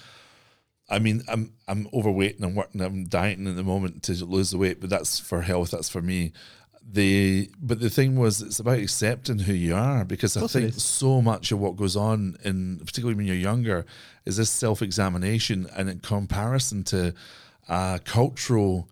I 0.88 1.00
mean, 1.00 1.22
I'm 1.26 1.52
I'm 1.66 1.88
overweight 1.92 2.36
and 2.36 2.44
I'm 2.44 2.54
working, 2.54 2.80
I'm 2.80 3.06
dieting 3.06 3.48
at 3.48 3.56
the 3.56 3.64
moment 3.64 4.04
to 4.04 4.24
lose 4.24 4.52
the 4.52 4.58
weight, 4.58 4.80
but 4.80 4.88
that's 4.88 5.18
for 5.18 5.42
health, 5.42 5.72
that's 5.72 5.88
for 5.88 6.00
me. 6.00 6.32
The 6.88 7.50
but 7.60 7.80
the 7.80 7.90
thing 7.90 8.16
was 8.16 8.40
it's 8.42 8.60
about 8.60 8.78
accepting 8.78 9.40
who 9.40 9.52
you 9.52 9.74
are 9.74 10.04
because 10.04 10.36
I 10.36 10.46
think 10.46 10.74
so 10.74 11.20
much 11.20 11.50
of 11.50 11.58
what 11.58 11.76
goes 11.76 11.96
on 11.96 12.36
in 12.44 12.78
particularly 12.78 13.16
when 13.16 13.26
you're 13.26 13.34
younger 13.34 13.84
is 14.24 14.36
this 14.36 14.50
self 14.50 14.82
examination 14.82 15.66
and 15.76 15.88
in 15.90 15.98
comparison 15.98 16.84
to 16.84 17.12
uh, 17.68 17.98
cultural 18.04 18.88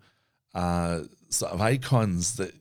uh, 0.53 1.01
sort 1.29 1.53
of 1.53 1.61
icons 1.61 2.35
that 2.35 2.51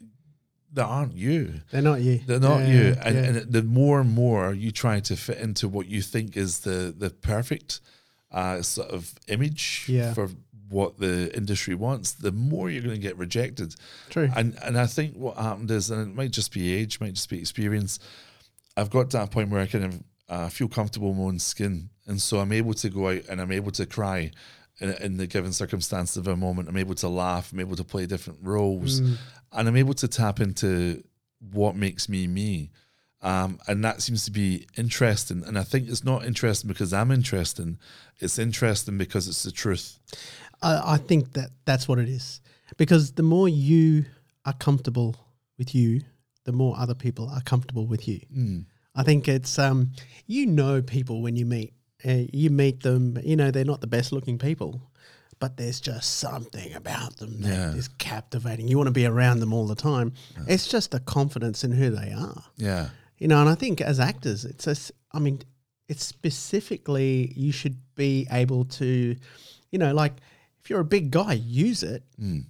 that 0.72 0.84
aren't 0.86 1.14
you. 1.14 1.60
They're 1.70 1.82
not 1.82 2.00
you. 2.00 2.20
They're 2.26 2.40
not 2.40 2.60
Yeah, 2.62 2.66
you, 2.68 2.96
and, 3.04 3.14
yeah. 3.14 3.22
and 3.22 3.52
the 3.52 3.62
more 3.62 4.00
and 4.00 4.12
more 4.12 4.52
you 4.52 4.72
try 4.72 4.98
to 5.00 5.16
fit 5.16 5.38
into 5.38 5.68
what 5.68 5.86
you 5.86 6.00
think 6.02 6.36
is 6.36 6.60
the 6.60 6.94
the 6.96 7.10
perfect 7.10 7.80
uh, 8.32 8.62
sort 8.62 8.88
of 8.90 9.14
image 9.28 9.86
Yeah. 9.88 10.12
for 10.14 10.30
what 10.74 10.98
the 10.98 11.34
industry 11.36 11.74
wants, 11.74 12.12
the 12.12 12.32
more 12.32 12.68
you're 12.70 12.82
going 12.88 13.00
to 13.00 13.08
get 13.08 13.16
rejected. 13.16 13.74
True. 14.10 14.28
And 14.36 14.48
and 14.64 14.76
I 14.76 14.86
think 14.86 15.14
what 15.16 15.36
happened 15.36 15.70
is, 15.70 15.90
and 15.90 16.00
it 16.10 16.14
might 16.14 16.32
just 16.32 16.52
be 16.52 16.74
age, 16.74 17.00
might 17.00 17.14
just 17.14 17.30
be 17.30 17.38
experience. 17.38 17.98
I've 18.76 18.90
got 18.90 19.10
to 19.10 19.18
that 19.18 19.30
point 19.30 19.50
where 19.50 19.60
I 19.62 19.66
kind 19.66 19.84
of 19.84 20.02
uh, 20.28 20.48
feel 20.48 20.68
comfortable 20.68 21.10
in 21.12 21.18
my 21.18 21.24
own 21.24 21.38
skin, 21.38 21.90
and 22.06 22.20
so 22.20 22.40
I'm 22.40 22.52
able 22.52 22.74
to 22.74 22.88
go 22.90 23.08
out 23.08 23.22
and 23.28 23.40
I'm 23.40 23.52
able 23.52 23.70
to 23.72 23.86
cry. 23.86 24.32
In, 24.80 24.90
in 24.94 25.16
the 25.18 25.28
given 25.28 25.52
circumstance 25.52 26.16
of 26.16 26.26
a 26.26 26.34
moment, 26.36 26.68
I'm 26.68 26.76
able 26.76 26.96
to 26.96 27.08
laugh. 27.08 27.52
I'm 27.52 27.60
able 27.60 27.76
to 27.76 27.84
play 27.84 28.06
different 28.06 28.40
roles, 28.42 29.00
Mm. 29.00 29.16
and 29.52 29.68
I'm 29.68 29.76
able 29.76 29.94
to 29.94 30.08
tap 30.08 30.40
into 30.40 31.04
what 31.52 31.76
makes 31.76 32.08
me 32.08 32.26
me. 32.26 32.72
Um, 33.22 33.58
and 33.68 33.84
that 33.84 34.02
seems 34.02 34.24
to 34.24 34.32
be 34.32 34.66
interesting. 34.76 35.44
And 35.46 35.56
I 35.56 35.62
think 35.62 35.88
it's 35.88 36.02
not 36.04 36.26
interesting 36.26 36.66
because 36.68 36.92
I'm 36.92 37.12
interesting. 37.12 37.78
It's 38.18 38.38
interesting 38.38 38.98
because 38.98 39.28
it's 39.28 39.44
the 39.44 39.52
truth. 39.52 39.98
I, 40.64 40.94
I 40.94 40.96
think 41.08 41.32
that 41.34 41.50
that's 41.64 41.86
what 41.88 41.98
it 41.98 42.08
is. 42.08 42.40
Because 42.76 43.12
the 43.12 43.22
more 43.22 43.48
you 43.48 44.04
are 44.44 44.54
comfortable 44.66 45.14
with 45.58 45.74
you, 45.74 46.00
the 46.44 46.52
more 46.52 46.74
other 46.78 46.94
people 46.94 47.28
are 47.28 47.42
comfortable 47.42 47.86
with 47.86 48.08
you. 48.08 48.20
Mm. 48.36 48.64
I 48.94 49.02
think 49.02 49.28
it's 49.28 49.58
um, 49.58 49.92
you 50.26 50.46
know 50.46 50.82
people 50.82 51.22
when 51.22 51.36
you 51.36 51.46
meet. 51.46 51.72
Uh, 52.06 52.24
you 52.32 52.50
meet 52.50 52.82
them, 52.82 53.18
you 53.24 53.34
know 53.36 53.50
they're 53.50 53.64
not 53.64 53.80
the 53.80 53.86
best 53.96 54.12
looking 54.12 54.36
people, 54.38 54.72
but 55.38 55.56
there's 55.56 55.80
just 55.80 56.18
something 56.18 56.74
about 56.74 57.16
them 57.16 57.40
that 57.40 57.48
Yeah. 57.48 57.74
is 57.80 57.88
captivating. 57.98 58.68
You 58.68 58.76
want 58.76 58.88
to 58.88 58.92
be 59.02 59.06
around 59.06 59.40
them 59.40 59.52
all 59.54 59.66
the 59.66 59.74
time. 59.74 60.12
It's 60.46 60.68
just 60.68 60.92
a 60.92 61.00
confidence 61.00 61.64
in 61.64 61.72
who 61.72 61.88
they 61.90 62.12
are, 62.12 62.42
Yeah. 62.58 62.90
you 63.18 63.26
know. 63.28 63.40
And 63.40 63.48
I 63.48 63.54
think 63.54 63.80
as 63.80 63.98
actors, 64.00 64.44
it's 64.44 64.66
a, 64.66 64.76
I 65.16 65.18
mean, 65.18 65.40
it's 65.88 66.04
specifically 66.04 67.32
you 67.36 67.52
should 67.52 67.78
be 67.94 68.26
able 68.30 68.64
to, 68.66 69.16
you 69.70 69.78
know, 69.78 69.94
like 69.94 70.14
if 70.64 70.70
you're 70.70 70.80
a 70.80 70.84
big 70.84 71.10
guy, 71.10 71.34
use 71.34 71.82
it, 71.82 72.02
Mm. 72.20 72.46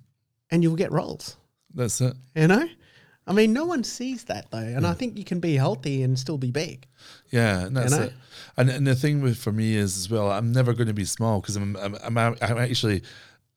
and 0.51 0.63
you'll 0.63 0.77
get 0.77 0.93
roles. 0.93 1.37
That's 1.75 2.01
it. 2.01 2.15
You 2.37 2.47
know, 2.47 2.69
I 3.27 3.33
mean, 3.33 3.53
no 3.53 3.65
one 3.65 3.83
sees 3.83 4.25
that 4.25 4.51
though, 4.51 4.59
and 4.59 4.87
I 4.87 4.93
think 4.93 5.19
you 5.19 5.25
can 5.25 5.41
be 5.41 5.55
healthy 5.57 6.03
and 6.03 6.17
still 6.19 6.39
be 6.39 6.51
big. 6.51 6.87
Yeah, 7.31 7.67
and 7.67 7.77
that's 7.77 7.91
know? 7.93 8.03
it. 8.03 8.13
And 8.57 8.71
and 8.71 8.87
the 8.87 8.95
thing 8.95 9.21
with 9.21 9.37
for 9.39 9.51
me 9.51 9.75
is 9.75 9.97
as 9.97 10.09
well, 10.09 10.31
I'm 10.31 10.53
never 10.53 10.73
going 10.75 10.87
to 10.87 10.95
be 10.95 11.05
small 11.05 11.41
because 11.41 11.57
I'm, 11.57 11.75
I'm 11.77 11.97
I'm 12.05 12.17
I'm 12.19 12.59
actually 12.59 13.03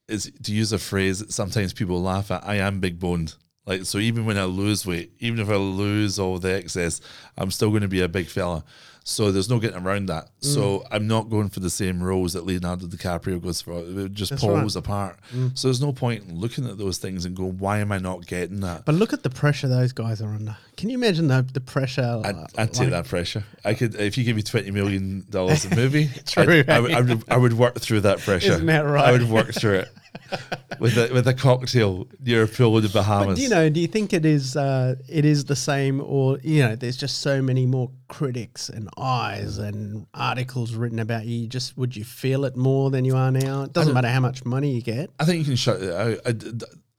is 0.08 0.32
to 0.44 0.54
use 0.54 0.72
a 0.72 0.80
phrase 0.80 1.20
that 1.20 1.32
sometimes 1.34 1.74
people 1.74 2.02
laugh 2.02 2.32
at. 2.32 2.44
I 2.48 2.56
am 2.56 2.80
big 2.80 3.00
boned. 3.00 3.36
Like 3.66 3.84
so, 3.86 3.98
even 4.00 4.26
when 4.26 4.38
I 4.38 4.46
lose 4.46 4.86
weight, 4.86 5.12
even 5.20 5.40
if 5.40 5.50
I 5.50 5.58
lose 5.58 6.18
all 6.18 6.40
the 6.40 6.54
excess, 6.54 7.02
I'm 7.38 7.52
still 7.52 7.70
going 7.70 7.82
to 7.82 7.90
be 7.90 8.02
a 8.02 8.08
big 8.08 8.28
fella. 8.28 8.64
So 9.10 9.32
there's 9.32 9.50
no 9.50 9.58
getting 9.58 9.82
around 9.82 10.08
that. 10.08 10.28
So 10.42 10.80
Mm. 10.80 10.88
I'm 10.92 11.08
not 11.08 11.30
going 11.30 11.48
for 11.48 11.62
the 11.62 11.70
same 11.70 12.04
roles 12.04 12.34
that 12.34 12.46
Leonardo 12.46 12.88
DiCaprio 12.88 13.42
goes 13.42 13.62
for. 13.62 13.80
It 13.80 14.12
just 14.14 14.32
That's 14.32 14.42
pulls 14.42 14.54
right. 14.56 14.66
Mm. 14.68 14.76
apart. 14.76 15.20
So 15.54 15.70
there's 15.70 15.80
no 15.80 15.94
point 15.94 16.26
in 16.28 16.38
looking 16.38 16.68
at 16.68 16.78
those 16.78 16.98
things 16.98 17.24
and 17.24 17.34
going, 17.34 17.58
"Why 17.58 17.80
am 17.80 17.94
I 17.94 18.00
not 18.00 18.28
getting 18.28 18.60
that?" 18.62 18.84
But 18.84 18.96
look 18.96 19.14
at 19.14 19.24
the 19.24 19.30
pressure 19.30 19.70
those 19.70 19.94
guys 19.94 20.22
are 20.22 20.28
under. 20.34 20.58
Can 20.76 20.90
you 20.90 20.98
imagine 20.98 21.30
the 21.30 21.46
the 21.54 21.62
pressure? 21.62 22.22
I'd, 22.26 22.36
uh, 22.36 22.48
I'd 22.58 22.74
take 22.74 22.80
like- 22.82 22.90
that 22.90 23.06
pressure. 23.08 23.46
I 23.64 23.76
could 23.76 23.96
if 23.96 24.18
you 24.18 24.26
give 24.26 24.36
me 24.36 24.42
twenty 24.44 24.72
million 24.72 25.26
dollars 25.30 25.64
a 25.64 25.74
movie. 25.82 26.10
True, 26.26 26.44
I'd- 26.68 26.70
I, 26.72 26.80
would, 26.82 26.92
I 26.92 27.00
would 27.02 27.24
I 27.30 27.38
would 27.38 27.54
work 27.54 27.80
through 27.80 28.02
that 28.02 28.20
pressure. 28.20 28.52
Isn't 28.52 28.66
that 28.66 28.82
right? 28.82 29.06
I 29.08 29.12
would 29.14 29.30
work 29.30 29.54
through 29.54 29.76
it 29.76 29.90
with 30.80 30.98
a 30.98 31.10
with 31.14 31.28
a 31.28 31.34
cocktail 31.34 32.08
near 32.20 32.44
a 32.44 32.48
pool 32.48 32.78
in 32.78 32.84
the 32.84 32.90
Bahamas. 32.90 33.38
But 33.38 33.40
you 33.40 33.50
know, 33.50 33.70
do 33.70 33.80
you 33.80 33.88
think 33.88 34.14
it 34.14 34.26
is 34.26 34.56
uh, 34.56 34.96
it 35.08 35.26
is 35.26 35.46
the 35.46 35.56
same, 35.56 36.02
or 36.02 36.40
you 36.44 36.64
know, 36.64 36.76
there's 36.76 36.98
just 36.98 37.20
so 37.20 37.42
many 37.42 37.66
more 37.66 37.92
critics 38.08 38.70
and 38.70 38.90
eyes 38.98 39.58
and 39.58 40.08
articles 40.14 40.74
written 40.76 41.00
about 41.00 41.26
you? 41.26 41.40
you 41.40 41.48
Just 41.48 41.78
would 41.78 41.96
you 41.96 42.04
feel 42.04 42.46
it 42.46 42.56
more 42.56 42.90
than 42.90 43.06
you 43.06 43.16
are 43.16 43.32
now? 43.32 43.64
It 43.64 43.74
doesn't 43.74 43.94
matter 43.94 44.10
how 44.10 44.20
much 44.20 44.46
money 44.46 44.72
you 44.72 44.82
get. 44.82 45.10
I 45.20 45.26
think 45.26 45.40
you 45.40 45.46
can 45.46 45.56
shut 45.56 45.82
it 45.82 45.94
out. 45.94 46.20
I 46.26 46.34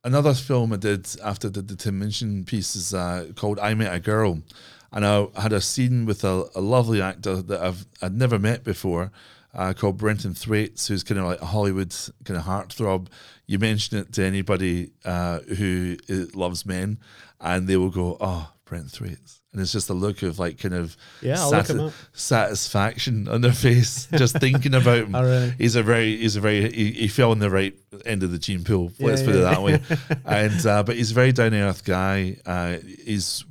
another 0.04 0.34
film 0.34 0.72
I 0.72 0.76
did 0.76 1.08
after 1.22 1.48
the, 1.48 1.62
the 1.62 1.76
Tim 1.76 1.98
Minchin 1.98 2.44
piece 2.44 2.76
is 2.76 2.94
uh, 2.94 3.28
called 3.36 3.58
I 3.58 3.74
Met 3.74 3.94
a 3.94 4.00
Girl. 4.00 4.42
And 4.90 5.04
I 5.04 5.26
had 5.36 5.52
a 5.52 5.60
scene 5.60 6.06
with 6.06 6.24
a, 6.24 6.48
a 6.54 6.62
lovely 6.62 7.02
actor 7.02 7.42
that 7.42 7.60
I've 7.60 7.86
I'd 8.00 8.14
never 8.14 8.38
met 8.38 8.64
before 8.64 9.12
uh, 9.54 9.72
called 9.72 9.96
Brenton 9.98 10.34
Thwaites, 10.34 10.86
who's 10.88 11.02
kind 11.02 11.18
of 11.18 11.26
like 11.26 11.40
a 11.40 11.46
Hollywood 11.46 11.94
kind 12.24 12.38
of 12.38 12.44
heartthrob. 12.44 13.08
You 13.46 13.58
mention 13.58 13.98
it 13.98 14.12
to 14.14 14.24
anybody 14.24 14.90
uh, 15.04 15.40
who 15.40 15.96
loves 16.34 16.66
men, 16.66 16.98
and 17.40 17.66
they 17.66 17.76
will 17.76 17.90
go, 17.90 18.16
"Oh, 18.20 18.52
Brent 18.66 18.90
Thwaites," 18.90 19.40
and 19.52 19.62
it's 19.62 19.72
just 19.72 19.88
a 19.88 19.94
look 19.94 20.22
of 20.22 20.38
like 20.38 20.58
kind 20.58 20.74
of 20.74 20.96
Yeah, 21.22 21.40
I'll 21.40 21.50
look 21.50 21.68
him 21.70 21.80
up. 21.80 21.92
satisfaction 22.12 23.28
on 23.28 23.40
their 23.40 23.52
face 23.52 24.06
just 24.16 24.38
thinking 24.38 24.74
about 24.74 24.98
him. 24.98 25.14
Really? 25.14 25.54
He's 25.58 25.76
a 25.76 25.82
very, 25.82 26.16
he's 26.16 26.36
a 26.36 26.40
very, 26.40 26.70
he, 26.72 26.92
he 26.92 27.08
fell 27.08 27.32
in 27.32 27.38
the 27.38 27.50
right 27.50 27.74
end 28.04 28.22
of 28.22 28.30
the 28.32 28.38
gene 28.38 28.64
pool. 28.64 28.92
Let's 29.00 29.20
Yeah, 29.22 29.26
put 29.26 29.34
it 29.34 29.38
that 29.40 29.62
way. 29.62 29.80
and 30.24 30.66
uh, 30.66 30.82
but 30.82 30.96
he's 30.96 31.10
a 31.10 31.14
very 31.14 31.32
down 31.32 31.52
to 31.52 31.58
earth 31.58 31.84
guy. 31.84 32.36
Uh, 32.46 32.76
he's 33.04 33.44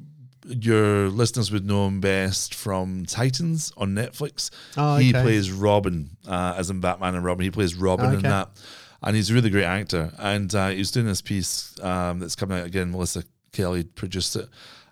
your 0.47 1.09
listeners 1.09 1.51
would 1.51 1.65
know 1.65 1.87
him 1.87 1.99
best 1.99 2.53
from 2.55 3.05
Titans 3.05 3.71
on 3.77 3.93
Netflix. 3.95 4.49
Oh, 4.77 4.97
He 4.97 5.11
plays 5.11 5.51
Robin, 5.51 6.11
uh, 6.27 6.55
as 6.57 6.69
in 6.69 6.79
Batman 6.79 7.15
and 7.15 7.23
Robin. 7.25 7.43
He 7.43 7.51
plays 7.51 7.75
Robin 7.75 8.11
in 8.11 8.17
Okay. 8.17 8.27
that, 8.29 8.49
and 9.03 9.15
he's 9.15 9.29
a 9.29 9.33
really 9.33 9.49
great 9.49 9.65
actor. 9.65 10.11
And 10.17 10.53
uh, 10.55 10.69
he's 10.69 10.91
doing 10.91 11.05
this 11.05 11.21
piece 11.21 11.77
um, 11.83 12.19
that's 12.19 12.35
coming 12.35 12.59
out 12.59 12.65
again. 12.65 12.91
Melissa 12.91 13.23
Kelly 13.51 13.83
produced 13.83 14.35
it. 14.35 14.47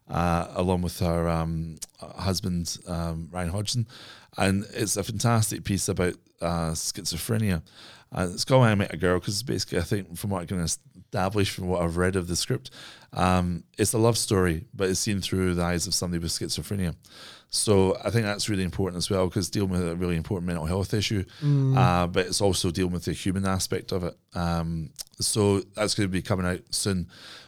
Uh, 0.08 0.46
along 0.54 0.84
with 0.84 1.00
her 1.00 1.28
um, 1.28 1.78
husband 2.00 2.78
um, 2.88 3.28
Ryan 3.32 3.50
Hodgson, 3.50 3.88
and 4.38 4.64
it's 4.72 4.98
a 4.98 5.04
fantastic 5.04 5.64
piece 5.64 5.88
about 5.90 6.14
uh, 6.42 6.74
schizophrenia. 6.74 7.64
And 8.12 8.32
it's 8.36 8.46
called 8.46 8.66
"I 8.66 8.76
Met 8.76 8.94
a 8.94 8.98
Girl" 8.98 9.20
because 9.20 9.42
basically, 9.42 9.80
I 9.80 9.82
think 9.82 10.16
from 10.16 10.30
what 10.30 10.44
I 10.44 10.46
can 10.46 10.64
establish 11.16 11.50
from 11.50 11.68
what 11.68 11.82
I've 11.82 11.96
read 11.96 12.18
of 12.18 12.28
the 12.28 12.36
script, 12.36 12.72
um, 13.14 13.64
it's 13.78 13.94
a 13.94 13.98
love 13.98 14.18
story, 14.18 14.66
but 14.74 14.90
it's 14.90 15.00
seen 15.00 15.22
through 15.22 15.56
the 15.56 15.64
eyes 15.64 15.88
of 15.88 15.94
somebody 15.94 16.22
with 16.22 16.32
schizophrenia. 16.32 16.94
So 17.50 17.96
I 18.04 18.10
think 18.10 18.26
that's 18.26 18.50
really 18.50 18.64
important 18.64 18.98
as 18.98 19.10
well 19.10 19.28
because 19.28 19.50
dealing 19.50 19.70
with 19.70 19.88
a 19.88 19.96
really 19.96 20.18
important 20.18 20.48
mental 20.48 20.66
health 20.66 20.94
issue, 20.94 21.24
uh, 21.78 22.08
but 22.08 22.26
it's 22.26 22.42
also 22.42 22.70
dealing 22.70 22.92
with 22.92 23.06
the 23.06 23.14
human 23.14 23.46
aspect 23.46 23.94
of 23.94 24.04
it. 24.04 24.18
Um, 24.34 24.90
so 25.22 25.62
that's 25.74 25.96
going 25.96 26.10
to 26.10 26.12
be 26.12 26.22
coming 26.22 26.46
out 26.46 26.60
soon. 26.72 27.08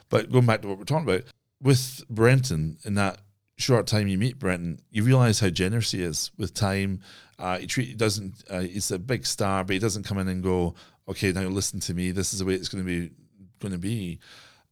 But 0.10 0.32
going 0.32 0.46
back 0.46 0.62
to 0.62 0.70
what 0.70 0.78
we're 0.78 0.86
talking 0.86 1.10
about 1.10 1.24
with 1.62 2.04
Brenton, 2.10 2.78
in 2.86 2.94
that 2.94 3.20
short 3.58 3.86
time 3.86 4.08
you 4.08 4.18
meet 4.18 4.40
Brenton, 4.40 4.80
you 4.92 5.04
realize 5.04 5.42
how 5.42 5.50
generous 5.50 5.92
he 5.92 6.02
is 6.02 6.32
with 6.38 6.54
time. 6.54 7.02
Uh, 7.38 7.58
he, 7.58 7.68
treat, 7.68 7.90
he 7.90 7.94
doesn't. 7.94 8.44
Uh, 8.50 8.62
he's 8.62 8.90
a 8.92 8.98
big 9.00 9.26
star, 9.26 9.66
but 9.66 9.74
he 9.74 9.80
doesn't 9.80 10.04
come 10.04 10.20
in 10.20 10.30
and 10.30 10.42
go, 10.42 10.74
"Okay, 11.10 11.34
now 11.34 11.42
listen 11.50 11.82
to 11.82 11.94
me. 11.94 12.12
This 12.12 12.32
is 12.32 12.40
the 12.40 12.46
way 12.46 12.54
it's 12.54 12.70
going 12.70 12.86
to 12.86 12.88
be. 12.88 13.12
Going 13.60 13.74
to 13.74 13.78
be." 13.78 14.20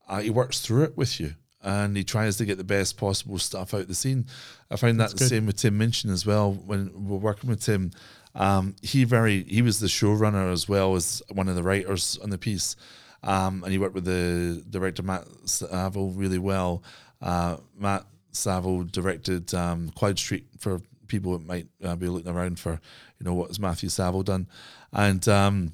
Uh, 0.07 0.21
he 0.21 0.29
works 0.29 0.59
through 0.59 0.83
it 0.83 0.97
with 0.97 1.19
you, 1.19 1.35
and 1.63 1.97
he 1.97 2.03
tries 2.03 2.37
to 2.37 2.45
get 2.45 2.57
the 2.57 2.63
best 2.63 2.97
possible 2.97 3.39
stuff 3.39 3.73
out 3.73 3.87
the 3.87 3.95
scene. 3.95 4.27
I 4.69 4.75
find 4.75 4.99
that 4.99 5.11
the 5.11 5.17
good. 5.17 5.29
same 5.29 5.45
with 5.47 5.57
Tim 5.57 5.77
Minchin 5.77 6.11
as 6.11 6.25
well. 6.25 6.53
When 6.53 7.07
we're 7.07 7.17
working 7.17 7.49
with 7.49 7.61
Tim, 7.61 7.91
um, 8.35 8.75
he 8.81 9.03
very 9.03 9.43
he 9.43 9.61
was 9.61 9.79
the 9.79 9.87
showrunner 9.87 10.51
as 10.51 10.69
well 10.69 10.95
as 10.95 11.23
one 11.31 11.47
of 11.47 11.55
the 11.55 11.63
writers 11.63 12.19
on 12.21 12.29
the 12.29 12.37
piece. 12.37 12.75
Um, 13.23 13.63
and 13.63 13.71
he 13.71 13.79
worked 13.79 13.95
with 13.95 14.05
the 14.05 14.63
director 14.69 15.01
Matt 15.01 15.25
Saville 15.45 16.11
really 16.11 16.37
well. 16.37 16.83
Uh, 17.19 17.57
Matt 17.75 18.05
Saville 18.31 18.83
directed 18.83 19.51
um, 19.55 19.91
Street 20.15 20.45
for 20.59 20.81
people 21.07 21.37
that 21.37 21.45
might 21.45 21.67
uh, 21.83 21.95
be 21.95 22.07
looking 22.07 22.31
around 22.31 22.59
for, 22.59 22.79
you 23.19 23.25
know, 23.25 23.33
what 23.33 23.47
has 23.47 23.59
Matthew 23.59 23.89
Saville 23.89 24.23
done, 24.23 24.47
and 24.93 25.27
um, 25.27 25.73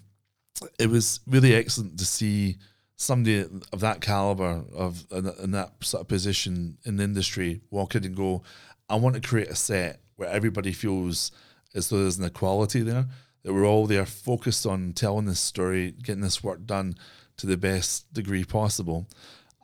it 0.80 0.89
was 0.89 1.20
really 1.28 1.53
excellent 1.53 1.99
to 1.99 2.05
see 2.05 2.57
somebody 3.02 3.39
of 3.74 3.80
that 3.80 3.99
caliber 4.02 4.64
of 4.76 5.06
in, 5.12 5.28
in 5.43 5.52
that 5.52 5.72
sort 5.82 6.02
of 6.02 6.08
position 6.08 6.78
in 6.86 6.97
the 6.97 7.04
industry 7.04 7.62
walk 7.72 7.95
in 7.95 8.06
and 8.06 8.16
go, 8.16 8.43
I 8.89 8.95
want 8.95 9.16
to 9.16 9.22
create 9.22 9.47
a 9.49 9.56
set 9.56 10.02
where 10.18 10.30
everybody 10.30 10.72
feels 10.72 11.32
as 11.74 11.89
though 11.89 11.99
there's 12.02 12.20
an 12.20 12.26
equality 12.26 12.82
there, 12.82 13.08
that 13.43 13.54
we're 13.54 13.66
all 13.66 13.88
there 13.88 14.06
focused 14.06 14.66
on 14.68 14.93
telling 14.93 15.26
this 15.26 15.39
story, 15.39 15.91
getting 16.04 16.22
this 16.22 16.43
work 16.43 16.66
done 16.66 16.95
to 17.38 17.47
the 17.47 17.58
best 17.58 18.14
degree 18.14 18.43
possible. 18.43 19.08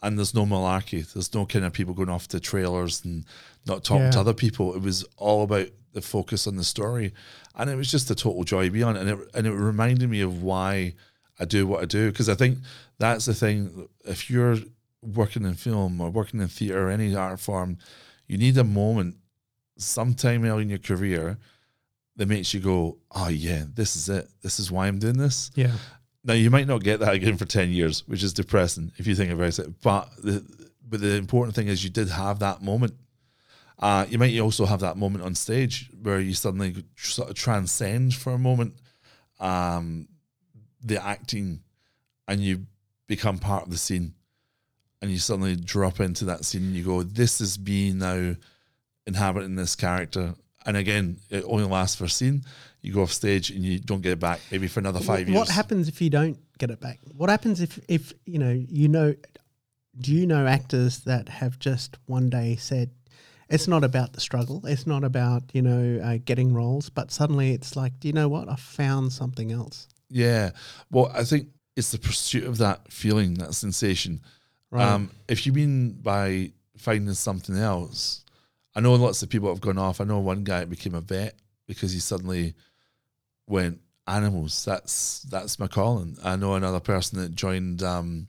And 0.02 0.18
there's 0.18 0.34
no 0.34 0.46
malarkey. 0.46 1.12
There's 1.12 1.34
no 1.34 1.46
kind 1.46 1.66
of 1.66 1.74
people 1.74 1.94
going 1.94 2.10
off 2.10 2.28
to 2.30 2.40
trailers 2.40 3.04
and 3.04 3.26
not 3.68 3.84
talking 3.84 4.04
Yeah. 4.06 4.12
to 4.12 4.20
other 4.22 4.34
people. 4.34 4.74
It 4.76 4.82
was 4.82 5.04
all 5.18 5.44
about 5.44 5.68
the 5.94 6.02
focus 6.02 6.48
on 6.48 6.56
the 6.56 6.64
story, 6.64 7.14
and 7.56 7.70
it 7.70 7.76
was 7.76 7.90
just 7.92 8.10
a 8.12 8.16
total 8.16 8.44
joy 8.44 8.66
to 8.66 8.72
be 8.72 8.84
on. 8.84 8.96
it. 8.96 9.02
And 9.02 9.10
it 9.10 9.18
and 9.34 9.48
it 9.48 9.52
reminded 9.54 10.10
me 10.10 10.22
of 10.22 10.44
why 10.44 10.94
I 11.40 11.46
do 11.46 11.68
what 11.68 11.82
I 11.82 11.86
do 11.86 12.12
because 12.12 12.30
I 12.30 12.36
think 12.36 12.60
that's 12.98 13.26
the 13.26 13.34
thing. 13.34 13.88
If 14.06 14.30
you're 14.30 14.58
working 15.02 15.46
in 15.46 15.54
film 15.56 16.02
or 16.02 16.10
working 16.10 16.42
in 16.42 16.48
theatre 16.48 16.88
or 16.88 16.90
any 16.90 17.16
art 17.16 17.40
form, 17.40 17.78
you 18.28 18.38
need 18.38 18.58
a 18.58 18.64
moment 18.64 19.18
sometime 19.78 20.44
early 20.46 20.64
in 20.64 20.70
your 20.70 20.80
career 20.80 21.38
that 22.16 22.28
makes 22.28 22.54
you 22.54 22.60
go, 22.60 22.98
oh 23.12 23.28
yeah, 23.28 23.66
this 23.74 23.96
is 23.96 24.10
it. 24.10 24.28
This 24.42 24.60
is 24.60 24.72
why 24.72 24.88
I'm 24.88 25.00
doing 25.00 25.18
this. 25.18 25.52
Yeah. 25.56 25.74
Now 26.24 26.34
you 26.34 26.50
might 26.50 26.68
not 26.68 26.84
get 26.84 27.00
that 27.00 27.14
again 27.14 27.38
for 27.38 27.46
ten 27.46 27.70
years, 27.70 28.06
which 28.08 28.24
is 28.24 28.34
depressing 28.34 28.92
if 28.98 29.08
you 29.08 29.16
think 29.16 29.32
about 29.32 29.60
it. 29.60 29.82
But 29.82 30.10
the 30.22 30.44
but 30.90 31.02
the 31.02 31.16
important 31.16 31.56
thing 31.56 31.68
is 31.68 31.84
you 31.84 31.90
did 31.90 32.10
have 32.10 32.40
that 32.40 32.62
moment. 32.62 32.96
Uh, 33.80 34.06
you 34.10 34.18
might 34.18 34.38
also 34.40 34.66
have 34.66 34.80
that 34.80 34.98
moment 34.98 35.24
on 35.24 35.36
stage 35.36 35.90
where 36.02 36.20
you 36.20 36.34
suddenly 36.34 36.84
sort 36.96 37.30
of 37.30 37.36
transcend 37.36 38.16
for 38.16 38.34
a 38.34 38.40
moment 38.40 38.74
um, 39.40 40.08
the 40.88 41.04
acting, 41.04 41.62
and 42.28 42.42
you 42.42 42.66
become 43.08 43.38
part 43.38 43.64
of 43.64 43.72
the 43.72 43.78
scene, 43.78 44.14
and 45.02 45.12
you 45.12 45.18
suddenly 45.18 45.56
drop 45.56 46.00
into 46.00 46.26
that 46.26 46.46
scene. 46.46 46.64
and 46.64 46.76
You 46.76 46.84
go, 46.84 47.04
"This 47.04 47.40
is 47.42 47.60
me 47.60 47.94
now, 47.94 48.36
inhabiting 49.06 49.56
this 49.56 49.76
character." 49.76 50.36
And 50.66 50.76
again, 50.76 51.20
it 51.30 51.44
only 51.48 51.64
lasts 51.66 51.96
for 51.96 52.06
a 52.06 52.10
scene. 52.10 52.44
You 52.82 52.94
go 52.94 53.02
off 53.04 53.14
stage 53.14 53.50
and 53.52 53.64
you 53.64 53.80
don't 53.80 54.02
get 54.02 54.12
it 54.12 54.20
back, 54.20 54.42
maybe 54.52 54.68
for 54.68 54.80
another 54.82 55.00
five 55.00 55.20
What- 55.20 55.28
years. 55.28 55.38
What 55.38 55.50
happens 55.50 55.88
if 55.88 56.02
you 56.02 56.10
don't 56.10 56.38
get 56.58 56.70
it 56.72 56.80
back? 56.82 57.00
What 57.16 57.30
happens 57.30 57.62
if, 57.62 57.80
if 57.88 58.14
you 58.26 58.38
know, 58.40 58.52
you 58.52 58.88
know, 58.90 59.16
do 59.98 60.14
you 60.14 60.28
know 60.28 60.46
actors 60.46 61.00
that 61.00 61.30
have 61.30 61.58
just 61.58 61.98
one 62.06 62.30
day 62.30 62.56
said, 62.58 62.92
it's 63.50 63.68
not 63.68 63.84
about 63.86 64.12
the 64.14 64.20
struggle, 64.20 64.66
it's 64.66 64.86
not 64.86 65.06
about, 65.06 65.44
you 65.54 65.62
know, 65.62 66.02
uh, 66.04 66.18
getting 66.26 66.54
roles, 66.54 66.90
but 66.90 67.12
suddenly 67.12 67.52
it's 67.54 67.78
like, 67.78 67.98
do 68.02 68.10
you 68.10 68.14
know 68.14 68.28
what? 68.28 68.50
I 68.50 68.58
found 68.58 69.14
something 69.14 69.52
else. 69.54 69.88
Yeah. 70.10 70.51
Well, 70.91 71.12
I 71.14 71.24
think 71.24 71.49
it's 71.76 71.91
the 71.91 71.99
pursuit 71.99 72.43
of 72.45 72.58
that 72.60 72.91
feeling, 72.91 73.36
that 73.36 73.53
sensation. 73.53 74.22
Right. 74.72 74.86
Um, 74.88 75.12
if 75.28 75.45
you 75.45 75.53
mean 75.53 75.93
by 75.93 76.51
finding 76.78 77.14
something 77.14 77.58
else, 77.58 78.24
I 78.76 78.80
know 78.80 78.93
lots 78.95 79.24
of 79.24 79.30
people 79.30 79.49
have 79.49 79.62
gone 79.62 79.78
off. 79.78 80.01
I 80.01 80.03
know 80.03 80.20
one 80.20 80.43
guy 80.43 80.66
became 80.66 80.95
a 80.95 81.01
vet 81.01 81.36
because 81.68 81.91
he 81.91 81.99
suddenly 81.99 82.53
went 83.47 83.80
animals. 84.08 84.66
That's 84.66 85.22
that's 85.24 85.60
my 85.60 85.68
calling. 85.68 86.18
I 86.24 86.36
know 86.36 86.55
another 86.55 86.80
person 86.80 87.20
that 87.20 87.36
joined 87.36 87.84
um, 87.84 88.28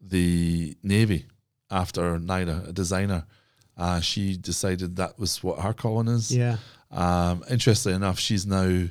the 0.00 0.76
navy 0.82 1.26
after 1.70 2.18
NIDA, 2.18 2.68
a 2.68 2.72
designer. 2.72 3.24
Uh, 3.76 4.00
she 4.00 4.36
decided 4.36 4.96
that 4.96 5.18
was 5.18 5.42
what 5.42 5.58
her 5.60 5.72
calling 5.72 6.08
is. 6.08 6.34
yeah. 6.34 6.58
Um, 6.90 7.42
interestingly 7.50 7.96
enough, 7.96 8.20
she's 8.20 8.46
now 8.46 8.86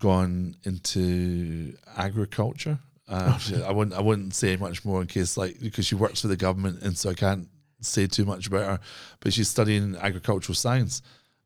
gone 0.00 0.56
into 0.64 1.74
agriculture. 1.96 2.78
Uh, 3.08 3.38
I 3.66 3.72
wouldn't 3.72 3.96
I 3.96 4.00
wouldn't 4.00 4.34
say 4.34 4.56
much 4.56 4.84
more 4.84 5.00
in 5.00 5.06
case 5.06 5.36
like 5.36 5.60
because 5.60 5.86
she 5.86 5.94
works 5.94 6.20
for 6.20 6.28
the 6.28 6.36
government 6.36 6.82
and 6.82 6.96
so 6.96 7.10
I 7.10 7.14
can't 7.14 7.48
say 7.80 8.06
too 8.06 8.24
much 8.24 8.46
about 8.46 8.66
her. 8.66 8.80
But 9.20 9.32
she's 9.32 9.48
studying 9.48 9.96
agricultural 9.96 10.54
science. 10.54 11.02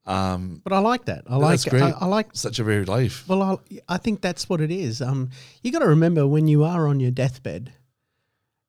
Um, 0.07 0.61
But 0.62 0.74
I 0.74 0.80
like 0.80 1.07
that. 1.07 1.24
I 1.26 1.36
like, 1.36 1.52
that's 1.52 1.64
great. 1.64 1.82
I, 1.82 1.90
I 2.00 2.05
like 2.07 2.28
such 2.34 2.59
a 2.59 2.64
varied 2.64 2.88
life. 2.88 3.26
Well, 3.26 3.42
I, 3.42 3.57
I 3.88 3.96
think 3.96 4.20
that's 4.20 4.48
what 4.48 4.61
it 4.61 4.70
is. 4.70 5.00
Um, 5.00 5.30
you 5.62 5.72
got 5.72 5.78
to 5.78 5.86
remember 5.88 6.26
when 6.26 6.46
you 6.48 6.64
are 6.64 6.86
on 6.86 7.00
your 7.00 7.11
deathbed, 7.11 7.72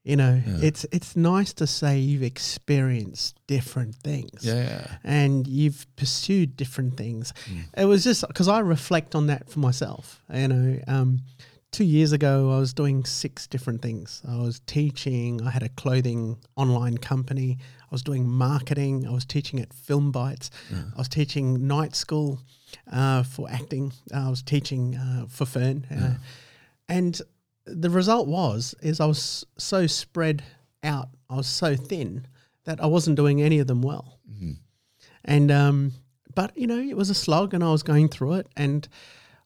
you 0.05 0.15
know, 0.15 0.39
it's 0.61 0.85
it's 0.91 1.15
nice 1.15 1.51
to 1.53 1.65
say 1.65 1.97
you've 1.97 2.21
experienced 2.23 3.39
different 3.47 3.95
things. 3.95 4.45
Yeah, 4.45 4.97
And 5.03 5.47
you've 5.47 5.87
pursued 5.95 6.55
different 6.55 6.95
things. 6.95 7.33
It 7.75 7.85
was 7.85 8.03
just 8.03 8.25
because 8.27 8.47
I 8.47 8.59
reflect 8.59 9.15
on 9.15 9.27
that 9.27 9.49
for 9.49 9.59
myself. 9.59 10.21
You 10.31 10.47
know, 10.47 10.79
um, 10.87 11.21
two 11.71 11.83
years 11.83 12.11
ago, 12.11 12.51
I 12.55 12.59
was 12.59 12.71
doing 12.73 13.03
six 13.03 13.47
different 13.47 13.81
things. 13.81 14.21
I 14.29 14.37
was 14.37 14.61
teaching, 14.67 15.41
I 15.41 15.49
had 15.49 15.63
a 15.63 15.69
clothing 15.69 16.37
online 16.55 16.99
company, 16.99 17.57
I 17.81 17.87
was 17.91 18.03
doing 18.03 18.27
marketing, 18.27 19.07
I 19.07 19.11
was 19.11 19.25
teaching 19.25 19.59
at 19.59 19.73
Film 19.73 20.11
Bites, 20.11 20.51
I 20.95 20.97
was 20.99 21.09
teaching 21.09 21.67
night 21.67 21.95
school 21.95 22.39
uh, 22.91 23.23
for 23.23 23.49
acting, 23.49 23.91
I 24.13 24.29
was 24.29 24.43
teaching 24.43 24.95
uh, 24.95 25.25
for 25.27 25.45
Fern. 25.45 25.85
Uh, 25.91 26.13
and 26.87 27.19
the 27.65 27.89
result 27.89 28.27
was 28.27 28.75
is 28.81 28.99
I 28.99 29.05
was 29.05 29.45
so 29.57 29.87
spread 29.87 30.43
out, 30.83 31.09
I 31.29 31.35
was 31.35 31.47
so 31.47 31.75
thin 31.75 32.27
that 32.65 32.81
I 32.81 32.85
wasn't 32.85 33.15
doing 33.15 33.41
any 33.41 33.59
of 33.59 33.67
them 33.67 33.81
well. 33.81 34.19
And 35.23 35.51
um, 35.51 35.91
but 36.33 36.55
you 36.57 36.67
know, 36.67 36.77
it 36.79 36.95
was 36.97 37.09
a 37.09 37.15
slog, 37.15 37.53
and 37.53 37.63
I 37.63 37.71
was 37.71 37.83
going 37.83 38.09
through 38.09 38.33
it. 38.33 38.47
And 38.55 38.87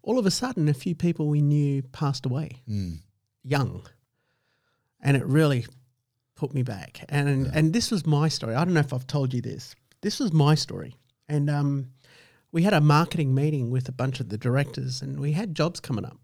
all 0.01 0.19
of 0.19 0.25
a 0.25 0.31
sudden, 0.31 0.67
a 0.67 0.73
few 0.73 0.95
people 0.95 1.27
we 1.27 1.41
knew 1.41 1.81
passed 1.83 2.25
away, 2.25 2.61
young, 3.43 3.83
and 5.01 5.15
it 5.15 5.25
really 5.25 5.65
put 6.35 6.53
me 6.53 6.63
back. 6.63 7.05
And 7.09 7.49
and 7.53 7.73
this 7.73 7.91
was 7.91 8.05
my 8.05 8.27
story. 8.27 8.55
I 8.55 8.65
don't 8.65 8.73
know 8.73 8.79
if 8.81 8.93
I've 8.93 9.07
told 9.07 9.33
you 9.33 9.41
this. 9.41 9.75
This 10.01 10.19
was 10.19 10.33
my 10.33 10.55
story, 10.55 10.95
and 11.27 11.49
um, 11.49 11.89
we 12.51 12.63
had 12.63 12.73
a 12.73 12.81
marketing 12.81 13.33
meeting 13.35 13.69
with 13.71 13.87
a 13.87 13.93
bunch 13.93 14.19
of 14.19 14.29
the 14.29 14.37
directors, 14.37 15.01
and 15.01 15.19
we 15.19 15.33
had 15.33 15.55
jobs 15.55 15.79
coming 15.79 16.05
up. 16.05 16.17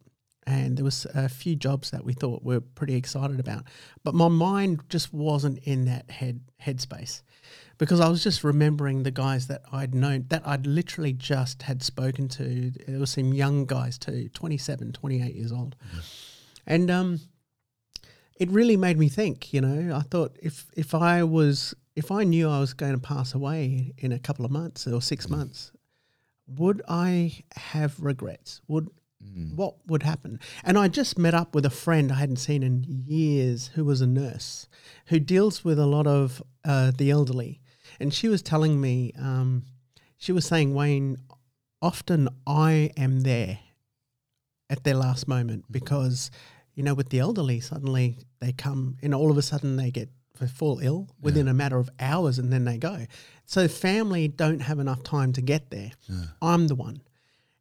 And 0.47 0.77
there 0.77 0.85
was 0.85 1.07
a 1.15 1.27
few 1.27 1.55
jobs 1.55 1.89
that 1.89 2.05
we 2.05 2.13
thought 2.13 2.43
were 2.43 2.59
pretty 2.59 2.95
excited 2.95 3.39
about, 3.39 3.63
but 4.03 4.13
my 4.13 4.27
mind 4.27 4.83
just 4.89 5.11
wasn't 5.11 5.57
in 5.63 5.85
that 5.85 6.11
head 6.11 6.41
headspace 6.61 7.23
because 7.77 7.99
I 7.99 8.09
was 8.09 8.23
just 8.23 8.43
remembering 8.43 9.03
the 9.03 9.11
guys 9.11 9.47
that 9.47 9.63
I'd 9.71 9.93
known 9.93 10.25
that 10.29 10.47
I'd 10.47 10.65
literally 10.65 11.13
just 11.13 11.63
had 11.63 11.83
spoken 11.83 12.27
to. 12.29 12.71
There 12.87 12.99
were 12.99 13.05
some 13.05 13.33
young 13.33 13.65
guys 13.65 13.97
too, 13.97 14.29
27, 14.33 14.93
28 14.93 15.35
years 15.35 15.51
old. 15.51 15.75
And 16.65 16.89
um, 16.89 17.19
it 18.37 18.49
really 18.49 18.77
made 18.77 18.97
me 18.97 19.09
think, 19.09 19.53
you 19.53 19.61
know, 19.61 19.95
I 19.95 20.01
thought 20.01 20.37
if, 20.41 20.67
if 20.75 20.93
I 20.95 21.23
was, 21.23 21.73
if 21.95 22.11
I 22.11 22.23
knew 22.23 22.49
I 22.49 22.59
was 22.59 22.73
going 22.73 22.93
to 22.93 22.99
pass 22.99 23.33
away 23.33 23.93
in 23.97 24.11
a 24.11 24.19
couple 24.19 24.45
of 24.45 24.51
months 24.51 24.87
or 24.87 25.01
six 25.01 25.29
months, 25.29 25.71
would 26.47 26.81
I 26.87 27.43
have 27.55 27.99
regrets? 27.99 28.61
Would, 28.67 28.89
what 29.55 29.75
would 29.87 30.03
happen? 30.03 30.39
And 30.63 30.77
I 30.77 30.87
just 30.87 31.17
met 31.17 31.33
up 31.33 31.55
with 31.55 31.65
a 31.65 31.69
friend 31.69 32.11
I 32.11 32.15
hadn't 32.15 32.37
seen 32.37 32.63
in 32.63 32.85
years 32.87 33.71
who 33.75 33.85
was 33.85 34.01
a 34.01 34.07
nurse 34.07 34.67
who 35.07 35.19
deals 35.19 35.63
with 35.63 35.79
a 35.79 35.85
lot 35.85 36.07
of 36.07 36.41
uh, 36.63 36.91
the 36.97 37.11
elderly. 37.11 37.61
And 37.99 38.13
she 38.13 38.27
was 38.27 38.41
telling 38.41 38.81
me, 38.81 39.13
um, 39.17 39.63
she 40.17 40.31
was 40.31 40.45
saying, 40.45 40.73
Wayne, 40.73 41.17
often 41.81 42.29
I 42.47 42.91
am 42.97 43.21
there 43.21 43.59
at 44.69 44.83
their 44.83 44.95
last 44.95 45.27
moment 45.27 45.65
because, 45.71 46.31
you 46.73 46.83
know, 46.83 46.93
with 46.93 47.09
the 47.09 47.19
elderly, 47.19 47.59
suddenly 47.59 48.17
they 48.39 48.51
come 48.51 48.97
and 49.01 49.13
all 49.13 49.31
of 49.31 49.37
a 49.37 49.41
sudden 49.41 49.75
they 49.75 49.91
get 49.91 50.09
they 50.39 50.47
fall 50.47 50.79
ill 50.79 51.07
within 51.21 51.47
a 51.47 51.53
matter 51.53 51.77
of 51.77 51.89
hours 51.99 52.37
and 52.39 52.51
then 52.51 52.65
they 52.65 52.77
go. 52.77 53.05
So 53.45 53.67
family 53.69 54.27
don't 54.27 54.59
have 54.59 54.79
enough 54.79 55.01
time 55.03 55.31
to 55.33 55.41
get 55.41 55.69
there. 55.69 55.91
I'm 56.41 56.67
the 56.67 56.75
one. 56.75 57.01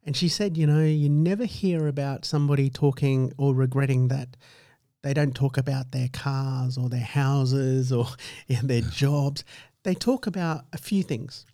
And 0.05 0.15
she 0.15 0.27
said, 0.27 0.55
you 0.55 0.67
know, 0.67 0.83
you 0.83 1.09
never 1.09 1.45
hear 1.45 1.87
about 1.87 2.25
somebody 2.25 2.69
talking 2.69 3.33
or 3.37 3.55
regretting 3.55 4.07
that 4.09 4.37
they 5.01 5.13
don't 5.13 5.35
talk 5.35 5.57
about 5.57 5.91
their 5.91 6.09
cars 6.13 6.77
or 6.77 6.89
their 6.89 6.99
houses 6.99 7.91
or 7.91 8.07
you 8.47 8.57
know, 8.57 8.61
their 8.63 8.81
jobs. 8.81 9.43
They 9.83 9.95
talk 9.95 10.27
about 10.27 10.65
a 10.73 10.77
few 10.77 11.03
things. 11.03 11.45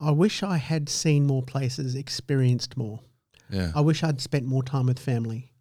I 0.00 0.10
wish 0.10 0.42
I 0.42 0.58
had 0.58 0.88
seen 0.88 1.26
more 1.26 1.42
places, 1.42 1.94
experienced 1.94 2.76
more. 2.76 3.00
yeah, 3.50 3.72
I 3.74 3.80
wish 3.80 4.02
I'd 4.04 4.20
spent 4.20 4.44
more 4.46 4.62
time 4.62 4.86
with 4.86 4.98
family. 4.98 5.52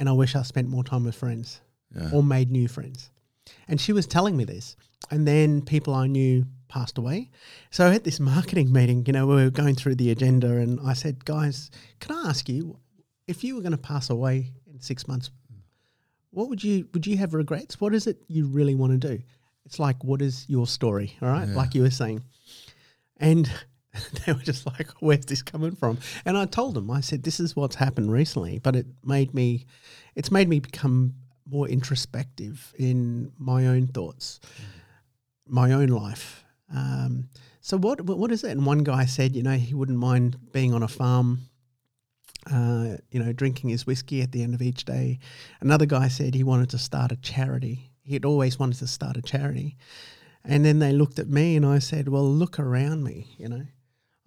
And 0.00 0.08
I 0.08 0.12
wish 0.12 0.36
I 0.36 0.42
spent 0.42 0.68
more 0.68 0.84
time 0.84 1.04
with 1.04 1.16
friends 1.16 1.60
yeah. 1.94 2.10
or 2.12 2.22
made 2.22 2.50
new 2.50 2.68
friends. 2.68 3.10
And 3.66 3.80
she 3.80 3.92
was 3.92 4.06
telling 4.06 4.36
me 4.36 4.44
this. 4.44 4.76
And 5.10 5.26
then 5.26 5.62
people 5.62 5.94
I 5.94 6.06
knew 6.06 6.46
passed 6.68 6.98
away. 6.98 7.30
So 7.70 7.90
at 7.90 8.04
this 8.04 8.20
marketing 8.20 8.72
meeting, 8.72 9.04
you 9.06 9.12
know, 9.12 9.26
we 9.26 9.34
were 9.36 9.50
going 9.50 9.74
through 9.74 9.96
the 9.96 10.10
agenda 10.10 10.56
and 10.56 10.78
I 10.84 10.92
said, 10.92 11.24
guys, 11.24 11.70
can 12.00 12.14
I 12.14 12.28
ask 12.28 12.48
you, 12.48 12.78
if 13.26 13.44
you 13.44 13.54
were 13.54 13.62
going 13.62 13.72
to 13.72 13.78
pass 13.78 14.10
away 14.10 14.52
in 14.72 14.80
six 14.80 15.06
months, 15.08 15.30
what 16.30 16.48
would 16.48 16.62
you, 16.62 16.88
would 16.92 17.06
you 17.06 17.16
have 17.16 17.34
regrets? 17.34 17.80
What 17.80 17.94
is 17.94 18.06
it 18.06 18.18
you 18.28 18.46
really 18.46 18.74
want 18.74 19.00
to 19.00 19.08
do? 19.16 19.22
It's 19.64 19.78
like, 19.78 20.02
what 20.02 20.22
is 20.22 20.46
your 20.48 20.66
story? 20.66 21.16
All 21.20 21.28
right. 21.28 21.48
Like 21.48 21.74
you 21.74 21.82
were 21.82 21.90
saying. 21.90 22.22
And 23.18 23.50
they 24.26 24.32
were 24.32 24.40
just 24.40 24.66
like, 24.66 24.88
where's 25.00 25.26
this 25.26 25.42
coming 25.42 25.74
from? 25.74 25.98
And 26.24 26.36
I 26.36 26.46
told 26.46 26.74
them, 26.74 26.90
I 26.90 27.00
said, 27.00 27.22
this 27.22 27.40
is 27.40 27.56
what's 27.56 27.76
happened 27.76 28.12
recently, 28.12 28.58
but 28.58 28.76
it 28.76 28.86
made 29.04 29.34
me, 29.34 29.66
it's 30.14 30.30
made 30.30 30.48
me 30.48 30.60
become 30.60 31.14
more 31.50 31.68
introspective 31.68 32.72
in 32.78 33.32
my 33.38 33.66
own 33.66 33.86
thoughts, 33.86 34.40
my 35.46 35.72
own 35.72 35.88
life. 35.88 36.44
Um, 36.74 37.28
so 37.60 37.76
what 37.76 38.00
what 38.02 38.30
is 38.32 38.44
it? 38.44 38.50
And 38.52 38.66
one 38.66 38.84
guy 38.84 39.06
said, 39.06 39.34
you 39.34 39.42
know, 39.42 39.56
he 39.56 39.74
wouldn't 39.74 39.98
mind 39.98 40.36
being 40.52 40.74
on 40.74 40.82
a 40.82 40.88
farm, 40.88 41.40
uh, 42.50 42.96
you 43.10 43.22
know, 43.22 43.32
drinking 43.32 43.70
his 43.70 43.86
whiskey 43.86 44.22
at 44.22 44.32
the 44.32 44.42
end 44.42 44.54
of 44.54 44.62
each 44.62 44.84
day. 44.84 45.18
Another 45.60 45.86
guy 45.86 46.08
said 46.08 46.34
he 46.34 46.44
wanted 46.44 46.70
to 46.70 46.78
start 46.78 47.12
a 47.12 47.16
charity. 47.16 47.90
He'd 48.02 48.24
always 48.24 48.58
wanted 48.58 48.78
to 48.78 48.86
start 48.86 49.16
a 49.16 49.22
charity. 49.22 49.76
And 50.44 50.64
then 50.64 50.78
they 50.78 50.92
looked 50.92 51.18
at 51.18 51.28
me 51.28 51.56
and 51.56 51.66
I 51.66 51.78
said, 51.78 52.08
well, 52.08 52.24
look 52.24 52.58
around 52.58 53.04
me, 53.04 53.34
you 53.36 53.48
know. 53.48 53.66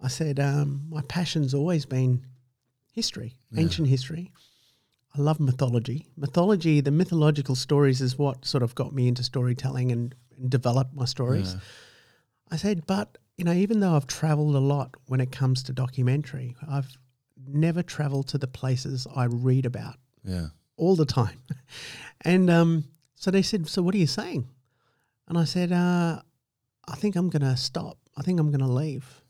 I 0.00 0.08
said, 0.08 0.38
um, 0.38 0.82
my 0.88 1.02
passion's 1.02 1.54
always 1.54 1.86
been 1.86 2.26
history, 2.92 3.34
ancient 3.56 3.88
history. 3.88 4.32
I 5.16 5.20
love 5.20 5.40
mythology. 5.40 6.06
Mythology, 6.16 6.80
the 6.80 6.90
mythological 6.90 7.54
stories 7.54 8.00
is 8.00 8.18
what 8.18 8.44
sort 8.44 8.62
of 8.62 8.74
got 8.74 8.92
me 8.92 9.08
into 9.08 9.22
storytelling 9.22 9.92
and, 9.92 10.14
and 10.38 10.50
developed 10.50 10.94
my 10.94 11.04
stories. 11.04 11.54
Yeah. 11.54 11.60
I 12.52 12.56
said, 12.56 12.86
but 12.86 13.18
you 13.38 13.44
know, 13.44 13.52
even 13.52 13.80
though 13.80 13.94
I've 13.96 14.06
traveled 14.06 14.54
a 14.54 14.60
lot 14.74 14.94
when 15.06 15.20
it 15.20 15.32
comes 15.32 15.62
to 15.64 15.72
documentary, 15.72 16.54
I've 16.68 16.96
never 17.48 17.82
traveled 17.82 18.28
to 18.28 18.38
the 18.38 18.46
places 18.46 19.06
I 19.16 19.24
read 19.24 19.66
about 19.66 19.96
Yeah. 20.24 20.48
all 20.76 20.94
the 20.96 21.06
time. 21.06 21.38
And 22.24 22.48
um, 22.50 22.84
so 23.16 23.30
they 23.32 23.42
said, 23.42 23.66
So 23.68 23.82
what 23.82 23.94
are 23.96 23.98
you 23.98 24.06
saying? 24.06 24.46
And 25.28 25.36
I 25.38 25.44
said, 25.44 25.72
uh, 25.72 26.20
I 26.86 26.94
think 26.94 27.16
I'm 27.16 27.30
going 27.30 27.42
to 27.42 27.56
stop. 27.56 27.96
I 28.16 28.22
think 28.22 28.38
I'm 28.38 28.50
going 28.50 28.60
to 28.60 28.66
leave. 28.84 29.22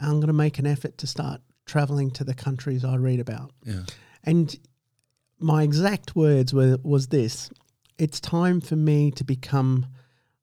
I'm 0.00 0.14
going 0.18 0.26
to 0.28 0.32
make 0.32 0.58
an 0.58 0.66
effort 0.66 0.96
to 0.98 1.06
start 1.06 1.40
traveling 1.66 2.10
to 2.12 2.24
the 2.24 2.34
countries 2.34 2.84
I 2.84 2.96
read 2.96 3.20
about. 3.20 3.52
Yeah. 3.64 3.82
And 4.24 4.56
my 5.38 5.62
exact 5.62 6.16
words 6.16 6.52
were 6.54 6.78
was 6.82 7.08
this: 7.08 7.50
It's 7.98 8.18
time 8.18 8.60
for 8.60 8.76
me 8.76 9.10
to 9.12 9.24
become 9.24 9.86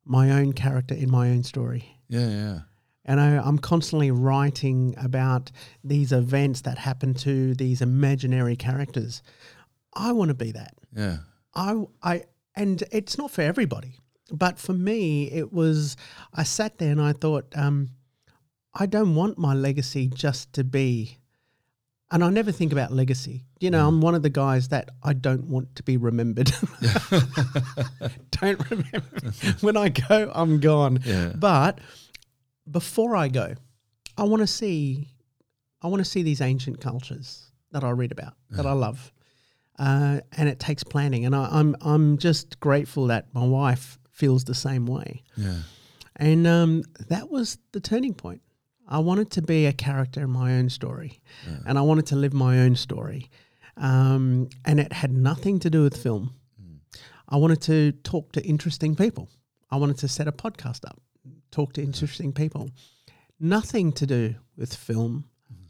my 0.07 0.31
own 0.31 0.53
character 0.53 0.95
in 0.95 1.11
my 1.11 1.29
own 1.29 1.43
story. 1.43 1.99
Yeah. 2.09 2.29
Yeah. 2.29 2.59
And 3.05 3.21
I, 3.21 3.37
I'm 3.37 3.57
constantly 3.57 4.11
writing 4.11 4.93
about 4.97 5.51
these 5.83 6.11
events 6.11 6.61
that 6.61 6.77
happen 6.77 7.13
to 7.15 7.53
these 7.55 7.81
imaginary 7.81 8.57
characters. 8.57 9.21
I 9.93 10.11
want 10.11 10.29
to 10.29 10.35
be 10.35 10.51
that. 10.51 10.73
Yeah. 10.93 11.17
I, 11.55 11.85
I, 12.03 12.23
and 12.55 12.83
it's 12.91 13.17
not 13.17 13.31
for 13.31 13.41
everybody, 13.41 13.99
but 14.31 14.59
for 14.59 14.73
me, 14.73 15.31
it 15.31 15.53
was. 15.53 15.95
I 16.33 16.43
sat 16.43 16.79
there 16.79 16.91
and 16.91 17.01
I 17.01 17.13
thought, 17.13 17.45
um, 17.55 17.89
I 18.73 18.85
don't 18.85 19.15
want 19.15 19.37
my 19.37 19.53
legacy 19.53 20.07
just 20.07 20.51
to 20.53 20.63
be. 20.63 21.17
And 22.09 22.23
I 22.23 22.29
never 22.29 22.53
think 22.53 22.71
about 22.71 22.93
legacy. 22.93 23.43
You 23.59 23.69
know, 23.69 23.85
I'm 23.85 23.99
one 23.99 24.15
of 24.15 24.23
the 24.23 24.29
guys 24.29 24.69
that 24.69 24.89
I 25.03 25.11
don't 25.11 25.43
want 25.45 25.75
to 25.75 25.83
be 25.83 25.97
remembered. 25.97 26.51
don't 28.31 28.69
remember. 28.71 29.31
when 29.61 29.75
I 29.75 29.89
go, 29.89 30.31
I'm 30.33 30.61
gone. 30.61 30.99
Yeah. 31.03 31.33
But 31.35 31.79
before 32.69 33.15
I 33.15 33.27
go, 33.27 33.55
I 34.17 34.23
want 34.23 34.41
to 34.41 34.47
see, 34.47 35.09
I 35.81 35.87
want 35.87 35.99
to 35.99 36.09
see 36.09 36.23
these 36.23 36.39
ancient 36.39 36.79
cultures 36.79 37.51
that 37.71 37.83
I 37.83 37.89
read 37.89 38.13
about, 38.13 38.33
that 38.51 38.65
I 38.65 38.71
love, 38.71 39.11
uh, 39.77 40.21
and 40.31 40.47
it 40.47 40.59
takes 40.59 40.83
planning. 40.83 41.25
And 41.25 41.35
I, 41.35 41.49
I'm 41.51 41.75
I'm 41.81 42.17
just 42.17 42.59
grateful 42.59 43.07
that 43.07 43.27
my 43.33 43.45
wife 43.45 43.99
feels 44.11 44.45
the 44.45 44.55
same 44.55 44.85
way. 44.85 45.23
Yeah. 45.35 45.57
And 46.15 46.47
um, 46.47 46.83
that 47.09 47.29
was 47.29 47.57
the 47.73 47.79
turning 47.79 48.13
point. 48.13 48.41
I 48.87 48.99
wanted 48.99 49.31
to 49.31 49.41
be 49.41 49.65
a 49.65 49.73
character 49.73 50.21
in 50.21 50.29
my 50.29 50.53
own 50.57 50.69
story, 50.69 51.19
and 51.65 51.77
I 51.77 51.81
wanted 51.81 52.05
to 52.07 52.15
live 52.15 52.33
my 52.33 52.59
own 52.59 52.75
story. 52.75 53.29
Um, 53.75 54.49
and 54.65 54.79
it 54.79 54.91
had 54.91 55.11
nothing 55.11 55.59
to 55.59 55.69
do 55.69 55.83
with 55.83 55.95
film. 55.95 56.33
I 57.29 57.35
wanted 57.37 57.61
to 57.63 57.91
talk 58.03 58.31
to 58.31 58.41
interesting 58.45 58.95
people. 58.95 59.29
I 59.69 59.75
wanted 59.75 59.97
to 59.99 60.07
set 60.07 60.27
a 60.27 60.31
podcast 60.31 60.85
up, 60.85 60.99
talk 61.51 61.73
to 61.73 61.81
interesting 61.83 62.31
people. 62.31 62.71
Nothing 63.39 63.91
to 63.93 64.07
do 64.07 64.35
with 64.55 64.73
film, 64.73 65.25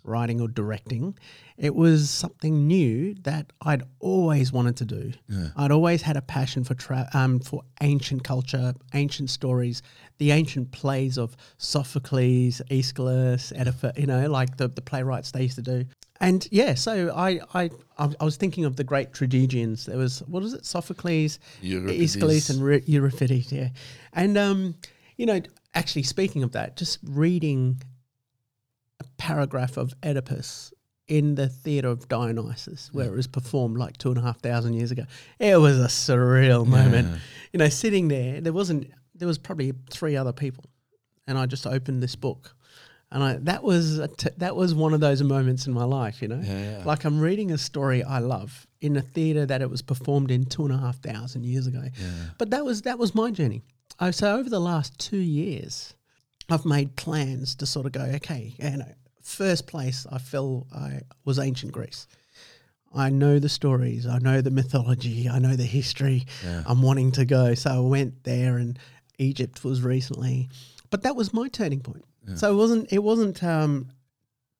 writing, 0.08 0.42
or 0.42 0.48
directing. 0.48 1.18
It 1.58 1.76
was 1.76 2.10
something 2.10 2.68
new 2.68 3.16
that 3.24 3.52
I'd 3.62 3.84
always 4.00 4.52
wanted 4.52 4.78
to 4.78 4.86
do. 4.86 5.12
I'd 5.56 5.72
always 5.72 6.02
had 6.02 6.16
a 6.16 6.22
passion 6.22 6.64
for 6.64 6.76
tra- 6.76 7.10
um, 7.14 7.40
for 7.40 7.64
ancient 7.82 8.24
culture, 8.24 8.74
ancient 8.94 9.30
stories, 9.30 9.82
the 10.20 10.32
ancient 10.32 10.72
plays 10.72 11.18
of 11.18 11.36
Sophocles, 11.58 12.62
Aeschylus, 12.70 13.52
Oedipus. 13.54 13.98
You 13.98 14.08
know, 14.08 14.28
like 14.30 14.58
the 14.58 14.68
the 14.68 14.82
playwrights 14.82 15.32
they 15.32 15.44
used 15.44 15.56
to 15.56 15.62
do. 15.62 15.86
And 16.20 16.48
yeah, 16.52 16.74
so 16.74 17.14
I 17.16 17.40
I 17.54 17.70
I 17.98 18.10
I 18.20 18.26
was 18.26 18.38
thinking 18.38 18.66
of 18.66 18.76
the 18.76 18.84
great 18.84 19.14
tragedians. 19.14 19.86
There 19.86 19.98
was 19.98 20.20
what 20.28 20.44
is 20.44 20.54
it, 20.54 20.66
Sophocles, 20.66 21.40
Euripides. 21.62 22.16
Aeschylus, 22.16 22.50
and 22.50 22.88
Euripides. 22.88 23.52
Yeah, 23.52 23.70
and 24.14 24.38
um, 24.38 24.76
you 25.18 25.26
know, 25.26 25.42
actually 25.74 26.04
speaking 26.04 26.44
of 26.44 26.52
that, 26.54 26.76
just 26.78 27.00
reading 27.04 27.82
a 29.00 29.06
paragraph 29.18 29.78
of 29.78 29.94
Oedipus 30.04 30.74
in 31.08 31.36
the 31.36 31.48
theatre 31.48 31.88
of 31.88 32.08
Dionysus, 32.10 32.90
where 32.94 33.06
it 33.08 33.16
was 33.16 33.28
performed 33.28 33.78
like 33.78 33.98
two 33.98 34.10
and 34.10 34.18
a 34.18 34.22
half 34.22 34.40
thousand 34.42 34.74
years 34.74 34.92
ago. 34.92 35.04
It 35.40 35.58
was 35.60 35.80
a 35.80 35.88
surreal 35.88 36.66
moment. 36.68 37.20
You 37.54 37.60
know, 37.60 37.70
sitting 37.70 38.08
there, 38.10 38.42
there 38.42 38.52
wasn't, 38.54 38.92
there 39.16 39.28
was 39.28 39.38
probably 39.38 39.74
three 39.90 40.18
other 40.18 40.34
people, 40.34 40.66
and 41.28 41.38
I 41.38 41.46
just 41.46 41.66
opened 41.66 42.04
this 42.04 42.16
book, 42.16 42.54
and 43.12 43.24
I 43.24 43.38
that 43.44 43.64
was 43.64 44.00
a 44.00 44.10
t- 44.10 44.30
that 44.38 44.56
was 44.56 44.76
one 44.76 44.94
of 44.94 45.00
those 45.00 45.24
moments 45.24 45.66
in 45.66 45.72
my 45.74 45.86
life. 45.86 46.22
You 46.22 46.28
know, 46.28 46.42
Yeah, 46.44 46.78
yeah. 46.80 46.84
like 46.86 47.06
I'm 47.06 47.20
reading 47.22 47.52
a 47.52 47.58
story 47.58 48.04
I 48.04 48.20
love 48.20 48.68
in 48.82 48.98
a 48.98 49.02
theatre 49.02 49.46
that 49.46 49.62
it 49.62 49.70
was 49.70 49.82
performed 49.82 50.30
in 50.30 50.44
two 50.46 50.66
and 50.66 50.74
a 50.74 50.78
half 50.78 50.98
thousand 51.00 51.46
years 51.46 51.68
ago. 51.68 51.84
But 52.38 52.50
that 52.50 52.66
was 52.66 52.82
that 52.82 53.00
was 53.00 53.16
my 53.16 53.32
journey. 53.32 53.62
Oh, 54.00 54.12
so 54.12 54.36
over 54.38 54.50
the 54.50 54.60
last 54.60 55.00
two 55.00 55.18
years, 55.18 55.96
I've 56.50 56.66
made 56.66 56.96
plans 56.96 57.56
to 57.56 57.66
sort 57.66 57.86
of 57.86 57.92
go, 57.92 58.02
okay, 58.02 58.56
know, 58.78 58.92
first 59.22 59.68
place 59.68 60.06
I 60.12 60.18
feel 60.18 60.68
I 60.74 61.02
was 61.26 61.40
ancient 61.40 61.74
Greece. 61.74 62.08
I 62.96 63.10
know 63.10 63.38
the 63.40 63.50
stories, 63.50 64.08
I 64.08 64.20
know 64.20 64.40
the 64.42 64.50
mythology, 64.52 65.28
I 65.30 65.40
know 65.40 65.56
the 65.56 65.66
history. 65.66 66.26
I'm 66.66 66.82
wanting 66.82 67.12
to 67.14 67.26
go. 67.26 67.54
So 67.54 67.70
I 67.70 67.80
went 67.80 68.24
there 68.24 68.58
and 68.58 68.80
Egypt 69.18 69.64
was 69.64 69.82
recently. 69.82 70.50
But 70.90 71.04
that 71.04 71.16
was 71.16 71.34
my 71.34 71.50
turning 71.50 71.82
point. 71.82 72.06
So 72.36 72.52
it 72.52 72.56
wasn't 72.56 72.92
it 72.94 73.04
wasn't 73.04 73.44
um, 73.44 73.90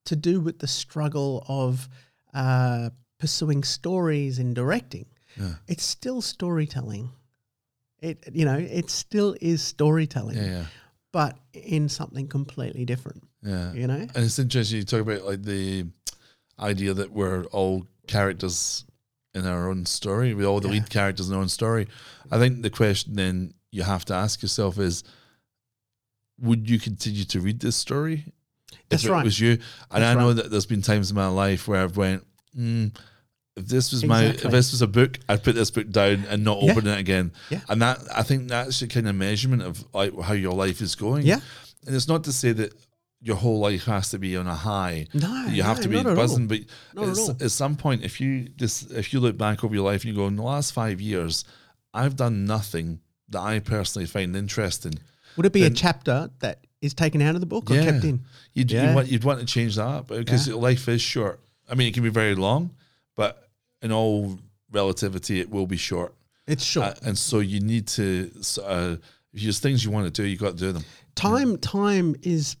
to 0.06 0.16
do 0.16 0.40
with 0.40 0.58
the 0.58 0.66
struggle 0.66 1.44
of 1.48 1.88
uh, 2.34 2.90
pursuing 3.18 3.62
stories 3.64 4.38
and 4.38 4.54
directing. 4.54 5.06
It's 5.66 5.84
still 5.84 6.20
storytelling. 6.22 7.10
It 8.00 8.28
you 8.32 8.44
know, 8.44 8.58
it 8.58 8.90
still 8.90 9.36
is 9.40 9.62
storytelling 9.62 10.36
Yeah. 10.36 10.46
Yeah. 10.46 10.64
But 11.18 11.36
in 11.52 11.88
something 11.88 12.28
completely 12.28 12.84
different. 12.84 13.24
Yeah. 13.42 13.72
You 13.72 13.88
know? 13.88 13.94
And 13.94 14.16
it's 14.24 14.38
interesting 14.38 14.78
you 14.78 14.84
talk 14.84 15.00
about 15.00 15.24
like 15.24 15.42
the 15.42 15.86
idea 16.60 16.94
that 16.94 17.10
we're 17.10 17.42
all 17.46 17.88
characters 18.06 18.84
in 19.34 19.44
our 19.44 19.68
own 19.68 19.84
story. 19.84 20.32
We 20.32 20.46
all 20.46 20.60
the 20.60 20.68
lead 20.68 20.90
characters 20.90 21.28
in 21.28 21.34
our 21.34 21.40
own 21.40 21.48
story. 21.48 21.88
I 22.30 22.38
think 22.38 22.62
the 22.62 22.70
question 22.70 23.16
then 23.16 23.54
you 23.72 23.82
have 23.82 24.04
to 24.04 24.14
ask 24.14 24.42
yourself 24.42 24.78
is 24.78 25.02
would 26.40 26.70
you 26.70 26.78
continue 26.78 27.24
to 27.24 27.40
read 27.40 27.58
this 27.58 27.74
story 27.74 28.32
That's 28.88 29.02
if 29.02 29.10
right. 29.10 29.22
it 29.22 29.24
was 29.24 29.40
you? 29.40 29.50
And 29.90 30.04
That's 30.04 30.04
I 30.04 30.14
know 30.14 30.28
right. 30.28 30.36
that 30.36 30.52
there's 30.52 30.66
been 30.66 30.82
times 30.82 31.10
in 31.10 31.16
my 31.16 31.26
life 31.26 31.66
where 31.66 31.82
I've 31.82 31.96
went, 31.96 32.24
mm, 32.56 32.96
if 33.58 33.66
this 33.66 33.92
was 33.92 34.04
my 34.04 34.24
if 34.24 34.42
this 34.42 34.72
was 34.72 34.82
a 34.82 34.86
book, 34.86 35.18
I'd 35.28 35.42
put 35.42 35.54
this 35.54 35.70
book 35.70 35.90
down 35.90 36.24
and 36.28 36.44
not 36.44 36.62
Yeah. 36.62 36.72
open 36.72 36.86
it 36.86 36.98
again. 36.98 37.32
Yeah. 37.50 37.60
And 37.68 37.82
that 37.82 37.98
I 38.14 38.22
think 38.22 38.48
that's 38.48 38.80
the 38.80 38.86
kind 38.86 39.08
of 39.08 39.14
measurement 39.16 39.62
of 39.62 39.84
like 39.94 40.18
how 40.20 40.32
your 40.34 40.54
life 40.54 40.80
is 40.80 40.94
going. 40.94 41.26
Yeah. 41.26 41.40
And 41.86 41.94
it's 41.94 42.08
not 42.08 42.24
to 42.24 42.32
say 42.32 42.52
that 42.52 42.72
your 43.20 43.36
whole 43.36 43.58
life 43.58 43.84
has 43.86 44.10
to 44.10 44.18
be 44.18 44.36
on 44.36 44.46
a 44.46 44.54
high. 44.54 45.06
No, 45.12 45.46
you 45.48 45.62
have 45.64 45.78
no, 45.78 45.82
to 45.82 45.88
be 45.88 45.96
not 45.96 46.06
at 46.06 46.10
all. 46.10 46.16
buzzing. 46.16 46.46
But 46.46 46.60
at 46.96 47.08
it's- 47.08 47.28
at 47.42 47.50
some 47.50 47.76
point, 47.76 48.04
if 48.04 48.20
you 48.20 48.48
just 48.56 48.90
if 48.92 49.12
you 49.12 49.20
look 49.20 49.36
back 49.36 49.64
over 49.64 49.74
your 49.74 49.84
life 49.84 50.02
and 50.04 50.10
you 50.12 50.16
go, 50.16 50.26
in 50.28 50.36
the 50.36 50.42
last 50.42 50.72
five 50.72 51.00
years, 51.00 51.44
I've 51.92 52.16
done 52.16 52.44
nothing 52.44 53.00
that 53.30 53.40
I 53.40 53.58
personally 53.58 54.06
find 54.06 54.34
interesting. 54.36 54.94
Would 55.36 55.46
it 55.46 55.52
be 55.52 55.64
a 55.64 55.70
chapter 55.70 56.30
that 56.40 56.64
is 56.80 56.94
taken 56.94 57.20
out 57.22 57.34
of 57.34 57.40
the 57.40 57.46
book 57.46 57.70
or 57.70 57.74
kept 57.74 58.04
in? 58.04 58.24
You'd, 58.54 58.70
Yeah. 58.70 58.88
you'd, 58.88 58.94
want, 58.94 59.08
you'd 59.08 59.24
want 59.24 59.40
to 59.40 59.46
change 59.46 59.76
that 59.76 60.06
because 60.06 60.48
Yeah. 60.48 60.54
life 60.54 60.88
is 60.88 61.00
short. 61.02 61.40
I 61.68 61.74
mean, 61.74 61.88
it 61.88 61.94
can 61.94 62.02
be 62.02 62.08
very 62.08 62.34
long, 62.34 62.70
but 63.16 63.47
in 63.82 63.92
all 63.92 64.38
relativity, 64.70 65.40
it 65.40 65.50
will 65.50 65.66
be 65.66 65.76
short. 65.76 66.14
It's 66.46 66.64
short. 66.64 66.86
Uh, 66.86 67.08
and 67.08 67.18
so 67.18 67.40
you 67.40 67.60
need 67.60 67.86
to, 67.88 68.30
uh, 68.64 68.96
if 69.32 69.42
there's 69.42 69.60
things 69.60 69.84
you 69.84 69.90
want 69.90 70.06
to 70.06 70.22
do, 70.22 70.26
you 70.26 70.36
got 70.36 70.52
to 70.52 70.56
do 70.56 70.72
them. 70.72 70.84
time 71.14 71.58
time 71.58 72.16
is 72.22 72.56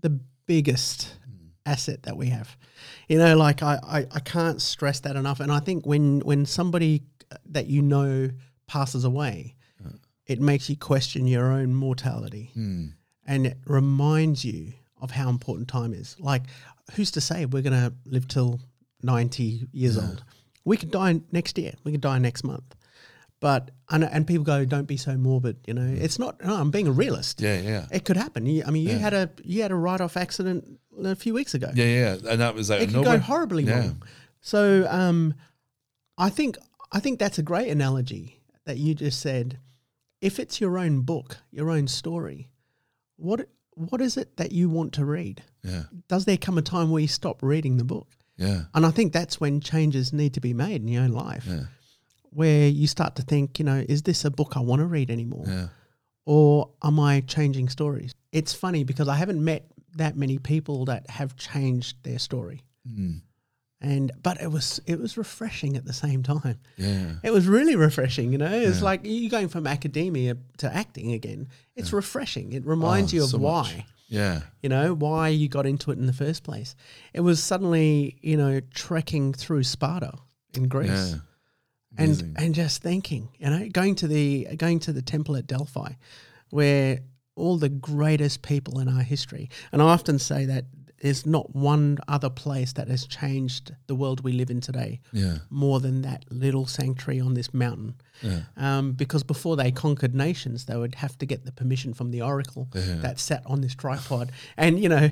the 0.00 0.18
biggest 0.46 1.14
asset 1.66 2.02
that 2.04 2.16
we 2.16 2.26
have. 2.26 2.56
You 3.08 3.18
know, 3.18 3.36
like 3.36 3.62
I, 3.62 3.78
I, 3.82 3.98
I 4.10 4.20
can't 4.20 4.60
stress 4.60 5.00
that 5.00 5.16
enough. 5.16 5.40
And 5.40 5.52
I 5.52 5.60
think 5.60 5.86
when 5.86 6.20
when 6.20 6.46
somebody 6.46 7.02
that 7.50 7.66
you 7.66 7.82
know 7.82 8.30
passes 8.66 9.04
away, 9.04 9.54
it 10.26 10.40
makes 10.40 10.68
you 10.68 10.76
question 10.76 11.26
your 11.26 11.52
own 11.52 11.74
mortality. 11.74 12.50
And 13.26 13.46
it 13.46 13.58
reminds 13.66 14.44
you 14.44 14.72
of 15.00 15.10
how 15.10 15.28
important 15.28 15.68
time 15.68 15.92
is. 15.92 16.16
Like, 16.18 16.42
who's 16.94 17.10
to 17.12 17.20
say 17.20 17.46
we're 17.46 17.62
gonna 17.62 17.92
live 18.04 18.26
till 18.26 18.60
ninety 19.02 19.66
years 19.72 19.96
old? 19.98 20.24
We 20.68 20.76
could 20.76 20.90
die 20.90 21.20
next 21.32 21.58
year. 21.58 21.72
We 21.84 21.92
could 21.92 22.00
die 22.00 22.18
next 22.18 22.44
month. 22.44 22.74
But 23.40 23.70
and, 23.88 24.02
and 24.04 24.26
people 24.26 24.44
go, 24.44 24.64
don't 24.64 24.86
be 24.86 24.96
so 24.96 25.16
morbid. 25.16 25.56
You 25.66 25.74
know, 25.74 25.86
it's 25.86 26.18
not. 26.18 26.42
No, 26.44 26.54
I'm 26.56 26.70
being 26.70 26.88
a 26.88 26.92
realist. 26.92 27.40
Yeah, 27.40 27.60
yeah. 27.60 27.86
It 27.90 28.04
could 28.04 28.16
happen. 28.16 28.46
You, 28.46 28.64
I 28.66 28.70
mean, 28.70 28.82
you 28.84 28.90
Yeah. 28.94 28.98
had 28.98 29.14
a 29.14 29.30
you 29.44 29.62
had 29.62 29.70
a 29.70 29.76
write 29.76 30.00
off 30.00 30.16
accident 30.16 30.78
a 31.04 31.14
few 31.14 31.34
weeks 31.34 31.54
ago. 31.54 31.70
Yeah, 31.74 31.84
yeah. 31.84 32.16
And 32.30 32.40
that 32.40 32.54
was 32.54 32.70
out 32.70 32.80
it 32.82 32.86
could 32.86 32.94
nowhere. 32.96 33.18
go 33.18 33.22
horribly 33.24 33.64
Yeah. 33.64 33.78
wrong. 33.80 34.02
So, 34.40 34.86
um, 34.90 35.34
I 36.16 36.30
think 36.30 36.58
I 36.90 37.00
think 37.00 37.18
that's 37.20 37.38
a 37.38 37.42
great 37.42 37.68
analogy 37.70 38.40
that 38.64 38.76
you 38.78 38.94
just 38.94 39.20
said. 39.20 39.58
If 40.20 40.40
it's 40.40 40.60
your 40.60 40.78
own 40.78 41.02
book, 41.02 41.36
your 41.52 41.70
own 41.70 41.86
story, 41.86 42.48
what 43.16 43.48
what 43.74 44.00
is 44.00 44.16
it 44.16 44.36
that 44.36 44.50
you 44.50 44.68
want 44.68 44.92
to 44.94 45.04
read? 45.04 45.44
Yeah. 45.62 45.84
Does 46.08 46.24
there 46.24 46.36
come 46.36 46.58
a 46.58 46.62
time 46.62 46.90
where 46.90 47.00
you 47.00 47.06
stop 47.08 47.40
reading 47.40 47.76
the 47.76 47.84
book? 47.84 48.08
Yeah. 48.38 48.62
And 48.74 48.86
I 48.86 48.90
think 48.90 49.12
that's 49.12 49.40
when 49.40 49.60
changes 49.60 50.12
need 50.12 50.32
to 50.34 50.40
be 50.40 50.54
made 50.54 50.80
in 50.82 50.88
your 50.88 51.02
own 51.02 51.12
life, 51.12 51.44
Yeah. 51.46 51.64
where 52.30 52.68
you 52.68 52.86
start 52.86 53.16
to 53.16 53.22
think, 53.22 53.58
you 53.58 53.64
know, 53.64 53.84
is 53.88 54.02
this 54.02 54.24
a 54.24 54.30
book 54.30 54.52
I 54.56 54.60
want 54.60 54.80
to 54.80 54.86
read 54.86 55.10
anymore? 55.10 55.44
Yeah. 55.46 55.68
Or 56.24 56.70
am 56.82 57.00
I 57.00 57.20
changing 57.22 57.68
stories? 57.68 58.12
It's 58.32 58.52
funny 58.52 58.84
because 58.84 59.08
I 59.08 59.16
haven't 59.16 59.42
met 59.44 59.66
that 59.96 60.16
many 60.16 60.38
people 60.38 60.84
that 60.84 61.08
have 61.10 61.36
changed 61.36 61.96
their 62.04 62.18
story. 62.18 62.62
Mm. 62.88 63.22
And 63.80 64.10
but 64.22 64.40
it 64.42 64.50
was 64.50 64.80
it 64.86 64.98
was 65.00 65.16
refreshing 65.16 65.76
at 65.76 65.84
the 65.84 65.92
same 65.92 66.22
time. 66.24 66.58
Yeah. 66.76 67.14
It 67.22 67.32
was 67.32 67.46
really 67.46 67.76
refreshing, 67.76 68.32
you 68.32 68.38
know. 68.38 68.50
It's 68.52 68.78
Yeah. 68.78 68.84
like 68.84 69.04
you 69.06 69.30
going 69.30 69.48
from 69.48 69.66
academia 69.66 70.36
to 70.58 70.74
acting 70.74 71.12
again. 71.12 71.48
It's 71.76 71.92
refreshing. 71.92 72.52
It 72.52 72.66
reminds 72.66 73.12
Oh, 73.14 73.16
you 73.16 73.22
of 73.24 73.30
so 73.30 73.38
why. 73.38 73.62
much. 73.62 73.84
Yeah. 74.08 74.40
you 74.62 74.68
know, 74.68 74.94
why 74.94 75.28
you 75.28 75.48
got 75.48 75.66
into 75.66 75.90
it 75.90 75.98
in 75.98 76.06
the 76.06 76.12
first 76.12 76.42
place. 76.42 76.74
It 77.12 77.20
was 77.20 77.42
suddenly, 77.42 78.18
you 78.22 78.36
know, 78.36 78.60
trekking 78.72 79.34
through 79.34 79.64
Sparta 79.64 80.12
in 80.54 80.68
Greece 80.68 80.90
Yeah. 81.12 81.18
and 81.98 82.34
and 82.38 82.54
just 82.54 82.82
thinking, 82.82 83.28
you 83.38 83.50
know, 83.50 83.68
going 83.70 83.94
to 83.96 84.08
the 84.08 84.46
going 84.56 84.78
to 84.80 84.92
the 84.92 85.02
temple 85.02 85.36
at 85.36 85.46
Delphi 85.46 85.92
where 86.50 87.00
all 87.36 87.58
the 87.58 87.68
greatest 87.68 88.42
people 88.42 88.80
in 88.80 88.88
our 88.88 89.02
history. 89.02 89.48
And 89.70 89.80
I 89.82 89.84
often 89.86 90.18
say 90.18 90.46
that 90.46 90.64
there's 91.00 91.24
not 91.26 91.54
one 91.54 91.98
other 92.08 92.28
place 92.30 92.72
that 92.72 92.88
has 92.88 93.06
changed 93.06 93.74
the 93.86 93.94
world 93.94 94.20
we 94.22 94.32
live 94.32 94.50
in 94.50 94.60
today 94.60 95.00
Yeah. 95.12 95.38
more 95.50 95.78
than 95.80 96.02
that 96.02 96.24
little 96.30 96.66
sanctuary 96.66 97.20
on 97.20 97.34
this 97.34 97.54
mountain. 97.54 97.94
Yeah. 98.22 98.40
Um, 98.56 98.92
because 98.92 99.22
before 99.22 99.56
they 99.56 99.70
conquered 99.70 100.14
nations, 100.14 100.64
they 100.64 100.76
would 100.76 100.96
have 100.96 101.16
to 101.18 101.26
get 101.26 101.44
the 101.44 101.52
permission 101.52 101.94
from 101.94 102.10
the 102.10 102.22
oracle 102.22 102.68
Yeah. 102.74 102.96
that 102.96 103.20
sat 103.20 103.42
on 103.46 103.60
this 103.60 103.74
tripod. 103.76 104.32
And 104.56 104.80
you 104.80 104.88
know, 104.88 105.10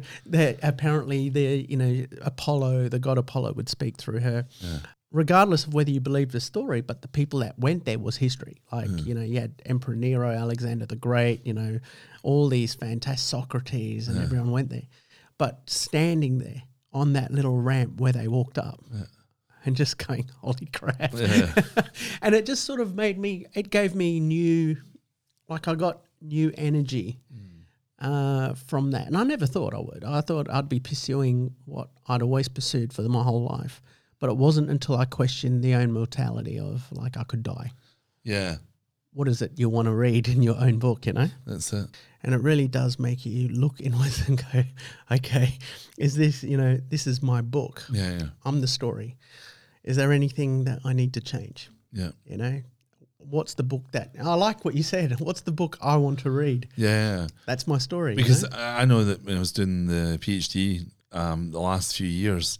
apparently 0.62 1.28
the 1.28 1.66
you 1.68 1.76
know 1.76 2.06
Apollo, 2.22 2.88
the 2.88 2.98
god 2.98 3.18
Apollo, 3.18 3.52
would 3.54 3.68
speak 3.68 3.96
through 3.96 4.20
her. 4.20 4.46
Regardless 5.12 5.64
of 5.64 5.72
whether 5.72 5.90
you 5.90 6.00
believe 6.00 6.32
the 6.32 6.40
story, 6.40 6.80
but 6.80 7.00
the 7.00 7.08
people 7.08 7.38
that 7.38 7.58
went 7.58 7.84
there 7.84 7.98
was 7.98 8.16
history. 8.16 8.56
Like 8.72 9.06
you 9.06 9.14
know, 9.14 9.22
you 9.22 9.40
had 9.40 9.62
Emperor 9.64 9.94
Nero, 9.94 10.30
Alexander 10.30 10.84
the 10.84 10.96
Great, 10.96 11.46
you 11.46 11.54
know, 11.54 11.78
all 12.22 12.48
these 12.48 12.74
fantastic 12.74 13.20
Socrates, 13.24 14.08
and 14.08 14.18
everyone 14.20 14.50
went 14.50 14.68
there. 14.70 14.82
But 15.38 15.60
standing 15.68 16.38
there 16.38 16.62
on 16.92 17.12
that 17.14 17.30
little 17.32 17.58
ramp 17.60 18.00
where 18.00 18.12
they 18.12 18.26
walked 18.28 18.58
up, 18.58 18.82
and 19.64 19.76
just 19.76 19.98
going, 19.98 20.30
"Holy 20.40 20.66
crap!" 20.72 21.12
Yeah. 21.14 21.52
and 22.22 22.34
it 22.34 22.46
just 22.46 22.64
sort 22.64 22.80
of 22.80 22.94
made 22.94 23.18
me 23.18 23.46
it 23.54 23.70
gave 23.70 23.94
me 23.94 24.20
new 24.20 24.76
like 25.48 25.68
i 25.68 25.74
got 25.74 26.02
new 26.20 26.52
energy 26.56 27.20
uh, 27.98 28.52
from 28.54 28.90
that 28.90 29.06
and 29.06 29.16
i 29.16 29.22
never 29.22 29.46
thought 29.46 29.72
i 29.74 29.78
would 29.78 30.04
i 30.04 30.20
thought 30.20 30.48
i'd 30.50 30.68
be 30.68 30.78
pursuing 30.80 31.54
what 31.64 31.88
i'd 32.08 32.20
always 32.22 32.46
pursued 32.48 32.92
for 32.92 33.02
my 33.02 33.22
whole 33.22 33.44
life 33.44 33.80
but 34.18 34.28
it 34.28 34.36
wasn't 34.36 34.68
until 34.68 34.96
i 34.96 35.04
questioned 35.04 35.62
the 35.62 35.74
own 35.74 35.90
mortality 35.92 36.58
of 36.58 36.86
like 36.92 37.16
i 37.16 37.24
could 37.24 37.42
die 37.42 37.70
Yeah. 38.24 38.56
what 39.14 39.28
is 39.28 39.40
it 39.40 39.52
you 39.56 39.68
want 39.70 39.86
to 39.86 39.92
read 39.94 40.28
in 40.28 40.42
your 40.42 40.56
own 40.58 40.78
book 40.78 41.06
you 41.06 41.12
know 41.14 41.28
That's 41.46 41.72
it. 41.72 41.86
And 42.26 42.34
it 42.34 42.42
really 42.42 42.68
does 42.68 42.98
make 42.98 43.24
you 43.24 43.48
look 43.48 43.80
inwards 43.80 44.28
and 44.28 44.44
go 44.52 44.64
okay 45.10 45.56
is 45.96 46.14
this 46.16 46.42
you 46.42 46.56
know 46.58 46.76
this 46.90 47.06
is 47.06 47.22
my 47.22 47.40
book 47.40 47.82
Yeah. 47.90 48.18
Yeah. 48.18 48.26
i'm 48.44 48.60
the 48.60 48.66
story 48.66 49.16
is 49.84 49.96
there 49.96 50.12
anything 50.12 50.64
that 50.64 50.80
i 50.84 50.92
need 50.92 51.14
to 51.14 51.20
change 51.20 51.70
Yeah. 51.92 52.10
you 52.26 52.36
know 52.36 52.60
what's 53.18 53.54
the 53.54 53.62
book 53.62 53.84
that 53.92 54.10
i 54.22 54.34
like 54.34 54.64
what 54.64 54.74
you 54.74 54.82
said 54.82 55.18
what's 55.26 55.40
the 55.42 55.52
book 55.52 55.78
i 55.80 55.96
want 55.96 56.18
to 56.20 56.30
read 56.30 56.68
Yeah. 56.76 57.28
that's 57.46 57.66
my 57.66 57.78
story 57.78 58.12
you 58.12 58.16
Because 58.18 58.42
know? 58.42 58.50
I 58.56 58.82
I 58.82 58.84
know 58.84 59.04
that 59.04 59.24
when 59.24 59.36
I 59.36 59.38
was 59.40 59.52
doing 59.52 59.86
the 59.86 60.18
PhD, 60.20 60.86
um, 61.12 61.50
the 61.50 61.60
last 61.60 61.96
few 61.96 62.06
years, 62.06 62.58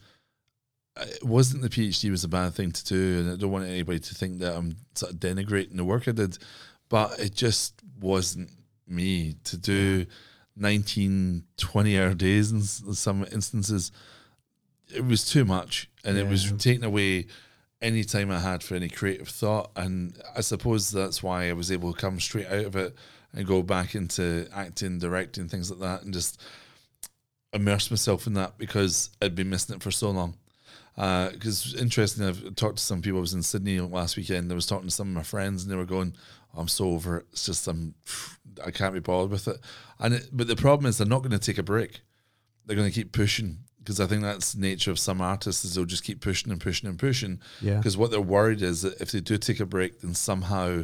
it 0.96 1.22
wasn't 1.22 1.60
the 1.62 1.68
PhD 1.68 2.10
was 2.10 2.24
a 2.24 2.28
bad 2.28 2.54
thing 2.54 2.72
to 2.72 2.84
do, 2.84 3.18
and 3.20 3.30
I 3.32 3.36
don't 3.36 3.50
want 3.50 3.66
anybody 3.68 3.98
to 4.00 4.14
think 4.14 4.38
that 4.40 4.56
I'm 4.56 4.76
sort 4.94 5.12
of 5.12 5.18
denigrating 5.20 5.76
the 5.76 5.84
work 5.84 6.08
I 6.08 6.12
did, 6.12 6.38
but 6.88 7.18
it 7.20 7.34
just 7.34 7.74
wasn't 8.00 8.48
me 8.86 9.36
to 9.44 9.56
do 9.56 10.06
19, 10.56 11.44
20 11.56 11.98
hour 11.98 12.14
days 12.14 12.50
in 12.50 12.62
some 12.62 13.26
instances. 13.32 13.92
It 14.94 15.04
was 15.04 15.24
too 15.24 15.44
much, 15.44 15.90
and 16.04 16.16
it 16.16 16.28
was 16.28 16.52
taking 16.58 16.84
away 16.84 17.26
any 17.82 18.04
time 18.04 18.30
I 18.30 18.38
had 18.38 18.62
for 18.62 18.74
any 18.74 18.88
creative 18.88 19.28
thought. 19.28 19.70
And 19.76 20.18
I 20.36 20.40
suppose 20.40 20.90
that's 20.90 21.22
why 21.22 21.48
I 21.48 21.52
was 21.52 21.70
able 21.70 21.92
to 21.92 22.00
come 22.00 22.20
straight 22.20 22.46
out 22.46 22.64
of 22.64 22.76
it 22.76 22.94
and 23.32 23.46
go 23.46 23.62
back 23.62 23.94
into 23.94 24.48
acting, 24.54 24.98
directing, 24.98 25.48
things 25.48 25.70
like 25.70 25.80
that, 25.80 26.02
and 26.02 26.14
just 26.14 26.40
immerse 27.52 27.90
myself 27.90 28.26
in 28.26 28.34
that 28.34 28.58
because 28.58 29.10
I'd 29.20 29.34
been 29.34 29.50
missing 29.50 29.76
it 29.76 29.82
for 29.82 29.90
so 29.90 30.10
long. 30.10 30.36
Uh, 30.96 31.30
because 31.30 31.74
interesting, 31.74 32.24
I've 32.24 32.54
talked 32.56 32.78
to 32.78 32.82
some 32.82 33.02
people. 33.02 33.18
I 33.18 33.20
was 33.20 33.34
in 33.34 33.42
Sydney 33.42 33.80
last 33.80 34.16
weekend. 34.16 34.50
I 34.50 34.54
was 34.54 34.66
talking 34.66 34.88
to 34.88 34.94
some 34.94 35.08
of 35.08 35.14
my 35.14 35.22
friends, 35.22 35.62
and 35.62 35.70
they 35.70 35.76
were 35.76 35.84
going, 35.84 36.14
"I'm 36.56 36.68
so 36.68 36.90
over 36.90 37.18
it. 37.18 37.26
It's 37.32 37.44
just 37.44 37.68
I'm, 37.68 37.94
I 38.64 38.70
can't 38.70 38.94
be 38.94 39.00
bothered 39.00 39.30
with 39.30 39.46
it." 39.48 39.58
And 39.98 40.14
it, 40.14 40.28
but 40.32 40.46
the 40.46 40.56
problem 40.56 40.88
is, 40.88 40.96
they're 40.96 41.06
not 41.06 41.22
going 41.22 41.32
to 41.32 41.38
take 41.38 41.58
a 41.58 41.62
break. 41.62 42.00
They're 42.64 42.76
going 42.76 42.88
to 42.88 42.94
keep 42.94 43.12
pushing 43.12 43.58
because 43.86 44.00
I 44.00 44.06
think 44.06 44.22
that's 44.22 44.54
the 44.54 44.60
nature 44.60 44.90
of 44.90 44.98
some 44.98 45.20
artists 45.20 45.64
is 45.64 45.74
they'll 45.74 45.84
just 45.84 46.02
keep 46.02 46.20
pushing 46.20 46.50
and 46.50 46.60
pushing 46.60 46.88
and 46.88 46.98
pushing. 46.98 47.40
Yeah. 47.60 47.76
Because 47.76 47.96
what 47.96 48.10
they're 48.10 48.20
worried 48.20 48.60
is 48.60 48.82
that 48.82 49.00
if 49.00 49.12
they 49.12 49.20
do 49.20 49.38
take 49.38 49.60
a 49.60 49.66
break, 49.66 50.00
then 50.00 50.12
somehow 50.12 50.82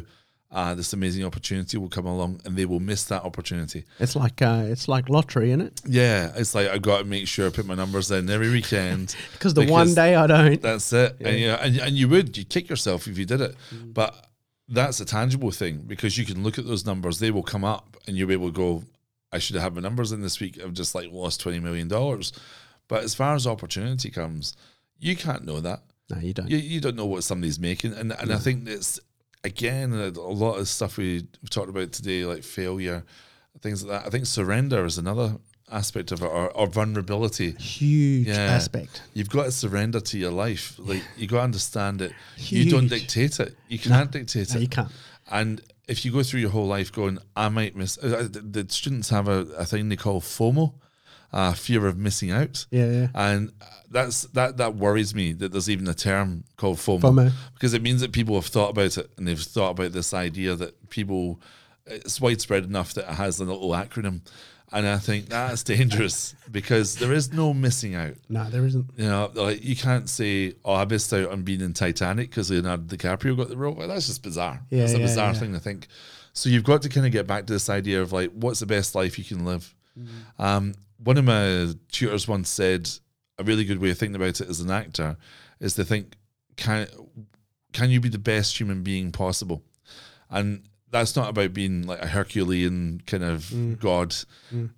uh, 0.53 0.73
this 0.75 0.93
amazing 0.93 1.25
opportunity 1.25 1.77
will 1.77 1.89
come 1.89 2.05
along 2.05 2.39
and 2.45 2.55
they 2.55 2.65
will 2.65 2.79
miss 2.79 3.03
that 3.05 3.23
opportunity. 3.23 3.83
it's 3.99 4.15
like 4.15 4.41
uh, 4.41 4.63
it's 4.67 4.87
like 4.87 5.09
lottery 5.09 5.49
isn't 5.49 5.61
it 5.61 5.81
Yeah, 5.85 6.31
it's 6.35 6.53
like 6.55 6.69
I 6.69 6.77
got 6.77 6.99
to 6.99 7.03
make 7.05 7.27
sure 7.27 7.47
I 7.47 7.49
put 7.49 7.65
my 7.65 7.75
numbers 7.75 8.11
in 8.11 8.29
every 8.29 8.49
weekend 8.51 9.15
because 9.33 9.53
the 9.55 9.65
one 9.65 9.93
day 9.93 10.15
i 10.15 10.27
don't 10.27 10.61
that's 10.61 10.93
it. 10.93 11.17
And, 11.19 11.39
you 11.39 11.47
know, 11.47 11.55
and 11.55 11.77
and 11.79 11.95
you 11.97 12.07
would 12.09 12.37
you 12.37 12.45
kick 12.45 12.69
yourself 12.69 13.07
if 13.07 13.17
you 13.17 13.25
did 13.25 13.41
it, 13.41 13.55
Mm. 13.73 13.93
but 13.93 14.13
that's 14.69 14.99
a 15.01 15.05
tangible 15.05 15.51
thing 15.51 15.83
because 15.85 16.17
you 16.17 16.25
can 16.25 16.41
look 16.43 16.57
at 16.57 16.65
those 16.65 16.85
numbers. 16.85 17.19
They 17.19 17.31
will 17.31 17.43
come 17.43 17.65
up, 17.65 17.97
and 18.07 18.15
you'll 18.15 18.29
be 18.29 18.33
able 18.33 18.51
to 18.53 18.57
go. 18.65 18.83
I 19.31 19.39
should 19.39 19.55
have 19.55 19.63
had 19.63 19.75
my 19.75 19.81
numbers 19.81 20.11
in 20.11 20.21
this 20.21 20.39
week. 20.39 20.59
I've 20.63 20.73
just 20.73 20.95
like 20.95 21.11
lost 21.11 21.41
twenty 21.41 21.59
million 21.59 21.87
dollars. 21.87 22.31
But 22.87 23.03
as 23.03 23.13
far 23.15 23.33
as 23.35 23.45
opportunity 23.47 24.09
comes, 24.09 24.55
you 24.99 25.15
can't 25.15 25.43
know 25.45 25.59
that. 25.61 25.81
no 26.09 26.17
you 26.19 26.33
don't 26.33 26.49
You, 26.49 26.57
you 26.57 26.79
don't 26.79 26.95
know 26.95 27.05
what 27.05 27.23
somebody's 27.23 27.59
making, 27.59 27.93
and 27.93 28.13
and 28.13 28.31
I 28.31 28.37
think 28.37 28.67
it's 28.69 28.99
again 29.43 29.93
a, 29.93 30.07
a 30.07 30.33
lot 30.33 30.55
of 30.59 30.67
stuff 30.67 30.97
we, 30.97 31.25
we've 31.41 31.49
talked 31.49 31.69
about 31.69 31.91
today, 31.91 32.25
like 32.25 32.43
failure, 32.43 33.03
things 33.61 33.83
like 33.83 34.01
that. 34.01 34.07
I 34.07 34.09
think 34.09 34.25
surrender 34.25 34.85
is 34.85 34.97
another 34.97 35.37
aspect 35.71 36.11
of 36.11 36.21
it, 36.21 36.25
or, 36.25 36.49
or 36.51 36.67
vulnerability. 36.67 37.51
huge 37.51 38.27
Yeah. 38.27 38.35
aspect 38.37 39.01
You've 39.13 39.29
got 39.29 39.45
to 39.45 39.51
surrender 39.51 39.99
to 39.99 40.17
your 40.17 40.31
life. 40.31 40.75
Like 40.77 41.03
you 41.17 41.27
got 41.27 41.37
to 41.37 41.43
understand 41.43 42.01
it. 42.01 42.13
You 42.37 42.69
don't 42.69 42.87
dictate 42.87 43.39
it. 43.39 43.55
You 43.67 43.79
can't 43.79 44.11
dictate 44.11 44.49
no 44.53 44.57
it. 44.59 44.61
you 44.61 44.67
can't 44.67 44.91
And 45.31 45.61
if 45.87 46.05
you 46.05 46.11
go 46.11 46.23
through 46.23 46.41
your 46.41 46.51
whole 46.51 46.67
life 46.67 46.91
going, 46.91 47.17
I 47.35 47.49
might 47.49 47.75
miss. 47.75 47.97
uh, 47.97 48.07
uh, 48.07 48.23
The 48.23 48.63
the 48.63 48.65
students 48.69 49.09
have 49.09 49.27
a, 49.27 49.39
a 49.57 49.65
thing 49.65 49.89
they 49.89 49.95
call 49.97 50.21
FOMO, 50.21 50.73
uh, 51.33 51.53
fear 51.53 51.85
of 51.87 51.97
missing 51.97 52.31
out. 52.31 52.65
yeah 52.71 52.85
yeah 52.85 53.07
And 53.13 53.51
that's 53.91 54.23
that 54.33 54.57
that 54.57 54.75
worries 54.75 55.13
me 55.13 55.33
that 55.33 55.51
there's 55.51 55.69
even 55.69 55.87
a 55.87 55.93
term 55.93 56.43
called 56.57 56.77
FOMO, 56.77 57.01
FOMO. 57.01 57.31
because 57.53 57.73
it 57.73 57.81
means 57.81 58.01
that 58.01 58.11
people 58.11 58.35
have 58.35 58.45
thought 58.45 58.69
about 58.69 58.97
it 58.97 59.11
and 59.17 59.27
they've 59.27 59.39
thought 59.39 59.71
about 59.71 59.91
this 59.91 60.13
idea 60.13 60.55
that 60.55 60.89
people 60.89 61.39
it's 61.85 62.21
widespread 62.21 62.63
enough 62.63 62.93
that 62.93 63.09
it 63.09 63.15
has 63.15 63.39
a 63.39 63.45
little 63.45 63.69
acronym. 63.69 64.21
And 64.71 64.87
I 64.87 64.97
think 64.97 65.29
that's 65.29 65.61
dangerous 65.75 66.33
because 66.51 66.95
there 66.95 67.13
is 67.13 67.31
no 67.31 67.53
missing 67.53 67.93
out. 67.93 68.15
no 68.29 68.49
there 68.49 68.65
isn't 68.65 68.89
You 68.97 69.05
know, 69.05 69.31
like 69.35 69.63
you 69.63 69.75
can't 69.75 70.09
say, 70.09 70.53
"Oh, 70.65 70.73
I 70.73 70.85
missed 70.85 71.13
out 71.13 71.29
on 71.29 71.43
being 71.43 71.61
in 71.61 71.73
Titanic 71.73 72.29
because 72.31 72.49
Leonardo 72.49 72.83
DiCaprio 72.83 73.37
got 73.37 73.49
the 73.49 73.57
role." 73.57 73.75
Well, 73.75 73.87
that's 73.87 74.07
just 74.07 74.23
bizarre. 74.23 74.61
Yeah, 74.71 74.79
that's 74.79 74.93
a 74.93 74.99
bizarre 74.99 75.33
yeah. 75.33 75.39
thing 75.39 75.53
to 75.53 75.59
think. 75.59 75.87
So 76.33 76.49
you've 76.49 76.63
got 76.63 76.81
to 76.81 76.89
kind 76.89 77.05
of 77.05 77.11
get 77.11 77.27
back 77.27 77.45
to 77.45 77.53
this 77.53 77.69
idea 77.69 78.01
of 78.01 78.11
like, 78.11 78.31
what's 78.31 78.59
the 78.61 78.65
best 78.65 78.95
life 78.95 79.19
you 79.19 79.23
can 79.25 79.45
live? 79.45 79.71
Mm-hmm. 79.99 80.41
Um, 80.41 80.73
one 81.03 81.17
of 81.17 81.25
my 81.25 81.73
tutors 81.91 82.27
once 82.27 82.49
said 82.49 82.89
a 83.39 83.43
really 83.43 83.65
good 83.65 83.79
way 83.79 83.89
of 83.91 83.97
thinking 83.97 84.15
about 84.15 84.39
it 84.41 84.49
as 84.49 84.59
an 84.59 84.71
actor 84.71 85.17
is 85.59 85.73
to 85.75 85.83
think, 85.83 86.15
can 86.55 86.87
can 87.73 87.89
you 87.89 87.99
be 87.99 88.09
the 88.09 88.19
best 88.19 88.59
human 88.59 88.83
being 88.83 89.11
possible? 89.11 89.63
And 90.29 90.63
that's 90.91 91.15
not 91.15 91.29
about 91.29 91.53
being 91.53 91.87
like 91.87 91.99
a 92.03 92.07
Herculean 92.07 93.01
kind 93.07 93.23
of 93.23 93.45
Mm. 93.45 93.79
god. 93.79 94.15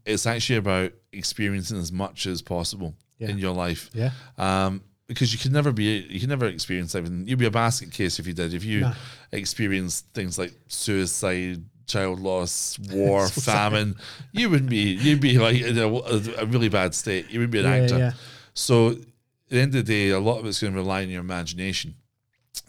It's 0.05 0.25
actually 0.25 0.55
about 0.57 0.93
experiencing 1.11 1.77
as 1.77 1.91
much 1.91 2.25
as 2.25 2.41
possible 2.41 2.95
Yeah. 3.19 3.29
in 3.29 3.37
your 3.37 3.53
life 3.53 3.89
yeah 3.93 4.11
um, 4.37 4.81
because 5.07 5.31
you 5.33 5.39
can 5.39 5.51
never 5.53 5.71
be 5.71 6.05
you 6.09 6.19
can 6.19 6.29
never 6.29 6.45
experience 6.45 6.95
everything. 6.95 7.27
You'd 7.27 7.39
be 7.39 7.45
a 7.45 7.51
basket 7.51 7.91
case 7.91 8.17
if 8.19 8.25
you 8.27 8.33
did. 8.33 8.53
If 8.53 8.63
you 8.63 8.81
No. 8.81 8.93
experienced 9.33 10.05
things 10.13 10.37
like 10.37 10.53
suicide, 10.67 11.63
child 11.87 12.19
loss, 12.19 12.77
war, 12.91 13.27
famine, 13.29 13.95
you 14.31 14.49
wouldn't 14.49 14.69
be. 14.69 14.93
You'd 14.95 15.21
be 15.21 15.37
like 15.37 15.59
in 15.61 15.77
a, 15.77 15.87
a 15.87 16.45
really 16.45 16.69
bad 16.69 16.93
state. 16.95 17.29
You 17.29 17.39
wouldn't 17.39 17.51
be 17.53 17.59
an 17.59 17.65
Yeah, 17.65 17.83
actor. 17.83 17.97
yeah. 17.97 18.11
So 18.53 18.89
at 18.91 18.97
the 19.49 19.59
end 19.61 19.75
of 19.75 19.85
the 19.85 19.93
day, 19.93 20.09
a 20.09 20.19
lot 20.19 20.39
of 20.39 20.45
it's 20.45 20.61
going 20.61 20.73
to 20.73 20.79
rely 20.79 21.03
on 21.03 21.09
your 21.09 21.21
imagination. 21.21 21.95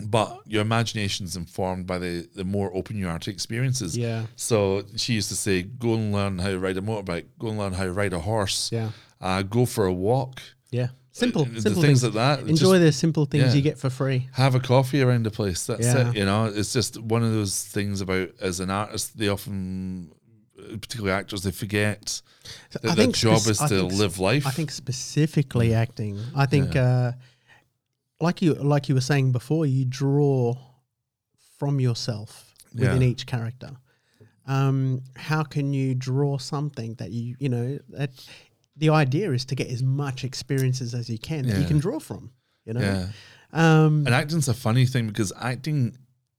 But 0.01 0.40
your 0.47 0.60
imagination 0.62 1.24
is 1.26 1.36
informed 1.36 1.86
by 1.86 1.98
the, 1.98 2.28
the 2.34 2.44
more 2.44 2.70
open 2.74 2.97
you 2.98 3.09
are 3.09 3.18
to 3.20 3.30
experiences. 3.30 3.97
yeah 3.97 4.26
So 4.36 4.84
she 4.97 5.14
used 5.14 5.28
to 5.30 5.36
say, 5.36 5.62
"Go 5.62 5.94
and 5.94 6.12
learn 6.12 6.38
how 6.40 6.51
to 6.51 6.59
ride 6.59 6.76
a 6.76 6.82
motorbike. 6.82 7.26
Go 7.38 7.48
and 7.48 7.59
learn 7.59 7.72
how 7.72 7.84
to 7.84 7.93
ride 7.93 8.12
a 8.12 8.18
horse. 8.20 8.70
yeah 8.72 8.90
Uh, 9.20 9.43
go 9.43 9.64
for 9.64 9.86
a 9.86 9.93
walk." 9.93 10.43
yeah 10.70 10.88
Simple, 11.16 11.44
the 11.47 11.60
simple 11.62 11.82
things 11.82 12.02
things. 12.02 12.14
like 12.14 12.38
that. 12.40 12.40
Enjoy 12.48 12.74
Just 12.78 12.80
the 12.82 12.93
simple 12.93 13.24
things 13.24 13.44
yeah. 13.47 13.52
you 13.55 13.62
get 13.62 13.78
for 13.78 13.88
free. 13.90 14.28
have 14.32 14.55
a 14.55 14.60
coffee 14.60 15.01
around 15.02 15.24
the 15.24 15.30
place. 15.30 15.64
That's 15.66 15.86
Yeah. 15.86 16.10
it. 16.10 16.16
You 16.16 16.24
know, 16.26 16.44
it's 16.47 16.72
just 16.72 17.01
one 17.01 17.22
of 17.24 17.32
those 17.32 17.64
things 17.64 18.01
about 18.02 18.30
as 18.40 18.60
an 18.60 18.68
artist, 18.70 19.16
they 19.18 19.28
often, 19.28 20.12
particularly 20.56 21.12
actors, 21.12 21.43
they 21.43 21.52
forget 21.52 22.20
that 22.72 22.84
I 22.84 22.94
their 22.94 23.06
job 23.09 23.38
spec- 23.40 23.51
is 23.51 23.60
I 23.62 23.68
to 23.68 23.82
live 23.84 24.18
life. 24.18 24.47
I 24.47 24.51
think 24.51 24.70
specifically 24.70 25.72
acting. 25.72 26.18
I 26.34 26.44
think, 26.47 26.76
uh, 26.76 27.12
like 28.20 28.43
you 28.43 28.55
like 28.55 28.88
you 28.88 28.94
were 28.94 29.01
saying 29.01 29.32
before, 29.32 29.64
you 29.66 29.84
draw 29.86 30.55
from 31.59 31.80
yourself 31.80 32.55
within 32.74 33.01
Yeah. 33.02 33.09
each 33.09 33.26
character. 33.26 33.70
Um, 34.47 35.01
how 35.16 35.43
can 35.43 35.72
you 35.72 35.94
draw 35.94 36.38
something 36.38 36.94
that 36.97 37.10
you 37.10 37.36
you 37.38 37.48
know 37.48 37.78
that 37.88 38.10
the 38.77 38.90
idea 38.90 39.32
is 39.32 39.44
to 39.47 39.55
get 39.55 39.69
as 39.69 39.82
much 39.82 40.24
experiences 40.24 40.94
as 40.94 41.09
you 41.09 41.19
can 41.19 41.47
that 41.47 41.59
you 41.61 41.66
can 41.66 41.78
draw 41.78 41.98
from. 41.98 42.31
You 42.65 42.74
know, 42.74 42.81
yeah. 42.81 43.07
um, 43.53 44.05
And 44.07 44.15
acting's 44.15 44.48
a 44.48 44.55
funny 44.55 44.86
thing 44.86 45.07
because 45.07 45.32
acting 45.40 45.97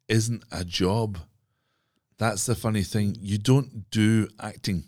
isn't 0.08 0.44
a 0.52 0.64
job. 0.64 1.18
That's 2.18 2.46
the 2.46 2.56
funny 2.56 2.84
thing. 2.84 3.16
You 3.22 3.38
don't 3.38 3.90
do 3.92 4.28
acting. 4.40 4.84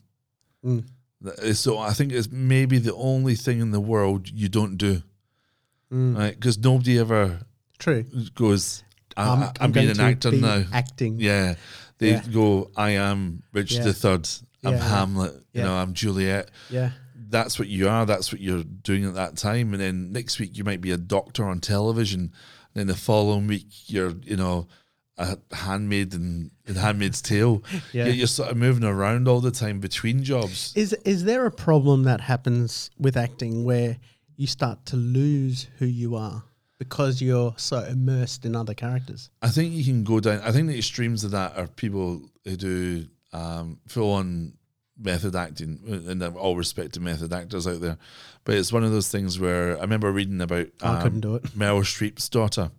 Mm. 0.65 0.83
So 1.53 1.77
I 1.77 1.93
think 1.93 2.11
it's 2.11 2.29
maybe 2.31 2.77
the 2.79 2.93
only 2.95 3.35
thing 3.35 3.59
in 3.59 3.71
the 3.71 3.79
world 3.79 4.29
you 4.29 4.49
don't 4.49 4.77
do, 4.77 5.01
Mm. 5.91 6.17
right? 6.17 6.35
Because 6.35 6.57
nobody 6.57 6.99
ever 6.99 7.39
true. 7.77 8.03
goes, 8.35 8.83
I'm, 9.17 9.43
I'm, 9.43 9.51
I'm 9.59 9.71
being 9.71 9.87
going 9.87 9.89
an 9.91 9.95
to 9.97 10.03
actor 10.03 10.31
be 10.31 10.41
now. 10.41 10.63
Acting. 10.71 11.19
Yeah. 11.19 11.55
They 11.97 12.11
Yeah. 12.11 12.23
go, 12.31 12.71
I 12.77 12.91
am 12.91 13.43
Richard 13.53 13.77
Yeah. 13.79 13.83
the 13.85 13.93
Third. 13.93 14.29
I'm 14.63 14.73
Yeah. 14.73 14.87
Hamlet. 14.89 15.33
You 15.53 15.63
know, 15.63 15.73
I'm 15.73 15.93
Juliet. 15.93 16.49
yeah. 16.69 16.91
That's 17.29 17.59
what 17.59 17.67
you 17.67 17.87
are. 17.87 18.05
That's 18.05 18.31
what 18.31 18.41
you're 18.41 18.63
doing 18.63 19.05
at 19.05 19.13
that 19.15 19.37
time. 19.37 19.73
And 19.73 19.81
then 19.81 20.11
next 20.11 20.39
week 20.39 20.57
you 20.57 20.63
might 20.63 20.81
be 20.81 20.91
a 20.91 20.97
doctor 20.97 21.45
on 21.45 21.59
television. 21.59 22.19
And 22.21 22.75
then 22.75 22.87
the 22.87 22.95
following 22.95 23.47
week 23.47 23.67
you're, 23.87 24.13
you 24.23 24.35
know, 24.35 24.67
a 25.17 25.37
handmaid 25.51 26.13
in, 26.13 26.51
in 26.65 26.75
Handmaid's 26.75 27.21
Tale. 27.21 27.61
Yeah. 27.91 28.05
You're, 28.05 28.15
you're 28.15 28.27
sort 28.27 28.51
of 28.51 28.57
moving 28.57 28.83
around 28.83 29.27
all 29.27 29.41
the 29.41 29.51
time 29.51 29.79
between 29.79 30.23
jobs. 30.23 30.73
Is 30.75 30.93
is 31.05 31.23
there 31.23 31.45
a 31.45 31.51
problem 31.51 32.03
that 32.03 32.21
happens 32.21 32.89
with 32.97 33.17
acting 33.17 33.63
where 33.63 33.97
you 34.35 34.47
start 34.47 34.85
to 34.87 34.95
lose 34.95 35.67
who 35.79 35.85
you 35.85 36.15
are 36.15 36.43
because 36.77 37.21
you're 37.21 37.53
so 37.57 37.79
immersed 37.79 38.45
in 38.45 38.55
other 38.55 38.73
characters? 38.73 39.29
I 39.41 39.49
think 39.49 39.73
you 39.73 39.83
can 39.83 40.03
go 40.03 40.19
down. 40.19 40.39
I 40.41 40.51
think 40.51 40.67
the 40.67 40.77
extremes 40.77 41.23
of 41.23 41.31
that 41.31 41.57
are 41.57 41.67
people 41.67 42.29
who 42.45 42.55
do 42.55 43.07
um, 43.33 43.79
full 43.87 44.13
on 44.13 44.53
method 44.99 45.35
acting, 45.35 45.79
and 46.07 46.21
all 46.35 46.55
respect 46.55 46.93
to 46.93 46.99
method 46.99 47.33
actors 47.33 47.67
out 47.67 47.81
there. 47.81 47.97
But 48.43 48.55
it's 48.55 48.73
one 48.73 48.83
of 48.83 48.91
those 48.91 49.09
things 49.09 49.39
where 49.39 49.77
I 49.77 49.81
remember 49.81 50.11
reading 50.11 50.41
about 50.41 50.67
I 50.81 50.95
um, 50.95 51.01
couldn't 51.01 51.21
do 51.21 51.35
it. 51.35 51.43
Meryl 51.57 51.81
Streep's 51.81 52.29
daughter. 52.29 52.71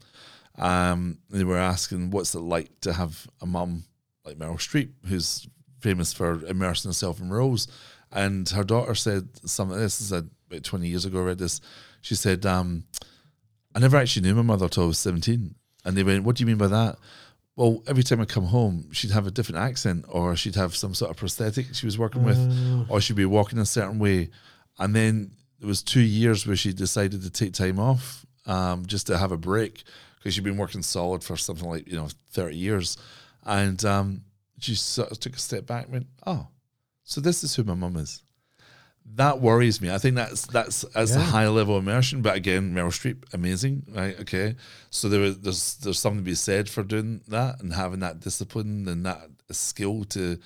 Um, 0.58 1.18
they 1.30 1.44
were 1.44 1.58
asking, 1.58 2.10
"What's 2.10 2.34
it 2.34 2.40
like 2.40 2.80
to 2.82 2.92
have 2.92 3.26
a 3.40 3.46
mum 3.46 3.84
like 4.24 4.38
Meryl 4.38 4.56
Streep, 4.56 4.90
who's 5.06 5.48
famous 5.80 6.12
for 6.12 6.44
immersing 6.44 6.90
herself 6.90 7.20
in 7.20 7.30
roles?" 7.30 7.66
And 8.12 8.48
her 8.50 8.64
daughter 8.64 8.94
said 8.94 9.28
something. 9.48 9.78
This 9.78 10.00
is 10.00 10.12
about 10.12 10.64
twenty 10.64 10.88
years 10.88 11.04
ago. 11.04 11.20
I 11.20 11.26
read 11.26 11.38
this. 11.38 11.60
She 12.00 12.14
said, 12.14 12.44
um, 12.44 12.84
"I 13.74 13.78
never 13.78 13.96
actually 13.96 14.22
knew 14.22 14.34
my 14.34 14.42
mother 14.42 14.68
till 14.68 14.84
I 14.84 14.86
was 14.86 14.98
seventeen. 14.98 15.54
And 15.84 15.96
they 15.96 16.02
went, 16.02 16.24
"What 16.24 16.36
do 16.36 16.42
you 16.42 16.46
mean 16.46 16.58
by 16.58 16.66
that?" 16.66 16.98
Well, 17.60 17.82
every 17.86 18.02
time 18.02 18.22
I 18.22 18.24
come 18.24 18.46
home, 18.46 18.90
she'd 18.90 19.10
have 19.10 19.26
a 19.26 19.30
different 19.30 19.58
accent, 19.58 20.06
or 20.08 20.34
she'd 20.34 20.54
have 20.54 20.74
some 20.74 20.94
sort 20.94 21.10
of 21.10 21.18
prosthetic 21.18 21.74
she 21.74 21.84
was 21.84 21.98
working 21.98 22.24
with, 22.24 22.38
or 22.88 23.02
she'd 23.02 23.16
be 23.16 23.26
walking 23.26 23.58
a 23.58 23.66
certain 23.66 23.98
way. 23.98 24.30
And 24.78 24.96
then 24.96 25.32
there 25.58 25.68
was 25.68 25.82
two 25.82 26.00
years 26.00 26.46
where 26.46 26.56
she 26.56 26.72
decided 26.72 27.20
to 27.20 27.28
take 27.28 27.52
time 27.52 27.78
off 27.78 28.24
um, 28.46 28.86
just 28.86 29.06
to 29.08 29.18
have 29.18 29.30
a 29.30 29.36
break 29.36 29.82
because 30.16 30.32
she'd 30.32 30.42
been 30.42 30.56
working 30.56 30.80
solid 30.82 31.22
for 31.22 31.36
something 31.36 31.68
like 31.68 31.86
you 31.86 31.96
know 31.96 32.08
thirty 32.30 32.56
years, 32.56 32.96
and 33.44 33.84
um, 33.84 34.22
she 34.58 34.74
sort 34.74 35.10
of 35.10 35.20
took 35.20 35.36
a 35.36 35.38
step 35.38 35.66
back 35.66 35.84
and 35.84 35.92
went, 35.92 36.06
"Oh, 36.26 36.48
so 37.04 37.20
this 37.20 37.44
is 37.44 37.54
who 37.54 37.64
my 37.64 37.74
mum 37.74 37.96
is." 37.96 38.22
That 39.16 39.40
worries 39.40 39.80
me. 39.80 39.90
I 39.90 39.98
think 39.98 40.14
that's 40.16 40.46
that's 40.46 40.82
that's 40.94 41.14
a 41.14 41.20
high 41.20 41.48
level 41.48 41.76
immersion. 41.78 42.22
But 42.22 42.36
again, 42.36 42.72
Meryl 42.72 42.88
Streep, 42.90 43.24
amazing, 43.34 43.84
right? 43.94 44.18
Okay, 44.20 44.54
so 44.90 45.08
there 45.08 45.20
was 45.20 45.38
there's 45.40 45.74
there's 45.76 45.98
something 45.98 46.20
to 46.20 46.24
be 46.24 46.34
said 46.34 46.68
for 46.70 46.82
doing 46.82 47.20
that 47.28 47.60
and 47.60 47.74
having 47.74 48.00
that 48.00 48.20
discipline 48.20 48.86
and 48.88 49.04
that 49.04 49.28
skill 49.50 50.04
to 50.04 50.38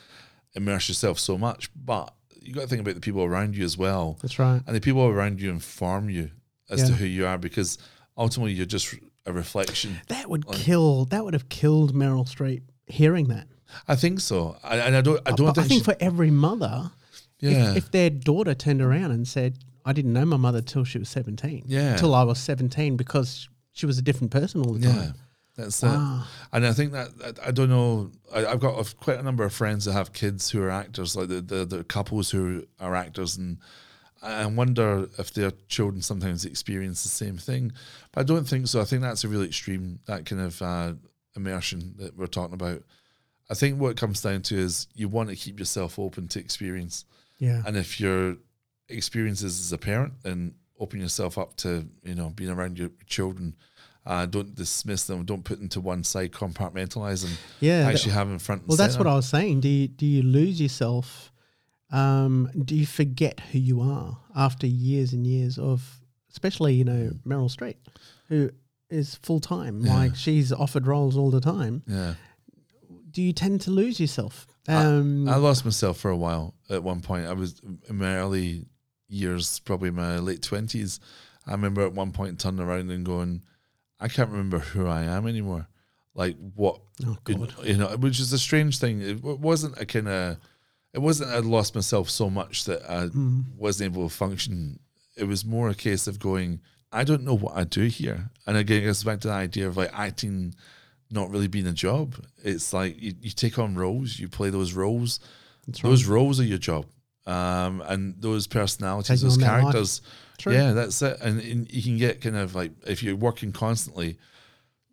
immerse 0.55 0.89
yourself 0.89 1.19
so 1.19 1.36
much. 1.36 1.70
But 1.77 2.15
you 2.41 2.53
got 2.55 2.62
to 2.62 2.66
think 2.66 2.81
about 2.81 2.95
the 2.95 3.01
people 3.01 3.23
around 3.23 3.57
you 3.57 3.65
as 3.65 3.77
well, 3.78 4.19
That's 4.23 4.39
right. 4.39 4.62
and 4.66 4.74
the 4.74 4.81
people 4.81 5.05
around 5.05 5.41
you 5.41 5.51
inform 5.51 6.09
you 6.11 6.31
as 6.70 6.82
to 6.89 6.93
who 6.95 7.05
you 7.07 7.27
are 7.27 7.39
because 7.39 7.78
ultimately 8.16 8.53
you're 8.53 8.66
just 8.66 8.95
a 9.27 9.32
reflection. 9.32 10.01
That 10.09 10.28
would 10.31 10.47
kill. 10.49 11.05
That 11.07 11.24
would 11.24 11.35
have 11.35 11.49
killed 11.49 11.95
Meryl 11.95 12.27
Streep 12.28 12.62
hearing 12.86 13.28
that. 13.28 13.47
I 13.89 13.97
think 13.97 14.20
so, 14.20 14.57
I, 14.65 14.78
and 14.78 14.97
I 14.97 15.01
don't 15.01 15.20
I 15.27 15.32
don't 15.32 15.47
But 15.47 15.55
think, 15.57 15.65
I 15.65 15.69
think 15.69 15.81
she- 15.81 15.85
for 15.85 15.97
every 16.01 16.31
mother, 16.31 16.91
yeah 17.40 17.70
if, 17.73 17.77
if 17.78 17.90
their 17.90 18.11
daughter 18.11 18.55
turned 18.55 18.81
around 18.82 19.11
and 19.12 19.27
said, 19.27 19.59
"I 19.85 19.93
didn't 19.93 20.12
know 20.12 20.24
my 20.24 20.36
mother 20.36 20.61
till 20.62 20.85
she 20.85 20.98
was 20.98 21.09
17. 21.09 21.65
Yeah. 21.66 21.97
till 21.97 22.15
I 22.15 22.23
was 22.23 22.39
17 22.39 22.97
because 22.97 23.48
she 23.73 23.86
was 23.86 23.98
a 23.98 24.02
different 24.02 24.31
person 24.31 24.62
all 24.62 24.74
the 24.74 24.86
time." 24.86 24.97
Yeah, 24.97 25.12
that's 25.56 25.82
Wow. 25.82 26.23
it. 26.23 26.56
And 26.56 26.66
I 26.66 26.73
think 26.73 26.93
that, 26.93 27.19
that- 27.19 27.39
I 27.47 27.51
don't 27.51 27.69
know. 27.70 28.11
I, 28.35 28.47
I've 28.47 28.61
got 28.61 28.78
a, 28.78 28.94
quite 28.97 29.19
a 29.19 29.23
number 29.23 29.44
of 29.44 29.52
friends 29.52 29.85
that 29.85 29.93
have 29.93 30.12
kids 30.12 30.51
who 30.51 30.62
are 30.62 30.70
actors, 30.70 31.16
like 31.16 31.28
the 31.28 31.40
the, 31.40 31.65
the 31.65 31.85
couples 31.85 32.31
who 32.31 32.66
are 32.81 32.94
actors, 32.94 33.36
and 33.36 33.59
I 34.23 34.47
wonder 34.47 35.09
if 35.19 35.35
their 35.35 35.51
children 35.69 36.01
sometimes 36.01 36.44
experience 36.47 37.02
the 37.02 37.11
same 37.11 37.36
thing. 37.36 37.73
But 38.12 38.20
I 38.20 38.24
don't 38.24 38.48
think 38.48 38.69
so. 38.69 38.81
I 38.81 38.85
think 38.85 39.02
that's 39.02 39.24
a 39.24 39.28
really 39.28 39.47
extreme 39.47 39.98
that 40.06 40.24
kind 40.24 40.40
of 40.40 40.62
uh, 40.62 40.94
immersion 41.36 41.94
that 41.98 42.16
we're 42.16 42.27
talking 42.27 42.55
about. 42.55 42.82
I 43.51 43.55
think 43.55 43.78
what 43.78 43.90
it 43.90 43.97
comes 43.98 44.23
down 44.23 44.40
to 44.43 44.56
is 44.56 44.86
you 44.94 45.09
want 45.09 45.28
to 45.28 45.36
keep 45.36 45.59
yourself 45.59 45.98
open 45.98 46.28
to 46.28 46.39
experience. 46.40 47.05
Yeah, 47.45 47.62
And 47.66 47.77
if 47.77 48.01
your 48.01 48.37
experiences 48.89 49.61
as 49.61 49.73
a 49.73 49.79
parent, 49.79 50.15
then 50.23 50.55
open 50.79 51.01
yourself 51.01 51.39
up 51.39 51.57
to 51.57 51.87
you 52.03 52.15
know 52.15 52.31
being 52.31 52.51
around 52.51 52.79
your 52.79 52.91
children. 53.07 53.55
Uh, 54.07 54.27
don't 54.27 54.55
dismiss 54.55 55.05
them. 55.05 55.25
Don't 55.25 55.45
put 55.45 55.59
them 55.59 55.69
to 55.71 55.81
one 55.81 56.05
side. 56.05 56.31
Compartmentalize 56.33 57.23
them. 57.25 57.33
yeah. 57.61 57.85
that- 57.85 57.95
actually 57.95 58.12
have 58.12 58.29
them 58.29 58.39
front. 58.39 58.61
And 58.62 58.69
well, 58.69 58.77
that's 58.77 58.99
what. 58.99 59.07
I 59.07 59.15
was 59.15 59.29
saying. 59.29 59.61
Do 59.61 59.69
you 59.69 59.89
do 59.89 60.05
you 60.07 60.23
lose 60.23 60.61
yourself? 60.61 61.33
Um, 61.91 62.51
do 62.65 62.75
you 62.75 62.87
forget 62.87 63.41
who 63.53 63.59
you 63.59 63.81
are 63.81 64.19
after 64.35 64.66
years 64.66 65.12
and 65.12 65.27
years 65.27 65.59
of, 65.59 66.01
especially 66.31 66.75
you 66.75 66.85
know 66.85 67.12
Meryl 67.27 67.49
Streep, 67.55 67.77
who 68.29 68.51
is 68.91 69.15
full 69.23 69.41
time, 69.41 69.81
Yeah. 69.85 69.95
like 69.95 70.16
she's 70.16 70.53
offered 70.53 70.87
roles 70.87 71.16
all 71.16 71.31
the 71.31 71.41
time. 71.41 71.83
Yeah, 71.87 72.15
Do 73.11 73.23
you 73.23 73.33
tend 73.33 73.61
to 73.62 73.71
lose 73.71 73.99
yourself? 74.01 74.47
Um, 74.69 75.28
I 75.28 75.36
lost 75.36 75.65
myself 75.65 75.99
for 75.99 76.11
a 76.11 76.16
while. 76.16 76.55
At 76.70 76.82
one 76.82 77.01
point, 77.01 77.27
I 77.27 77.32
was 77.35 77.61
in 77.89 77.99
my 77.99 78.16
early 78.16 78.66
years, 79.09 79.59
probably 79.61 79.91
my 79.91 80.19
late 80.19 80.43
twenties. 80.43 81.01
I 81.47 81.53
remember 81.53 81.82
at 81.85 81.93
one 81.93 82.12
point 82.12 82.41
turning 82.41 82.61
around 82.61 82.91
and 82.91 83.05
going, 83.05 83.43
"I 84.01 84.09
can't 84.09 84.31
remember 84.31 84.59
who 84.61 84.86
I 84.86 85.03
am 85.03 85.27
anymore." 85.27 85.69
Like 86.15 86.36
what 86.55 86.81
oh 87.05 87.19
you 87.28 87.35
God, 87.36 87.53
you 87.65 87.77
know, 87.77 87.89
which 87.97 88.20
is 88.20 88.32
a 88.32 88.39
strange 88.39 88.78
thing. 88.78 89.03
It 89.03 89.23
wasn't 89.23 89.78
a 89.81 89.85
kind 89.85 90.09
of, 90.09 90.39
it 90.93 91.01
wasn't 91.01 91.31
I'd 91.31 91.45
lost 91.45 91.74
myself 91.74 92.09
so 92.09 92.31
much 92.31 92.65
that 92.65 92.89
I 92.89 93.07
Mm. 93.09 93.45
wasn't 93.57 93.93
able 93.93 94.09
to 94.09 94.15
function. 94.15 94.78
It 95.16 95.24
was 95.24 95.45
more 95.45 95.69
a 95.69 95.74
case 95.74 96.07
of 96.07 96.19
going, 96.20 96.61
I 96.93 97.03
don't 97.05 97.24
know 97.24 97.35
what 97.36 97.57
I 97.57 97.65
do 97.65 97.82
here. 97.86 98.31
And 98.47 98.57
again, 98.57 98.82
it 98.82 98.86
goes 98.86 99.03
back 99.05 99.20
to 99.20 99.28
the 99.28 99.35
idea 99.35 99.66
of 99.66 99.77
like 99.77 99.91
acting 99.93 100.55
not 101.15 101.31
really 101.31 101.49
being 101.49 101.66
a 101.66 101.73
job. 101.73 102.15
It's 102.43 102.73
like 102.73 103.01
you, 103.01 103.15
you 103.23 103.31
take 103.31 103.59
on 103.59 103.74
roles, 103.74 104.19
you 104.19 104.28
play 104.28 104.51
those 104.51 104.73
roles. 104.74 105.20
That's 105.66 105.82
right. 105.82 105.91
Those 105.91 106.05
roles 106.07 106.41
are 106.41 106.45
your 106.45 106.59
job. 106.59 106.86
Um, 107.27 107.81
and 107.86 108.15
those 108.20 108.47
personalities, 108.47 109.09
Taking 109.09 109.24
those 109.28 109.36
on 109.39 109.41
that 109.41 109.53
life. 109.53 109.61
characters, 109.62 110.03
True. 110.36 110.53
yeah, 110.53 110.73
that's 110.74 111.01
it. 111.01 111.16
And, 111.23 111.41
and 111.41 111.70
you 111.73 111.82
can 111.82 111.97
get 111.97 112.20
kind 112.20 112.36
of 112.36 112.55
like 112.55 112.73
if 112.86 113.03
you're 113.03 113.16
working 113.16 113.51
constantly, 113.53 114.19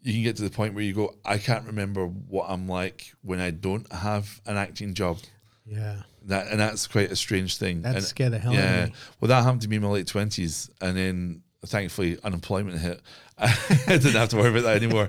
you 0.01 0.13
can 0.13 0.23
get 0.23 0.37
to 0.37 0.43
the 0.43 0.49
point 0.49 0.73
where 0.73 0.83
you 0.83 0.93
go, 0.93 1.13
I 1.25 1.37
can't 1.37 1.65
remember 1.67 2.05
what 2.07 2.45
I'm 2.49 2.67
like 2.69 3.11
when 3.21 3.41
I 3.41 3.51
don't 3.51 3.91
have 3.91 4.39
an 4.45 4.55
acting 4.55 4.93
job. 4.93 5.17
yeah, 5.65 6.03
That 6.25 6.47
and 6.47 6.59
that's 6.59 6.87
quite 6.87 7.11
a 7.11 7.15
strange 7.17 7.57
thing. 7.57 7.81
that 7.81 7.95
and, 7.97 8.03
scared 8.05 8.31
the 8.31 8.39
hell 8.39 8.53
out 8.53 8.57
yeah, 8.57 8.83
of 8.83 8.89
me. 8.89 8.95
well, 9.19 9.27
that 9.29 9.43
happened 9.43 9.61
to 9.63 9.67
me 9.67 9.75
in 9.75 9.81
my 9.81 9.89
late 9.89 10.07
twenties, 10.07 10.69
and 10.79 10.95
then 10.95 11.41
thankfully 11.65 12.17
unemployment 12.23 12.79
hit. 12.79 13.01
I 13.37 13.55
didn't 13.87 14.13
have 14.13 14.29
to 14.29 14.37
worry 14.37 14.49
about 14.49 14.63
that 14.63 14.77
anymore. 14.77 15.07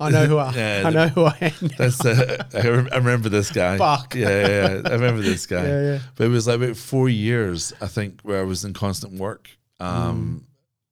I 0.00 0.10
know 0.10 0.26
who 0.26 0.38
I. 0.38 0.52
Yeah, 0.56 0.82
I 0.86 0.90
know 0.90 1.08
who 1.08 1.24
I 1.24 1.36
am. 1.40 1.70
That's 1.78 2.04
uh, 2.04 2.44
I, 2.54 2.68
rem- 2.68 2.88
I 2.92 2.96
remember 2.96 3.28
this 3.30 3.50
guy. 3.50 3.78
Fuck. 3.78 4.14
Yeah, 4.14 4.28
yeah, 4.28 4.48
yeah. 4.48 4.82
I 4.84 4.92
remember 4.92 5.22
this 5.22 5.46
guy. 5.46 5.64
Yeah, 5.66 5.82
yeah. 5.82 5.98
But 6.16 6.24
it 6.24 6.28
was 6.28 6.46
like 6.46 6.56
about 6.56 6.76
four 6.76 7.08
years, 7.08 7.72
I 7.80 7.86
think, 7.86 8.20
where 8.22 8.40
I 8.40 8.44
was 8.44 8.64
in 8.64 8.74
constant 8.74 9.14
work. 9.18 9.48
Um, 9.80 10.44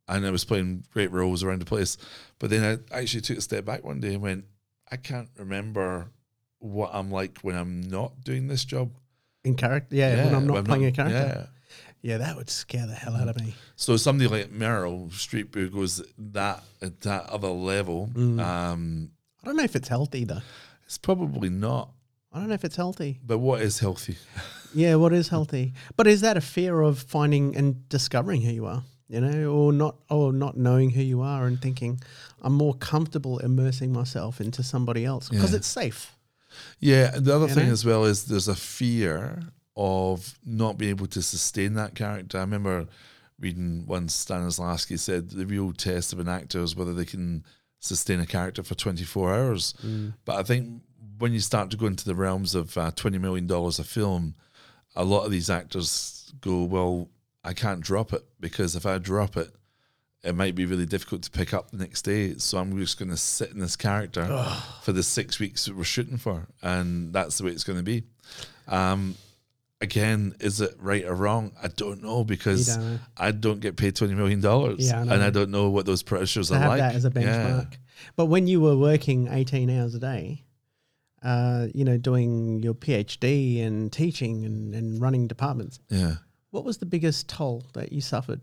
Mm. 0.09 0.17
and 0.17 0.27
I 0.27 0.31
was 0.31 0.45
playing 0.45 0.85
great 0.93 1.13
roles 1.13 1.43
around 1.45 1.61
the 1.61 1.67
place. 1.67 1.97
But 2.39 2.51
then 2.51 2.81
I 2.91 2.99
actually 2.99 3.21
took 3.21 3.39
a 3.39 3.43
step 3.43 3.65
back 3.67 3.85
one 3.85 4.01
day 4.01 4.15
and 4.15 4.23
went, 4.23 4.45
I 4.91 4.97
can't 4.97 5.29
remember 5.37 6.09
what 6.61 6.91
I'm 6.95 7.11
like 7.11 7.39
when 7.43 7.57
I'm 7.57 7.83
not 7.83 8.25
doing 8.25 8.49
this 8.49 8.65
job. 8.65 8.91
in 9.45 9.55
character. 9.55 9.95
Yeah, 9.97 10.25
when 10.25 10.35
I'm 10.35 10.47
not 10.47 10.65
playing 10.65 10.87
a 10.87 10.93
character. 10.93 11.17
Yeah, 11.19 11.47
that 12.03 12.37
would 12.37 12.49
scare 12.51 12.87
the 12.87 12.95
hell 12.95 13.15
out 13.17 13.29
of 13.29 13.37
me. 13.41 13.55
So 13.77 13.97
somebody 13.97 14.29
like 14.29 14.51
Meryl 14.53 15.11
Streep 15.11 15.55
who 15.55 15.69
goes 15.69 16.03
that 16.19 16.63
at 16.83 17.01
that 17.03 17.29
other 17.31 17.49
level, 17.49 18.09
Mm. 18.15 18.41
um, 18.45 19.11
I 19.43 19.47
don't 19.47 19.57
know 19.57 19.65
if 19.65 19.77
it's 19.77 19.89
healthy 19.89 20.25
though. 20.25 20.43
it's 20.87 20.99
probably 20.99 21.51
not. 21.51 21.91
I 22.33 22.39
don't 22.39 22.49
know 22.49 22.55
if 22.55 22.65
it's 22.65 22.77
healthy. 22.77 23.21
But 23.27 23.39
what 23.39 23.61
is 23.61 23.79
healthy? 23.81 24.17
Yeah, 24.73 24.95
what 24.95 25.13
is 25.13 25.27
healthy? 25.27 25.73
But 25.97 26.07
is 26.07 26.21
that 26.21 26.37
a 26.37 26.41
fear 26.41 26.81
of 26.81 27.01
finding 27.01 27.57
and 27.57 27.89
discovering 27.89 28.41
who 28.43 28.53
you 28.53 28.67
are? 28.67 28.85
You 29.09 29.21
know, 29.21 29.51
or 29.51 29.73
not, 29.73 29.97
or 30.09 30.33
not 30.33 30.57
knowing 30.57 30.91
who 30.91 31.03
you 31.03 31.23
are 31.23 31.47
and 31.49 31.61
thinking, 31.61 32.01
I'm 32.41 32.53
more 32.55 32.75
comfortable 32.75 33.39
immersing 33.41 33.93
myself 33.93 34.41
into 34.41 34.63
somebody 34.63 35.05
else 35.05 35.29
because 35.29 35.51
Yeah. 35.51 35.57
it's 35.57 35.67
safe. 35.67 36.17
Yeah, 36.79 37.19
the 37.19 37.35
other 37.35 37.49
You 37.49 37.55
thing 37.55 37.67
know? 37.67 37.73
as 37.73 37.85
well 37.85 38.05
is 38.05 38.27
there's 38.27 38.47
a 38.47 38.55
fear 38.55 39.43
of 39.77 40.39
not 40.45 40.79
being 40.79 40.91
able 40.91 41.07
to 41.07 41.23
sustain 41.23 41.75
that 41.75 41.95
character. 41.95 42.39
I 42.39 42.43
remember 42.43 42.87
reading 43.39 43.85
once 43.87 44.25
Stanislavski 44.25 44.99
said 44.99 45.31
the 45.31 45.47
real 45.47 45.73
test 45.73 46.13
of 46.13 46.19
an 46.19 46.29
actor 46.29 46.61
is 46.61 46.77
whether 46.77 46.93
they 46.93 47.05
can 47.07 47.45
sustain 47.79 48.21
a 48.21 48.27
character 48.27 48.63
for 48.63 48.75
24 48.75 49.35
hours. 49.35 49.75
But 50.25 50.37
I 50.37 50.43
think 50.43 50.83
when 51.19 51.33
you 51.33 51.41
start 51.41 51.71
to 51.71 51.77
go 51.77 51.87
into 51.87 52.05
the 52.05 52.15
realms 52.15 52.55
of 52.55 52.77
uh, 52.77 52.91
$20 52.93 53.21
million 53.21 53.51
a 53.51 53.73
film, 53.85 54.35
a 54.97 55.05
lot 55.05 55.25
of 55.25 55.31
these 55.31 55.49
actors 55.51 56.33
go, 56.41 56.65
well, 56.65 57.09
I 57.45 57.55
can't 57.55 57.81
drop 57.81 58.13
it 58.13 58.25
because 58.39 58.77
if 58.77 58.85
I 58.85 58.99
drop 58.99 59.37
it, 59.37 59.51
it 60.23 60.35
might 60.35 60.55
be 60.55 60.67
really 60.67 60.85
difficult 60.85 61.23
to 61.23 61.31
pick 61.31 61.55
up 61.55 61.71
the 61.71 61.79
next 61.79 62.03
day. 62.03 62.35
So 62.35 62.59
I'm 62.59 62.77
just 62.79 62.99
going 62.99 63.11
to 63.11 63.17
sit 63.17 63.51
in 63.53 63.59
this 63.61 63.77
character 63.77 64.27
for 64.83 64.93
the 64.93 65.03
six 65.03 65.41
weeks 65.41 65.65
that 65.65 65.75
we're 65.75 65.85
shooting 65.85 66.19
for, 66.19 66.47
and 66.61 67.13
that's 67.13 67.39
the 67.39 67.45
way 67.45 67.53
it's 67.53 67.65
going 67.65 67.79
to 67.79 67.83
be. 67.83 68.03
Um, 68.69 69.15
again, 69.81 70.35
is 70.40 70.61
it 70.61 70.74
right 70.78 71.05
or 71.05 71.15
wrong? 71.15 71.52
I 71.62 71.69
don't 71.69 72.02
know 72.02 72.24
because 72.24 72.77
don't 72.77 72.85
know. 72.93 72.98
I 73.16 73.31
don't 73.32 73.61
get 73.61 73.77
paid 73.77 73.97
twenty 73.97 74.15
million 74.15 74.40
dollars, 74.40 74.86
Yeah, 74.89 75.01
and 75.02 75.12
I 75.23 75.31
don't 75.31 75.51
know 75.51 75.70
what 75.70 75.86
those 75.86 76.02
pressures 76.02 76.48
To 76.48 76.55
are 76.55 76.59
have 76.59 76.69
like. 76.69 76.78
that 76.81 76.94
as 76.94 77.05
a 77.05 77.12
Yeah. 77.15 77.20
benchmark. 77.23 77.74
But 78.16 78.27
when 78.27 78.47
you 78.47 78.61
were 78.61 78.77
working 78.77 79.28
18 79.28 79.69
hours 79.70 79.94
a 79.94 79.98
day, 79.98 80.44
uh, 81.23 81.66
you 81.74 81.85
know, 81.85 81.98
doing 81.98 82.62
your 82.62 82.73
PhD 82.74 83.62
and 83.62 83.93
teaching 83.93 84.44
and, 84.47 84.74
and 84.74 85.01
running 85.01 85.27
departments, 85.28 85.78
Yeah. 85.90 86.16
what 86.51 86.65
was 86.65 86.78
the 86.78 86.86
biggest 86.86 87.28
toll 87.28 87.65
that 87.74 87.93
you 87.93 88.01
suffered? 88.01 88.40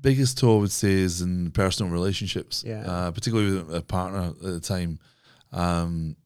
biggest 0.00 0.36
toll 0.36 0.56
I 0.58 0.60
would 0.62 0.72
say 0.72 0.90
is 0.94 1.22
in 1.22 1.52
personal 1.52 1.92
relationships. 1.92 2.64
Yeah. 2.66 2.80
Uh, 2.84 3.10
particularly 3.12 3.62
with 3.62 3.72
a 3.72 3.82
partner 3.82 4.30
at 4.30 4.40
the 4.40 4.58
time. 4.58 4.98
Um, 5.52 6.16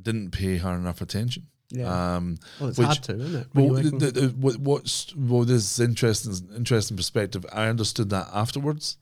didn't 0.00 0.30
pay 0.30 0.58
her 0.58 0.72
enough 0.74 1.00
attention. 1.00 1.48
Yeah. 1.70 2.16
Um, 2.16 2.36
well, 2.60 2.68
it's 2.70 2.78
which- 2.78 2.86
hard 2.86 3.02
to, 3.04 3.14
isn't 3.20 3.40
it? 3.42 3.46
when 3.52 3.68
well, 3.72 3.82
the, 3.82 4.10
the, 4.10 4.28
what, 4.38 4.56
what's 4.58 5.14
well, 5.16 5.44
this 5.44 5.62
is 5.72 5.80
interesting, 5.80 6.32
interesting 6.56 6.96
perspective. 6.96 7.44
I 7.52 7.66
understood 7.68 8.10
that 8.10 8.28
afterwards. 8.32 8.96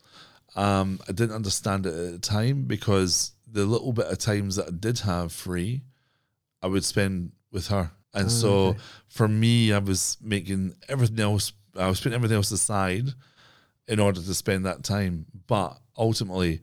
Um, 0.54 1.00
I 1.08 1.12
didn't 1.12 1.34
understand 1.34 1.86
it 1.86 1.94
at 1.94 2.12
the 2.12 2.18
time 2.18 2.64
because 2.64 3.32
the 3.50 3.64
little 3.64 3.92
bit 3.92 4.06
of 4.06 4.18
times 4.18 4.56
that 4.56 4.68
I 4.68 4.70
did 4.70 5.00
have 5.00 5.32
free, 5.32 5.82
I 6.62 6.66
would 6.66 6.84
spend 6.84 7.32
with 7.50 7.68
her, 7.68 7.90
and 8.14 8.26
Ah, 8.26 8.28
so 8.28 8.52
okay. 8.68 8.78
for 9.08 9.28
me, 9.28 9.72
I 9.72 9.78
was 9.78 10.16
making 10.22 10.74
everything 10.88 11.20
else. 11.20 11.52
I 11.76 11.88
was 11.88 12.00
putting 12.00 12.14
everything 12.16 12.36
else 12.36 12.50
aside 12.52 13.08
in 13.88 13.98
order 13.98 14.20
to 14.20 14.34
spend 14.34 14.64
that 14.66 14.84
time. 14.84 15.26
But 15.46 15.78
ultimately, 15.96 16.60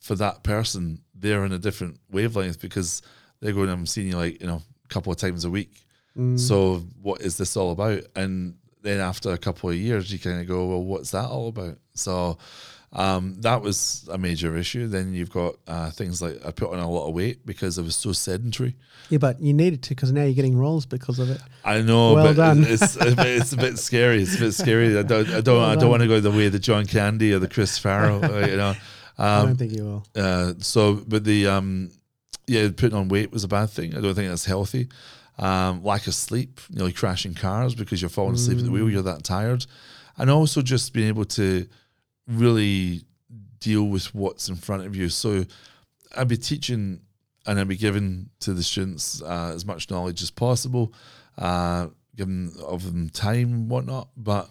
for 0.00 0.14
that 0.16 0.42
person, 0.44 1.00
they're 1.14 1.44
in 1.44 1.52
a 1.52 1.58
different 1.58 1.98
wavelength 2.10 2.60
because 2.60 3.02
they're 3.40 3.52
going. 3.52 3.68
I'm 3.68 3.86
seeing 3.86 4.08
you 4.08 4.16
like 4.16 4.40
you 4.40 4.46
know 4.46 4.62
couple 4.94 5.12
of 5.12 5.18
times 5.18 5.44
a 5.44 5.50
week. 5.50 5.84
Mm. 6.16 6.38
So 6.38 6.76
what 7.02 7.20
is 7.20 7.36
this 7.36 7.56
all 7.56 7.70
about? 7.72 8.02
And 8.16 8.54
then 8.82 9.00
after 9.00 9.32
a 9.32 9.38
couple 9.38 9.68
of 9.70 9.76
years, 9.76 10.12
you 10.12 10.18
kind 10.18 10.40
of 10.40 10.46
go, 10.46 10.66
well, 10.66 10.82
what's 10.84 11.10
that 11.10 11.26
all 11.28 11.48
about? 11.48 11.76
So 11.94 12.38
um, 12.92 13.34
that 13.40 13.60
was 13.62 14.08
a 14.12 14.16
major 14.18 14.56
issue. 14.56 14.86
Then 14.86 15.12
you've 15.14 15.30
got 15.32 15.56
uh, 15.66 15.90
things 15.90 16.22
like 16.22 16.36
I 16.46 16.52
put 16.52 16.72
on 16.72 16.78
a 16.78 16.88
lot 16.88 17.08
of 17.08 17.14
weight 17.14 17.44
because 17.44 17.78
I 17.78 17.82
was 17.82 17.96
so 17.96 18.12
sedentary. 18.12 18.76
yeah, 19.10 19.18
but 19.18 19.40
you 19.40 19.52
needed 19.52 19.82
to 19.84 19.88
because 19.90 20.12
now 20.12 20.22
you're 20.22 20.34
getting 20.34 20.56
roles 20.56 20.86
because 20.86 21.18
of 21.18 21.28
it. 21.30 21.40
I 21.64 21.82
know, 21.82 22.14
Well 22.14 22.26
but 22.26 22.36
done. 22.36 22.62
it's 22.64 22.82
it's 22.82 22.96
a, 22.96 23.16
bit, 23.16 23.26
it's 23.26 23.52
a 23.52 23.56
bit 23.56 23.78
scary. 23.78 24.22
It's 24.22 24.36
a 24.36 24.38
bit 24.40 24.52
scary. 24.54 24.96
I 24.96 25.02
don't 25.02 25.28
I 25.28 25.40
don't 25.40 25.58
Well 25.60 25.70
I 25.70 25.74
don't 25.74 25.90
want 25.90 26.02
to 26.02 26.08
go 26.08 26.20
the 26.20 26.30
way 26.30 26.46
of 26.46 26.52
the 26.52 26.60
John 26.60 26.86
Candy 26.86 27.32
or 27.32 27.40
the 27.40 27.48
Chris 27.48 27.76
Farley. 27.78 28.22
uh, 28.22 28.46
you 28.52 28.56
know. 28.56 28.74
I 29.18 29.38
Um, 29.40 29.46
don't 29.46 29.56
think 29.56 29.72
you 29.76 29.84
will. 29.84 30.06
uh, 30.16 30.54
so, 30.58 30.94
but 31.06 31.24
the 31.24 31.46
um, 31.48 31.90
yeah, 32.46 32.68
putting 32.74 32.96
on 32.96 33.08
weight 33.08 33.32
was 33.32 33.44
a 33.44 33.48
bad 33.48 33.70
thing. 33.70 33.96
I 33.96 34.00
don't 34.00 34.14
think 34.14 34.28
that's 34.28 34.44
healthy. 34.44 34.88
Um, 35.38 35.82
lack 35.82 36.06
of 36.06 36.14
sleep, 36.14 36.60
nearly 36.70 36.92
crashing 36.92 37.34
cars 37.34 37.74
because 37.74 38.00
you're 38.00 38.08
falling 38.08 38.34
asleep 38.34 38.58
at 38.58 38.64
the 38.64 38.70
wheel. 38.70 38.88
You're 38.88 39.02
that 39.02 39.24
tired, 39.24 39.66
and 40.16 40.30
also 40.30 40.62
just 40.62 40.92
being 40.92 41.08
able 41.08 41.24
to 41.24 41.66
really 42.28 43.02
deal 43.58 43.84
with 43.84 44.14
what's 44.14 44.48
in 44.48 44.56
front 44.56 44.86
of 44.86 44.94
you. 44.94 45.08
So, 45.08 45.44
I'd 46.16 46.28
be 46.28 46.36
teaching 46.36 47.00
and 47.46 47.60
I'd 47.60 47.68
be 47.68 47.76
giving 47.76 48.30
to 48.40 48.54
the 48.54 48.62
students 48.62 49.22
uh, 49.22 49.52
as 49.54 49.66
much 49.66 49.90
knowledge 49.90 50.22
as 50.22 50.30
possible, 50.30 50.94
uh, 51.36 51.88
giving 52.16 52.52
of 52.64 52.84
them 52.86 53.10
time 53.10 53.52
and 53.52 53.70
whatnot. 53.70 54.08
But 54.16 54.50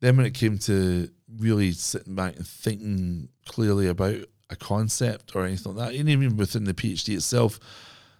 then 0.00 0.16
when 0.16 0.26
it 0.26 0.34
came 0.34 0.58
to 0.58 1.08
really 1.38 1.72
sitting 1.72 2.14
back 2.14 2.36
and 2.36 2.46
thinking 2.46 3.28
clearly 3.46 3.88
about 3.88 4.18
a 4.50 4.56
concept 4.56 5.34
or 5.34 5.44
anything 5.44 5.74
like 5.74 5.88
that, 5.92 5.98
and 5.98 6.08
even 6.08 6.36
within 6.36 6.64
the 6.64 6.74
PhD 6.74 7.14
itself, 7.16 7.58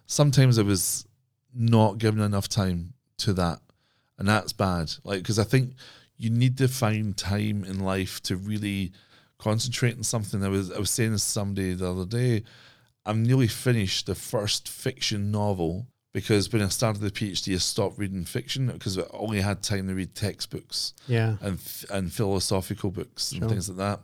sometimes 0.07 0.57
I 0.59 0.63
was 0.63 1.05
not 1.53 1.97
given 1.97 2.21
enough 2.21 2.47
time 2.49 2.93
to 3.19 3.33
that, 3.33 3.59
and 4.17 4.27
that's 4.27 4.53
bad. 4.53 4.91
Like 5.03 5.19
because 5.21 5.39
I 5.39 5.43
think 5.43 5.73
you 6.17 6.29
need 6.29 6.57
to 6.57 6.67
find 6.67 7.15
time 7.15 7.63
in 7.63 7.79
life 7.79 8.21
to 8.23 8.35
really 8.37 8.91
concentrate 9.37 9.97
on 9.97 10.03
something. 10.03 10.43
I 10.43 10.49
was 10.49 10.71
I 10.71 10.79
was 10.79 10.89
saying 10.89 11.11
to 11.11 11.19
somebody 11.19 11.73
the 11.73 11.89
other 11.91 12.05
day, 12.05 12.43
I'm 13.05 13.23
nearly 13.23 13.47
finished 13.47 14.05
the 14.07 14.15
first 14.15 14.67
fiction 14.67 15.31
novel 15.31 15.87
because 16.13 16.51
when 16.51 16.61
I 16.61 16.69
started 16.69 17.01
the 17.01 17.11
PhD, 17.11 17.53
I 17.53 17.57
stopped 17.57 17.99
reading 17.99 18.23
fiction 18.23 18.67
because 18.67 18.97
I 18.97 19.03
only 19.11 19.41
had 19.41 19.61
time 19.61 19.87
to 19.89 19.93
read 19.93 20.15
textbooks 20.15 20.93
Yeah. 21.07 21.35
and 21.41 21.59
and 21.91 22.11
philosophical 22.11 22.91
books 22.91 23.31
and 23.31 23.41
Sure. 23.41 23.49
things 23.49 23.67
like 23.69 23.77
that, 23.77 23.99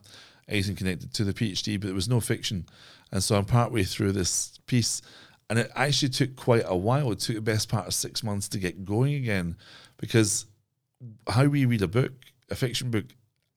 anything 0.47 0.75
connected 0.75 1.13
to 1.13 1.23
the 1.23 1.33
PhD, 1.33 1.79
but 1.79 1.87
there 1.87 1.95
was 1.95 2.09
no 2.09 2.19
fiction. 2.19 2.65
And 3.11 3.23
so 3.23 3.35
I'm 3.35 3.45
partway 3.45 3.83
through 3.83 4.13
this 4.13 4.59
piece, 4.67 5.01
and 5.49 5.59
it 5.59 5.71
actually 5.75 6.09
took 6.09 6.35
quite 6.35 6.63
a 6.65 6.75
while. 6.75 7.11
It 7.11 7.19
took 7.19 7.35
the 7.35 7.41
best 7.41 7.69
part 7.69 7.87
of 7.87 7.93
six 7.93 8.23
months 8.23 8.47
to 8.49 8.59
get 8.59 8.85
going 8.85 9.15
again, 9.15 9.57
because 9.97 10.45
how 11.27 11.45
we 11.45 11.65
read 11.65 11.81
a 11.81 11.87
book, 11.87 12.13
a 12.49 12.55
fiction 12.55 12.91
book, 12.91 13.05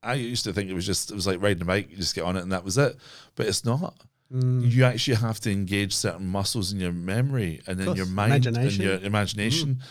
I 0.02 0.14
used 0.14 0.44
to 0.44 0.52
think 0.52 0.70
it 0.70 0.74
was 0.74 0.86
just 0.86 1.10
it 1.10 1.14
was 1.14 1.26
like 1.26 1.42
riding 1.42 1.62
a 1.62 1.64
bike, 1.64 1.90
you 1.90 1.96
just 1.96 2.14
get 2.14 2.24
on 2.24 2.36
it 2.36 2.42
and 2.42 2.52
that 2.52 2.64
was 2.64 2.78
it, 2.78 2.96
but 3.36 3.46
it's 3.46 3.64
not. 3.64 3.94
Mm. 4.32 4.70
You 4.70 4.84
actually 4.84 5.16
have 5.16 5.40
to 5.40 5.52
engage 5.52 5.94
certain 5.94 6.26
muscles 6.26 6.72
in 6.72 6.80
your 6.80 6.92
memory 6.92 7.60
and 7.66 7.80
in 7.80 7.94
your 7.94 8.06
mind 8.06 8.46
and 8.46 8.72
your 8.76 8.96
imagination. 8.96 9.82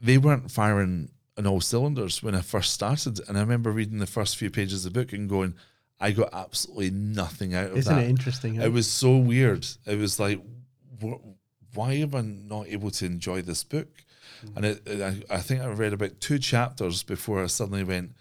They 0.00 0.18
weren't 0.18 0.50
firing 0.50 1.10
on 1.38 1.46
all 1.46 1.60
cylinders 1.60 2.22
when 2.22 2.34
I 2.34 2.40
first 2.40 2.72
started, 2.72 3.20
and 3.28 3.36
I 3.36 3.40
remember 3.40 3.70
reading 3.70 3.98
the 3.98 4.06
first 4.06 4.36
few 4.36 4.50
pages 4.50 4.84
of 4.84 4.92
the 4.92 5.00
book 5.00 5.12
and 5.12 5.28
going, 5.28 5.54
"I 6.00 6.10
got 6.12 6.30
absolutely 6.32 6.90
nothing 6.90 7.54
out 7.54 7.70
of 7.70 7.76
Isn't 7.78 7.94
that." 7.94 8.04
it 8.04 8.10
interesting? 8.10 8.56
It 8.56 8.72
was 8.72 8.90
so 8.90 9.16
weird. 9.16 9.66
It 9.86 9.98
was 9.98 10.18
like, 10.20 10.40
wh- 11.02 11.22
why 11.74 11.92
am 11.94 12.14
I 12.14 12.20
not 12.22 12.66
able 12.68 12.90
to 12.92 13.06
enjoy 13.06 13.42
this 13.42 13.64
book? 13.64 13.88
Mm. 14.44 14.56
And 14.56 14.64
it, 14.66 14.82
it- 14.86 15.24
I, 15.30 15.34
I 15.36 15.38
think 15.38 15.60
I 15.62 15.66
read 15.68 15.92
about 15.92 16.20
two 16.20 16.38
chapters 16.38 17.02
before 17.02 17.42
I 17.42 17.46
suddenly 17.46 17.84
went, 17.84 18.12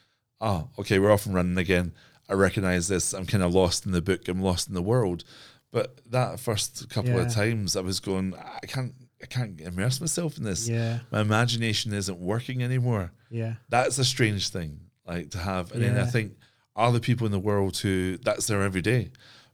oh, 0.41 0.69
okay, 0.79 0.99
we're 0.99 1.11
off 1.11 1.25
and 1.25 1.35
running 1.35 1.57
again. 1.57 1.93
I 2.29 2.33
recognize 2.33 2.87
this. 2.87 3.13
I'm 3.13 3.25
kind 3.25 3.43
of 3.43 3.53
lost 3.53 3.85
in 3.85 3.91
the 3.91 4.01
book. 4.01 4.27
I'm 4.27 4.41
lost 4.41 4.67
in 4.67 4.73
the 4.73 4.81
world. 4.81 5.23
But 5.71 5.99
that 6.09 6.39
first 6.39 6.89
couple 6.89 7.11
Yeah. 7.11 7.21
of 7.23 7.33
times, 7.33 7.75
I 7.75 7.81
was 7.81 7.99
going, 7.99 8.33
I 8.35 8.65
can't, 8.65 8.93
I 9.21 9.25
can't 9.27 9.59
immerse 9.59 9.99
myself 9.99 10.37
in 10.37 10.43
this. 10.43 10.67
Yeah. 10.69 10.99
My 11.11 11.19
imagination 11.21 11.93
isn't 11.93 12.17
working 12.19 12.63
anymore 12.63 13.11
Yeah. 13.29 13.55
that's 13.69 13.97
a 13.97 14.05
strange 14.05 14.49
thing 14.49 14.79
like 15.07 15.29
to 15.31 15.37
have 15.37 15.71
and 15.71 15.81
then 15.83 15.97
i 15.99 16.05
think 16.05 16.33
other 16.75 16.99
people 16.99 17.25
in 17.25 17.31
the 17.31 17.39
world 17.39 17.77
who 17.77 18.17
that's 18.17 18.47
their 18.47 18.61
everyday 18.61 19.09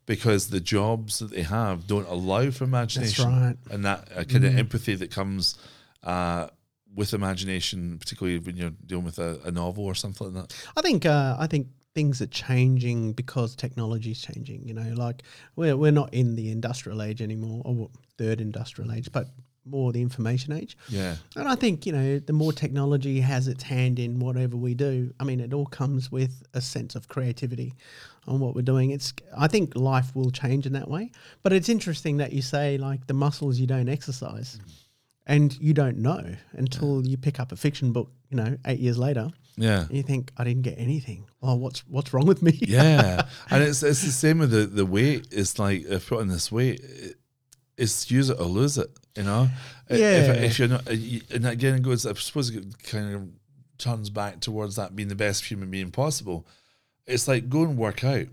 because 0.05 0.49
the 0.49 0.59
jobs 0.59 1.19
that 1.19 1.29
they 1.31 1.43
have 1.43 1.85
don't 1.87 2.07
allow 2.07 2.49
for 2.51 2.63
imagination 2.63 3.25
right. 3.29 3.57
and 3.69 3.85
that 3.85 4.07
uh, 4.15 4.23
kind 4.23 4.43
of 4.45 4.53
Mm. 4.53 4.57
empathy 4.57 4.95
that 4.95 5.11
comes 5.11 5.55
uh, 6.03 6.47
with 6.95 7.13
imagination 7.13 7.97
particularly 7.99 8.39
when 8.39 8.57
you're 8.57 8.73
dealing 8.85 9.05
with 9.05 9.19
a, 9.19 9.39
a 9.45 9.51
novel 9.51 9.85
or 9.85 9.95
something 9.95 10.33
like 10.33 10.47
that 10.47 10.55
I 10.75 10.81
think 10.81 11.05
uh, 11.05 11.35
I 11.39 11.47
think 11.47 11.67
things 11.93 12.21
are 12.21 12.27
changing 12.27 13.13
because 13.13 13.53
technology 13.55 14.11
is 14.11 14.21
changing. 14.21 14.65
You 14.65 14.73
know, 14.73 14.93
like 14.95 15.23
we're 15.57 15.75
we're 15.75 15.91
not 15.91 16.13
in 16.13 16.35
the 16.35 16.49
industrial 16.49 17.01
age 17.01 17.21
anymore, 17.21 17.61
or 17.65 17.89
third 18.17 18.39
industrial 18.39 18.93
age, 18.93 19.11
but 19.11 19.27
more 19.65 19.91
the 19.91 20.01
information 20.01 20.53
age. 20.53 20.77
yeah 20.89 21.15
And 21.35 21.47
I 21.47 21.55
think 21.55 21.85
you 21.85 21.91
know, 21.91 22.19
the 22.19 22.33
more 22.33 22.53
technology 22.53 23.19
has 23.21 23.47
its 23.47 23.63
hand 23.63 23.99
in 23.99 24.19
whatever 24.19 24.57
we 24.57 24.73
do, 24.73 25.13
I 25.19 25.23
mean, 25.23 25.39
it 25.39 25.53
all 25.53 25.67
comes 25.67 26.11
with 26.11 26.43
a 26.53 26.61
sense 26.61 26.95
of 26.95 27.07
creativity 27.07 27.75
on 28.27 28.39
what 28.39 28.55
we're 28.55 28.61
doing. 28.63 28.91
It's 28.91 29.13
I 29.37 29.47
think 29.47 29.75
life 29.75 30.15
will 30.15 30.31
change 30.31 30.65
in 30.65 30.73
that 30.73 30.89
way. 30.89 31.11
But 31.43 31.53
it's 31.53 31.69
interesting 31.69 32.17
that 32.17 32.33
you 32.33 32.41
say 32.41 32.77
like 32.77 33.07
the 33.07 33.13
muscles 33.13 33.59
you 33.59 33.67
don't 33.67 33.89
exercise. 33.89 34.57
Mm-hmm. 34.57 34.69
And 35.27 35.57
you 35.59 35.73
don't 35.73 35.97
know 35.97 36.35
until 36.53 37.05
you 37.05 37.15
pick 37.15 37.39
up 37.39 37.51
a 37.51 37.55
fiction 37.55 37.93
book, 37.93 38.11
you 38.31 38.37
know, 38.37 38.57
eight 38.65 38.79
years 38.79 38.97
later, 38.97 39.29
Yeah. 39.55 39.85
You 39.91 40.01
think 40.03 40.31
I 40.37 40.43
didn't 40.43 40.63
get 40.63 40.79
anything. 40.79 41.25
Oh, 41.43 41.55
what's 41.55 41.81
what's 41.87 42.11
wrong 42.13 42.25
with 42.25 42.41
me? 42.41 42.57
yeah, 42.61 43.27
and 43.51 43.63
it's 43.63 43.83
it's 43.83 44.01
the 44.01 44.11
same 44.11 44.39
with 44.39 44.51
the 44.51 44.65
the 44.65 44.85
weight. 44.85 45.27
It's 45.31 45.59
like 45.59 45.85
if 45.85 46.09
put 46.09 46.19
on 46.21 46.27
this 46.27 46.51
weight, 46.51 46.79
it, 46.81 47.17
it's 47.81 48.09
use 48.11 48.29
it 48.29 48.39
or 48.39 48.45
lose 48.45 48.77
it. 48.77 48.89
You 49.17 49.23
know, 49.23 49.49
Yeah. 49.89 49.97
If, 49.97 50.43
if 50.43 50.59
you're 50.59 50.67
not, 50.69 50.87
uh, 50.87 50.91
and 51.35 51.45
again, 51.47 51.75
it 51.75 51.81
goes. 51.83 52.05
I 52.05 52.13
suppose 52.13 52.49
it 52.49 52.83
kind 52.83 53.13
of 53.15 53.27
turns 53.77 54.09
back 54.09 54.39
towards 54.39 54.75
that 54.77 54.95
being 54.95 55.09
the 55.09 55.15
best 55.15 55.45
human 55.45 55.69
being 55.69 55.91
possible. 55.91 56.45
It's 57.07 57.27
like 57.27 57.49
go 57.49 57.63
and 57.63 57.77
work 57.77 58.03
out, 58.03 58.27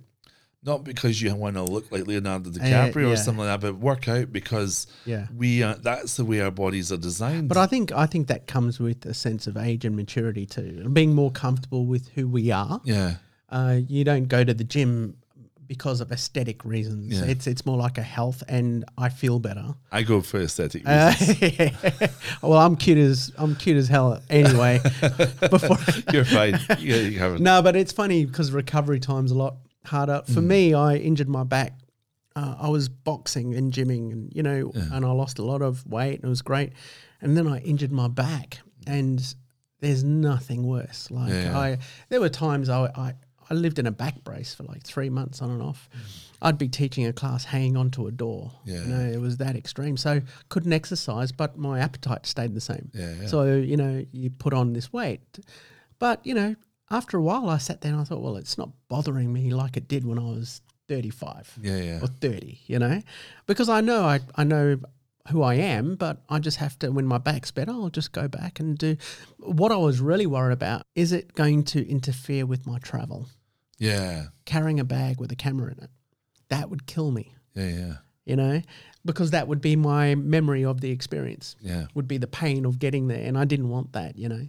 not 0.63 0.85
because 0.85 1.21
you 1.21 1.35
want 1.35 1.57
to 1.57 1.63
look 1.63 1.91
like 1.91 2.07
Leonardo 2.07 2.51
DiCaprio 2.51 3.07
yeah. 3.07 3.13
or 3.13 3.17
something 3.17 3.45
like 3.45 3.61
that, 3.61 3.67
but 3.67 3.79
work 3.81 4.09
out 4.09 4.33
because 4.33 4.87
Yeah. 5.05 5.27
we 5.37 5.63
are. 5.65 5.75
That's 5.75 6.17
the 6.17 6.25
way 6.25 6.41
our 6.41 6.51
bodies 6.53 6.93
are 6.93 6.97
designed. 6.99 7.49
But 7.49 7.57
I 7.59 7.67
think 7.67 7.91
I 7.93 8.07
think 8.07 8.29
that 8.29 8.47
comes 8.47 8.79
with 8.79 9.05
a 9.07 9.15
sense 9.15 9.47
of 9.49 9.57
age 9.57 9.85
and 9.85 9.97
maturity 9.97 10.47
too, 10.47 10.81
and 10.85 10.95
being 10.95 11.15
more 11.15 11.33
comfortable 11.33 11.87
with 11.87 12.09
who 12.15 12.29
we 12.29 12.53
are. 12.53 12.81
yeah, 12.85 13.15
Uh, 13.49 13.81
you 13.89 14.05
don't 14.05 14.29
go 14.29 14.45
to 14.45 14.55
the 14.55 14.65
gym 14.65 15.17
because 15.69 16.01
of 16.01 16.11
aesthetic 16.11 16.65
reasons. 16.65 17.21
Yeah. 17.21 17.27
It's 17.27 17.47
it's 17.47 17.65
more 17.65 17.77
like 17.77 17.99
a 17.99 18.03
health 18.03 18.43
and 18.49 18.85
I 18.97 19.11
feel 19.11 19.39
better. 19.39 19.75
I 19.93 20.03
go 20.03 20.23
for 20.23 20.41
aesthetic 20.41 20.83
Uh, 20.87 21.13
well, 22.43 22.59
I'm 22.59 22.75
cute 22.75 22.99
as 22.99 23.31
I'm 23.39 23.55
cute 23.55 23.77
as 23.77 23.87
hell 23.89 24.21
anyway. 24.31 24.81
Before 25.51 25.77
You're 26.13 26.25
fine. 26.25 26.59
Yeah, 26.81 26.97
you 26.97 27.19
haven't. 27.19 27.43
no, 27.43 27.63
but 27.63 27.77
it's 27.77 27.93
funny 27.93 28.25
because 28.25 28.51
recovery 28.51 28.99
time's 28.99 29.31
a 29.31 29.37
lot 29.37 29.57
harder. 29.85 30.23
For 30.33 30.41
me, 30.41 30.75
I 30.75 30.97
injured 30.97 31.29
my 31.29 31.45
back. 31.45 31.75
Uh, 32.35 32.55
I 32.59 32.69
was 32.69 32.89
boxing 32.89 33.55
and 33.55 33.73
gymming, 33.73 34.13
and 34.13 34.33
you 34.35 34.43
know, 34.43 34.73
and 34.75 35.05
I 35.05 35.11
lost 35.11 35.39
a 35.39 35.45
lot 35.45 35.61
of 35.61 35.87
weight, 35.87 36.17
and 36.17 36.25
it 36.25 36.29
was 36.29 36.43
great. 36.43 36.73
And 37.21 37.37
then 37.37 37.47
I 37.49 37.59
injured 37.59 37.91
my 37.93 38.07
back, 38.09 38.61
and 38.87 39.23
there's 39.81 40.05
nothing 40.05 40.65
worse. 40.67 41.11
Like 41.11 41.33
Yeah. 41.33 41.59
I, 41.59 41.79
there 42.09 42.21
were 42.21 42.29
times 42.29 42.69
I, 42.69 42.85
I, 42.95 43.15
I 43.51 43.55
lived 43.55 43.79
in 43.79 43.87
a 43.87 43.91
back 43.91 44.23
brace 44.25 44.55
for 44.55 44.65
like 44.65 44.83
three 44.83 45.11
months 45.11 45.41
on 45.43 45.51
and 45.51 45.63
off. 45.63 45.89
Mm. 45.95 46.01
I'd 46.43 46.59
be 46.59 46.69
teaching 46.69 47.07
a 47.07 47.13
class 47.13 47.45
hanging 47.45 47.77
onto 47.77 48.07
a 48.07 48.11
door. 48.13 48.53
Yeah. 48.65 48.81
You 48.83 48.87
know, 48.87 49.01
it 49.01 49.21
was 49.21 49.39
that 49.39 49.57
extreme. 49.57 49.97
So 49.97 50.21
couldn't 50.49 50.73
exercise, 50.73 51.33
but 51.33 51.59
my 51.59 51.81
appetite 51.81 52.27
stayed 52.27 52.55
the 52.55 52.61
same. 52.61 52.91
Yeah, 52.95 53.15
yeah. 53.23 53.27
So, 53.27 53.57
you 53.57 53.77
know, 53.77 54.05
you 54.13 54.31
put 54.31 54.53
on 54.53 54.73
this 54.73 54.93
weight. 54.93 55.21
But, 55.99 56.25
you 56.25 56.35
know, 56.35 56.55
after 56.91 57.17
a 57.17 57.23
while 57.23 57.49
I 57.49 57.59
sat 57.59 57.81
there 57.81 57.93
and 57.93 58.01
I 58.01 58.05
thought, 58.05 58.23
well, 58.23 58.37
it's 58.37 58.57
not 58.59 58.71
bothering 58.89 59.33
me 59.33 59.51
like 59.51 59.77
it 59.77 59.89
did 59.89 60.05
when 60.05 60.19
I 60.19 60.23
was 60.23 60.61
35 60.89 61.59
Yeah, 61.63 61.77
yeah. 61.77 61.99
or 62.03 62.07
30, 62.07 62.61
you 62.67 62.79
know? 62.79 63.03
Because 63.47 63.69
I 63.69 63.81
know 63.81 64.03
I, 64.05 64.21
I 64.37 64.45
know 64.45 64.79
who 65.31 65.43
I 65.43 65.55
am, 65.55 65.97
but 65.97 66.23
I 66.29 66.39
just 66.39 66.57
have 66.59 66.79
to 66.79 66.91
when 66.91 67.05
my 67.07 67.19
back's 67.19 67.51
better, 67.51 67.73
I'll 67.73 67.91
just 67.91 68.13
go 68.13 68.29
back 68.29 68.61
and 68.61 68.79
do 68.79 68.97
what 69.39 69.73
I 69.73 69.77
was 69.77 70.01
really 70.01 70.27
worried 70.27 70.55
about, 70.55 70.83
is 70.95 71.13
it 71.13 71.35
going 71.35 71.65
to 71.65 71.87
interfere 71.87 72.47
with 72.47 72.67
my 72.67 72.79
travel? 72.79 73.27
Yeah, 73.79 74.27
Carrying 74.45 74.81
a 74.81 74.85
bag 74.85 75.21
with 75.21 75.31
a 75.33 75.37
camera 75.37 75.73
in 75.73 75.85
it. 75.85 75.91
That 76.49 76.71
would 76.71 76.87
kill 76.87 77.11
me, 77.11 77.35
yeah, 77.55 77.69
yeah, 77.69 77.95
you 78.25 78.37
know? 78.37 78.63
Because 79.05 79.31
that 79.31 79.49
would 79.49 79.61
be 79.61 79.77
my 79.77 80.15
memory 80.15 80.65
of 80.65 80.81
the 80.81 80.91
experience 80.91 81.57
yeah. 81.61 81.87
would 81.95 82.09
be 82.09 82.19
the 82.19 82.27
pain 82.27 82.65
of 82.67 82.79
getting 82.79 83.09
there, 83.09 83.25
and 83.25 83.39
I 83.39 83.45
didn't 83.45 83.69
want 83.69 83.93
that, 83.93 84.17
you 84.17 84.29
know. 84.29 84.49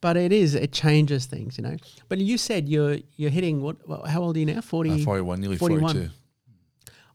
But 0.00 0.16
it 0.16 0.32
is 0.32 0.54
it 0.54 0.72
changes 0.72 1.26
things, 1.26 1.58
you 1.58 1.62
know. 1.62 1.76
But 2.08 2.18
you 2.18 2.38
said 2.38 2.68
you're 2.68 2.98
you're 3.16 3.30
hitting 3.30 3.60
what? 3.60 3.86
what 3.86 4.06
how 4.06 4.22
old 4.22 4.36
are 4.36 4.40
you 4.40 4.46
now? 4.46 4.62
Forty. 4.62 5.02
Uh, 5.02 5.04
41, 5.04 5.40
nearly 5.40 5.56
41. 5.58 5.92
42. 5.92 6.10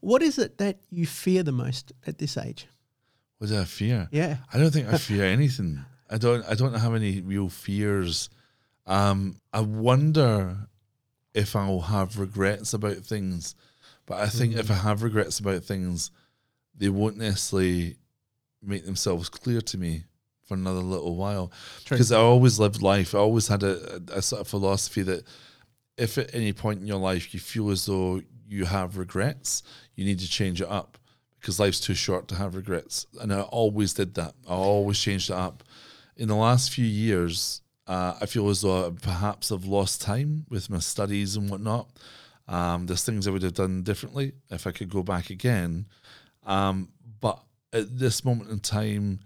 What 0.01 0.21
is 0.21 0.37
it 0.37 0.59
that 0.59 0.77
you 0.91 1.07
fear 1.07 1.41
the 1.41 1.51
most 1.51 1.91
at 2.05 2.19
this 2.19 2.37
age? 2.37 2.67
What 3.39 3.49
do 3.49 3.59
I 3.59 3.65
fear? 3.65 4.07
Yeah, 4.11 4.37
I 4.53 4.59
don't 4.59 4.71
think 4.71 4.87
I 4.87 4.97
fear 4.97 5.25
anything. 5.39 5.83
I 6.09 6.17
don't. 6.19 6.45
I 6.45 6.53
don't 6.53 6.73
have 6.73 6.93
any 6.93 7.21
real 7.21 7.49
fears. 7.49 8.29
Um, 8.85 9.37
I 9.51 9.61
wonder 9.61 10.67
if 11.36 11.56
I'll 11.56 11.82
have 11.82 12.18
regrets 12.18 12.74
about 12.74 12.98
things, 12.98 13.56
but 14.06 14.20
I 14.22 14.28
think 14.28 14.56
if 14.56 14.72
I 14.72 14.76
mm. 14.76 14.82
have 14.82 15.03
regrets 15.03 15.40
about 15.40 15.64
things, 15.64 16.10
they 16.76 16.90
won't 16.90 17.18
necessarily 17.18 17.98
make 18.64 18.86
themselves 18.86 19.30
clear 19.30 19.62
to 19.62 19.78
me 19.78 20.06
for 20.44 20.53
another 20.53 20.80
little 20.80 21.16
while. 21.16 21.52
Because 21.90 22.12
I 22.12 22.20
always 22.20 22.57
lived 22.57 22.82
life. 22.82 23.14
I 23.14 23.20
always 23.20 23.48
had 23.48 23.64
a, 23.64 23.95
a, 23.95 24.20
a 24.20 24.22
sort 24.22 24.41
of 24.41 24.48
philosophy 24.48 25.02
that 25.03 25.26
if 25.98 26.18
at 26.18 26.34
any 26.34 26.53
point 26.53 26.80
in 26.80 26.88
your 26.88 26.99
life 26.99 27.34
you 27.34 27.40
feel 27.40 27.70
as 27.70 27.86
though 27.86 28.22
you 28.48 28.66
have 28.66 28.98
regrets, 28.98 29.64
you 29.95 30.06
need 30.06 30.20
to 30.20 30.30
change 30.30 30.62
it 30.62 30.70
up 30.70 30.98
because 31.40 31.60
life's 31.60 31.80
too 31.80 31.95
short 31.95 32.28
to 32.30 32.36
have 32.36 32.56
regrets. 32.56 33.07
And 33.20 33.34
I 33.34 33.41
always 33.41 33.94
did 33.94 34.14
that. 34.16 34.36
I 34.48 34.53
always 34.53 34.99
changed 34.99 35.30
it 35.30 35.36
up. 35.36 35.64
In 36.16 36.30
the 36.30 36.36
last 36.36 36.72
few 36.72 36.86
years, 36.86 37.62
uh, 37.88 38.16
I 38.20 38.26
feel 38.26 38.49
as 38.49 38.62
though 38.62 38.88
I 38.88 38.90
perhaps 38.91 39.52
I've 39.52 39.66
lost 39.66 40.02
time 40.02 40.45
with 40.49 40.70
my 40.70 40.80
studies 40.80 41.36
and 41.36 41.49
whatnot. 41.49 41.90
Um, 42.48 42.86
there's 42.86 43.03
things 43.03 43.28
I 43.28 43.32
would 43.32 43.41
have 43.44 43.53
done 43.53 43.84
differently 43.84 44.34
if 44.49 44.68
I 44.68 44.72
could 44.72 44.90
go 44.90 45.03
back 45.03 45.30
again. 45.30 45.88
Um, 46.45 46.90
but 47.20 47.41
at 47.74 47.98
this 47.98 48.24
moment 48.24 48.49
in 48.52 48.60
time, 48.60 49.20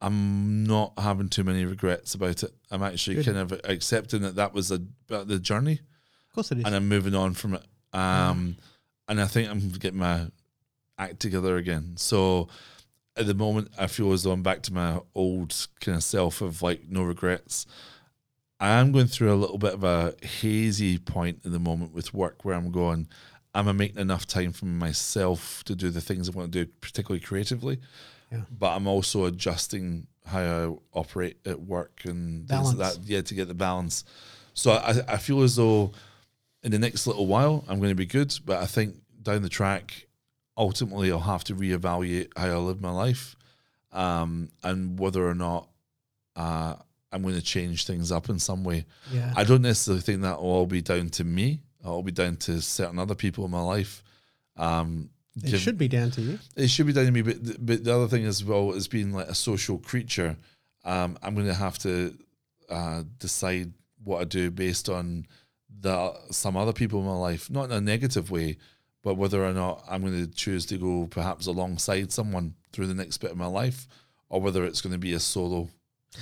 I'm 0.00 0.64
not 0.64 0.92
having 0.98 1.28
too 1.28 1.42
many 1.42 1.64
regrets 1.64 2.14
about 2.14 2.42
it. 2.44 2.52
I'm 2.70 2.82
actually 2.82 3.16
Good. 3.16 3.26
kind 3.26 3.38
of 3.38 3.60
accepting 3.64 4.22
that 4.22 4.36
that 4.36 4.54
was 4.54 4.70
a 4.70 4.80
the 5.08 5.38
journey, 5.40 5.72
of 6.28 6.34
course 6.34 6.52
it 6.52 6.58
is. 6.58 6.64
and 6.64 6.74
I'm 6.74 6.88
moving 6.88 7.14
on 7.16 7.34
from 7.34 7.54
it. 7.54 7.64
Um, 7.92 8.56
and 9.08 9.20
I 9.20 9.26
think 9.26 9.50
I'm 9.50 9.70
getting 9.70 9.98
my 9.98 10.26
act 10.98 11.18
together 11.20 11.56
again. 11.56 11.94
So 11.96 12.48
at 13.18 13.26
the 13.26 13.34
moment, 13.34 13.72
I 13.78 13.86
feel 13.86 14.12
as 14.12 14.22
though 14.22 14.32
I'm 14.32 14.42
back 14.42 14.62
to 14.62 14.72
my 14.72 15.00
old 15.14 15.54
kind 15.80 15.96
of 15.96 16.04
self 16.04 16.40
of 16.40 16.62
like 16.62 16.88
no 16.88 17.02
regrets. 17.02 17.66
I 18.60 18.70
am 18.70 18.92
going 18.92 19.06
through 19.06 19.32
a 19.32 19.36
little 19.36 19.58
bit 19.58 19.74
of 19.74 19.84
a 19.84 20.14
hazy 20.22 20.98
point 20.98 21.40
at 21.44 21.52
the 21.52 21.58
moment 21.58 21.92
with 21.92 22.12
work 22.12 22.44
where 22.44 22.56
I'm 22.56 22.72
going, 22.72 23.08
am 23.54 23.68
I 23.68 23.72
making 23.72 23.98
enough 23.98 24.26
time 24.26 24.52
for 24.52 24.66
myself 24.66 25.62
to 25.64 25.74
do 25.74 25.90
the 25.90 26.00
things 26.00 26.28
I 26.28 26.32
want 26.32 26.52
to 26.52 26.64
do, 26.64 26.70
particularly 26.80 27.20
creatively? 27.20 27.78
Yeah. 28.32 28.42
But 28.50 28.74
I'm 28.74 28.86
also 28.86 29.24
adjusting 29.26 30.06
how 30.26 30.40
I 30.40 30.98
operate 30.98 31.38
at 31.46 31.60
work 31.60 32.02
and 32.04 32.48
things 32.48 32.68
like 32.68 32.78
Balance. 32.78 32.96
that. 32.98 33.06
Yeah, 33.06 33.20
to 33.22 33.34
get 33.34 33.48
the 33.48 33.54
balance. 33.54 34.04
So 34.54 34.72
I, 34.72 35.02
I 35.06 35.16
feel 35.18 35.42
as 35.42 35.56
though 35.56 35.92
in 36.62 36.72
the 36.72 36.78
next 36.78 37.06
little 37.06 37.26
while 37.26 37.64
I'm 37.68 37.78
going 37.78 37.90
to 37.90 37.94
be 37.94 38.06
good, 38.06 38.36
but 38.44 38.60
I 38.60 38.66
think 38.66 38.96
down 39.22 39.42
the 39.42 39.48
track, 39.48 40.07
ultimately 40.58 41.10
I'll 41.12 41.20
have 41.20 41.44
to 41.44 41.54
reevaluate 41.54 42.28
how 42.36 42.46
I 42.48 42.56
live 42.56 42.80
my 42.82 42.90
life, 42.90 43.36
um, 43.92 44.50
and 44.62 44.98
whether 44.98 45.26
or 45.26 45.34
not 45.34 45.68
uh, 46.36 46.74
I'm 47.12 47.22
going 47.22 47.34
to 47.36 47.42
change 47.42 47.86
things 47.86 48.12
up 48.12 48.28
in 48.28 48.38
some 48.38 48.64
way. 48.64 48.84
yeah, 49.12 49.32
I 49.36 49.44
don't 49.44 49.62
necessarily 49.62 50.02
think 50.02 50.22
that 50.22 50.42
will 50.42 50.50
all 50.50 50.66
be 50.66 50.82
down 50.82 51.08
to 51.10 51.24
me. 51.24 51.60
It'll 51.80 51.94
all 51.94 52.02
be 52.02 52.12
down 52.12 52.36
to 52.36 52.60
certain 52.60 52.98
other 52.98 53.14
people 53.14 53.44
in 53.44 53.50
my 53.50 53.62
life. 53.62 54.02
Um, 54.56 55.10
it 55.36 55.52
give- 55.52 55.60
should 55.60 55.78
be 55.78 55.88
down 55.88 56.10
to 56.12 56.20
you. 56.20 56.38
it 56.56 56.68
should 56.68 56.86
be 56.86 56.92
down 56.92 57.06
to 57.06 57.12
me, 57.12 57.22
but 57.22 57.42
th- 57.44 57.56
but 57.60 57.84
the 57.84 57.94
other 57.94 58.08
thing 58.08 58.24
as 58.24 58.44
well 58.44 58.72
is 58.72 58.88
being 58.88 59.12
like 59.12 59.28
a 59.28 59.34
social 59.34 59.78
creature. 59.78 60.36
Um, 60.84 61.16
I'm 61.22 61.34
going 61.34 61.46
to 61.46 61.54
have 61.54 61.78
to 61.80 62.16
uh, 62.68 63.04
decide 63.18 63.72
what 64.04 64.20
I 64.20 64.24
do 64.24 64.50
based 64.50 64.88
on 64.88 65.26
the 65.80 66.12
some 66.30 66.56
other 66.56 66.72
people 66.72 67.00
in 67.00 67.06
my 67.06 67.16
life, 67.16 67.48
not 67.50 67.64
in 67.66 67.72
a 67.72 67.80
negative 67.80 68.30
way, 68.30 68.56
but 69.02 69.14
whether 69.14 69.44
or 69.44 69.52
not 69.52 69.84
I'm 69.88 70.02
going 70.02 70.26
to 70.26 70.32
choose 70.32 70.66
to 70.66 70.76
go 70.78 71.06
perhaps 71.10 71.46
alongside 71.46 72.12
someone 72.12 72.54
through 72.72 72.86
the 72.86 72.94
next 72.94 73.18
bit 73.18 73.30
of 73.30 73.36
my 73.36 73.46
life, 73.46 73.86
or 74.28 74.40
whether 74.40 74.64
it's 74.64 74.80
going 74.80 74.92
to 74.92 74.98
be 74.98 75.12
a 75.14 75.20
solo 75.20 75.68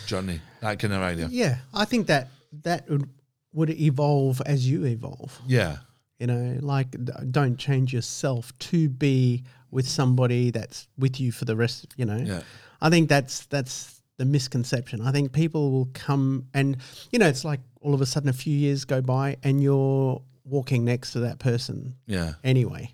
journey. 0.07 0.41
That 0.61 0.79
kind 0.79 0.93
of 0.95 1.03
idea. 1.03 1.29
Yeah, 1.31 1.59
I 1.75 1.85
think 1.85 2.07
that 2.09 2.29
that 2.63 2.89
would, 2.89 3.09
would 3.53 3.71
evolve 3.71 4.41
as 4.47 4.69
you 4.69 4.85
evolve. 4.85 5.41
Yeah, 5.47 5.79
You 6.19 6.27
know, 6.27 6.59
like 6.61 6.95
don't 7.31 7.57
change 7.59 7.93
yourself 7.93 8.57
to 8.59 8.89
be 8.89 9.45
with 9.71 9.89
somebody 9.89 10.51
that's 10.51 10.89
with 10.97 11.21
you 11.21 11.33
for 11.33 11.45
the 11.45 11.57
rest. 11.57 11.87
You 11.97 12.05
know, 12.05 12.19
yeah, 12.19 12.43
I 12.81 12.91
think 12.91 13.09
that's 13.09 13.47
that's 13.47 14.01
the 14.19 14.25
misconception. 14.25 15.01
I 15.03 15.13
think 15.13 15.33
people 15.33 15.71
will 15.71 15.89
come 15.93 16.47
and 16.55 16.77
you 17.11 17.19
know, 17.19 17.29
it's 17.29 17.45
like 17.45 17.61
all 17.81 17.95
of 17.95 18.01
a 18.01 18.07
sudden 18.07 18.29
a 18.29 18.33
few 18.33 18.57
years 18.57 18.85
go 18.85 19.01
by 19.01 19.37
and 19.43 19.63
you're 19.63 20.23
walking 20.47 20.85
next 20.85 21.13
to 21.13 21.21
that 21.21 21.39
person 21.39 21.95
yeah, 22.07 22.35
anyway. 22.45 22.91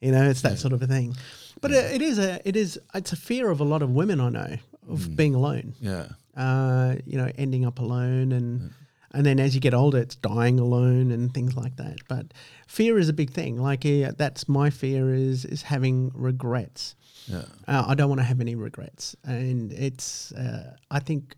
You 0.00 0.12
know, 0.12 0.28
it's 0.28 0.42
that 0.42 0.58
sort 0.58 0.72
of 0.72 0.82
a 0.82 0.86
thing. 0.86 1.14
But 1.60 1.70
it, 1.70 1.94
it 1.96 2.02
is 2.02 2.18
a 2.18 2.40
it 2.48 2.56
is 2.56 2.78
it's 2.94 3.12
a 3.12 3.16
fear 3.16 3.50
of 3.50 3.60
a 3.60 3.64
lot 3.64 3.82
of 3.82 3.90
women 3.90 4.20
I 4.20 4.30
know 4.30 4.56
of 4.88 5.16
being 5.16 5.34
alone. 5.34 5.74
yeah, 5.80 6.06
Uh, 6.36 6.96
you 7.06 7.16
know, 7.16 7.30
ending 7.38 7.64
up 7.64 7.78
alone 7.78 8.32
and 8.32 8.72
and 9.14 9.26
then 9.26 9.38
as 9.38 9.54
you 9.54 9.60
get 9.60 9.74
older, 9.74 9.98
it's 9.98 10.16
dying 10.16 10.58
alone 10.58 11.10
and 11.12 11.32
things 11.32 11.54
like 11.54 11.76
that. 11.76 11.98
But 12.08 12.32
fear 12.66 12.98
is 12.98 13.08
a 13.08 13.12
big 13.12 13.30
thing. 13.30 13.58
Like 13.58 13.84
yeah, 13.84 14.10
that's 14.16 14.48
my 14.48 14.70
fear 14.70 15.14
is 15.14 15.44
is 15.44 15.62
having 15.62 16.10
regrets. 16.14 16.96
yeah. 17.26 17.44
Uh, 17.68 17.84
I 17.86 17.94
don't 17.94 18.08
want 18.08 18.20
to 18.20 18.24
have 18.24 18.40
any 18.40 18.54
regrets, 18.56 19.14
and 19.24 19.72
it's. 19.72 20.32
Uh, 20.32 20.74
I 20.90 20.98
think 20.98 21.36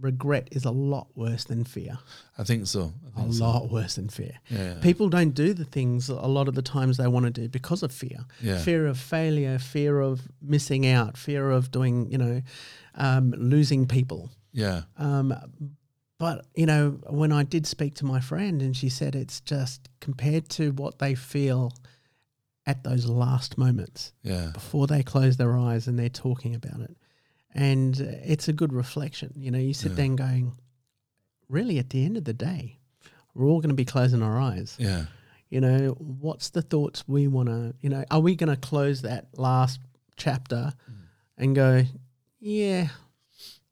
regret 0.00 0.48
is 0.52 0.64
a 0.64 0.70
lot 0.70 1.08
worse 1.14 1.44
than 1.44 1.64
fear. 1.64 1.98
I 2.38 2.44
think 2.44 2.66
so. 2.66 2.92
I 3.16 3.20
A 3.20 3.22
think 3.22 3.34
so. 3.34 3.44
lot 3.44 3.70
worse 3.70 3.96
than 3.96 4.08
fear. 4.08 4.32
Yeah, 4.48 4.74
People 4.80 5.08
don't 5.08 5.34
do 5.34 5.52
the 5.52 5.64
things 5.64 6.08
a 6.08 6.14
lot 6.26 6.48
of 6.48 6.54
the 6.54 6.62
times 6.62 6.96
they 6.96 7.06
want 7.08 7.26
to 7.26 7.30
do 7.30 7.48
because 7.48 7.82
of 7.82 7.92
fear. 7.92 8.24
Yeah. 8.40 8.58
Fear 8.58 8.86
of 8.86 8.98
failure, 8.98 9.58
fear 9.58 10.00
of 10.00 10.22
missing 10.40 10.86
out, 10.86 11.16
fear 11.16 11.50
of 11.50 11.70
doing, 11.70 12.10
you 12.10 12.18
know, 12.18 12.42
um, 12.94 13.32
losing 13.36 13.86
people. 13.86 14.30
yeah, 14.52 14.82
Um, 14.96 15.34
but 16.18 16.44
you 16.54 16.66
know, 16.66 16.98
when 17.08 17.32
I 17.32 17.44
did 17.44 17.66
speak 17.66 17.94
to 17.96 18.04
my 18.04 18.20
friend, 18.20 18.60
and 18.62 18.76
she 18.76 18.88
said 18.88 19.14
it's 19.14 19.40
just 19.40 19.88
compared 20.00 20.48
to 20.50 20.72
what 20.72 20.98
they 20.98 21.14
feel 21.14 21.72
at 22.66 22.84
those 22.84 23.06
last 23.06 23.56
moments 23.56 24.12
Yeah. 24.22 24.50
before 24.52 24.86
they 24.86 25.02
close 25.02 25.36
their 25.38 25.56
eyes 25.56 25.86
and 25.88 25.98
they're 25.98 26.08
talking 26.10 26.54
about 26.54 26.80
it, 26.80 26.96
and 27.54 27.98
it's 28.00 28.48
a 28.48 28.52
good 28.52 28.72
reflection. 28.72 29.32
You 29.36 29.50
know, 29.50 29.58
you 29.58 29.74
sit 29.74 29.90
Yeah. 29.92 29.96
there 29.96 30.04
and 30.06 30.18
going, 30.18 30.52
really, 31.48 31.78
at 31.78 31.90
the 31.90 32.04
end 32.04 32.16
of 32.16 32.24
the 32.24 32.32
day, 32.32 32.78
we're 33.34 33.46
all 33.46 33.60
going 33.60 33.70
to 33.70 33.74
be 33.74 33.84
closing 33.84 34.22
our 34.22 34.38
eyes. 34.40 34.76
Yeah. 34.78 35.06
You 35.48 35.60
know, 35.60 35.90
what's 35.98 36.50
the 36.50 36.62
thoughts 36.62 37.04
we 37.08 37.26
want 37.26 37.48
to, 37.48 37.74
you 37.80 37.88
know, 37.90 38.04
are 38.10 38.20
we 38.20 38.36
going 38.36 38.50
to 38.50 38.56
close 38.56 39.02
that 39.02 39.26
last 39.36 39.80
chapter 40.16 40.72
and 41.36 41.54
go, 41.56 41.82
yeah, 42.38 42.88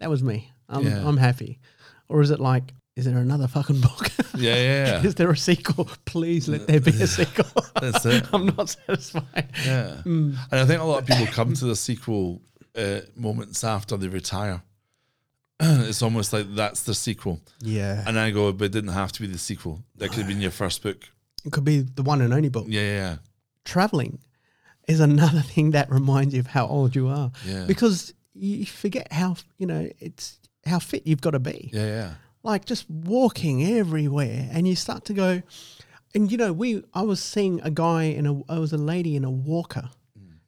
that 0.00 0.10
was 0.10 0.22
me. 0.22 0.50
I'm, 0.68 0.84
Yeah. 0.84 1.06
I'm 1.06 1.16
happy. 1.16 1.60
Or 2.08 2.20
is 2.20 2.30
it 2.30 2.40
like, 2.40 2.72
is 2.96 3.04
there 3.04 3.18
another 3.18 3.46
fucking 3.46 3.80
book? 3.80 4.10
Yeah. 4.38 4.54
Yeah. 4.54 5.02
is 5.02 5.16
there 5.16 5.30
a 5.30 5.36
sequel? 5.36 5.88
Please 6.04 6.48
let 6.48 6.68
there 6.68 6.78
be 6.80 6.90
a 6.92 7.06
sequel. 7.08 7.64
That's 7.80 8.06
it. 8.14 8.24
I'm 8.32 8.46
not 8.56 8.68
satisfied. 8.68 9.48
Yeah. 9.66 9.96
Mm. 10.04 10.36
And 10.52 10.60
I 10.60 10.64
think 10.64 10.80
a 10.80 10.84
lot 10.84 11.02
of 11.02 11.06
people 11.08 11.26
come 11.26 11.54
to 11.54 11.64
the 11.64 11.74
sequel 11.74 12.40
uh, 12.76 13.00
moments 13.16 13.64
after 13.64 13.96
they 13.96 14.08
retire. 14.08 14.62
it's 15.60 16.02
almost 16.02 16.32
like 16.32 16.46
that's 16.54 16.82
the 16.84 16.94
sequel. 16.94 17.40
Yeah. 17.60 18.04
And 18.06 18.18
I 18.18 18.30
go, 18.30 18.52
but 18.52 18.66
it 18.66 18.72
didn't 18.72 18.92
have 18.92 19.12
to 19.12 19.20
be 19.20 19.26
the 19.26 19.38
sequel. 19.38 19.82
That 19.96 20.08
could 20.10 20.18
have 20.18 20.28
been 20.28 20.40
your 20.40 20.50
first 20.52 20.82
book. 20.82 21.08
It 21.44 21.52
could 21.52 21.64
be 21.64 21.80
the 21.80 22.02
one 22.02 22.20
and 22.20 22.32
only 22.32 22.48
book. 22.48 22.66
Yeah, 22.68 22.82
yeah, 22.82 23.16
Traveling 23.64 24.18
is 24.86 25.00
another 25.00 25.40
thing 25.54 25.72
that 25.72 25.90
reminds 25.90 26.34
you 26.34 26.40
of 26.40 26.46
how 26.46 26.66
old 26.66 26.94
you 26.94 27.08
are. 27.08 27.32
yeah. 27.44 27.64
Because 27.66 28.14
you 28.34 28.66
forget 28.66 29.12
how, 29.12 29.36
you 29.58 29.66
know, 29.66 29.88
it's 29.98 30.38
how 30.64 30.78
fit 30.78 31.06
you've 31.06 31.20
got 31.20 31.32
to 31.32 31.38
be. 31.40 31.70
Yeah, 31.72 31.86
yeah. 31.86 32.14
like 32.44 32.64
just 32.64 32.88
walking 32.88 33.64
everywhere 33.64 34.48
and 34.52 34.68
you 34.68 34.76
start 34.76 35.04
to 35.06 35.12
go 35.14 35.42
and 36.14 36.30
you 36.32 36.38
know 36.38 36.52
we 36.52 36.82
i 36.94 37.02
was 37.02 37.20
seeing 37.22 37.60
a 37.62 37.70
guy 37.70 38.04
in 38.04 38.26
a 38.26 38.40
i 38.50 38.58
was 38.58 38.72
a 38.72 38.78
lady 38.78 39.14
in 39.16 39.24
a 39.24 39.30
walker 39.30 39.90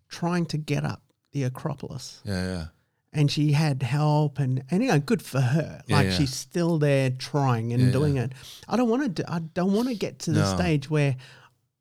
trying 0.08 0.46
to 0.46 0.56
get 0.56 0.84
up 0.84 1.02
the 1.32 1.44
acropolis 1.44 2.20
Yeah, 2.24 2.44
yeah. 2.46 2.64
and 3.12 3.30
she 3.30 3.52
had 3.52 3.82
help 3.82 4.38
and 4.38 4.62
and 4.70 4.82
you 4.82 4.88
know 4.88 4.98
good 4.98 5.22
for 5.22 5.40
her 5.40 5.82
Yeah, 5.86 5.96
like 5.96 6.06
yeah. 6.06 6.12
she's 6.18 6.34
still 6.34 6.78
there 6.78 7.10
trying 7.10 7.72
and 7.72 7.82
Yeah, 7.84 7.90
doing 7.92 8.16
it 8.16 8.32
i 8.68 8.76
don't 8.76 8.88
want 8.88 9.16
to 9.16 9.32
i 9.32 9.38
don't 9.38 9.72
want 9.72 9.88
to 9.88 9.94
get 9.94 10.18
to 10.20 10.32
the 10.32 10.40
No. 10.42 10.56
stage 10.56 10.90
where 10.90 11.16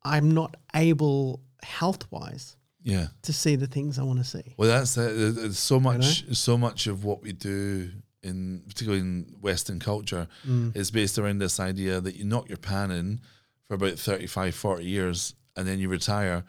i'm 0.04 0.30
not 0.30 0.56
able 0.74 1.40
health 1.62 2.06
wise 2.10 2.56
Yeah. 2.82 3.08
to 3.22 3.32
see 3.32 3.56
the 3.56 3.66
things 3.66 3.98
i 3.98 4.02
want 4.02 4.18
to 4.20 4.24
see 4.24 4.54
Well, 4.56 4.68
that's 4.68 4.96
it. 4.96 5.34
There's- 5.34 5.58
so 5.58 5.78
much, 5.80 6.24
so 6.36 6.56
much 6.56 6.86
of 6.86 7.04
what 7.04 7.22
we 7.22 7.32
do 7.32 7.90
in, 8.22 8.62
particularly 8.68 9.00
in 9.00 9.34
Western 9.40 9.78
culture, 9.80 10.28
Mm. 10.46 10.76
is 10.76 10.90
based 10.90 11.18
around 11.18 11.38
this 11.38 11.58
idea 11.58 12.00
that 12.02 12.16
you 12.16 12.24
knock 12.24 12.48
your 12.48 12.58
pan 12.58 12.90
in 12.90 13.20
for 13.66 13.74
about 13.74 13.98
35, 13.98 14.54
40 14.54 14.84
years, 14.84 15.34
and 15.56 15.66
then 15.66 15.78
you 15.78 15.88
retire, 15.88 16.44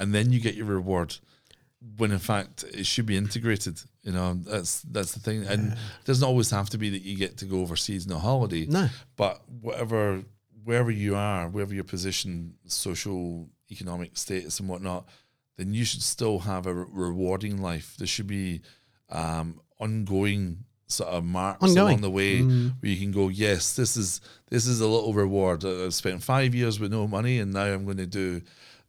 and 0.00 0.12
then 0.12 0.32
you 0.32 0.40
get 0.40 0.54
your 0.56 0.66
reward. 0.66 1.18
When 1.96 2.12
in 2.12 2.18
fact 2.18 2.64
it 2.64 2.86
should 2.86 3.06
be 3.06 3.16
integrated. 3.16 3.80
You 4.02 4.12
know, 4.12 4.34
that's 4.34 4.82
that's 4.82 5.12
the 5.12 5.20
thing, 5.20 5.44
and 5.46 5.72
it 5.72 6.04
doesn't 6.04 6.26
always 6.26 6.50
have 6.50 6.70
to 6.70 6.78
be 6.78 6.90
that 6.90 7.02
you 7.02 7.16
get 7.16 7.36
to 7.38 7.44
go 7.44 7.60
overseas 7.60 8.06
on 8.06 8.16
a 8.16 8.18
holiday. 8.18 8.66
no 8.66 8.88
But 9.16 9.42
whatever, 9.60 10.22
wherever 10.64 10.90
you 10.90 11.14
are, 11.16 11.48
wherever 11.48 11.74
your 11.74 11.84
position, 11.84 12.54
social, 12.66 13.48
economic 13.70 14.16
status, 14.16 14.60
and 14.60 14.68
whatnot, 14.68 15.06
then 15.56 15.72
you 15.74 15.84
should 15.84 16.02
still 16.02 16.40
have 16.40 16.66
a 16.66 16.74
re- 16.74 16.86
rewarding 16.90 17.60
life. 17.62 17.94
There 17.98 18.06
should 18.06 18.26
be 18.26 18.62
um, 19.08 19.60
ongoing 19.78 20.64
sort 20.86 21.10
of 21.10 21.24
marks 21.24 21.62
Ongoing. 21.62 21.78
along 21.88 22.00
the 22.02 22.10
way 22.10 22.42
where 22.42 22.90
you 22.90 22.96
can 22.96 23.12
go, 23.12 23.28
yes, 23.28 23.74
this 23.76 23.96
is 23.96 24.20
this 24.50 24.66
is 24.66 24.80
a 24.80 24.88
little 24.88 25.12
reward. 25.14 25.64
I've 25.64 25.94
spent 25.94 26.22
five 26.22 26.54
years 26.54 26.78
with 26.80 26.92
no 26.92 27.06
money, 27.06 27.38
and 27.38 27.52
now 27.52 27.64
I'm 27.64 27.84
going 27.84 27.96
to 27.98 28.06
do 28.06 28.42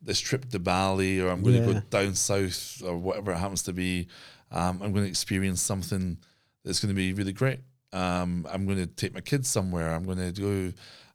this 0.03 0.19
trip 0.19 0.49
to 0.49 0.59
Bali, 0.59 1.19
or 1.21 1.29
I'm 1.29 1.41
going 1.41 1.65
to 1.65 1.73
go 1.73 1.79
down 1.89 2.15
south, 2.15 2.81
or 2.85 2.97
whatever 2.97 3.31
it 3.31 3.37
happens 3.37 3.63
to 3.63 3.73
be. 3.73 4.07
Um, 4.51 4.81
I'm 4.83 4.91
going 4.91 5.05
to 5.05 5.09
experience 5.09 5.61
something 5.61 6.17
that's 6.63 6.79
going 6.79 6.93
to 6.93 6.95
be 6.95 7.13
really 7.13 7.33
great. 7.33 7.59
Um, 7.91 8.45
I'm 8.51 8.65
going 8.65 8.79
to 8.79 8.87
take 8.87 9.13
my 9.13 9.21
kids 9.21 9.47
somewhere. 9.47 9.93
I'm 9.93 10.03
going 10.03 10.17
to 10.17 10.31
go. 10.31 10.73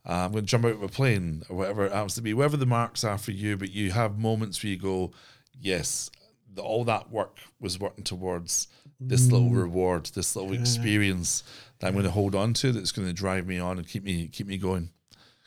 Uh, 0.09 0.25
I'm 0.25 0.33
going 0.33 0.45
to 0.45 0.51
jump 0.51 0.65
out 0.65 0.73
of 0.73 0.83
a 0.83 0.89
plane 0.89 1.43
or 1.49 1.57
whatever 1.57 1.87
it 1.87 1.93
happens 1.93 2.15
to 2.15 2.23
be. 2.23 2.33
Whatever 2.35 2.57
the 2.57 2.67
marks 2.67 3.05
are 3.05 3.19
for 3.19 3.33
you, 3.33 3.57
but 3.57 3.71
you 3.71 3.91
have 3.93 4.19
moments 4.19 4.63
where 4.63 4.71
you 4.71 4.79
go, 4.79 5.13
yes, 5.59 6.11
the, 6.55 6.63
all 6.63 6.85
that 6.85 7.11
work 7.11 7.39
was 7.61 7.79
working 7.79 8.05
towards 8.05 8.69
this 9.01 9.31
little 9.31 9.51
reward, 9.51 10.07
this 10.07 10.35
little 10.35 10.53
experience 10.53 11.45
that 11.79 11.89
I'm 11.89 11.93
going 11.93 12.05
to 12.05 12.11
hold 12.11 12.35
on 12.35 12.53
to. 12.55 12.73
That's 12.73 12.93
going 12.93 13.07
to 13.07 13.15
drive 13.15 13.47
me 13.47 13.59
on 13.59 13.79
and 13.79 13.87
keep 13.87 14.03
me 14.03 14.29
keep 14.29 14.47
me 14.47 14.57
going. 14.57 14.91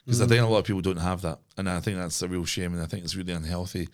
Because 0.06 0.22
I 0.22 0.26
think 0.28 0.42
a 0.42 0.48
lot 0.48 0.60
of 0.60 0.66
people 0.66 0.82
don't 0.82 0.98
have 0.98 1.22
that, 1.22 1.40
and 1.58 1.70
I 1.70 1.80
think 1.80 1.98
that's 1.98 2.22
a 2.22 2.28
real 2.28 2.46
shame, 2.46 2.74
and 2.74 2.82
I 2.82 2.86
think 2.88 3.04
it's 3.04 3.16
really 3.16 3.34
unhealthy. 3.34 3.88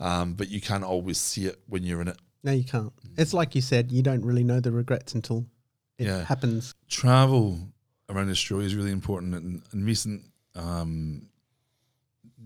Um, 0.00 0.34
but 0.34 0.48
you 0.48 0.60
can't 0.60 0.82
always 0.84 1.18
see 1.18 1.46
it 1.46 1.60
when 1.68 1.84
you're 1.84 2.00
in 2.00 2.08
it. 2.08 2.16
no 2.42 2.50
you 2.52 2.64
can't 2.64 2.92
it's 3.16 3.32
like 3.32 3.54
you 3.54 3.60
said 3.60 3.92
you 3.92 4.02
don't 4.02 4.24
really 4.24 4.42
know 4.42 4.58
the 4.58 4.72
regrets 4.72 5.14
until 5.14 5.46
it 5.98 6.06
Yeah. 6.06 6.24
happens 6.24 6.74
travel 6.88 7.60
around 8.08 8.28
Australia 8.30 8.66
is 8.66 8.74
really 8.74 8.90
important. 8.90 9.34
In, 9.34 9.62
in 9.72 9.84
recent 9.84 10.24
um, 10.56 11.28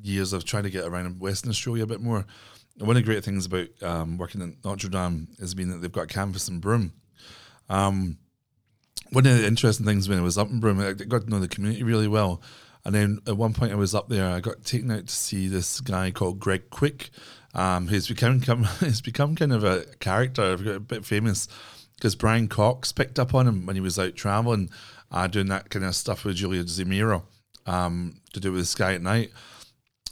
years, 0.03 0.35
I've 0.35 0.45
tried 0.45 0.63
to 0.65 0.71
get 0.71 0.85
around 0.85 1.19
Western 1.21 1.51
Australia 1.51 1.85
a 1.85 1.87
bit 1.87 2.01
more. 2.01 2.27
And 2.79 2.87
one 2.87 2.97
of 2.97 3.03
the 3.03 3.07
great 3.11 3.25
things 3.25 3.47
about 3.47 3.69
um, 3.83 4.19
working 4.19 4.43
in 4.43 4.57
Notre 4.65 4.89
Dame 4.91 5.29
has 5.41 5.55
been 5.55 5.71
that 5.71 5.79
they've 5.81 5.91
got 5.91 6.09
canvas 6.09 6.49
in 6.49 6.61
Broome. 6.61 6.93
Um, 7.71 8.19
one 9.11 9.27
of 9.27 9.39
the 9.39 9.47
interesting 9.47 9.87
things 9.87 10.09
when 10.09 10.19
I 10.19 10.23
was 10.23 10.37
up 10.37 10.51
in 10.51 10.61
Broome, 10.61 10.81
I 10.81 10.93
got 10.93 11.23
to 11.23 11.31
know 11.31 11.41
the 11.41 11.49
community 11.49 11.83
really 11.83 12.09
well. 12.09 12.43
And 12.87 12.95
then 12.95 13.19
at 13.27 13.37
one 13.37 13.53
point 13.53 13.73
I 13.73 13.75
was 13.75 13.97
up 13.97 14.09
there, 14.09 14.29
I 14.29 14.39
got 14.39 14.65
taken 14.65 14.93
out 14.93 15.09
to 15.09 15.15
see 15.15 15.49
this 15.49 15.81
guy 15.81 16.13
called 16.13 16.39
Greg 16.39 16.71
Quicke, 16.71 17.11
um, 17.53 17.89
who's 17.89 18.07
become, 18.07 18.41
come, 18.43 18.65
become 19.03 19.35
kind 19.35 19.53
of 19.53 19.65
a 19.65 19.87
character, 19.99 20.53
a 20.53 20.79
bit 20.79 21.05
famous, 21.05 21.49
because 21.97 22.15
Brian 22.15 22.47
Cox 22.47 22.93
picked 22.93 23.19
up 23.19 23.35
on 23.35 23.49
him 23.49 23.67
when 23.67 23.75
he 23.75 23.83
was 23.83 23.99
out 23.99 24.15
traveling, 24.15 24.71
uh, 25.11 25.27
doing 25.27 25.49
that 25.49 25.69
kind 25.69 25.85
of 25.85 25.97
stuff 25.97 26.25
with 26.25 26.37
Julia 26.37 26.63
Zemiro 26.63 27.25
um, 27.67 28.21
to 28.33 28.39
do 28.39 28.53
with 28.53 28.61
the 28.61 28.67
Sky 28.67 28.95
at 28.95 29.03
Night. 29.03 29.33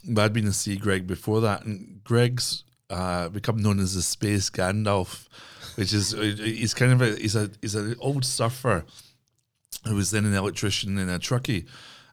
But 0.08 0.24
I'd 0.24 0.32
been 0.32 0.46
to 0.46 0.52
see 0.52 0.74
Greg 0.74 1.06
before 1.06 1.40
that, 1.42 1.64
and 1.64 2.02
Greg's 2.02 2.64
uh, 2.90 3.28
become 3.28 3.58
known 3.58 3.78
as 3.78 3.94
the 3.94 4.02
Space 4.02 4.50
Gandalf, 4.50 5.28
which 5.76 5.92
is 5.92 6.10
he's 6.10 6.74
kind 6.74 6.90
of 6.90 7.00
a 7.02 7.14
he's 7.20 7.36
a 7.36 7.52
he's 7.60 7.76
an 7.76 7.94
old 8.00 8.24
surfer 8.24 8.84
who 9.86 9.94
was 9.94 10.10
then 10.10 10.24
an 10.24 10.34
electrician 10.34 10.98
in 10.98 11.08
a 11.08 11.20
truckie. 11.20 11.66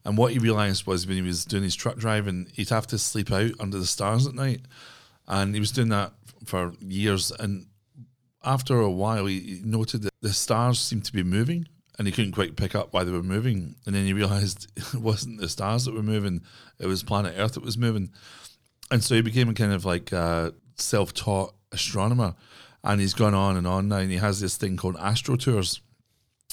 And 0.04 0.18
what 0.18 0.34
he 0.34 0.40
realised 0.40 0.88
was 0.88 1.06
when 1.06 1.18
he 1.18 1.22
was 1.22 1.46
doing 1.46 1.64
his 1.64 1.76
truck 1.76 1.98
driving, 1.98 2.48
he'd 2.54 2.70
have 2.70 2.88
to 2.88 2.98
sleep 2.98 3.32
out 3.32 3.52
under 3.60 3.78
the 3.78 3.86
stars 3.86 4.26
at 4.26 4.34
night. 4.34 4.62
And 5.28 5.54
he 5.54 5.60
was 5.60 5.72
doing 5.72 5.90
that 5.90 6.14
for 6.46 6.74
years. 6.80 7.32
And 7.32 7.68
after 8.44 8.80
a 8.80 8.90
while, 8.90 9.28
he 9.28 9.62
noted 9.64 10.04
that 10.04 10.14
the 10.22 10.34
stars 10.34 10.80
seemed 10.80 11.06
to 11.06 11.14
be 11.14 11.24
moving 11.24 11.68
and 11.98 12.08
he 12.08 12.12
couldn't 12.12 12.32
quite 12.32 12.56
pick 12.56 12.74
up 12.74 12.94
why 12.94 13.04
they 13.04 13.12
were 13.12 13.22
moving. 13.22 13.76
And 13.86 13.94
then 13.94 14.06
he 14.06 14.14
realised 14.14 14.72
it 14.76 14.96
wasn't 14.96 15.40
the 15.40 15.50
stars 15.50 15.86
that 15.86 15.94
were 15.94 16.02
moving, 16.02 16.42
it 16.80 16.88
was 16.88 17.04
planet 17.04 17.36
Earth 17.38 17.54
that 17.54 17.64
was 17.64 17.78
moving. 17.78 18.12
And 18.90 19.04
so 19.04 19.16
he 19.16 19.22
became 19.22 19.50
a 19.50 19.54
kind 19.54 19.72
of 19.72 19.86
like 19.86 20.12
self 20.76 21.14
taught 21.14 21.54
astronomer. 21.72 22.36
And 22.84 23.00
he's 23.00 23.14
gone 23.14 23.36
on 23.36 23.58
and 23.58 23.68
on 23.68 23.88
now. 23.88 23.98
And 23.98 24.10
he 24.10 24.18
has 24.18 24.40
this 24.40 24.58
thing 24.58 24.76
called 24.76 24.98
Astro 24.98 25.36
Tours 25.36 25.82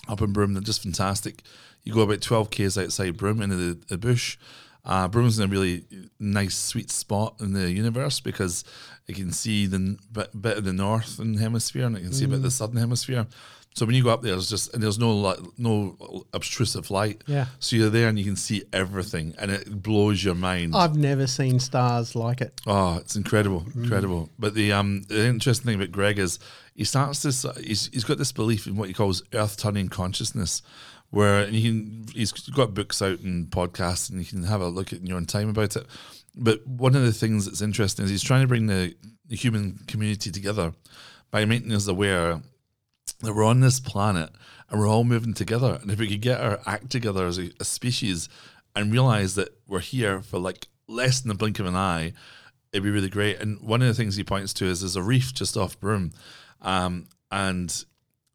up 0.06 0.20
in 0.20 0.34
Broome. 0.34 0.52
They're 0.52 0.62
just 0.62 0.82
fantastic. 0.82 1.42
You 1.84 1.94
go 1.94 2.02
about 2.02 2.20
12 2.20 2.50
k's 2.50 2.76
outside 2.78 3.16
Broome 3.16 3.40
into 3.42 3.56
the, 3.56 3.78
the 3.88 3.98
bush. 3.98 4.36
Uh, 4.84 5.06
Broome's 5.08 5.38
in 5.38 5.44
a 5.44 5.52
really 5.52 5.84
nice, 6.18 6.56
sweet 6.56 6.90
spot 6.90 7.34
in 7.40 7.52
the 7.52 7.70
universe 7.70 8.20
because 8.20 8.64
you 9.06 9.14
can 9.14 9.32
see 9.32 9.66
the 9.66 9.76
n- 9.76 9.98
bit, 10.12 10.40
bit 10.40 10.56
of 10.56 10.64
the 10.64 10.72
northern 10.72 11.34
hemisphere 11.36 11.86
and 11.86 11.96
you 11.98 12.04
can 12.04 12.12
see 12.12 12.24
a 12.24 12.28
bit 12.28 12.36
of 12.36 12.42
the 12.42 12.50
southern 12.50 12.78
hemisphere. 12.78 13.26
So 13.74 13.84
when 13.86 13.94
you 13.94 14.02
go 14.02 14.10
up 14.10 14.22
there, 14.22 14.32
there's 14.32 14.48
just 14.48 14.72
and 14.74 14.82
there's 14.82 14.98
no 14.98 15.12
li- 15.14 15.46
no 15.58 16.24
obtrusive 16.32 16.90
light. 16.90 17.22
Yeah. 17.26 17.46
So 17.60 17.76
you're 17.76 17.90
there 17.90 18.08
and 18.08 18.18
you 18.18 18.24
can 18.24 18.34
see 18.34 18.64
everything, 18.72 19.34
and 19.38 19.50
it 19.52 19.82
blows 19.82 20.24
your 20.24 20.34
mind. 20.34 20.74
I've 20.74 20.96
never 20.96 21.26
seen 21.28 21.60
stars 21.60 22.16
like 22.16 22.40
it. 22.40 22.60
Oh, 22.66 22.96
it's 22.96 23.14
incredible, 23.14 23.66
incredible. 23.76 24.30
But 24.38 24.54
the 24.54 24.72
um 24.72 25.02
the 25.02 25.26
interesting 25.26 25.66
thing 25.66 25.76
about 25.76 25.92
Greg 25.92 26.18
is 26.18 26.40
he 26.74 26.82
starts 26.84 27.22
this. 27.22 27.44
He's 27.62 27.88
he's 27.92 28.04
got 28.04 28.18
this 28.18 28.32
belief 28.32 28.66
in 28.66 28.74
what 28.76 28.88
he 28.88 28.94
calls 28.94 29.22
earth 29.32 29.56
turning 29.58 29.88
consciousness, 29.88 30.62
where 31.10 31.40
and 31.40 31.54
he's 31.54 32.32
got 32.32 32.74
books 32.74 33.00
out 33.00 33.20
and 33.20 33.50
podcasts, 33.50 34.10
and 34.10 34.18
you 34.18 34.26
can 34.26 34.44
have 34.44 34.60
a 34.60 34.68
look 34.68 34.92
at 34.92 35.00
in 35.00 35.06
your 35.06 35.16
own 35.16 35.26
time 35.26 35.48
about 35.48 35.76
it. 35.76 35.86
But 36.34 36.66
one 36.66 36.94
of 36.94 37.02
the 37.02 37.12
things 37.12 37.46
that's 37.46 37.62
interesting 37.62 38.04
is 38.04 38.10
he's 38.10 38.22
trying 38.22 38.42
to 38.42 38.48
bring 38.48 38.66
the, 38.66 38.94
the 39.26 39.36
human 39.36 39.80
community 39.88 40.30
together 40.30 40.72
by 41.30 41.44
making 41.44 41.72
us 41.72 41.88
aware 41.88 42.40
that 43.20 43.34
we're 43.34 43.44
on 43.44 43.60
this 43.60 43.80
planet 43.80 44.30
and 44.70 44.78
we're 44.78 44.88
all 44.88 45.04
moving 45.04 45.34
together. 45.34 45.78
And 45.80 45.90
if 45.90 45.98
we 45.98 46.08
could 46.08 46.20
get 46.20 46.40
our 46.40 46.60
act 46.66 46.90
together 46.90 47.26
as 47.26 47.38
a, 47.38 47.50
a 47.58 47.64
species 47.64 48.28
and 48.76 48.92
realize 48.92 49.34
that 49.34 49.48
we're 49.66 49.80
here 49.80 50.20
for 50.20 50.38
like 50.38 50.68
less 50.86 51.20
than 51.20 51.28
the 51.28 51.34
blink 51.34 51.58
of 51.58 51.66
an 51.66 51.74
eye, 51.74 52.12
it'd 52.72 52.84
be 52.84 52.90
really 52.90 53.08
great. 53.08 53.40
And 53.40 53.60
one 53.60 53.82
of 53.82 53.88
the 53.88 53.94
things 53.94 54.16
he 54.16 54.24
points 54.24 54.52
to 54.54 54.66
is 54.66 54.80
there's 54.80 54.96
a 54.96 55.02
reef 55.02 55.34
just 55.34 55.56
off 55.56 55.80
Broome. 55.80 56.12
Um, 56.60 57.06
and 57.30 57.84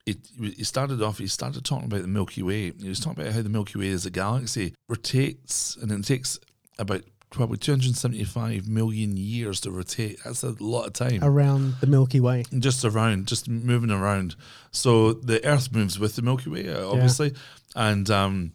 he, 0.06 0.18
he 0.40 0.64
started 0.64 1.02
off, 1.02 1.18
he 1.18 1.28
started 1.28 1.64
talking 1.64 1.86
about 1.86 2.02
the 2.02 2.08
Milky 2.08 2.44
Way. 2.44 2.72
He 2.72 2.90
was 2.90 3.00
talking 3.00 3.22
about 3.22 3.34
how 3.34 3.42
the 3.42 3.50
Milky 3.50 3.80
Way 3.80 3.90
as 3.92 4.06
a 4.06 4.12
galaxy 4.12 4.74
rotates, 4.90 5.76
and 5.78 5.92
it 5.92 6.06
takes 6.06 6.40
about 6.78 7.04
probably 7.30 7.58
275 7.58 8.68
million 8.68 9.18
years 9.18 9.60
to 9.62 9.72
rotate. 9.72 10.20
That's 10.24 10.44
a 10.44 10.56
lot 10.60 10.86
of 10.86 10.94
time. 10.94 11.20
Around 11.24 11.76
the 11.82 11.88
Milky 11.88 12.20
Way. 12.20 12.44
Just 12.58 12.86
around, 12.86 13.28
just 13.28 13.50
moving 13.50 13.92
around. 13.92 14.36
So 14.72 15.14
the 15.14 15.44
Earth 15.46 15.72
moves 15.74 16.00
with 16.00 16.16
the 16.16 16.22
Milky 16.22 16.50
Way, 16.50 16.70
uh, 16.70 16.88
obviously. 16.88 17.34
And 17.76 18.10
um, 18.10 18.54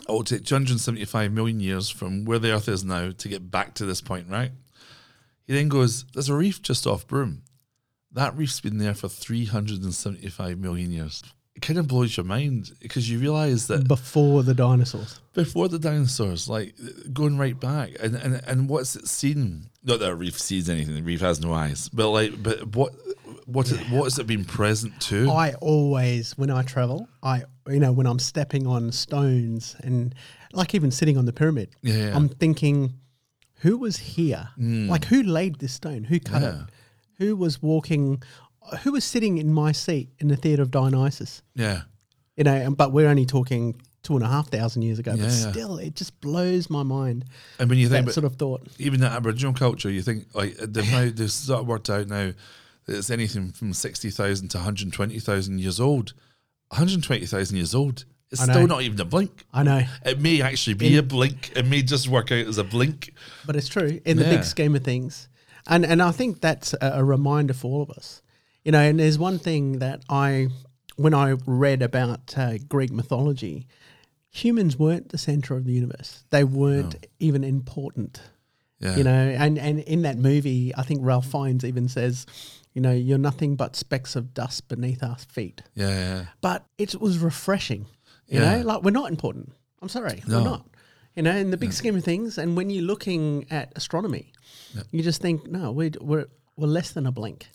it 0.00 0.12
will 0.12 0.24
take 0.24 0.44
275 0.44 1.32
million 1.32 1.60
years 1.60 1.88
from 1.88 2.24
where 2.24 2.38
the 2.38 2.52
Earth 2.52 2.68
is 2.68 2.84
now 2.84 3.10
to 3.10 3.28
get 3.28 3.50
back 3.50 3.74
to 3.74 3.86
this 3.86 4.00
point, 4.00 4.26
right? 4.28 4.50
He 5.46 5.54
then 5.54 5.68
goes, 5.68 6.04
There's 6.12 6.28
a 6.28 6.34
reef 6.34 6.60
just 6.62 6.86
off 6.86 7.06
Broome. 7.06 7.42
That 8.14 8.36
reef's 8.36 8.60
been 8.60 8.78
there 8.78 8.94
for 8.94 9.08
375 9.08 10.58
million 10.58 10.90
years. 10.90 11.22
It 11.54 11.60
kind 11.62 11.78
of 11.78 11.86
blows 11.86 12.16
your 12.16 12.24
mind 12.24 12.72
because 12.80 13.10
you 13.10 13.18
realize 13.18 13.66
that 13.66 13.86
Before 13.86 14.42
the 14.42 14.54
dinosaurs. 14.54 15.20
before 15.34 15.68
the 15.68 15.78
dinosaurs, 15.78 16.48
like 16.48 16.74
going 17.12 17.36
right 17.36 17.58
back, 17.58 17.90
and 18.00 18.14
and, 18.16 18.40
and 18.46 18.68
what's 18.70 18.96
it 18.96 19.06
seen? 19.06 19.68
Not 19.84 20.00
that 20.00 20.10
a 20.10 20.14
reef 20.14 20.38
sees 20.40 20.70
anything; 20.70 20.94
the 20.94 21.02
reef 21.02 21.20
has 21.20 21.40
no 21.40 21.52
eyes. 21.52 21.90
But 21.90 22.08
like, 22.08 22.42
but 22.42 22.74
what 22.74 22.92
what 23.44 23.70
it, 23.70 23.78
what 23.90 24.04
has 24.04 24.18
it 24.18 24.26
been 24.26 24.46
present 24.46 24.98
to? 25.02 25.30
I 25.30 25.52
always, 25.60 26.32
when 26.38 26.50
I 26.50 26.62
travel, 26.62 27.06
I 27.22 27.42
you 27.68 27.80
know 27.80 27.92
when 27.92 28.06
I'm 28.06 28.18
stepping 28.18 28.66
on 28.66 28.90
stones 28.90 29.76
and 29.80 30.14
like 30.54 30.74
even 30.74 30.90
sitting 30.90 31.18
on 31.18 31.26
the 31.26 31.32
pyramid, 31.34 31.68
Yeah, 31.82 31.94
yeah. 32.08 32.16
I'm 32.16 32.30
thinking, 32.30 32.94
who 33.56 33.76
was 33.76 33.98
here? 33.98 34.48
Hmm. 34.56 34.88
Like 34.88 35.04
who 35.04 35.22
laid 35.22 35.58
this 35.58 35.74
stone? 35.74 36.04
Who 36.04 36.18
cut 36.18 36.42
it? 36.42 36.54
Who 37.22 37.36
was 37.36 37.62
walking? 37.62 38.22
Who 38.82 38.92
was 38.92 39.04
sitting 39.04 39.38
in 39.38 39.52
my 39.52 39.72
seat 39.72 40.10
in 40.18 40.28
the 40.28 40.36
theater 40.36 40.62
of 40.62 40.70
Dionysus? 40.70 41.42
yeah, 41.54 41.82
You 42.36 42.44
know, 42.44 42.70
but 42.70 42.92
we're 42.92 43.08
only 43.08 43.26
talking 43.26 43.80
two 44.02 44.16
and 44.16 44.24
a 44.24 44.28
half 44.28 44.48
thousand 44.48 44.82
years 44.82 44.98
ago. 44.98 45.12
Yeah, 45.14 45.24
but 45.24 45.32
yeah. 45.32 45.50
still, 45.52 45.78
it 45.78 45.94
just 45.94 46.20
blows 46.20 46.68
my 46.68 46.82
mind. 46.82 47.24
and 47.60 47.68
when 47.70 47.78
you 47.78 47.88
think 47.88 48.06
That 48.06 48.12
sort 48.12 48.24
of 48.24 48.34
thought. 48.36 48.66
even 48.78 49.00
the 49.00 49.06
Aboriginal 49.08 49.52
culture, 49.54 49.90
you 49.90 50.02
think 50.02 50.26
like 50.34 50.56
they've 50.56 50.90
now 50.90 51.10
they've 51.14 51.30
sort 51.30 51.60
of 51.60 51.66
worked 51.68 51.90
out 51.90 52.08
now 52.08 52.32
that 52.86 52.96
it's 52.98 53.10
anything 53.10 53.52
from 53.52 53.72
sixty 53.72 54.10
thousand 54.10 54.48
to 54.48 54.58
one 54.58 54.64
hundred 54.64 54.92
twenty 54.92 55.20
thousand 55.20 55.60
years 55.60 55.78
old. 55.78 56.14
One 56.68 56.78
hundred 56.78 57.02
twenty 57.04 57.26
thousand 57.26 57.56
years 57.56 57.74
old. 57.74 58.04
It's 58.32 58.42
still 58.42 58.66
not 58.66 58.80
even 58.82 58.98
a 58.98 59.04
blink. 59.04 59.44
I 59.52 59.62
know, 59.62 59.82
It 60.06 60.18
may 60.18 60.40
actually 60.40 60.72
be 60.74 60.96
a 60.96 61.02
blink. 61.02 61.52
It 61.54 61.66
may 61.66 61.82
just 61.82 62.08
work 62.08 62.32
out 62.32 62.46
as 62.46 62.56
a 62.58 62.64
blink. 62.64 63.12
but 63.46 63.56
it's 63.56 63.68
true 63.68 64.00
in 64.06 64.16
the 64.16 64.24
Yeah. 64.24 64.36
big 64.36 64.44
scheme 64.44 64.74
of 64.74 64.82
things, 64.82 65.28
and 65.66 65.84
and 65.84 66.02
I 66.02 66.10
think 66.12 66.40
that's 66.40 66.74
a, 66.74 66.92
a 66.96 67.04
reminder 67.04 67.54
for 67.54 67.70
all 67.72 67.82
of 67.82 67.90
us. 67.90 68.22
You 68.64 68.72
know, 68.72 68.80
and 68.80 68.98
there's 69.00 69.18
one 69.18 69.38
thing 69.40 69.80
that 69.80 70.02
I, 70.08 70.46
when 70.96 71.14
I 71.14 71.32
read 71.46 71.82
about 71.82 72.38
uh, 72.38 72.58
Greek 72.68 72.92
mythology, 72.92 73.66
humans 74.30 74.78
weren't 74.78 75.08
the 75.08 75.18
center 75.18 75.56
of 75.56 75.64
the 75.64 75.72
universe. 75.72 76.24
They 76.30 76.44
weren't 76.44 76.94
even 77.18 77.42
important. 77.44 78.20
Yeah, 78.78 78.96
You 78.96 79.04
know, 79.04 79.10
and 79.12 79.58
and 79.58 79.80
in 79.80 80.02
that 80.02 80.16
movie, 80.18 80.72
I 80.76 80.82
think 80.82 81.00
Ralph 81.02 81.26
Fiennes 81.26 81.64
even 81.64 81.88
says, 81.88 82.26
you 82.72 82.80
know, 82.80 82.92
you're 82.92 83.18
nothing 83.18 83.54
but 83.56 83.76
specks 83.76 84.16
of 84.16 84.34
dust 84.34 84.68
beneath 84.68 85.02
our 85.02 85.16
feet. 85.18 85.62
yeah, 85.74 85.88
yeah. 85.88 86.24
but 86.40 86.64
it 86.78 87.00
was 87.00 87.18
refreshing. 87.18 87.86
You 88.28 88.40
Yeah. 88.40 88.58
know, 88.58 88.62
like 88.66 88.82
we're 88.82 88.90
not 88.90 89.10
important. 89.10 89.52
I'm 89.80 89.88
sorry, 89.88 90.22
No. 90.26 90.38
we're 90.38 90.44
not. 90.44 90.66
You 91.16 91.22
know, 91.22 91.36
in 91.36 91.50
the 91.50 91.56
big 91.58 91.72
scheme 91.72 91.96
of 91.96 92.04
things, 92.04 92.38
and 92.38 92.56
when 92.56 92.70
you're 92.70 92.84
looking 92.84 93.46
at 93.50 93.72
astronomy, 93.76 94.32
you 94.92 95.02
just 95.02 95.20
think, 95.20 95.46
no, 95.46 95.70
we're 95.72 95.90
we're 96.00 96.26
we're 96.56 96.66
less 96.68 96.92
than 96.92 97.06
a 97.06 97.12
blink. 97.12 97.48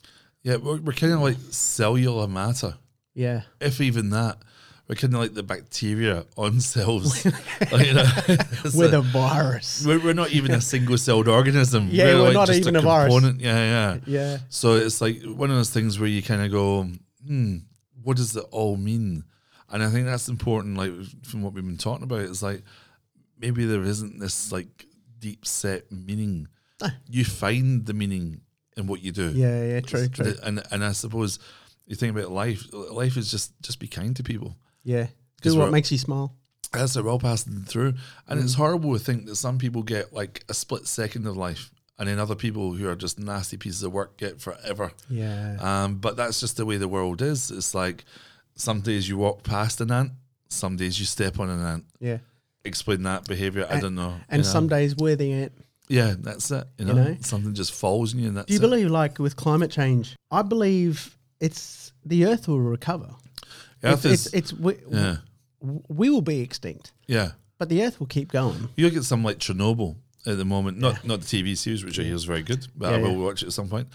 Yeah, 0.43 0.57
we're, 0.57 0.77
we're 0.77 0.93
kind 0.93 1.13
of 1.13 1.21
like 1.21 1.37
cellular 1.49 2.27
matter, 2.27 2.75
Yeah, 3.15 3.41
if 3.59 3.81
even 3.81 4.11
that. 4.11 4.37
We're 4.87 4.95
kind 4.95 5.13
of 5.15 5.19
like 5.19 5.33
the 5.33 5.43
bacteria 5.43 6.25
on 6.37 6.61
cells. 6.73 7.25
Like, 7.71 7.87
you 7.87 7.93
know, 7.95 8.05
we're 8.73 8.85
a- 8.85 8.89
the 8.89 9.01
virus. 9.01 9.83
we're, 9.85 9.99
we're 9.99 10.13
not 10.13 10.31
even 10.31 10.51
a 10.51 10.61
single 10.61 10.97
celled 10.97 11.27
organism. 11.27 11.89
Yeah, 11.91 12.13
we're 12.21 12.31
not 12.31 12.47
just 12.47 12.59
even 12.61 12.77
a 12.77 12.81
virus. 12.81 13.13
component. 13.13 13.41
Yeah, 13.41 13.57
yeah. 13.57 13.97
Yeah, 14.05 14.37
So 14.49 14.75
it's 14.75 15.01
like 15.01 15.21
one 15.23 15.49
of 15.49 15.57
those 15.57 15.71
things 15.71 15.99
where 15.99 16.07
you 16.07 16.21
kind 16.23 16.41
of 16.41 16.51
go, 16.51 16.87
hmm, 17.27 17.57
what 18.01 18.15
does 18.15 18.33
it 18.37 18.45
all 18.51 18.77
mean? 18.77 19.25
And 19.69 19.83
I 19.83 19.89
think 19.89 20.05
that's 20.05 20.29
important, 20.29 20.77
like 20.77 20.93
from 21.25 21.41
what 21.41 21.51
we've 21.53 21.65
been 21.65 21.77
talking 21.77 22.03
about, 22.03 22.21
it's 22.21 22.41
like 22.41 22.61
maybe 23.39 23.65
there 23.65 23.83
isn't 23.83 24.19
this 24.19 24.51
like 24.51 24.85
deep 25.19 25.45
set 25.45 25.91
meaning. 25.91 26.47
You 27.09 27.25
find 27.25 27.85
the 27.85 27.93
meaning 27.93 28.41
in 28.75 28.85
what 28.87 29.01
you 29.01 29.11
do. 29.11 29.29
yeah, 29.29 29.63
yeah. 29.63 29.79
True, 29.81 30.07
true. 30.07 30.35
And 30.43 30.61
and 30.71 30.83
I 30.83 30.91
suppose 30.91 31.39
you 31.87 31.95
think 31.95 32.15
about 32.15 32.31
life, 32.31 32.65
life 32.73 33.17
is 33.17 33.31
just 33.31 33.59
just 33.61 33.79
be 33.79 33.87
kind 33.87 34.15
to 34.15 34.23
people. 34.23 34.55
Yeah, 34.83 35.07
do 35.41 35.57
what 35.57 35.71
makes 35.71 35.91
you 35.91 35.97
smile. 35.97 36.35
That's 36.73 36.95
what 36.95 37.05
we're 37.05 37.11
all 37.11 37.19
passing 37.19 37.63
through. 37.63 37.93
And 38.27 38.39
it's 38.41 38.53
horrible 38.55 38.93
to 38.93 38.99
think 38.99 39.25
that 39.25 39.37
some 39.37 39.57
people 39.57 39.83
get 39.83 40.13
like 40.13 40.43
a 40.49 40.53
split 40.53 40.85
second 40.85 41.25
of 41.25 41.37
life 41.37 41.71
and 41.97 42.07
then 42.09 42.19
other 42.19 42.35
people 42.35 42.73
who 42.73 42.87
are 42.89 42.95
just 42.95 43.17
nasty 43.17 43.55
pieces 43.57 43.81
of 43.83 43.93
work 43.93 44.17
get 44.17 44.39
forever. 44.41 44.91
Yeah, 45.09 45.57
Um, 45.61 45.95
but 45.95 46.17
that's 46.17 46.39
just 46.41 46.57
the 46.57 46.65
way 46.65 46.75
the 46.77 46.87
world 46.89 47.21
is. 47.21 47.49
It's 47.51 47.73
like 47.73 48.03
some 48.55 48.81
days 48.81 49.07
you 49.09 49.17
walk 49.17 49.43
past 49.43 49.79
an 49.81 49.91
ant, 49.91 50.11
some 50.49 50.75
days 50.75 50.99
you 50.99 51.05
step 51.05 51.39
on 51.39 51.49
an 51.49 51.65
ant. 51.65 51.85
yeah. 51.99 52.17
Explain 52.67 53.03
that 53.03 53.27
behavior. 53.27 53.65
I 53.69 53.79
don't 53.79 53.95
know. 53.95 54.15
And 54.29 54.39
you 54.39 54.43
know? 54.45 54.51
some 54.51 54.67
days 54.67 54.95
we're 54.95 55.15
the 55.15 55.31
ant. 55.31 55.53
yeah, 55.87 56.15
that's 56.17 56.51
it. 56.51 56.67
You 56.77 56.85
know, 56.85 56.93
know? 56.93 57.17
something 57.21 57.53
just 57.53 57.73
falls 57.73 58.13
on 58.13 58.19
you, 58.19 58.27
and 58.27 58.37
that's 58.37 58.47
Do 58.47 58.53
you 58.53 58.59
it. 58.59 58.61
believe, 58.61 58.91
like 58.91 59.19
with 59.19 59.35
climate 59.35 59.71
change? 59.71 60.15
I 60.29 60.41
believe 60.41 61.17
it's 61.39 61.93
the 62.05 62.25
Earth 62.25 62.47
will 62.47 62.59
recover. 62.59 63.09
Earth 63.83 64.05
it's, 64.05 64.27
is, 64.27 64.33
it's, 64.33 64.51
it's 64.51 64.53
we, 64.53 64.75
yeah, 64.89 65.17
we 65.61 66.09
will 66.09 66.21
be 66.21 66.41
extinct, 66.41 66.91
yeah. 67.07 67.31
but 67.57 67.69
the 67.69 67.83
Earth 67.83 67.99
will 67.99 68.07
keep 68.07 68.31
going. 68.31 68.69
You 68.75 68.85
look 68.85 68.97
at 68.97 69.03
some 69.03 69.23
like 69.23 69.37
Chernobyl 69.37 69.95
at 70.25 70.37
the 70.37 70.45
moment, 70.45 70.77
not 70.77 71.05
not 71.05 71.21
the 71.21 71.25
TV 71.25 71.57
series, 71.57 71.85
which 71.85 71.99
I 71.99 72.03
hear 72.03 72.15
is 72.15 72.25
very 72.25 72.43
good, 72.43 72.67
but 72.75 72.93
I 72.93 72.97
will 72.97 73.11
yeah. 73.11 73.17
watch 73.17 73.43
it 73.43 73.47
at 73.47 73.53
some 73.53 73.69
point. 73.69 73.87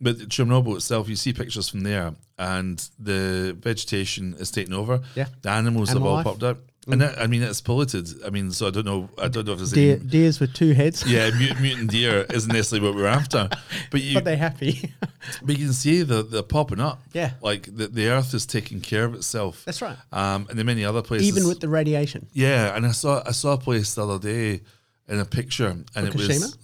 But 0.00 0.16
Chernobyl 0.28 0.76
itself, 0.76 1.08
you 1.08 1.16
see 1.16 1.32
pictures 1.32 1.68
from 1.68 1.80
there, 1.80 2.14
and 2.38 2.78
the 2.98 3.56
vegetation 3.60 4.34
is 4.38 4.50
taken 4.50 4.72
over. 4.72 5.00
Yeah. 5.14 5.26
the 5.42 5.50
animals 5.50 5.90
Animal 5.90 6.08
have 6.08 6.10
all 6.10 6.16
life. 6.16 6.24
Popped 6.24 6.42
up, 6.42 6.58
and 6.92 7.00
that, 7.00 7.18
I 7.20 7.26
mean 7.26 7.42
it's 7.42 7.60
polluted. 7.60 8.08
I 8.24 8.30
mean, 8.30 8.50
so 8.50 8.66
I 8.66 8.70
don't 8.70 8.86
know. 8.86 9.08
I 9.18 9.28
don't 9.28 9.46
know 9.46 9.52
if 9.52 9.58
there's 9.58 9.72
Deer, 9.72 9.96
any. 9.96 10.04
deers 10.04 10.40
with 10.40 10.52
two 10.54 10.72
heads. 10.72 11.04
Yeah, 11.10 11.30
mut- 11.30 11.60
mutant 11.60 11.90
deer 11.90 12.26
isn't 12.32 12.52
necessarily 12.52 12.86
what 12.88 12.96
we're 12.96 13.06
after, 13.06 13.48
but 13.90 14.02
you 14.02 14.14
but 14.14 14.24
they're 14.24 14.36
happy. 14.36 14.92
but 15.42 15.58
you 15.58 15.64
can 15.66 15.72
see 15.72 16.02
the 16.02 16.22
they're 16.22 16.42
popping 16.42 16.80
up. 16.80 17.02
Yeah. 17.12 17.32
like 17.42 17.64
the 17.74 17.88
the 17.88 18.08
Earth 18.08 18.32
is 18.34 18.46
taking 18.46 18.80
care 18.80 19.04
of 19.04 19.14
itself. 19.14 19.62
That's 19.64 19.82
right. 19.82 19.96
Um, 20.12 20.46
and 20.50 20.58
in 20.58 20.66
many 20.66 20.84
other 20.84 21.02
places, 21.02 21.28
Even 21.28 21.46
with 21.48 21.60
the 21.60 21.68
radiation. 21.68 22.26
yeah, 22.32 22.74
and 22.76 22.86
I 22.86 22.92
saw 22.92 23.22
I 23.26 23.32
saw 23.32 23.52
a 23.54 23.58
place 23.58 23.94
the 23.94 24.06
other 24.06 24.18
day 24.18 24.62
in 25.08 25.18
a 25.18 25.24
picture, 25.24 25.68
and 25.94 26.06
it 26.08 26.14
was 26.14 26.56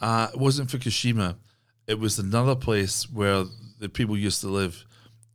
uh, 0.00 0.28
it 0.32 0.38
wasn't 0.40 0.68
Fukushima. 0.70 1.36
It 1.86 1.98
was 2.00 2.18
another 2.18 2.54
place 2.56 3.08
where 3.10 3.44
the 3.78 3.88
people 3.88 4.16
used 4.16 4.40
to 4.40 4.48
live, 4.48 4.84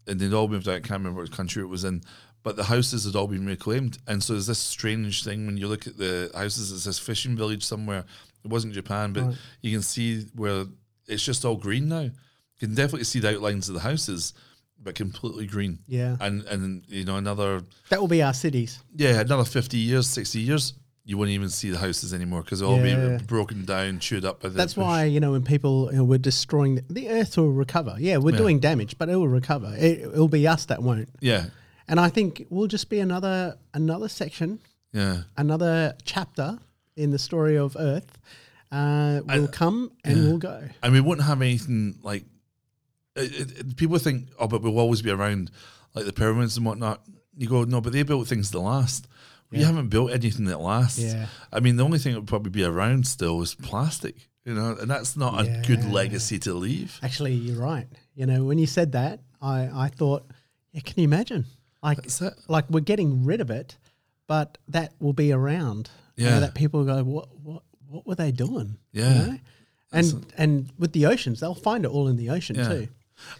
and 0.08 0.20
they'd 0.20 0.34
all 0.34 0.48
moved 0.48 0.68
out. 0.68 0.76
I 0.76 0.80
can't 0.80 1.00
remember 1.00 1.22
what 1.22 1.32
country 1.32 1.64
it 1.64 1.68
was 1.68 1.84
in, 1.86 2.02
but 2.44 2.56
the 2.56 2.64
houses 2.66 3.06
had 3.06 3.16
all 3.16 3.28
been 3.28 3.46
reclaimed. 3.46 3.98
And 4.08 4.24
so 4.24 4.34
there's 4.34 4.48
this 4.48 4.60
strange 4.60 5.24
thing 5.24 5.46
when 5.46 5.58
you 5.58 5.68
look 5.68 5.88
at 5.88 5.98
the 5.98 6.32
houses. 6.34 6.72
It's 6.72 6.86
this 6.86 7.00
fishing 7.00 7.36
village 7.36 7.64
somewhere. 7.64 8.04
It 8.44 8.50
wasn't 8.50 8.74
Japan, 8.74 9.14
but 9.14 9.36
you 9.62 9.72
can 9.72 9.82
see 9.84 10.26
where 10.36 10.66
it's 11.08 11.24
just 11.24 11.46
all 11.46 11.56
green 11.56 11.88
now. 11.88 12.02
You 12.02 12.68
can 12.68 12.74
definitely 12.76 13.04
see 13.06 13.20
the 13.20 13.36
outlines 13.36 13.70
of 13.70 13.76
the 13.76 13.82
houses, 13.82 14.34
but 14.82 14.96
completely 14.96 15.46
green. 15.46 15.80
Yeah. 15.88 16.18
And 16.20 16.44
and 16.46 16.84
you 16.88 17.06
know 17.06 17.18
another 17.18 17.62
That 17.90 18.00
will 18.02 18.08
be 18.08 18.24
our 18.24 18.34
cities. 18.34 18.80
yeah, 18.96 19.20
another 19.20 19.46
50 19.46 19.78
years, 19.78 20.08
60 20.10 20.40
years, 20.40 20.74
you 21.04 21.18
won't 21.18 21.30
even 21.32 21.50
see 21.50 21.70
the 21.72 21.78
houses 21.78 22.14
anymore 22.14 22.42
because 22.44 22.60
they'll 22.62 22.70
all 22.70 22.84
Yeah. 22.86 23.18
be 23.18 23.24
broken 23.26 23.66
down, 23.66 24.00
chewed 24.00 24.26
up 24.26 24.42
by 24.42 24.50
the. 24.50 24.56
That's 24.56 24.76
why, 24.78 25.06
you 25.06 25.20
know, 25.20 25.32
when 25.34 25.44
people 25.44 25.90
you 25.92 25.98
know, 25.98 26.04
we're 26.04 26.18
destroying 26.20 26.76
the, 26.76 26.84
the 26.90 27.10
earth 27.10 27.38
will 27.38 27.52
recover. 27.52 27.96
Yeah, 28.00 28.18
we're 28.18 28.38
doing 28.38 28.60
damage, 28.60 28.98
but 28.98 29.10
it 29.10 29.16
will 29.16 29.28
recover. 29.28 29.74
It, 29.78 30.02
it'll 30.02 30.28
be 30.28 30.48
us 30.48 30.66
that 30.66 30.82
won't. 30.82 31.10
Yeah, 31.20 31.46
And 31.92 32.00
I 32.00 32.08
think 32.10 32.48
we'll 32.50 32.68
just 32.68 32.90
be 32.90 33.00
another 33.00 33.58
another 33.74 34.08
section, 34.08 34.60
yeah. 34.94 35.24
another 35.36 35.94
chapter 36.06 36.58
in 36.96 37.12
the 37.12 37.20
story 37.20 37.58
of 37.58 37.76
Earth. 37.78 38.18
Uh, 38.72 39.20
will 39.28 39.50
come 39.50 39.92
and 40.06 40.24
will 40.24 40.38
go. 40.38 40.64
And 40.82 40.94
we 40.94 41.02
won't 41.02 41.22
have 41.22 41.42
anything 41.42 42.00
like. 42.02 42.24
It, 43.18 43.34
it, 43.42 43.60
it- 43.60 43.76
people 43.76 43.98
think, 43.98 44.30
oh, 44.40 44.48
but 44.48 44.62
we'll 44.62 44.80
always 44.80 45.02
be 45.02 45.12
around, 45.12 45.52
like 45.94 46.06
the 46.06 46.14
pyramids 46.14 46.56
and 46.56 46.66
whatnot. 46.66 47.02
You 47.36 47.50
go, 47.50 47.66
no, 47.66 47.82
but 47.82 47.92
they 47.92 48.04
built 48.04 48.26
things 48.30 48.52
that 48.52 48.60
last. 48.60 49.08
We 49.52 49.62
haven't 49.64 49.90
built 49.90 50.12
anything 50.12 50.46
that 50.46 50.62
lasts. 50.62 51.00
Yeah. 51.00 51.26
I 51.52 51.60
mean, 51.60 51.76
the 51.76 51.84
only 51.84 52.00
thing 52.00 52.14
that 52.14 52.22
would 52.22 52.30
probably 52.30 52.52
be 52.52 52.64
around 52.64 53.06
still 53.06 53.42
is 53.42 53.54
plastic, 53.54 54.30
you 54.46 54.54
know, 54.54 54.78
and 54.80 54.90
that's 54.90 55.18
not 55.18 55.42
a 55.42 55.62
good 55.68 55.84
legacy 55.92 56.40
to 56.40 56.54
leave. 56.54 56.98
Actually, 57.04 57.34
you're 57.34 57.62
right. 57.62 57.88
You 58.16 58.28
know, 58.28 58.46
when 58.46 58.60
you 58.60 58.66
said 58.66 58.94
that, 58.94 59.20
I, 59.42 59.70
I 59.74 59.88
thought, 59.90 60.24
yeah, 60.72 60.80
can 60.80 60.94
you 61.02 61.04
imagine? 61.04 61.44
Like, 61.84 62.00
like 62.48 62.70
we're 62.70 62.80
getting 62.82 63.24
rid 63.26 63.42
of 63.42 63.50
it, 63.50 63.78
but 64.28 64.58
that 64.68 64.94
will 65.00 65.14
be 65.14 65.32
around. 65.32 65.90
You 66.16 66.26
know, 66.26 66.32
Yeah. 66.34 66.40
that 66.42 66.56
people 66.56 66.84
go, 66.84 67.04
what, 67.04 67.30
what, 67.42 67.64
what 67.88 68.06
were 68.06 68.16
they 68.16 68.32
doing? 68.32 68.78
You 68.94 69.04
Yeah. 69.04 69.14
know? 69.26 69.40
And 69.94 70.26
and 70.38 70.70
with 70.78 70.94
the 70.94 71.06
oceans, 71.06 71.40
they'll 71.42 71.54
find 71.56 71.84
it 71.84 71.90
all 71.92 72.08
in 72.08 72.16
the 72.16 72.30
ocean 72.30 72.56
Yeah. 72.56 72.68
too. 72.70 72.88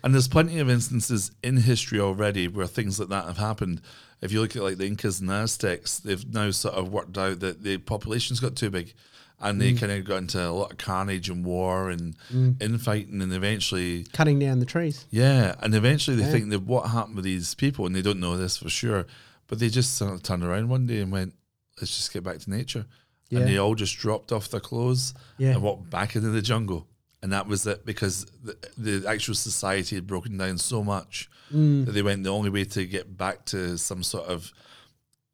And 0.04 0.14
there's 0.14 0.28
plenty 0.28 0.60
of 0.60 0.70
instances 0.70 1.32
in 1.42 1.58
history 1.58 2.00
already 2.00 2.48
where 2.48 2.68
things 2.68 3.00
like 3.00 3.10
that 3.10 3.26
have 3.26 3.38
happened. 3.38 3.82
If 4.22 4.32
you 4.32 4.42
look 4.42 4.56
at 4.56 4.62
like 4.62 4.78
the 4.78 4.86
Incas 4.86 5.20
and 5.22 5.32
Aztecs, 5.32 5.98
they've 6.00 6.26
now 6.34 6.52
sort 6.52 6.76
of 6.76 6.90
worked 6.90 7.18
out 7.18 7.40
that 7.40 7.64
the 7.64 7.78
population's 7.78 8.40
got 8.40 8.56
too 8.56 8.70
big 8.70 8.94
and 9.42 9.60
they 9.60 9.74
kind 9.74 9.92
of 9.92 10.06
got 10.06 10.18
into 10.18 10.42
a 10.46 10.50
lot 10.52 10.72
of 10.72 10.78
carnage 10.78 11.30
and 11.30 11.44
war 11.46 11.90
and 11.90 12.16
infighting 12.60 13.22
and 13.22 13.34
eventually 13.34 14.06
Cutting 14.14 14.40
down 14.40 14.60
the 14.60 14.66
trees. 14.66 15.06
yeah, 15.10 15.56
and 15.62 15.74
eventually 15.76 16.16
they 16.18 16.30
think 16.32 16.50
that 16.52 16.62
what 16.64 16.90
happened 16.92 17.16
with 17.16 17.26
these 17.26 17.56
people, 17.56 17.86
and 17.86 17.96
they 17.96 18.02
don't 18.02 18.20
know 18.20 18.38
this 18.38 18.58
for 18.58 18.70
sure, 18.70 19.06
but 19.48 19.60
they 19.60 19.70
just 19.70 19.96
sort 19.96 20.14
of 20.14 20.24
turned 20.24 20.44
around 20.44 20.70
one 20.70 20.86
day 20.88 21.00
and 21.02 21.12
went, 21.12 21.34
"Let's 21.80 21.96
just 21.98 22.14
get 22.14 22.24
back 22.24 22.40
to 22.40 22.50
nature," 22.50 22.86
Yeah. 23.30 23.40
and 23.40 23.48
they 23.50 23.58
all 23.58 23.76
just 23.76 23.98
dropped 23.98 24.32
off 24.32 24.50
their 24.50 24.60
clothes 24.60 25.14
Yeah. 25.38 25.52
and 25.52 25.62
walked 25.62 25.90
back 25.90 26.16
into 26.16 26.30
the 26.30 26.42
jungle, 26.42 26.88
and 27.24 27.32
that 27.34 27.48
was 27.48 27.66
it 27.68 27.86
because 27.86 28.26
the, 28.44 28.56
the 28.78 29.08
actual 29.10 29.36
society 29.36 29.96
had 29.96 30.08
broken 30.08 30.38
down 30.38 30.58
so 30.58 30.84
much 30.84 31.30
Mm. 31.54 31.86
that 31.86 31.92
they 31.92 32.02
went 32.02 32.24
the 32.24 32.30
only 32.30 32.50
way 32.50 32.64
to 32.64 32.86
get 32.86 33.18
back 33.18 33.44
to 33.46 33.78
some 33.78 34.04
sort 34.04 34.26
of 34.28 34.54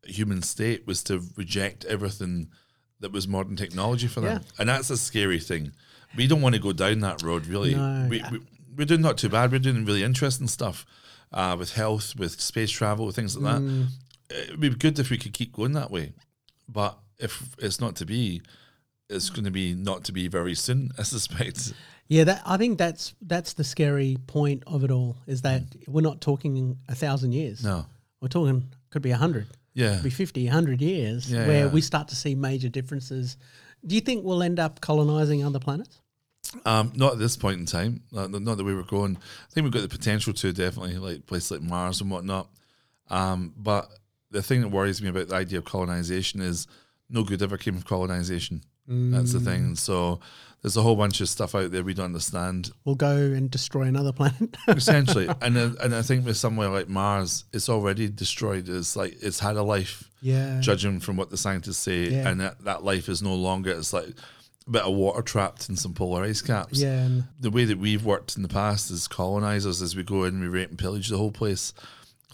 human 0.03 0.41
state 0.41 0.87
was 0.87 1.03
to 1.03 1.21
reject 1.35 1.85
everything 1.85 2.49
that 2.99 3.11
was 3.11 3.27
modern 3.27 3.55
technology 3.55 4.07
for 4.07 4.21
them, 4.21 4.41
Yeah. 4.43 4.49
and 4.59 4.69
that's 4.69 4.89
a 4.89 4.97
scary 4.97 5.39
thing. 5.39 5.71
We 6.15 6.27
don't 6.27 6.41
want 6.41 6.55
to 6.55 6.61
go 6.61 6.73
down 6.73 6.99
that 7.01 7.21
road, 7.21 7.45
really. 7.45 7.75
No. 7.75 8.07
We, 8.09 8.23
we, 8.31 8.39
we're 8.75 8.85
doing 8.85 9.01
not 9.01 9.17
too 9.17 9.29
bad. 9.29 9.51
We're 9.51 9.59
doing 9.59 9.85
really 9.85 10.03
interesting 10.03 10.47
stuff 10.47 10.85
uh, 11.31 11.55
with 11.59 11.73
health, 11.73 12.15
with 12.17 12.39
space 12.41 12.71
travel, 12.71 13.11
things 13.11 13.37
like 13.37 13.55
Mm. 13.61 13.87
that. 14.29 14.37
It'd 14.43 14.59
be 14.59 14.69
good 14.69 14.97
if 14.99 15.09
we 15.09 15.17
could 15.17 15.33
keep 15.33 15.53
going 15.53 15.73
that 15.73 15.89
way, 15.91 16.13
but 16.67 16.97
if 17.19 17.55
it's 17.59 17.79
not 17.79 17.95
to 17.97 18.05
be, 18.05 18.41
it's 19.09 19.29
going 19.29 19.45
to 19.45 19.51
be 19.51 19.73
not 19.73 20.03
to 20.05 20.11
be 20.11 20.27
very 20.27 20.53
soon. 20.55 20.91
I 20.97 21.03
suspect. 21.03 21.73
Yeah, 22.09 22.23
that 22.25 22.41
I 22.45 22.57
think 22.57 22.77
that's 22.77 23.13
that's 23.21 23.53
the 23.53 23.63
scary 23.63 24.17
point 24.27 24.63
of 24.67 24.83
it 24.83 24.91
all 24.91 25.17
is 25.27 25.41
that 25.43 25.63
we're 25.87 26.01
not 26.01 26.19
talking 26.21 26.77
a 26.89 26.95
thousand 26.95 27.33
years. 27.33 27.63
No. 27.63 27.85
We're 28.21 28.27
talking 28.29 28.63
could 28.89 29.01
be 29.01 29.11
a 29.11 29.17
hundred, 29.17 29.47
Yeah. 29.77 30.01
be 30.01 30.09
50, 30.09 30.45
100 30.45 30.81
years 30.81 31.31
Yeah, 31.31 31.47
where 31.47 31.65
yeah. 31.65 31.71
we 31.71 31.81
start 31.81 32.07
to 32.09 32.15
see 32.15 32.33
major 32.35 32.67
differences. 32.67 33.37
Do 33.85 33.93
you 33.95 34.01
think 34.01 34.25
we'll 34.25 34.41
end 34.41 34.59
up 34.59 34.81
colonizing 34.81 35.45
other 35.45 35.59
planets? 35.59 36.01
Um, 36.65 36.91
not 36.95 37.13
at 37.13 37.19
this 37.19 37.37
point 37.37 37.59
in 37.59 37.65
time. 37.65 38.01
Not, 38.11 38.31
not 38.31 38.57
the 38.57 38.63
way 38.63 38.73
we're 38.73 38.83
going. 38.83 39.17
I 39.17 39.53
think 39.53 39.65
we've 39.65 39.73
got 39.73 39.83
the 39.83 39.87
potential 39.87 40.33
to 40.33 40.51
definitely, 40.51 40.97
like 40.97 41.25
places 41.27 41.51
like 41.51 41.61
Mars 41.61 42.01
and 42.01 42.09
whatnot. 42.09 42.49
Um, 43.09 43.53
but 43.55 43.89
the 44.31 44.41
thing 44.41 44.61
that 44.61 44.69
worries 44.69 45.01
me 45.01 45.09
about 45.09 45.27
the 45.27 45.35
idea 45.35 45.59
of 45.59 45.65
colonization 45.65 46.41
is 46.41 46.67
no 47.09 47.23
good 47.23 47.41
ever 47.41 47.57
came 47.57 47.77
of 47.77 47.85
colonization. 47.85 48.63
That's 48.89 49.33
the 49.33 49.41
thing. 49.41 49.75
So 49.75 50.21
there's 50.61 50.75
a 50.77 50.81
whole 50.81 50.95
bunch 50.95 51.21
of 51.21 51.29
stuff 51.29 51.53
out 51.55 51.71
there 51.71 51.83
we 51.83 51.93
don't 51.93 52.05
understand. 52.05 52.71
We'll 52.83 52.95
go 52.95 53.15
and 53.15 53.49
destroy 53.49 53.83
another 53.83 54.11
planet. 54.11 54.57
Essentially, 54.67 55.29
and 55.41 55.55
and 55.57 55.95
I 55.95 56.01
think 56.01 56.25
with 56.25 56.37
somewhere 56.37 56.69
like 56.69 56.89
Mars, 56.89 57.45
it's 57.53 57.69
already 57.69 58.09
destroyed. 58.09 58.67
It's 58.69 58.95
like 58.95 59.17
it's 59.21 59.39
had 59.39 59.55
a 59.55 59.63
life. 59.63 60.09
yeah. 60.21 60.59
judging 60.59 60.99
from 60.99 61.15
what 61.17 61.29
the 61.29 61.37
scientists 61.37 61.77
say, 61.77 62.09
Yeah. 62.09 62.27
and 62.29 62.39
that, 62.41 62.63
that 62.63 62.83
life 62.83 63.07
is 63.09 63.21
no 63.21 63.35
longer. 63.35 63.71
It's 63.71 63.93
like 63.93 64.07
a 64.67 64.69
bit 64.71 64.81
of 64.81 64.95
water 64.95 65.21
trapped 65.21 65.69
in 65.69 65.75
some 65.77 65.93
polar 65.93 66.23
ice 66.23 66.41
caps. 66.41 66.81
Yeah. 66.81 67.07
The 67.39 67.51
way 67.51 67.63
that 67.65 67.77
we've 67.77 68.03
worked 68.03 68.35
in 68.35 68.41
the 68.41 68.49
past 68.49 68.91
as 68.91 69.07
colonizers, 69.07 69.81
as 69.81 69.95
we 69.95 70.03
go 70.03 70.23
in, 70.25 70.39
we 70.41 70.47
rape 70.47 70.69
and 70.69 70.77
pillage 70.79 71.07
the 71.09 71.17
whole 71.17 71.31
place. 71.31 71.73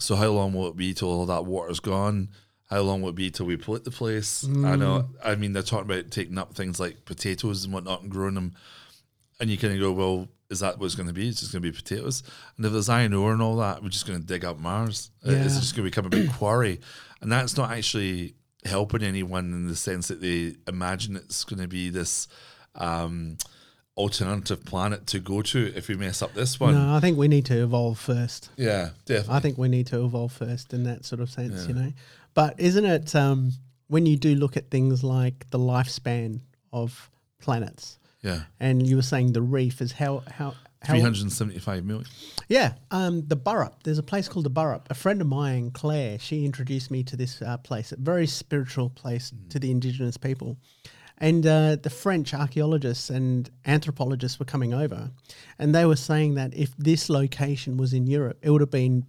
So 0.00 0.16
how 0.16 0.28
long 0.30 0.52
will 0.52 0.66
it 0.66 0.76
be 0.76 0.92
till 0.94 1.08
all 1.08 1.26
that 1.26 1.44
water's 1.46 1.78
gone? 1.78 2.30
How 2.74 2.80
long 2.82 3.02
will 3.02 3.10
it 3.10 3.14
be 3.14 3.30
till 3.30 3.46
we 3.46 3.56
pollute 3.56 3.84
the 3.84 3.90
place? 3.92 4.44
I 4.44 4.74
know. 4.74 5.08
I 5.24 5.36
mean, 5.36 5.52
they're 5.52 5.62
talking 5.62 5.88
about 5.90 6.10
taking 6.10 6.38
up 6.38 6.54
things 6.54 6.80
like 6.80 7.04
potatoes 7.04 7.64
and 7.64 7.72
whatnot 7.72 8.02
and 8.02 8.10
growing 8.10 8.34
them, 8.34 8.54
and 9.38 9.48
you 9.48 9.56
kind 9.58 9.74
of 9.74 9.80
go, 9.80 9.92
well. 9.92 10.28
Is 10.50 10.60
that 10.60 10.78
what 10.78 10.86
it's 10.86 10.94
going 10.94 11.08
to 11.08 11.14
be? 11.14 11.26
It's 11.26 11.40
just 11.40 11.52
going 11.52 11.62
to 11.62 11.68
be 11.72 11.74
potatoes. 11.74 12.22
And 12.56 12.66
if 12.66 12.70
there's 12.70 12.90
iron 12.90 13.14
ore 13.14 13.32
and 13.32 13.40
all 13.40 13.56
that, 13.56 13.82
we're 13.82 13.88
just 13.88 14.06
going 14.06 14.20
to 14.20 14.24
dig 14.26 14.44
up 14.44 14.58
Mars. 14.58 15.10
Uh, 15.26 15.32
It's 15.32 15.58
just 15.58 15.74
going 15.74 15.84
to 15.84 15.90
become 15.90 16.04
a 16.06 16.10
big 16.10 16.30
quarry. 16.38 16.80
And 17.22 17.32
that's 17.32 17.56
not 17.56 17.70
actually 17.72 18.34
helping 18.64 19.02
anyone 19.02 19.46
in 19.52 19.66
the 19.68 19.74
sense 19.74 20.08
that 20.08 20.20
they 20.20 20.54
imagine 20.68 21.16
it's 21.16 21.44
going 21.44 21.62
to 21.62 21.66
be 21.66 21.88
this 21.88 22.28
um, 22.74 23.38
alternative 23.96 24.64
planet 24.64 25.06
to 25.08 25.18
go 25.18 25.40
to 25.42 25.72
if 25.74 25.88
we 25.88 25.94
mess 25.96 26.20
up 26.20 26.34
this 26.34 26.60
one. 26.60 26.74
no, 26.74 26.94
I 26.94 27.00
think 27.00 27.16
we 27.16 27.26
need 27.26 27.46
to 27.46 27.62
evolve 27.62 27.98
first. 27.98 28.50
Yeah, 28.56 28.90
definitely. 29.06 29.34
I 29.34 29.40
think 29.40 29.58
we 29.58 29.68
need 29.68 29.86
to 29.88 30.04
evolve 30.04 30.32
first 30.32 30.74
in 30.74 30.84
that 30.84 31.04
sort 31.04 31.20
of 31.20 31.30
sense, 31.30 31.66
you 31.66 31.74
know. 31.74 31.92
But 32.34 32.58
isn't 32.58 32.84
it 32.84 33.14
um, 33.14 33.52
when 33.86 34.06
you 34.06 34.16
do 34.16 34.34
look 34.34 34.56
at 34.56 34.70
things 34.70 35.02
like 35.04 35.48
the 35.50 35.58
lifespan 35.58 36.40
of 36.72 37.10
planets, 37.40 37.98
yeah. 38.22 38.42
and 38.58 38.86
you 38.86 38.96
were 38.96 39.02
saying 39.02 39.32
the 39.32 39.42
reef 39.42 39.80
is 39.80 39.92
how 39.92 40.22
how 40.30 40.54
how 40.82 40.92
375 40.92 41.84
million. 41.84 42.06
yeah 42.48 42.74
um, 42.90 43.22
the 43.26 43.36
Burrup. 43.36 43.82
There's 43.84 43.98
a 43.98 44.02
place 44.02 44.28
called 44.28 44.46
the 44.46 44.50
Burrup. 44.50 44.86
A 44.90 44.94
friend 44.94 45.20
of 45.20 45.26
mine, 45.26 45.70
Claire, 45.70 46.18
she 46.18 46.44
introduced 46.44 46.90
me 46.90 47.02
to 47.04 47.16
this 47.16 47.40
uh, 47.40 47.56
place, 47.58 47.92
a 47.92 47.96
very 47.96 48.26
spiritual 48.26 48.90
place 48.90 49.32
to 49.50 49.58
the 49.58 49.70
indigenous 49.70 50.16
people. 50.16 50.56
And 51.18 51.46
uh, 51.46 51.76
the 51.76 51.90
French 51.90 52.34
archaeologists 52.34 53.08
and 53.08 53.48
anthropologists 53.64 54.40
were 54.40 54.44
coming 54.44 54.74
over, 54.74 55.12
and 55.60 55.72
they 55.72 55.86
were 55.86 55.96
saying 55.96 56.34
that 56.34 56.52
if 56.54 56.76
this 56.76 57.08
location 57.08 57.76
was 57.76 57.94
in 57.94 58.08
Europe, 58.08 58.38
it 58.42 58.50
would 58.50 58.60
have 58.60 58.70
been 58.70 59.06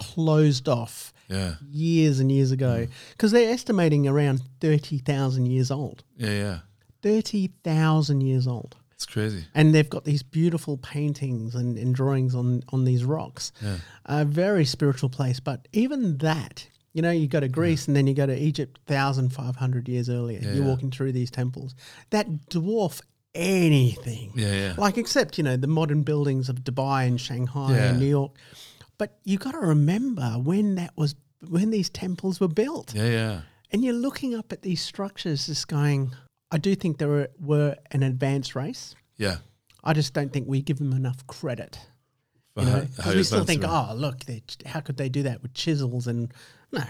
closed 0.00 0.68
off 0.68 1.12
Yeah. 1.28 1.54
years 1.70 2.20
and 2.20 2.32
years 2.32 2.52
ago 2.52 2.86
mm. 2.86 2.90
because 3.12 3.32
they're 3.32 3.52
estimating 3.52 4.08
around 4.08 4.42
30,000 4.60 5.46
years 5.46 5.70
old. 5.70 6.02
Yeah, 6.16 6.30
yeah. 6.30 6.58
30,000 7.02 8.20
years 8.22 8.46
old. 8.46 8.76
It's 8.92 9.06
crazy. 9.06 9.44
And 9.54 9.72
they've 9.72 9.88
got 9.88 10.04
these 10.04 10.24
beautiful 10.24 10.76
paintings 10.78 11.54
and, 11.54 11.78
and 11.78 11.94
drawings 11.94 12.34
on, 12.34 12.62
on 12.70 12.84
these 12.84 13.04
rocks. 13.04 13.52
A 14.06 14.24
very 14.24 14.64
spiritual 14.64 15.08
place. 15.08 15.38
But 15.38 15.68
even 15.72 16.18
that, 16.18 16.66
you 16.94 17.02
know, 17.02 17.12
you 17.12 17.28
go 17.28 17.38
to 17.38 17.46
Greece 17.46 17.86
and 17.86 17.96
then 17.96 18.08
you 18.08 18.14
go 18.14 18.26
to 18.26 18.36
Egypt 18.36 18.80
1,500 18.88 19.88
years 19.88 20.10
earlier. 20.10 20.40
Yeah, 20.42 20.48
You're 20.52 20.64
yeah. 20.64 20.68
walking 20.68 20.90
through 20.90 21.12
these 21.12 21.30
temples 21.30 21.76
that 22.10 22.26
dwarf 22.50 23.00
anything. 23.36 24.32
Yeah, 24.34 24.52
yeah. 24.52 24.74
Like, 24.76 24.98
except, 24.98 25.38
you 25.38 25.44
know, 25.44 25.56
the 25.56 25.68
modern 25.68 26.02
buildings 26.02 26.48
of 26.48 26.56
Dubai 26.64 27.06
and 27.06 27.20
Shanghai 27.20 27.76
Yeah. 27.76 27.90
and 27.90 28.00
New 28.00 28.06
York. 28.06 28.32
But 28.98 29.18
you 29.24 29.38
got 29.38 29.52
to 29.52 29.58
remember 29.58 30.24
when 30.42 30.74
that 30.74 30.92
was, 30.96 31.14
when 31.48 31.70
these 31.70 31.88
temples 31.88 32.40
were 32.40 32.48
built. 32.48 32.94
Yeah, 32.94 33.08
yeah. 33.08 33.40
And 33.70 33.84
you're 33.84 33.94
looking 33.94 34.34
up 34.34 34.52
at 34.52 34.62
these 34.62 34.80
structures, 34.82 35.46
just 35.46 35.68
going, 35.68 36.12
I 36.50 36.58
do 36.58 36.74
think 36.74 36.98
they 36.98 37.06
were, 37.06 37.28
were 37.38 37.76
an 37.92 38.02
advanced 38.02 38.54
race. 38.56 38.94
Yeah. 39.16 39.36
I 39.84 39.92
just 39.92 40.14
don't 40.14 40.32
think 40.32 40.48
we 40.48 40.60
give 40.62 40.78
them 40.78 40.92
enough 40.92 41.26
credit. 41.26 41.78
For 42.54 42.62
You 42.62 42.66
know, 42.66 42.72
how- 42.96 43.02
'cause 43.04 43.14
we 43.14 43.22
still 43.22 43.44
think, 43.44 43.62
oh, 43.64 43.92
look, 43.94 44.24
they, 44.24 44.42
how 44.66 44.80
could 44.80 44.96
they 44.96 45.08
do 45.08 45.22
that 45.24 45.42
with 45.42 45.54
chisels 45.54 46.06
and 46.08 46.32
no. 46.72 46.82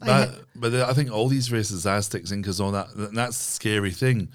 But, 0.00 0.44
but 0.54 0.74
I 0.74 0.92
think 0.92 1.10
all 1.10 1.28
these 1.28 1.50
races, 1.52 1.86
Aztecs, 1.86 2.30
Incas, 2.32 2.60
all 2.60 2.72
that, 2.72 2.88
th- 2.94 3.10
that's 3.12 3.38
the 3.38 3.52
scary 3.52 3.92
thing. 3.92 4.30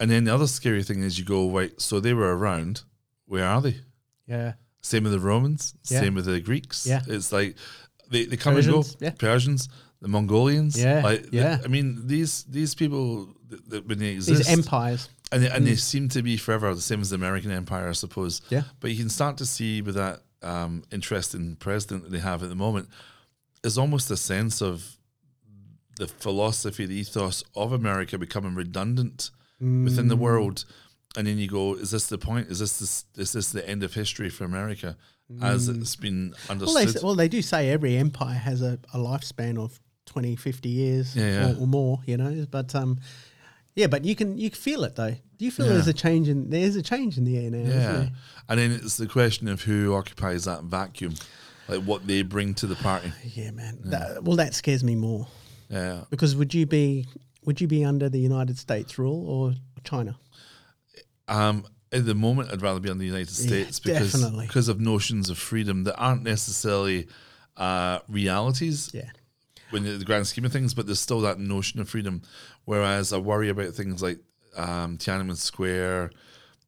And 0.00 0.10
then 0.10 0.24
the 0.24 0.34
other 0.34 0.46
scary 0.46 0.82
thing 0.82 1.02
is 1.02 1.18
you 1.18 1.24
go, 1.24 1.44
wait, 1.44 1.80
so 1.82 2.00
they 2.00 2.14
were 2.14 2.34
around. 2.36 2.82
Where 3.26 3.44
are 3.46 3.60
they? 3.60 3.76
yeah, 4.26 4.54
Same 4.82 5.04
with 5.04 5.12
the 5.12 5.20
Romans, 5.20 5.74
Yeah. 5.88 6.00
same 6.00 6.14
with 6.14 6.24
the 6.26 6.40
Greeks. 6.40 6.86
Yeah. 6.86 7.02
It's 7.06 7.32
like 7.32 7.56
they, 8.10 8.24
they 8.26 8.36
come 8.36 8.54
Persians, 8.54 8.90
and 8.90 9.00
go. 9.00 9.04
yeah. 9.06 9.10
Persians, 9.12 9.68
the 10.00 10.08
Mongolians. 10.08 10.76
Yeah, 10.78 11.02
Like, 11.02 11.28
yeah. 11.32 11.58
I 11.64 11.68
mean, 11.68 12.06
these 12.06 12.44
these 12.44 12.74
people, 12.74 13.28
that, 13.48 13.70
that 13.70 13.88
when 13.88 13.98
they 13.98 14.10
exist, 14.14 14.38
these 14.46 14.58
empires. 14.58 15.08
and 15.30 15.42
they, 15.42 15.48
and 15.50 15.66
they 15.66 15.76
seem 15.76 16.08
to 16.10 16.22
be 16.22 16.36
forever 16.36 16.74
the 16.74 16.80
same 16.80 17.00
as 17.00 17.10
the 17.10 17.16
American 17.16 17.50
Empire, 17.52 17.88
I 17.88 17.92
suppose. 17.92 18.42
Yeah. 18.50 18.62
But 18.80 18.90
you 18.90 18.96
can 18.96 19.08
start 19.08 19.36
to 19.38 19.46
see 19.46 19.80
with 19.82 19.94
that 19.94 20.20
um, 20.42 20.82
interesting 20.90 21.56
president 21.56 22.02
that 22.02 22.10
they 22.10 22.18
have 22.18 22.42
at 22.42 22.48
the 22.48 22.56
moment, 22.56 22.88
there's 23.62 23.78
almost 23.78 24.10
a 24.10 24.16
sense 24.16 24.60
of 24.60 24.98
the 25.96 26.08
philosophy, 26.08 26.86
the 26.86 26.96
ethos 26.96 27.44
of 27.54 27.72
America 27.72 28.18
becoming 28.18 28.54
redundant 28.56 29.30
within 29.60 30.08
the 30.08 30.16
world. 30.16 30.64
And 31.16 31.26
then 31.26 31.36
you 31.38 31.46
go, 31.48 31.74
is 31.74 31.90
this 31.90 32.06
the 32.06 32.16
point? 32.18 32.48
Is 32.48 32.58
this, 32.58 32.78
this 32.78 33.04
is 33.16 33.32
this 33.32 33.52
the 33.52 33.68
end 33.68 33.82
of 33.82 33.92
history 33.94 34.30
for 34.30 34.44
America 34.44 34.96
as 35.42 35.68
it's 35.68 35.96
been 35.96 36.34
Well 36.48 36.58
they, 36.58 36.64
understood? 36.82 37.02
well, 37.02 37.14
they 37.14 37.28
do 37.28 37.40
say 37.42 37.70
every 37.70 37.96
empire 37.96 38.34
has 38.38 38.60
a, 38.62 38.78
a 38.92 38.98
lifespan 38.98 39.58
of 39.58 39.78
20, 40.06 40.36
50 40.36 40.68
years 40.68 41.16
Yeah, 41.16 41.24
yeah. 41.24 41.52
Or, 41.52 41.60
or 41.62 41.66
more, 41.66 42.00
you 42.06 42.16
know. 42.16 42.46
But 42.50 42.74
um, 42.74 42.98
yeah, 43.74 43.86
but 43.86 44.04
you 44.04 44.14
can 44.14 44.36
you 44.38 44.50
feel 44.50 44.84
it 44.84 44.96
though. 44.96 45.14
Do 45.38 45.44
you 45.44 45.50
feel 45.50 45.66
Yeah. 45.66 45.72
there's 45.74 45.88
a 45.88 45.92
change 45.94 46.28
in 46.28 46.50
there's 46.50 46.76
a 46.76 46.82
change 46.82 47.16
in 47.18 47.24
the 47.24 47.38
air 47.38 47.50
now? 47.50 47.70
Yeah. 47.70 48.08
And 48.48 48.58
then 48.60 48.72
it's 48.72 48.96
the 48.98 49.06
question 49.06 49.48
of 49.48 49.62
who 49.62 49.94
occupies 49.94 50.44
that 50.44 50.64
vacuum, 50.64 51.14
like 51.68 51.82
what 51.82 52.06
they 52.06 52.22
bring 52.22 52.54
to 52.54 52.66
the 52.66 52.76
party. 52.76 53.12
Yeah, 53.24 53.50
man. 53.52 53.78
That, 53.84 54.24
well, 54.24 54.36
that 54.36 54.54
scares 54.54 54.82
me 54.84 54.94
more 54.96 55.26
Yeah. 55.70 56.04
because 56.10 56.36
would 56.36 56.52
you 56.54 56.66
be 56.66 57.06
would 57.44 57.60
you 57.60 57.66
be 57.68 57.84
under 57.84 58.08
the 58.08 58.18
United 58.18 58.58
States 58.58 58.98
rule 58.98 59.26
or 59.28 59.54
China? 59.84 60.16
Um, 61.32 61.64
at 61.90 62.06
the 62.06 62.14
moment, 62.14 62.50
I'd 62.52 62.62
rather 62.62 62.80
be 62.80 62.88
in 62.90 62.98
the 62.98 63.06
United 63.06 63.30
States 63.30 63.78
because 63.80 64.12
definitely. 64.12 64.46
because 64.46 64.68
of 64.68 64.80
notions 64.80 65.28
of 65.30 65.38
freedom 65.38 65.84
that 65.84 65.96
aren't 65.96 66.22
necessarily 66.22 67.06
uh, 67.56 67.98
realities 68.08 68.90
Yeah. 68.94 69.10
when 69.70 69.84
the 69.84 70.04
grand 70.04 70.26
scheme 70.26 70.44
of 70.46 70.52
things, 70.52 70.72
but 70.74 70.86
there's 70.86 71.00
still 71.00 71.20
that 71.22 71.38
notion 71.38 71.80
of 71.80 71.88
freedom. 71.88 72.22
Whereas 72.64 73.12
I 73.12 73.18
worry 73.18 73.48
about 73.50 73.74
things 73.74 74.02
like 74.02 74.20
um, 74.56 74.96
Tiananmen 74.96 75.36
Square 75.36 76.12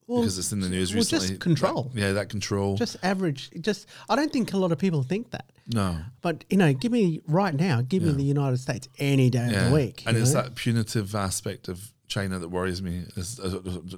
Well, 0.07 0.21
because 0.21 0.39
it's 0.39 0.53
in 0.53 0.61
the 0.61 0.69
news 0.69 0.93
well, 0.93 1.01
just 1.05 1.13
recently. 1.13 1.39
control. 1.39 1.85
That- 1.95 2.01
yeah, 2.01 2.13
that 2.13 2.29
control. 2.29 2.77
Just 2.77 2.97
average. 3.03 3.51
Just 3.61 3.87
I 4.11 4.17
don't 4.17 4.31
think 4.33 4.53
a 4.53 4.59
lot 4.59 4.73
of 4.73 4.79
people 4.79 5.03
think 5.03 5.31
that. 5.31 5.51
no. 5.73 5.97
But 6.21 6.45
you 6.51 6.59
know, 6.59 6.75
give 6.75 6.93
me 6.93 7.23
right 7.27 7.55
now, 7.55 7.81
give 7.81 8.03
me 8.03 8.13
the 8.13 8.23
United 8.25 8.59
States 8.59 8.89
any 8.99 9.31
day 9.31 9.55
of 9.55 9.71
the 9.71 9.75
week. 9.75 10.03
and 10.07 10.17
it's 10.19 10.35
know? 10.35 10.43
that 10.43 10.55
punitive 10.55 11.15
aspect 11.15 11.69
of 11.69 11.94
China 12.09 12.39
that 12.39 12.49
worries 12.49 12.83
me. 12.83 13.05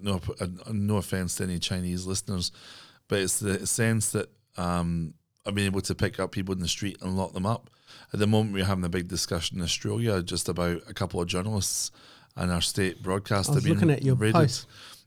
No, 0.02 0.20
uh, 0.40 0.46
no 0.72 0.96
offense 0.96 1.36
to 1.36 1.44
any 1.44 1.58
Chinese 1.58 2.06
listeners, 2.06 2.52
but 3.08 3.20
it's 3.20 3.38
the 3.40 3.66
sense 3.66 4.10
that 4.12 4.28
um, 4.56 5.14
I've 5.44 5.54
been 5.54 5.66
able 5.66 5.80
to 5.82 5.94
pick 5.94 6.18
up 6.20 6.32
people 6.32 6.54
in 6.54 6.60
the 6.60 6.68
street 6.68 6.98
and 7.02 7.16
lock 7.16 7.32
them 7.32 7.46
up. 7.46 7.70
At 8.12 8.20
the 8.20 8.26
moment, 8.26 8.54
we're 8.54 8.64
having 8.64 8.84
a 8.84 8.88
big 8.88 9.08
discussion 9.08 9.58
in 9.58 9.64
Australia 9.64 10.22
just 10.22 10.48
about 10.48 10.82
a 10.88 10.94
couple 10.94 11.20
of 11.20 11.26
journalists 11.28 11.90
and 12.36 12.50
our 12.52 12.60
state 12.60 13.02
broadcaster. 13.02 13.52
I 13.52 13.54
was 13.56 13.64
have 13.64 13.72
looking 13.74 13.90
at 13.90 14.02
your 14.02 14.14
raided. 14.14 14.34
post. 14.34 14.66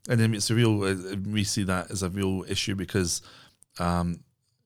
and 0.10 0.20
then 0.20 0.34
it's 0.34 0.50
a 0.50 0.56
real. 0.56 0.84
uh, 0.84 1.16
We 1.30 1.44
see 1.44 1.64
that 1.64 1.92
as 1.92 2.04
a 2.04 2.10
real 2.10 2.44
issue 2.48 2.76
because. 2.76 3.22
Um, 3.80 4.20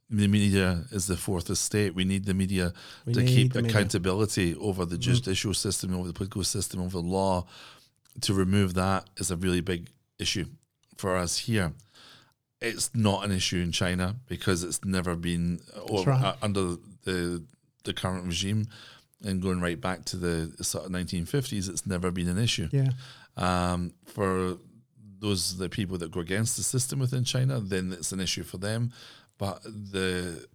the 0.10 0.27
media 0.27 0.84
is 0.91 1.07
the 1.07 1.18
fourth 1.18 1.49
estate. 1.49 1.95
We 1.95 2.03
need 2.05 2.26
the 2.26 2.35
media 2.35 2.72
We 3.05 3.14
to 3.14 3.23
keep 3.26 3.53
the 3.53 3.64
media. 3.64 3.72
Mm. 3.72 3.76
accountability 3.80 4.55
over 4.55 4.85
the 4.85 4.97
judicial 4.97 5.55
system, 5.55 5.95
over 5.95 6.07
the 6.07 6.14
political 6.14 6.43
system, 6.43 6.81
over 6.81 7.01
the 7.01 7.07
law. 7.07 7.47
To 8.22 8.34
remove 8.34 8.73
that 8.76 9.10
is 9.18 9.31
a 9.31 9.35
really 9.35 9.61
big 9.61 9.90
issue 10.19 10.45
for 10.98 11.18
us 11.18 11.40
here. 11.40 11.73
It's 12.61 12.91
not 12.95 13.26
an 13.26 13.31
issue 13.31 13.61
in 13.61 13.72
China 13.72 14.15
because 14.27 14.64
it's 14.64 14.85
never 14.85 15.15
been 15.15 15.60
or, 15.90 16.06
right. 16.06 16.23
uh, 16.23 16.35
under 16.41 16.76
the 17.03 17.44
the 17.84 17.94
current 17.94 18.26
regime, 18.26 18.68
and 19.23 19.41
going 19.41 19.60
right 19.60 19.80
back 19.80 20.06
to 20.06 20.18
the 20.18 20.64
sort 20.64 20.85
of 20.85 20.91
1950s, 20.91 21.69
it's 21.69 21.85
never 21.85 22.11
been 22.11 22.30
an 22.30 22.38
issue. 22.38 22.69
Yeah. 22.72 22.91
Um, 23.35 23.94
for 24.06 24.57
those 25.19 25.57
the 25.57 25.69
people 25.69 25.98
that 25.98 26.11
go 26.11 26.19
against 26.19 26.57
the 26.57 26.64
system 26.64 26.99
within 26.99 27.23
China, 27.23 27.60
then 27.60 27.91
it's 27.91 28.11
an 28.11 28.19
issue 28.19 28.44
for 28.44 28.57
them. 28.57 28.91
But 29.38 29.64
the 29.64 30.48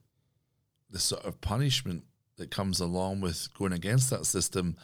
the 0.90 0.98
sort 0.98 1.24
of 1.24 1.40
punishment 1.40 2.04
that 2.36 2.50
comes 2.50 2.80
along 2.80 3.20
with 3.20 3.48
going 3.54 3.72
against 3.72 4.10
that 4.10 4.24
system 4.24 4.76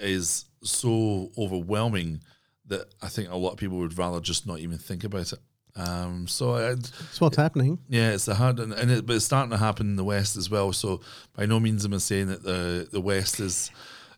is 0.00 0.44
so 0.62 1.30
overwhelming 1.38 2.20
that 2.66 2.86
I 3.02 3.08
think 3.08 3.30
a 3.30 3.36
lot 3.36 3.50
of 3.52 3.58
people 3.58 3.78
would 3.78 3.96
rather 3.98 4.20
just 4.20 4.46
not 4.46 4.58
even 4.60 4.78
think 4.78 5.04
about 5.04 5.32
it. 5.32 5.38
Um, 5.76 6.28
so 6.28 6.54
I, 6.54 6.60
That's 6.74 7.20
what's 7.20 7.36
happening. 7.36 7.78
yeah, 7.88 8.10
it's 8.12 8.28
a 8.28 8.34
hard, 8.36 8.60
and, 8.60 8.72
and 8.72 8.90
it, 8.90 9.06
but 9.06 9.16
it's 9.16 9.24
starting 9.24 9.50
to 9.50 9.56
happen 9.56 9.88
in 9.88 9.96
the 9.96 10.04
West 10.04 10.36
as 10.36 10.48
well. 10.48 10.72
So 10.72 11.00
by 11.36 11.46
no 11.46 11.58
means 11.58 11.84
am 11.84 11.94
I 11.94 11.98
saying 11.98 12.28
that 12.28 12.42
the 12.44 12.88
the 12.90 13.00
West 13.00 13.40
is 13.40 13.70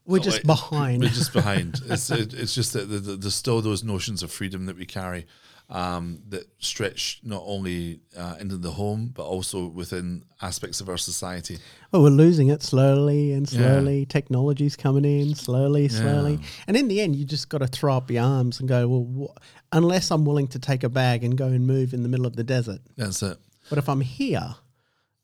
We're 0.05 0.19
just 0.19 0.39
like- 0.39 0.47
behind. 0.47 1.03
We're 1.03 1.09
just 1.09 1.33
behind. 1.33 1.81
it's 1.87 2.11
it, 2.11 2.35
it's 2.35 2.55
just 2.55 2.75
that 2.75 2.89
the, 2.91 2.99
the, 2.99 3.17
there's 3.17 3.35
still 3.35 3.63
those 3.63 3.83
notions 3.83 4.23
of 4.23 4.31
freedom 4.31 4.67
that 4.67 4.77
we 4.77 4.85
carry 4.85 5.27
um, 5.69 6.23
that 6.29 6.45
stretch 6.59 7.21
not 7.25 7.43
only 7.45 8.01
uh, 8.17 8.37
into 8.39 8.57
the 8.57 8.71
home 8.71 9.11
but 9.13 9.25
also 9.25 9.67
within 9.67 10.25
aspects 10.41 10.81
of 10.81 10.89
our 10.89 10.97
society. 10.97 11.59
Well, 11.91 12.03
we're 12.03 12.11
losing 12.11 12.49
it 12.49 12.63
slowly 12.63 13.33
and 13.33 13.49
slowly. 13.49 14.07
Technology's 14.07 14.77
coming 14.77 15.05
in 15.05 15.35
slowly, 15.35 15.89
slowly. 15.89 16.35
Yeah. 16.35 16.47
And 16.69 16.77
in 16.77 16.87
the 16.89 17.01
end, 17.01 17.17
you 17.17 17.25
just 17.25 17.49
got 17.49 17.59
to 17.59 17.67
throw 17.67 17.97
up 17.97 18.11
your 18.11 18.23
arms 18.23 18.61
and 18.61 18.69
go, 18.69 18.87
well, 18.87 19.29
wh- 19.35 19.41
unless 19.73 20.11
I'm 20.13 20.25
willing 20.25 20.47
to 20.49 20.59
take 20.61 20.85
a 20.85 20.89
bag 20.89 21.25
and 21.25 21.37
go 21.37 21.47
and 21.47 21.67
move 21.67 21.93
in 21.95 22.03
the 22.03 22.09
middle 22.09 22.27
of 22.27 22.37
the 22.37 22.45
desert. 22.45 22.81
That's 22.97 23.23
it. 23.23 23.37
But 23.69 23.79
if 23.79 23.89
I'm 23.89 24.01
here, 24.03 24.55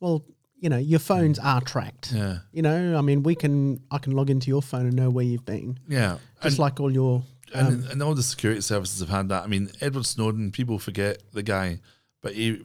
well, 0.01 0.25
you 0.59 0.69
know, 0.69 0.79
your 0.79 0.99
phones 1.01 1.39
are 1.39 1.61
tracked. 1.61 2.13
Yeah, 2.13 2.39
You 2.53 2.63
know, 2.63 2.97
I 2.97 3.01
mean, 3.03 3.23
we 3.23 3.35
can, 3.37 3.81
I 3.91 3.99
can 3.99 4.13
log 4.13 4.31
into 4.31 4.49
your 4.49 4.63
phone 4.63 4.87
and 4.87 4.95
know 4.97 5.11
where 5.11 5.25
you've 5.25 5.45
been, 5.45 5.79
yeah. 5.89 6.19
just 6.43 6.55
And- 6.55 6.59
like 6.59 6.81
all 6.81 6.91
your. 6.93 7.23
Um, 7.55 7.67
and, 7.67 7.85
and 7.91 8.03
all 8.03 8.15
the 8.15 8.23
security 8.23 8.61
services 8.61 9.01
have 9.01 9.09
had 9.09 9.29
that. 9.31 9.45
I 9.45 9.47
mean, 9.47 9.71
Edward 9.81 10.07
Snowden, 10.07 10.51
people 10.53 10.79
forget 10.79 11.23
the 11.33 11.43
guy, 11.43 11.81
but 12.23 12.35
he 12.35 12.61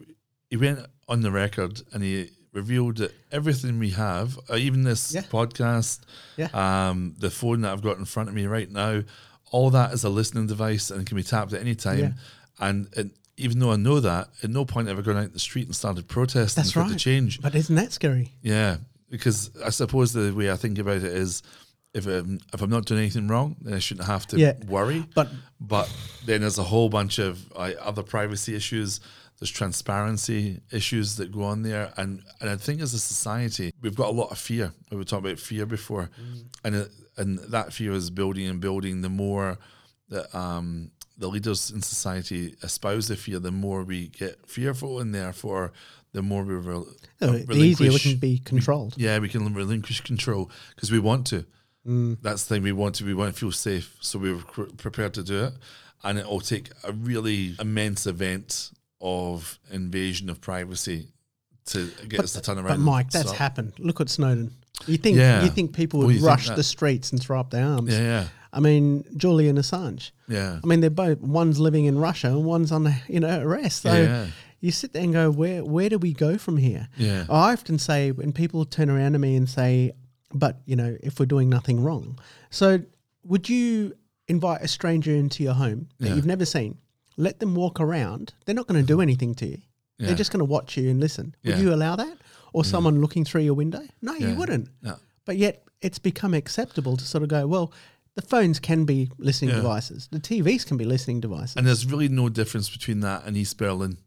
he 0.50 0.58
went 0.58 0.80
on 1.10 1.22
the 1.22 1.32
record 1.32 1.82
and 1.94 2.02
he 2.04 2.30
revealed 2.54 2.98
that 2.98 3.14
everything 3.32 3.78
we 3.80 3.90
have, 3.92 4.40
uh, 4.50 4.56
even 4.56 4.84
this 4.84 5.14
Yeah. 5.14 5.22
podcast, 5.24 6.00
Yeah. 6.38 6.48
um, 6.54 7.16
the 7.20 7.30
phone 7.30 7.62
that 7.62 7.72
I've 7.74 7.82
got 7.82 7.98
in 7.98 8.06
front 8.06 8.30
of 8.30 8.36
me 8.36 8.46
right 8.46 8.72
now, 8.72 9.04
all 9.52 9.70
that 9.72 9.94
is 9.94 10.04
a 10.04 10.10
listening 10.10 10.48
device 10.48 10.90
and 10.90 11.06
can 11.06 11.16
be 11.18 11.24
tapped 11.24 11.54
at 11.54 11.60
any 11.62 11.76
time. 11.76 12.00
Yeah. 12.00 12.12
And, 12.60 12.88
and 12.98 13.12
even 13.36 13.60
though 13.60 13.72
I 13.72 13.76
know 13.76 14.00
that, 14.00 14.30
at 14.42 14.50
no 14.50 14.66
point 14.66 14.88
ever 14.88 15.02
gone 15.04 15.18
out 15.18 15.26
in 15.26 15.34
the 15.34 15.40
street 15.40 15.68
and 15.68 15.76
started 15.76 16.08
protesting 16.08 16.62
That's 16.64 16.72
for 16.72 16.88
the 16.88 16.96
change. 16.96 17.42
but 17.42 17.54
isn't 17.54 17.76
that 17.76 17.92
scary? 17.94 18.34
Yeah, 18.42 18.78
because 19.12 19.52
I 19.64 19.70
suppose 19.70 20.14
the 20.14 20.32
way 20.34 20.50
I 20.50 20.56
think 20.56 20.80
about 20.80 20.98
it 20.98 21.04
is, 21.04 21.44
if 21.98 22.06
I'm, 22.08 22.40
if 22.54 22.62
I'm 22.62 22.70
not 22.70 22.86
doing 22.86 23.02
anything 23.02 23.28
wrong, 23.28 23.56
then 23.62 23.74
I 23.74 23.80
shouldn't 23.80 24.08
have 24.08 24.26
to 24.28 24.38
Yeah. 24.40 24.54
worry. 24.68 25.06
But 25.16 25.30
But 25.60 25.88
then 26.26 26.42
there's 26.42 26.60
a 26.60 26.64
whole 26.64 26.90
bunch 26.90 27.20
of 27.20 27.52
uh, 27.56 27.74
other 27.90 28.04
privacy 28.04 28.54
issues. 28.56 29.00
There's 29.40 29.52
transparency 29.52 30.62
issues 30.72 31.16
that 31.18 31.32
go 31.32 31.44
on 31.44 31.62
there, 31.64 31.94
and 31.98 32.22
and 32.42 32.50
I 32.50 32.56
think 32.58 32.82
as 32.82 32.94
a 32.94 33.00
society 33.00 33.72
we've 33.82 33.96
got 33.96 34.10
a 34.10 34.18
lot 34.22 34.32
of 34.32 34.38
fear. 34.38 34.74
We 34.92 34.98
were 34.98 35.04
talking 35.04 35.26
about 35.28 35.40
fear 35.40 35.66
before, 35.66 36.10
and 36.64 36.76
it, 36.76 36.92
and 37.18 37.40
that 37.52 37.74
fear 37.74 37.92
is 37.94 38.10
building 38.10 38.48
and 38.50 38.60
building. 38.60 39.02
The 39.02 39.10
more 39.10 39.58
that 40.10 40.34
um, 40.36 40.92
the 41.18 41.28
leaders 41.28 41.72
in 41.72 41.82
society 41.82 42.56
espouse 42.64 43.08
the 43.08 43.16
fear, 43.16 43.40
the 43.40 43.52
more 43.52 43.84
we 43.84 44.08
get 44.10 44.36
fearful, 44.48 45.00
and 45.00 45.14
therefore 45.14 45.72
the 46.14 46.22
more 46.22 46.44
we 46.44 46.56
rel- 46.56 46.88
uh, 47.22 47.32
the 47.48 47.54
easier 47.56 47.92
we 47.92 48.00
can 48.00 48.18
be 48.18 48.40
controlled. 48.40 48.94
yeah, 48.98 49.20
we 49.20 49.30
can 49.30 49.54
relinquish 49.54 50.02
control 50.02 50.50
because 50.76 50.92
we 50.92 51.00
want 51.00 51.28
to. 51.28 51.46
Mm. 51.88 52.18
That's 52.22 52.44
the 52.46 52.56
thing 52.56 52.64
we 52.64 52.72
want 52.72 52.96
to. 52.96 53.06
We 53.06 53.14
want 53.14 53.34
to 53.34 53.40
feel 53.40 53.52
safe, 53.52 53.96
so 54.02 54.20
we 54.20 54.34
were 54.34 54.42
prepared 54.78 55.14
to 55.16 55.24
do 55.24 55.46
it. 55.46 55.54
And 56.04 56.20
it 56.20 56.26
will 56.28 56.42
take 56.42 56.70
a 56.84 56.92
really 56.92 57.56
immense 57.60 58.06
event 58.06 58.72
of 59.02 59.58
invasion 59.72 60.30
of 60.30 60.42
privacy 60.42 61.08
to 61.68 61.90
get 62.08 62.20
us 62.22 62.34
to 62.34 62.42
turn 62.42 62.58
around. 62.58 62.68
But 62.68 62.80
Mike, 62.80 63.10
that's 63.12 63.28
stop. 63.30 63.38
happened. 63.40 63.74
Look 63.80 64.00
at 64.02 64.10
Snowden. 64.10 64.54
You 64.86 64.98
think 64.98 65.18
Yeah. 65.18 65.44
you 65.44 65.50
think 65.50 65.74
people 65.74 66.02
would 66.02 66.14
think 66.16 66.26
rush 66.26 66.50
the 66.50 66.64
streets 66.64 67.12
and 67.12 67.22
throw 67.22 67.40
up 67.40 67.50
their 67.50 67.66
arms? 67.66 67.92
Yeah, 67.92 68.02
yeah, 68.02 68.28
I 68.54 68.60
mean, 68.60 69.04
Julian 69.18 69.58
Assange. 69.58 70.12
yeah. 70.28 70.60
I 70.64 70.68
mean, 70.68 70.82
they're 70.82 70.90
both 70.92 71.20
one's 71.20 71.60
living 71.60 71.86
in 71.86 71.98
Russia 71.98 72.28
and 72.28 72.46
one's 72.46 72.72
on 72.72 72.94
you 73.08 73.20
know 73.20 73.42
arrest. 73.42 73.82
So 73.82 73.94
Yeah. 73.94 74.28
you 74.62 74.72
sit 74.72 74.94
there 74.94 75.04
and 75.04 75.14
go, 75.14 75.32
where 75.32 75.66
where 75.66 75.90
do 75.90 75.98
we 75.98 76.14
go 76.14 76.38
from 76.38 76.58
here? 76.58 76.90
Yeah. 76.98 77.26
I 77.30 77.54
often 77.54 77.80
say 77.80 78.12
when 78.12 78.34
people 78.34 78.66
turn 78.66 78.90
around 78.90 79.14
to 79.14 79.20
me 79.20 79.36
and 79.36 79.50
say, 79.50 79.94
but 80.34 80.62
you 80.66 80.76
know, 80.76 80.98
if 81.02 81.20
we're 81.20 81.26
doing 81.26 81.50
nothing 81.50 81.82
wrong, 81.84 82.18
so 82.50 82.80
would 83.24 83.50
you 83.50 83.96
invite 84.28 84.62
a 84.62 84.68
stranger 84.68 85.12
into 85.12 85.44
your 85.44 85.54
home 85.54 85.90
that 86.00 86.10
Yeah. 86.10 86.16
you've 86.16 86.26
never 86.26 86.46
seen? 86.46 86.78
Let 87.18 87.40
them 87.40 87.56
walk 87.56 87.80
around. 87.80 88.34
They're 88.46 88.56
not 88.56 88.68
going 88.68 88.82
to 88.82 88.86
do 88.88 89.02
anything 89.02 89.34
to 89.36 89.48
you. 89.48 89.62
Yeah. 89.98 90.08
They're 90.08 90.16
just 90.16 90.32
going 90.32 90.40
to 90.40 90.46
watch 90.46 90.78
you 90.78 90.90
and 90.90 91.00
listen. 91.00 91.34
Would 91.44 91.56
Yeah. 91.56 91.62
you 91.62 91.74
allow 91.74 91.96
that? 91.96 92.18
Or 92.54 92.64
someone 92.64 93.02
looking 93.02 93.26
through 93.26 93.42
your 93.42 93.54
window? 93.56 93.82
No, 94.02 94.14
you 94.14 94.36
wouldn't. 94.36 94.70
No. 94.82 94.98
But 95.26 95.38
yet 95.38 95.64
it's 95.82 96.00
become 96.00 96.34
acceptable 96.34 96.96
to 96.98 97.06
sort 97.06 97.24
of 97.24 97.30
go, 97.30 97.46
well, 97.48 97.74
the 98.16 98.22
phones 98.22 98.60
can 98.60 98.86
be 98.86 99.12
listening 99.18 99.54
devices. 99.56 100.08
The 100.12 100.20
TVs 100.20 100.66
can 100.66 100.78
be 100.78 100.86
listening 100.86 101.20
devices. 101.20 101.56
And 101.56 101.68
there's 101.68 101.86
really 101.86 102.08
no 102.10 102.30
difference 102.30 102.70
between 102.70 103.00
that 103.02 103.26
and 103.26 103.36
East 103.38 103.58
Berlin. 103.58 103.98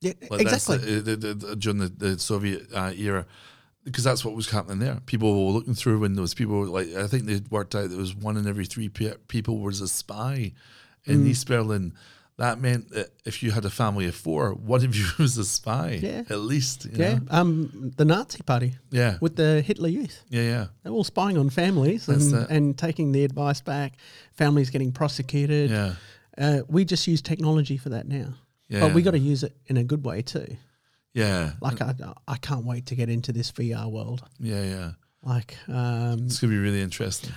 yeah, 0.00 0.12
Like 0.30 0.40
exactly. 0.42 0.78
the- 1.00 1.16
the- 1.16 1.34
the- 1.34 1.56
during 1.56 1.78
the, 1.78 1.88
the 1.88 2.18
Soviet 2.18 2.66
uh, 2.74 2.92
era, 2.96 3.26
because 3.84 4.04
that's 4.04 4.24
what 4.24 4.34
was 4.34 4.50
happening 4.50 4.78
there. 4.78 5.00
People 5.06 5.46
were 5.46 5.52
looking 5.52 5.74
through 5.74 5.98
windows. 6.00 6.34
People 6.34 6.58
were 6.58 6.66
like, 6.66 6.88
I 6.94 7.06
think 7.06 7.24
they 7.24 7.40
worked 7.50 7.74
out 7.74 7.90
that 7.90 7.96
was 7.98 8.14
one 8.14 8.36
in 8.36 8.46
every 8.46 8.66
three 8.66 8.88
pe- 8.88 9.16
people 9.28 9.58
was 9.60 9.80
a 9.80 9.88
spy 9.88 10.52
in 11.06 11.24
Mm. 11.24 11.28
East 11.28 11.46
Berlin. 11.46 11.94
That 12.36 12.58
meant 12.58 12.90
that 12.90 13.08
if 13.26 13.42
you 13.42 13.50
had 13.50 13.66
a 13.66 13.70
family 13.70 14.06
of 14.06 14.14
four, 14.14 14.52
one 14.54 14.82
of 14.84 14.94
you 14.98 15.04
was 15.18 15.36
a 15.36 15.44
spy, 15.44 15.98
Yeah. 16.02 16.22
at 16.30 16.38
least. 16.38 16.86
you 16.86 16.92
yeah. 16.94 17.14
know? 17.14 17.20
Um, 17.30 17.92
the 17.96 18.04
Nazi 18.06 18.42
party 18.42 18.76
yeah, 18.90 19.18
with 19.20 19.36
the 19.36 19.60
Hitler 19.62 19.88
Youth. 19.90 20.24
yeah, 20.30 20.42
yeah. 20.42 20.66
They're 20.82 20.92
all 20.92 21.04
spying 21.04 21.36
on 21.36 21.50
families 21.50 22.08
and, 22.08 22.32
and 22.50 22.78
taking 22.78 23.12
the 23.12 23.24
advice 23.24 23.60
back. 23.60 23.94
Families 24.32 24.70
getting 24.70 24.90
prosecuted. 24.92 25.70
Yeah, 25.70 25.94
Uh, 26.38 26.60
we 26.68 26.84
just 26.86 27.06
use 27.06 27.20
technology 27.20 27.76
for 27.76 27.90
that 27.90 28.08
now. 28.08 28.34
yeah. 28.68 28.80
But 28.80 28.94
we 28.94 29.02
got 29.02 29.10
to 29.12 29.18
use 29.18 29.42
it 29.42 29.54
in 29.66 29.76
a 29.76 29.84
good 29.84 30.04
way 30.04 30.22
too. 30.22 30.56
Yeah, 31.14 31.52
Like 31.60 31.80
I, 31.82 31.94
I 32.28 32.36
can't 32.36 32.64
wait 32.64 32.86
to 32.86 32.94
get 32.94 33.08
into 33.08 33.32
this 33.32 33.50
VR 33.52 33.90
world. 33.90 34.22
yeah, 34.38 34.62
yeah. 34.62 34.90
Like, 35.22 35.56
um, 35.68 36.26
It's 36.26 36.38
gonna 36.40 36.52
be 36.52 36.58
really 36.58 36.80
interesting. 36.80 37.32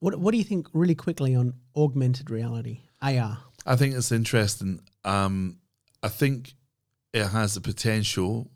what 0.00 0.18
what 0.18 0.30
do 0.32 0.38
you 0.38 0.44
think 0.44 0.68
really 0.72 0.94
quickly 0.94 1.34
on 1.34 1.54
augmented 1.76 2.30
reality, 2.30 2.80
AR? 3.02 3.38
I 3.66 3.76
think 3.76 3.94
it's 3.94 4.12
interesting. 4.12 4.80
Um, 5.04 5.58
I 6.02 6.08
think 6.08 6.54
it 7.12 7.26
has 7.28 7.54
the 7.54 7.60
potential, 7.60 8.50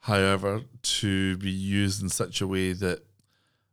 however, 0.00 0.62
to 0.82 1.36
be 1.38 1.50
used 1.50 2.02
in 2.02 2.08
such 2.08 2.40
a 2.40 2.46
way 2.46 2.72
that 2.72 3.00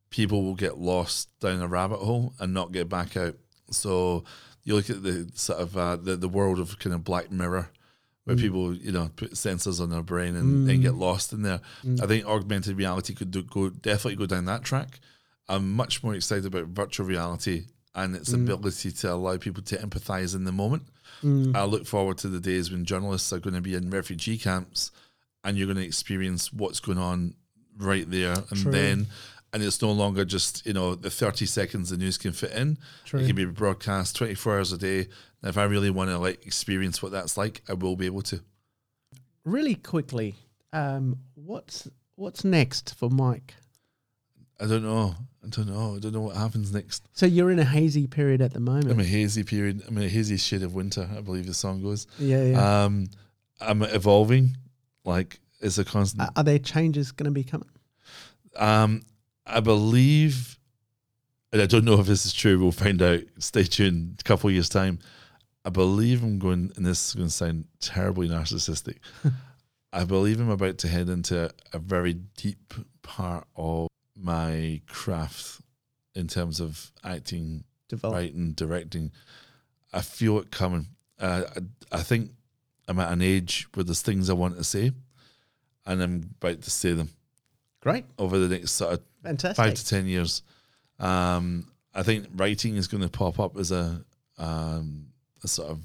people 0.09 0.43
will 0.43 0.55
get 0.55 0.77
lost 0.77 1.29
down 1.39 1.61
a 1.61 1.67
rabbit 1.67 1.99
hole 1.99 2.33
and 2.39 2.53
not 2.53 2.71
get 2.71 2.89
back 2.89 3.15
out. 3.17 3.35
So 3.71 4.23
you 4.63 4.75
look 4.75 4.89
at 4.89 5.03
the 5.03 5.29
sort 5.33 5.59
of 5.59 5.77
uh, 5.77 5.95
the 5.95 6.15
the 6.15 6.29
world 6.29 6.59
of 6.59 6.77
kind 6.79 6.93
of 6.93 7.03
Black 7.03 7.31
Mirror, 7.31 7.69
where 8.25 8.35
people 8.35 8.75
you 8.75 8.91
know 8.91 9.09
put 9.15 9.31
sensors 9.33 9.81
on 9.81 9.89
their 9.89 10.03
brain 10.03 10.35
and, 10.35 10.69
and 10.69 10.81
get 10.81 10.93
lost 10.95 11.33
in 11.33 11.41
there. 11.41 11.59
I 12.01 12.05
think 12.05 12.25
augmented 12.25 12.77
reality 12.77 13.13
could 13.13 13.31
do, 13.31 13.41
go 13.43 13.69
definitely 13.69 14.15
go 14.17 14.25
down 14.27 14.45
that 14.45 14.63
track. 14.63 14.99
I'm 15.49 15.71
much 15.73 16.03
more 16.03 16.13
excited 16.15 16.45
about 16.45 16.67
virtual 16.67 17.05
reality 17.07 17.65
and 17.93 18.15
its 18.15 18.29
Mm. 18.31 18.43
ability 18.43 18.91
to 18.91 19.11
allow 19.11 19.37
people 19.37 19.63
to 19.63 19.75
empathize 19.77 20.33
in 20.35 20.45
the 20.45 20.51
moment. 20.53 20.83
Mm. 21.23 21.55
I 21.55 21.65
look 21.65 21.85
forward 21.85 22.17
to 22.19 22.29
the 22.29 22.39
days 22.39 22.71
when 22.71 22.85
journalists 22.85 23.33
are 23.33 23.39
going 23.39 23.55
to 23.55 23.61
be 23.61 23.75
in 23.75 23.89
refugee 23.89 24.37
camps 24.37 24.91
and 25.43 25.57
you're 25.57 25.67
going 25.67 25.77
to 25.77 25.83
experience 25.85 26.53
what's 26.53 26.79
going 26.79 26.97
on 26.99 27.33
right 27.77 28.09
there 28.09 28.33
and 28.49 28.61
True. 28.61 28.71
then. 28.71 29.07
And 29.53 29.61
it's 29.61 29.81
no 29.81 29.91
longer 29.91 30.23
just, 30.23 30.65
you 30.65 30.71
know, 30.73 30.95
the 30.95 31.09
30 31.09 31.45
seconds 31.45 31.89
the 31.89 31.97
news 31.97 32.17
can 32.17 32.31
fit 32.31 32.51
in. 32.51 32.77
True. 33.05 33.19
It 33.19 33.27
can 33.27 33.35
be 33.35 33.43
broadcast 33.45 34.15
24 34.15 34.55
hours 34.57 34.71
a 34.71 34.77
day. 34.77 34.99
And 34.99 35.49
if 35.49 35.57
I 35.57 35.63
really 35.63 35.89
want 35.89 36.09
to 36.09 36.17
like 36.17 36.45
experience 36.45 37.01
what 37.03 37.11
that's 37.11 37.35
like, 37.37 37.61
I 37.67 37.73
will 37.73 37.95
be 37.97 38.05
able 38.05 38.21
to. 38.23 38.41
Really 39.43 39.75
quickly, 39.75 40.35
um, 40.71 41.17
what's 41.35 41.87
what's 42.15 42.43
next 42.45 42.95
for 42.95 43.09
Mike? 43.09 43.55
I 44.59 44.67
don't 44.67 44.83
know. 44.83 45.15
I 45.43 45.47
don't 45.49 45.67
know. 45.67 45.95
I 45.95 45.99
don't 45.99 46.13
know 46.13 46.21
what 46.21 46.35
happens 46.35 46.71
next. 46.71 47.07
So 47.13 47.25
you're 47.25 47.49
in 47.49 47.57
a 47.57 47.65
hazy 47.65 48.05
period 48.05 48.41
at 48.41 48.53
the 48.53 48.59
moment. 48.59 48.91
I'm 48.91 48.99
a 48.99 49.03
hazy 49.03 49.43
period. 49.43 49.81
I'm 49.87 49.97
in 49.97 50.03
a 50.03 50.07
hazy 50.07 50.37
shade 50.37 50.61
of 50.61 50.75
winter, 50.75 51.09
I 51.17 51.21
believe 51.21 51.47
the 51.47 51.55
song 51.55 51.81
goes. 51.81 52.05
yeah, 52.19 52.43
yeah. 52.43 52.83
Um, 52.85 53.07
I'm 53.59 53.81
evolving. 53.81 54.55
Like 55.03 55.39
it's 55.59 55.77
a 55.79 55.83
constant. 55.83 56.29
Are- 56.35 56.43
there 56.43 56.59
changes 56.59 57.11
going 57.11 57.25
to 57.25 57.31
be 57.31 57.43
coming? 57.43 57.69
Um, 58.55 59.01
I 59.51 59.59
believe, 59.59 60.57
and 61.51 61.61
I 61.61 61.65
don't 61.65 61.85
know 61.85 61.99
if 61.99 62.07
this 62.07 62.25
is 62.25 62.33
true. 62.33 62.59
We'll 62.59 62.71
find 62.71 63.01
out. 63.01 63.21
Stay 63.39 63.63
tuned. 63.63 64.17
A 64.19 64.23
couple 64.23 64.47
of 64.49 64.53
years 64.53 64.69
time, 64.69 64.99
I 65.65 65.69
believe 65.69 66.23
I'm 66.23 66.39
going, 66.39 66.71
and 66.75 66.85
this 66.85 67.09
is 67.09 67.15
going 67.15 67.27
to 67.27 67.33
sound 67.33 67.65
terribly 67.79 68.27
narcissistic. 68.27 68.97
I 69.93 70.05
believe 70.05 70.39
I'm 70.39 70.49
about 70.49 70.77
to 70.79 70.87
head 70.87 71.09
into 71.09 71.51
a 71.73 71.79
very 71.79 72.13
deep 72.13 72.73
part 73.01 73.45
of 73.55 73.89
my 74.15 74.81
craft 74.87 75.61
in 76.15 76.27
terms 76.27 76.59
of 76.59 76.91
acting, 77.03 77.65
Develop. 77.89 78.15
writing, 78.15 78.53
directing. 78.53 79.11
I 79.91 80.01
feel 80.01 80.39
it 80.39 80.49
coming. 80.51 80.87
Uh, 81.19 81.43
I, 81.91 81.97
I 81.97 82.01
think 82.01 82.31
I'm 82.87 82.99
at 82.99 83.11
an 83.11 83.21
age 83.21 83.67
where 83.73 83.83
there's 83.83 84.01
things 84.01 84.29
I 84.29 84.33
want 84.33 84.55
to 84.57 84.63
say, 84.63 84.91
and 85.85 86.01
I'm 86.01 86.29
about 86.41 86.61
to 86.61 86.71
say 86.71 86.93
them 86.93 87.09
Great. 87.81 88.05
over 88.17 88.39
the 88.39 88.47
next 88.47 88.71
sort 88.71 88.93
of 88.93 89.01
Fantastic. 89.23 89.57
five 89.63 89.73
to 89.75 89.85
ten 89.85 90.05
years. 90.05 90.43
Um, 90.99 91.67
I 91.93 92.03
think 92.03 92.27
writing 92.35 92.75
is 92.77 92.87
going 92.87 93.03
to 93.03 93.09
pop 93.09 93.39
up 93.39 93.57
as 93.57 93.71
a, 93.71 94.03
um, 94.37 95.07
a 95.43 95.47
sort 95.47 95.69
of 95.71 95.79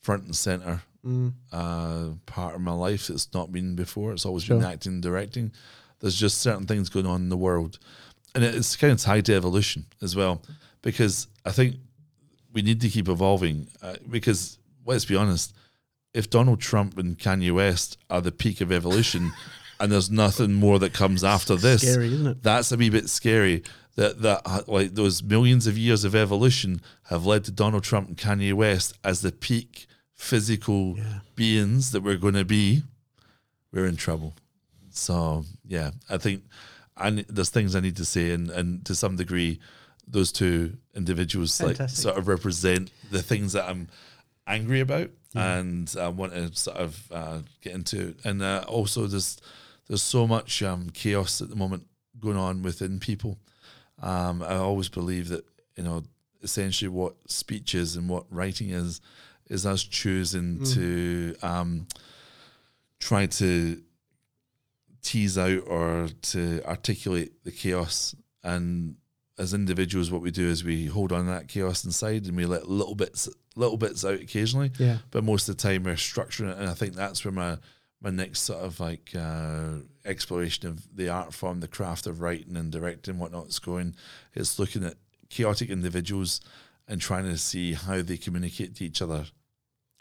front 0.00 0.24
and 0.24 0.36
center 0.36 0.82
Mm. 1.04 1.34
uh, 1.52 2.14
part 2.24 2.54
of 2.54 2.62
my 2.62 2.72
life. 2.72 3.10
It's 3.10 3.28
not 3.34 3.52
been 3.52 3.74
before. 3.76 4.14
It's 4.14 4.24
always 4.24 4.44
Sure. 4.44 4.56
been 4.58 4.64
acting, 4.66 4.92
and 4.94 5.02
directing. 5.02 5.52
There's 6.00 6.14
just 6.18 6.38
certain 6.38 6.66
things 6.66 6.88
going 6.88 7.04
on 7.04 7.20
in 7.20 7.28
the 7.28 7.36
world, 7.36 7.78
and 8.34 8.42
it's 8.42 8.74
kind 8.74 8.90
of 8.90 8.98
tied 8.98 9.26
to 9.26 9.34
evolution 9.34 9.84
as 10.00 10.16
well. 10.16 10.40
Because 10.80 11.26
I 11.44 11.52
think 11.52 11.76
we 12.54 12.62
need 12.62 12.80
to 12.80 12.88
keep 12.88 13.06
evolving. 13.08 13.68
Uh, 13.82 13.96
because 14.08 14.58
let's 14.86 15.04
be 15.04 15.14
honest, 15.14 15.52
if 16.14 16.30
Donald 16.30 16.60
Trump 16.62 16.96
and 16.96 17.18
Kanye 17.18 17.52
West 17.54 17.98
are 18.08 18.22
the 18.22 18.32
peak 18.32 18.62
of 18.62 18.72
evolution, 18.72 19.30
and 19.80 19.90
there's 19.92 20.10
nothing 20.10 20.52
more 20.54 20.78
that 20.78 20.92
comes 20.92 21.22
after 21.24 21.56
this, 21.56 21.82
Scary, 21.82 22.06
isn't 22.12 22.26
it? 22.26 22.42
that's 22.42 22.72
a 22.72 22.76
wee 22.76 22.90
bit 22.90 23.08
scary. 23.08 23.62
That 23.96 24.22
that 24.22 24.42
uh, 24.44 24.62
like 24.66 24.94
those 24.94 25.22
millions 25.22 25.66
of 25.66 25.78
years 25.78 26.04
of 26.04 26.14
evolution 26.14 26.80
have 27.04 27.24
led 27.26 27.44
to 27.44 27.50
Donald 27.52 27.84
Trump 27.84 28.08
and 28.08 28.16
Kanye 28.16 28.52
West 28.52 28.94
as 29.04 29.20
the 29.20 29.30
peak 29.30 29.86
physical 30.14 30.96
Yeah. 30.96 31.20
beings 31.36 31.90
that 31.92 32.02
we're 32.02 32.16
going 32.16 32.34
to 32.34 32.44
be. 32.44 32.82
We're 33.72 33.86
in 33.86 33.96
trouble. 33.96 34.34
So 34.90 35.44
yeah, 35.66 35.90
I 36.08 36.18
think 36.18 36.42
I 36.96 37.24
there's 37.28 37.50
things 37.50 37.74
I 37.76 37.80
need 37.80 37.96
to 37.96 38.04
say, 38.04 38.30
and 38.32 38.50
and 38.50 38.84
to 38.86 38.94
some 38.94 39.16
degree, 39.16 39.58
those 40.06 40.30
two 40.32 40.76
individuals 40.94 41.60
like 41.60 41.76
sort 41.88 42.16
of 42.16 42.28
represent 42.28 42.90
the 43.10 43.22
things 43.22 43.52
that 43.52 43.68
I'm 43.68 43.88
angry 44.46 44.80
about 44.80 45.10
and 45.36 45.92
I 45.98 46.08
want 46.08 46.32
to 46.34 46.54
sort 46.54 46.76
of 46.76 47.10
uh, 47.12 47.38
get 47.60 47.72
into. 47.74 48.14
And 48.24 48.40
uh, 48.42 48.64
also, 48.68 49.08
there's 49.08 49.38
there's 49.88 50.02
so 50.02 50.26
much 50.26 50.62
um, 50.62 50.90
chaos 50.90 51.40
at 51.42 51.48
the 51.50 51.56
moment 51.56 51.86
going 52.20 52.36
on 52.36 52.62
within 52.62 52.98
people. 53.00 53.38
Um, 54.02 54.42
I 54.42 54.56
always 54.56 54.88
believe 54.88 55.28
that 55.28 55.44
you 55.76 55.82
know 55.84 56.02
essentially 56.42 56.88
what 56.88 57.14
speech 57.26 57.74
is 57.74 57.96
and 57.96 58.08
what 58.08 58.24
writing 58.30 58.70
is 58.70 59.00
is 59.48 59.64
us 59.66 59.82
choosing 59.84 60.62
to 60.64 61.34
um, 61.42 61.86
try 62.98 63.26
to 63.26 63.80
tease 65.02 65.36
out 65.36 65.62
or 65.66 66.08
to 66.22 66.62
articulate 66.64 67.44
the 67.44 67.50
chaos 67.50 68.14
and 68.42 68.96
as 69.38 69.52
individuals 69.52 70.10
what 70.10 70.22
we 70.22 70.30
do 70.30 70.46
is 70.48 70.64
we 70.64 70.86
hold 70.86 71.12
on 71.12 71.26
to 71.26 71.30
that 71.30 71.48
chaos 71.48 71.84
inside 71.84 72.24
and 72.26 72.36
we 72.36 72.46
let 72.46 72.68
little 72.68 72.94
bits 72.94 73.28
little 73.56 73.76
bits 73.76 74.02
out 74.04 74.14
occasionally 74.20 74.70
Yeah. 74.78 74.98
but 75.10 75.22
most 75.24 75.48
of 75.48 75.56
the 75.56 75.62
time 75.62 75.84
we're 75.84 75.94
structuring 75.94 76.52
it 76.52 76.58
and 76.58 76.68
I 76.70 76.74
think 76.74 76.94
that's 76.94 77.22
where 77.24 77.32
my 77.32 77.58
my 78.04 78.10
next 78.10 78.40
sort 78.42 78.60
of 78.62 78.78
like 78.78 79.10
uh, 79.18 79.78
exploration 80.04 80.68
of 80.68 80.94
the 80.94 81.08
art 81.08 81.32
form, 81.34 81.60
the 81.60 81.66
craft 81.68 82.06
of 82.06 82.20
writing 82.20 82.56
and 82.56 82.70
directing 82.70 83.18
whatnot 83.18 83.48
is 83.48 83.58
going. 83.58 83.96
It's 84.34 84.58
looking 84.58 84.84
at 84.84 84.94
chaotic 85.30 85.70
individuals 85.70 86.40
and 86.86 87.00
trying 87.00 87.24
to 87.24 87.38
see 87.38 87.72
how 87.72 88.02
they 88.02 88.18
communicate 88.18 88.76
to 88.76 88.84
each 88.84 89.00
other. 89.00 89.24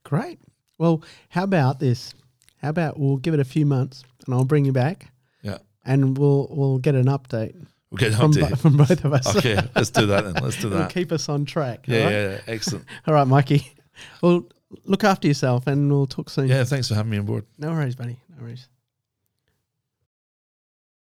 Great. 0.03 0.39
Well, 0.77 1.01
how 1.30 1.43
about 1.45 1.80
this? 1.80 2.13
How 2.61 2.69
about 2.69 2.99
we'll 2.99 3.17
give 3.17 3.34
it 3.34 3.39
a 3.39 3.45
few 3.45 3.65
months 3.65 4.03
and 4.25 4.35
I'll 4.35 4.45
bring 4.45 4.65
you 4.65 4.73
back 4.73 5.07
Yeah. 5.41 5.59
and 5.85 6.17
we'll 6.17 6.47
we'll 6.51 6.77
get 6.80 6.95
an 6.95 7.05
update 7.05 7.55
We'll 7.89 7.99
get 7.99 8.11
an 8.13 8.17
from, 8.19 8.34
update. 8.34 8.49
bo- 8.49 8.55
from 8.55 8.77
both 8.77 9.05
of 9.05 9.13
us. 9.13 9.35
okay, 9.38 9.59
let's 9.75 9.91
do 9.91 10.07
that 10.07 10.23
then. 10.25 10.43
Let's 10.43 10.57
do 10.59 10.67
It'll 10.71 10.80
that. 10.80 10.93
keep 10.93 11.11
us 11.11 11.30
on 11.30 11.45
track. 11.45 11.85
Yeah, 11.88 12.03
right? 12.03 12.11
yeah, 12.11 12.30
yeah, 12.31 12.39
excellent. 12.47 12.85
All 13.07 13.13
right, 13.13 13.27
Mikey. 13.27 13.71
Well, 14.21 14.47
look 14.85 15.03
after 15.03 15.27
yourself 15.27 15.67
and 15.67 15.91
we'll 15.91 16.07
talk 16.07 16.29
soon. 16.29 16.47
Yeah, 16.47 16.63
thanks 16.63 16.87
for 16.87 16.95
having 16.95 17.11
me 17.11 17.17
on 17.17 17.25
board. 17.25 17.45
No 17.57 17.71
worries, 17.71 17.95
buddy. 17.95 18.19
No 18.35 18.43
worries. 18.43 18.67